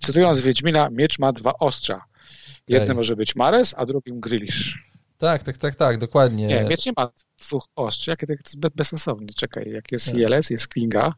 cytując 0.04 0.42
Wiedźmina, 0.42 0.90
miecz 0.90 1.20
ma 1.20 1.32
dwa 1.32 1.54
ostrza. 1.60 2.02
Jedne 2.68 2.90
Ej. 2.90 2.96
może 2.96 3.16
być 3.16 3.36
Mares, 3.36 3.74
a 3.78 3.86
drugim 3.86 4.20
Grillish. 4.20 4.78
Tak, 5.18 5.44
tak, 5.44 5.58
tak, 5.58 5.76
tak, 5.76 5.98
dokładnie. 5.98 6.48
Nie, 6.48 6.64
miecz 6.64 6.86
nie 6.86 6.94
ma 6.98 7.10
dwóch 7.40 7.68
ostrz. 7.76 8.08
Jakie 8.08 8.28
to 8.28 8.34
jest 8.34 8.58
bezsensowne. 8.76 9.28
Czekaj, 9.36 9.72
jak 9.72 9.92
jest 9.92 10.14
Jeles, 10.14 10.50
jest 10.50 10.68
Klinga, 10.68 11.14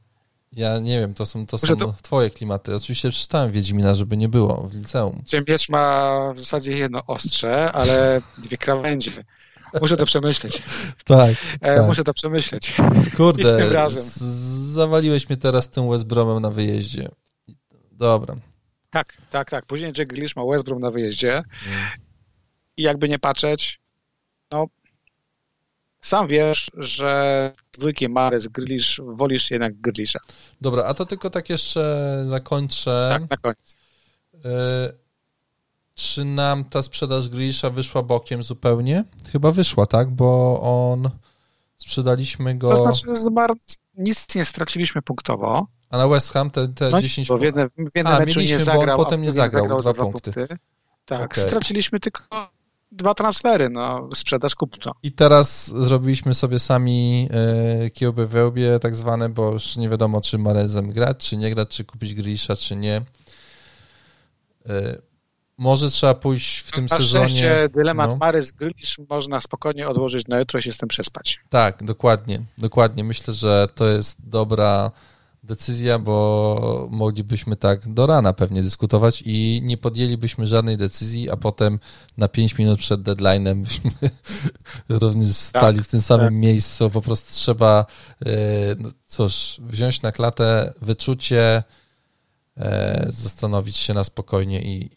Ja 0.53 0.79
nie 0.79 0.99
wiem, 0.99 1.13
to 1.13 1.25
są, 1.25 1.45
to 1.45 1.57
są 1.57 1.75
to... 1.75 1.95
twoje 2.03 2.29
klimaty. 2.29 2.75
Oczywiście 2.75 3.09
przeczytałem 3.09 3.51
Wiedźmina, 3.51 3.93
żeby 3.93 4.17
nie 4.17 4.29
było 4.29 4.67
w 4.67 4.75
liceum. 4.75 5.23
Miecz 5.47 5.69
ma 5.69 6.31
w 6.33 6.37
zasadzie 6.37 6.73
jedno 6.73 7.05
ostrze, 7.05 7.71
ale 7.71 8.21
dwie 8.37 8.57
krawędzie. 8.57 9.11
Muszę 9.81 9.97
to 9.97 10.05
przemyśleć. 10.05 10.63
tak, 11.05 11.29
e, 11.61 11.75
tak. 11.75 11.87
Muszę 11.87 12.03
to 12.03 12.13
przemyśleć. 12.13 12.75
Kurde, 13.17 13.69
razem. 13.73 14.03
zawaliłeś 14.73 15.29
mnie 15.29 15.37
teraz 15.37 15.69
tym 15.69 15.89
West 15.89 16.05
Bromem 16.05 16.41
na 16.41 16.49
wyjeździe. 16.49 17.09
Dobra. 17.91 18.35
Tak, 18.89 19.17
tak, 19.29 19.49
tak. 19.49 19.65
Później 19.65 19.93
Jack 19.97 20.09
Grealish 20.09 20.35
ma 20.35 20.45
West 20.45 20.65
Brom 20.65 20.79
na 20.79 20.91
wyjeździe 20.91 21.43
i 22.77 22.81
jakby 22.81 23.09
nie 23.09 23.19
patrzeć, 23.19 23.79
no 24.51 24.65
sam 26.01 26.27
wiesz, 26.27 26.67
że 26.77 27.51
dwójki 27.73 28.09
Mares, 28.09 28.47
Grealish, 28.47 29.01
wolisz 29.03 29.51
jednak 29.51 29.81
Grealisha. 29.81 30.19
Dobra, 30.61 30.83
a 30.83 30.93
to 30.93 31.05
tylko 31.05 31.29
tak 31.29 31.49
jeszcze 31.49 32.21
zakończę. 32.25 33.09
Tak, 33.11 33.29
na 33.29 33.37
koniec. 33.37 33.77
Y 34.33 35.06
czy 35.97 36.25
nam 36.25 36.63
ta 36.63 36.81
sprzedaż 36.81 37.29
Grealisha 37.29 37.69
wyszła 37.69 38.03
bokiem 38.03 38.43
zupełnie? 38.43 39.03
Chyba 39.31 39.51
wyszła, 39.51 39.85
tak? 39.85 40.11
Bo 40.11 40.59
on... 40.61 41.09
Sprzedaliśmy 41.77 42.55
go... 42.55 42.69
To 42.69 42.93
znaczy 42.93 43.07
nic 43.97 44.35
nie 44.35 44.45
straciliśmy 44.45 45.01
punktowo. 45.01 45.67
A 45.89 45.97
na 45.97 46.07
West 46.07 46.31
Ham 46.31 46.51
te, 46.51 46.67
te 46.67 46.89
no, 46.89 47.01
10 47.01 47.27
punktów... 47.27 47.41
w 47.41 47.45
jednym, 47.45 47.69
w 47.91 47.95
jednym 47.95 48.13
a, 48.13 48.19
meczu 48.19 48.41
nie 48.41 48.59
zagrał, 48.59 48.97
potem 48.97 49.21
nie 49.21 49.31
zagrał, 49.31 49.63
zagrał 49.63 49.79
dwa, 49.81 49.93
dwa 49.93 50.03
punkty. 50.03 50.31
punkty. 50.31 50.57
Tak, 51.05 51.31
okay. 51.31 51.43
straciliśmy 51.43 51.99
tylko 51.99 52.21
dwa 52.91 53.13
transfery, 53.13 53.69
no, 53.69 54.09
sprzedaż 54.15 54.55
kupno. 54.55 54.91
I 55.03 55.11
teraz 55.11 55.67
zrobiliśmy 55.67 56.33
sobie 56.33 56.59
sami 56.59 57.29
e, 57.31 57.89
kiełby 57.89 58.27
wełbie 58.27 58.79
tak 58.79 58.95
zwane, 58.95 59.29
bo 59.29 59.51
już 59.51 59.77
nie 59.77 59.89
wiadomo, 59.89 60.21
czy 60.21 60.37
Marezem 60.37 60.91
grać, 60.91 61.29
czy 61.29 61.37
nie 61.37 61.55
grać, 61.55 61.69
czy 61.69 61.85
kupić 61.85 62.13
Grisha, 62.13 62.55
czy 62.55 62.75
nie. 62.75 63.01
E, 64.69 65.06
może 65.57 65.89
trzeba 65.89 66.13
pójść 66.13 66.59
w 66.59 66.71
tym 66.71 66.85
Na 66.85 66.97
sezonie. 66.97 67.69
Dylemat 67.73 68.11
no. 68.11 68.17
Marys 68.17 68.51
Grylisz 68.51 68.99
można 69.09 69.39
spokojnie 69.39 69.87
odłożyć 69.87 70.27
na 70.27 70.39
jutro 70.39 70.61
się 70.61 70.71
z 70.71 70.77
tym 70.77 70.89
przespać. 70.89 71.39
Tak, 71.49 71.83
dokładnie, 71.83 72.41
dokładnie. 72.57 73.03
Myślę, 73.03 73.33
że 73.33 73.67
to 73.75 73.87
jest 73.87 74.29
dobra 74.29 74.91
decyzja, 75.43 75.99
bo 75.99 76.87
moglibyśmy 76.91 77.55
tak 77.55 77.93
do 77.93 78.05
rana 78.05 78.33
pewnie 78.33 78.63
dyskutować 78.63 79.23
i 79.25 79.61
nie 79.63 79.77
podjęlibyśmy 79.77 80.47
żadnej 80.47 80.77
decyzji, 80.77 81.29
a 81.29 81.37
potem 81.37 81.79
na 82.17 82.27
5 82.27 82.57
minut 82.57 82.79
przed 82.79 83.01
deadline'em 83.01 83.63
byśmy 83.63 83.91
również 85.01 85.29
stali 85.29 85.77
tak, 85.77 85.85
w 85.85 85.89
tym 85.89 86.01
samym 86.01 86.27
tak. 86.27 86.33
miejscu. 86.33 86.89
Po 86.89 87.01
prostu 87.01 87.33
trzeba, 87.33 87.85
e, 88.25 88.29
no 88.79 88.89
cóż, 89.05 89.57
wziąć 89.59 90.01
na 90.01 90.11
klatę 90.11 90.73
wyczucie, 90.81 91.63
e, 92.57 93.05
zastanowić 93.09 93.77
się 93.77 93.93
na 93.93 94.03
spokojnie 94.03 94.61
i, 94.61 94.96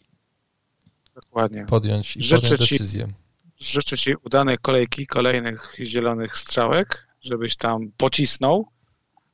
Dokładnie. 1.31 1.65
podjąć, 1.65 2.17
i 2.17 2.23
życzę 2.23 2.41
podjąć 2.41 2.69
decyzję. 2.71 3.07
Ci, 3.55 3.71
życzę 3.73 3.97
Ci 3.97 4.15
udanej 4.15 4.57
kolejki 4.57 5.07
kolejnych 5.07 5.75
zielonych 5.79 6.37
strzałek, 6.37 7.07
żebyś 7.21 7.55
tam 7.55 7.91
pocisnął 7.97 8.67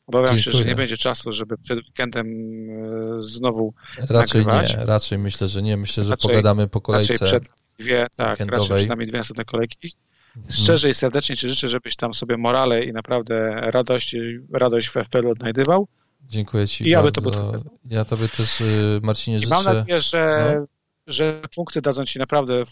Obawiam 0.08 0.38
Dziękuję. 0.38 0.54
się, 0.54 0.60
że 0.60 0.66
nie 0.66 0.76
będzie 0.76 0.98
czasu, 0.98 1.32
żeby 1.32 1.58
przed 1.58 1.80
weekendem 1.80 2.28
e, 2.30 3.22
znowu 3.22 3.74
Raczej 3.98 4.46
nagrywać. 4.46 4.78
nie, 4.78 4.86
raczej 4.86 5.18
myślę, 5.18 5.48
że 5.48 5.62
nie. 5.62 5.78
Myślę, 5.78 6.04
raczej, 6.04 6.18
że 6.22 6.28
pogadamy 6.28 6.68
po 6.68 6.82
kolejce 6.82 7.14
raczej 7.14 7.28
przed 7.28 7.44
dwie, 7.80 8.08
tak, 8.16 8.40
raczej 8.40 8.78
przed 8.78 8.90
nami 8.90 9.06
dwie 9.06 9.18
następne 9.18 9.46
kolejki. 9.46 9.94
Mhm. 10.36 10.54
Szczerze 10.54 10.90
i 10.90 10.94
serdecznie 10.94 11.38
Ci 11.38 11.50
życzę, 11.50 11.70
żebyś 11.70 11.96
tam 11.96 12.14
sobie 12.14 12.38
morale 12.38 12.84
i 12.84 12.94
naprawdę 12.94 13.50
radość, 13.72 14.16
radość 14.52 14.88
w 14.88 14.92
FPL 14.92 15.28
odnajdywał. 15.28 15.88
Dziękuję 16.30 16.68
Ci 16.68 16.90
I 16.90 16.94
bardzo. 16.94 17.08
aby 17.08 17.12
to 17.12 17.22
był 17.22 17.62
Ja 17.86 18.06
Tobie 18.06 18.30
też, 18.30 18.62
y, 18.62 19.00
Marcinie, 19.04 19.40
życzę. 19.40 19.48
I 19.48 19.50
mam 19.50 19.66
nadzieję, 19.66 20.02
że, 20.02 20.54
no. 20.60 20.66
Że 21.08 21.42
punkty 21.56 21.82
dadzą 21.82 22.06
Ci 22.06 22.20
naprawdę 22.20 22.64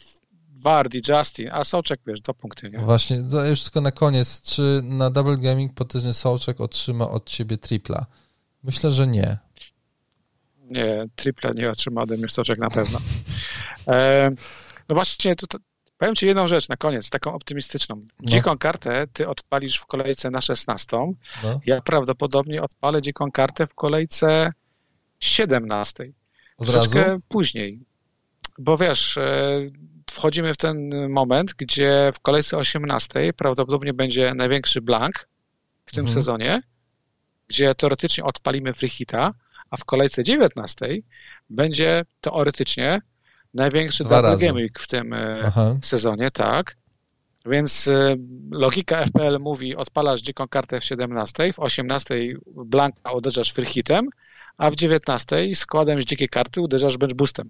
Wardy, 0.56 1.02
Justin, 1.10 1.50
a 1.52 1.64
Soczek, 1.64 2.00
wiesz, 2.08 2.22
dwa 2.22 2.34
punkty, 2.34 2.70
nie? 2.70 2.80
Właśnie, 2.80 3.24
już 3.50 3.64
tylko 3.64 3.82
na 3.82 3.92
koniec, 3.92 4.42
czy 4.42 4.82
na 4.84 5.10
Double 5.10 5.38
Gaming 5.38 5.74
potężny 5.74 6.14
Soczek 6.14 6.62
otrzyma 6.62 7.10
od 7.10 7.30
ciebie 7.30 7.58
tripla? 7.58 8.06
Myślę, 8.64 8.92
że 8.92 9.08
nie. 9.08 9.38
Nie, 10.62 11.06
tripla 11.16 11.52
nie 11.52 11.70
otrzyma 11.70 12.02
ode 12.02 12.18
mnie 12.18 12.30
Soczek 12.30 12.60
na 12.60 12.70
pewno. 12.70 13.00
E, 13.88 14.32
no 14.90 14.96
właśnie, 14.96 15.36
to, 15.36 15.48
to, 15.48 15.58
powiem 15.98 16.16
ci 16.16 16.28
jedną 16.28 16.48
rzecz 16.48 16.70
na 16.70 16.76
koniec, 16.78 17.10
taką 17.10 17.34
optymistyczną. 17.34 17.96
No. 17.96 18.32
Dziką 18.32 18.58
kartę 18.58 19.08
ty 19.14 19.28
odpalisz 19.28 19.78
w 19.78 19.86
kolejce 19.86 20.32
na 20.32 20.42
16. 20.42 20.98
No. 21.44 21.60
Ja 21.66 21.82
prawdopodobnie 21.82 22.62
odpalę 22.62 23.02
dziką 23.02 23.32
kartę 23.32 23.68
w 23.68 23.76
kolejce 23.76 24.54
17. 25.20 26.14
Od 26.58 26.68
Troszkę 26.68 27.04
razu? 27.04 27.22
później. 27.30 27.86
Bo 28.60 28.78
wiesz, 28.78 29.18
e, 29.18 29.62
wchodzimy 30.12 30.54
w 30.54 30.58
ten 30.58 30.90
moment, 31.10 31.54
gdzie 31.54 32.12
w 32.14 32.20
kolejce 32.20 32.58
18 32.58 33.34
prawdopodobnie 33.34 33.94
będzie 33.94 34.34
największy 34.34 34.82
blank 34.82 35.28
w 35.86 35.92
tym 35.92 36.02
mhm. 36.02 36.14
sezonie, 36.14 36.62
gdzie 37.48 37.76
teoretycznie 37.76 38.24
odpalimy 38.24 38.74
free 38.74 38.90
hita, 38.90 39.34
a 39.70 39.78
w 39.78 39.86
kolejce 39.86 40.24
19 40.24 40.88
będzie 41.50 42.06
teoretycznie 42.22 43.02
największy 43.54 44.04
Dwa 44.04 44.22
double 44.22 44.48
game 44.48 44.62
week 44.62 44.80
w 44.80 44.88
tym 44.88 45.14
e, 45.14 45.42
Aha. 45.46 45.78
sezonie, 45.82 46.32
tak. 46.32 46.78
Więc 47.46 47.88
e, 47.88 48.16
logika 48.52 49.06
FPL 49.06 49.40
mówi, 49.40 49.76
odpalasz 49.76 50.22
dziką 50.22 50.48
kartę 50.48 50.80
w 50.80 50.86
17, 50.86 51.54
w 51.54 51.60
18 51.60 52.16
blanka 52.48 53.12
uderzasz 53.12 53.52
free 53.52 53.66
hitem, 53.66 54.10
a 54.58 54.72
w 54.72 54.76
19 54.76 55.56
składem 55.56 56.02
z 56.02 56.06
dzikiej 56.06 56.30
karty 56.30 56.62
uderzasz 56.62 56.98
bench 56.98 57.14
boostem. 57.14 57.50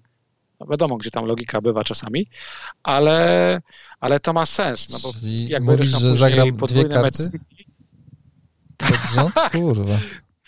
No 0.59 0.67
wiadomo, 0.67 0.97
gdzie 0.97 1.11
tam 1.11 1.25
logika 1.25 1.61
bywa 1.61 1.83
czasami, 1.83 2.29
ale, 2.83 3.61
ale 3.99 4.19
to 4.19 4.33
ma 4.33 4.45
sens, 4.45 4.89
no 4.89 4.97
bo 5.03 5.13
Czyli 5.13 5.49
jak 5.49 5.63
mówisz, 5.63 5.87
że 5.87 6.15
zagram 6.15 6.51
dwie 6.51 6.85
karty? 6.85 7.23
City, 7.23 7.39
tak. 8.77 9.09
rząd? 9.15 9.33
Kurwa. 9.51 9.97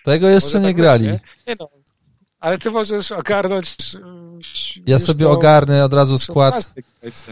Tego 0.03 0.29
jeszcze 0.29 0.59
nie 0.59 0.67
tak 0.67 0.75
grali. 0.75 1.07
Nie 1.47 1.55
no, 1.59 1.69
ale 2.39 2.57
ty 2.57 2.71
możesz 2.71 3.11
ogarnąć. 3.11 3.75
Ja 4.87 4.99
sobie 4.99 5.29
ogarnę 5.29 5.85
od 5.85 5.93
razu 5.93 6.17
skład. 6.17 6.73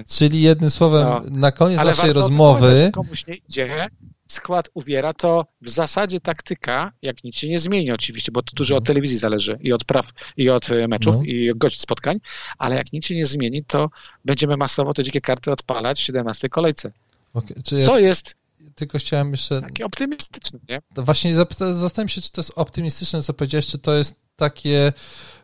Czyli 0.07 0.41
jednym 0.41 0.69
słowem, 0.69 1.07
no. 1.07 1.22
na 1.31 1.52
koniec 1.52 1.80
ale 1.80 1.91
naszej 1.91 2.14
rozmowy. 2.14 2.91
Komuś 2.93 3.27
nie 3.27 3.35
idzie, 3.35 3.89
skład 4.27 4.69
uwiera, 4.73 5.14
to 5.14 5.45
w 5.61 5.69
zasadzie 5.69 6.19
taktyka, 6.19 6.91
jak 7.02 7.23
nic 7.23 7.35
się 7.35 7.49
nie 7.49 7.60
zmieni 7.60 7.91
oczywiście, 7.91 8.31
bo 8.31 8.41
to 8.41 8.56
dużo 8.56 8.76
od 8.76 8.81
mhm. 8.81 8.88
telewizji 8.88 9.18
zależy 9.18 9.57
i 9.61 9.73
od 9.73 9.84
praw, 9.84 10.10
i 10.38 10.49
od 10.49 10.72
e, 10.72 10.88
meczów, 10.88 11.15
no. 11.18 11.23
i 11.23 11.52
od 11.52 11.57
godzin 11.57 11.80
spotkań, 11.80 12.19
ale 12.57 12.76
jak 12.76 12.93
nic 12.93 13.06
się 13.06 13.15
nie 13.15 13.26
zmieni, 13.26 13.64
to 13.64 13.89
będziemy 14.26 14.57
masowo 14.57 14.93
te 14.93 15.03
dzikie 15.03 15.22
karty 15.22 15.52
odpalać 15.52 15.99
w 15.99 16.03
17 16.03 16.49
kolejce. 16.49 16.91
Okay. 17.34 17.57
Co 17.64 17.99
ja 17.99 18.07
jest 18.07 18.35
tylko 18.76 18.97
chciałem 18.97 19.31
jeszcze... 19.31 19.61
Takie 19.61 19.85
optymistyczne, 19.85 20.60
nie? 20.69 20.81
Właśnie 20.95 21.35
zastanawiam 21.35 22.07
się, 22.07 22.22
czy 22.22 22.31
to 22.31 22.41
jest 22.41 22.52
optymistyczne, 22.56 23.22
co 23.22 23.34
powiedziałeś, 23.34 23.68
czy 23.68 23.77
to 23.77 23.95
jest 23.95 24.15
takie 24.35 24.93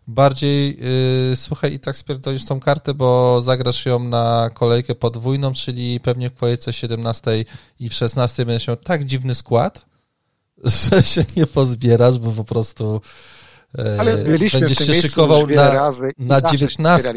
bardziej, 0.07 0.79
yy, 1.29 1.35
słuchaj, 1.35 1.73
i 1.73 1.79
tak 1.79 1.97
spierdolisz 1.97 2.45
tą 2.45 2.59
kartę, 2.59 2.93
bo 2.93 3.41
zagrasz 3.41 3.85
ją 3.85 3.99
na 3.99 4.49
kolejkę 4.53 4.95
podwójną, 4.95 5.53
czyli 5.53 5.99
pewnie 5.99 6.29
w 6.29 6.35
kolejce 6.35 6.73
17 6.73 7.45
i 7.79 7.89
w 7.89 7.93
16 7.93 8.45
będziesz 8.45 8.67
miał 8.67 8.77
tak 8.77 9.05
dziwny 9.05 9.35
skład, 9.35 9.85
że 10.91 11.03
się 11.03 11.25
nie 11.35 11.47
pozbierasz, 11.47 12.19
bo 12.19 12.31
po 12.31 12.43
prostu 12.43 13.01
yy, 13.77 13.99
Ale 13.99 14.17
będziesz 14.17 14.51
się 14.77 15.01
szykował 15.01 15.47
na, 15.47 15.91
na 16.17 16.41
19, 16.41 17.13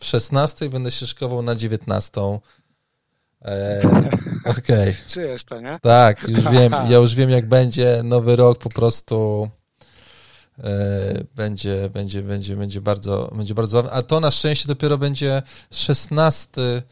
w 0.00 0.04
16 0.04 0.68
będę 0.68 0.90
się 0.90 1.06
szykował 1.06 1.42
na 1.42 1.54
19. 1.54 2.20
Eee, 3.46 3.86
Okej. 3.86 4.06
Okay. 4.58 4.94
Czujesz 5.08 5.44
to, 5.44 5.60
nie? 5.60 5.78
Tak, 5.82 6.28
już 6.28 6.44
wiem, 6.54 6.72
ja 6.72 6.96
już 6.96 7.14
wiem 7.14 7.30
jak 7.30 7.48
będzie 7.48 8.00
nowy 8.04 8.36
rok 8.36 8.58
po 8.58 8.68
prostu 8.68 9.48
E, 10.64 11.24
będzie, 11.34 11.90
będzie, 11.90 12.22
będzie, 12.22 12.56
będzie 12.56 12.80
bardzo, 12.80 13.32
będzie 13.36 13.54
bardzo 13.54 13.82
ważne. 13.82 13.98
A 13.98 14.02
to 14.02 14.20
na 14.20 14.30
szczęście 14.30 14.68
dopiero 14.68 14.98
będzie 14.98 15.42
16 15.70 16.82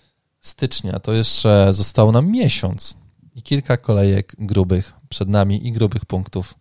stycznia. 0.40 0.98
To 1.00 1.12
jeszcze 1.12 1.68
zostało 1.70 2.12
nam 2.12 2.30
miesiąc 2.30 2.96
i 3.34 3.42
kilka 3.42 3.76
kolejek 3.76 4.32
grubych 4.38 4.92
przed 5.08 5.28
nami 5.28 5.66
i 5.66 5.72
grubych 5.72 6.04
punktów, 6.06 6.54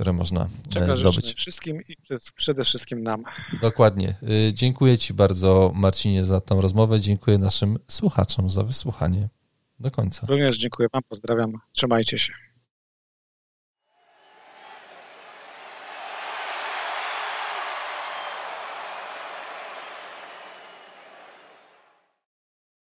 które 0.00 0.12
można 0.12 0.44
e, 0.44 0.48
Czego 0.68 0.94
zdobyć. 0.94 1.34
wszystkim 1.34 1.80
i 1.88 1.96
przede 2.36 2.64
wszystkim 2.64 3.02
nam. 3.02 3.24
Dokładnie. 3.62 4.08
E, 4.48 4.54
dziękuję 4.54 4.98
Ci 4.98 5.14
bardzo, 5.14 5.72
Marcinie, 5.74 6.24
za 6.24 6.40
tą 6.40 6.60
rozmowę. 6.60 7.00
Dziękuję 7.00 7.38
naszym 7.38 7.78
słuchaczom 7.88 8.50
za 8.50 8.62
wysłuchanie 8.62 9.28
do 9.80 9.90
końca. 9.90 10.26
Również 10.26 10.58
dziękuję 10.58 10.88
Wam, 10.92 11.02
pozdrawiam. 11.08 11.52
Trzymajcie 11.72 12.18
się. 12.18 12.32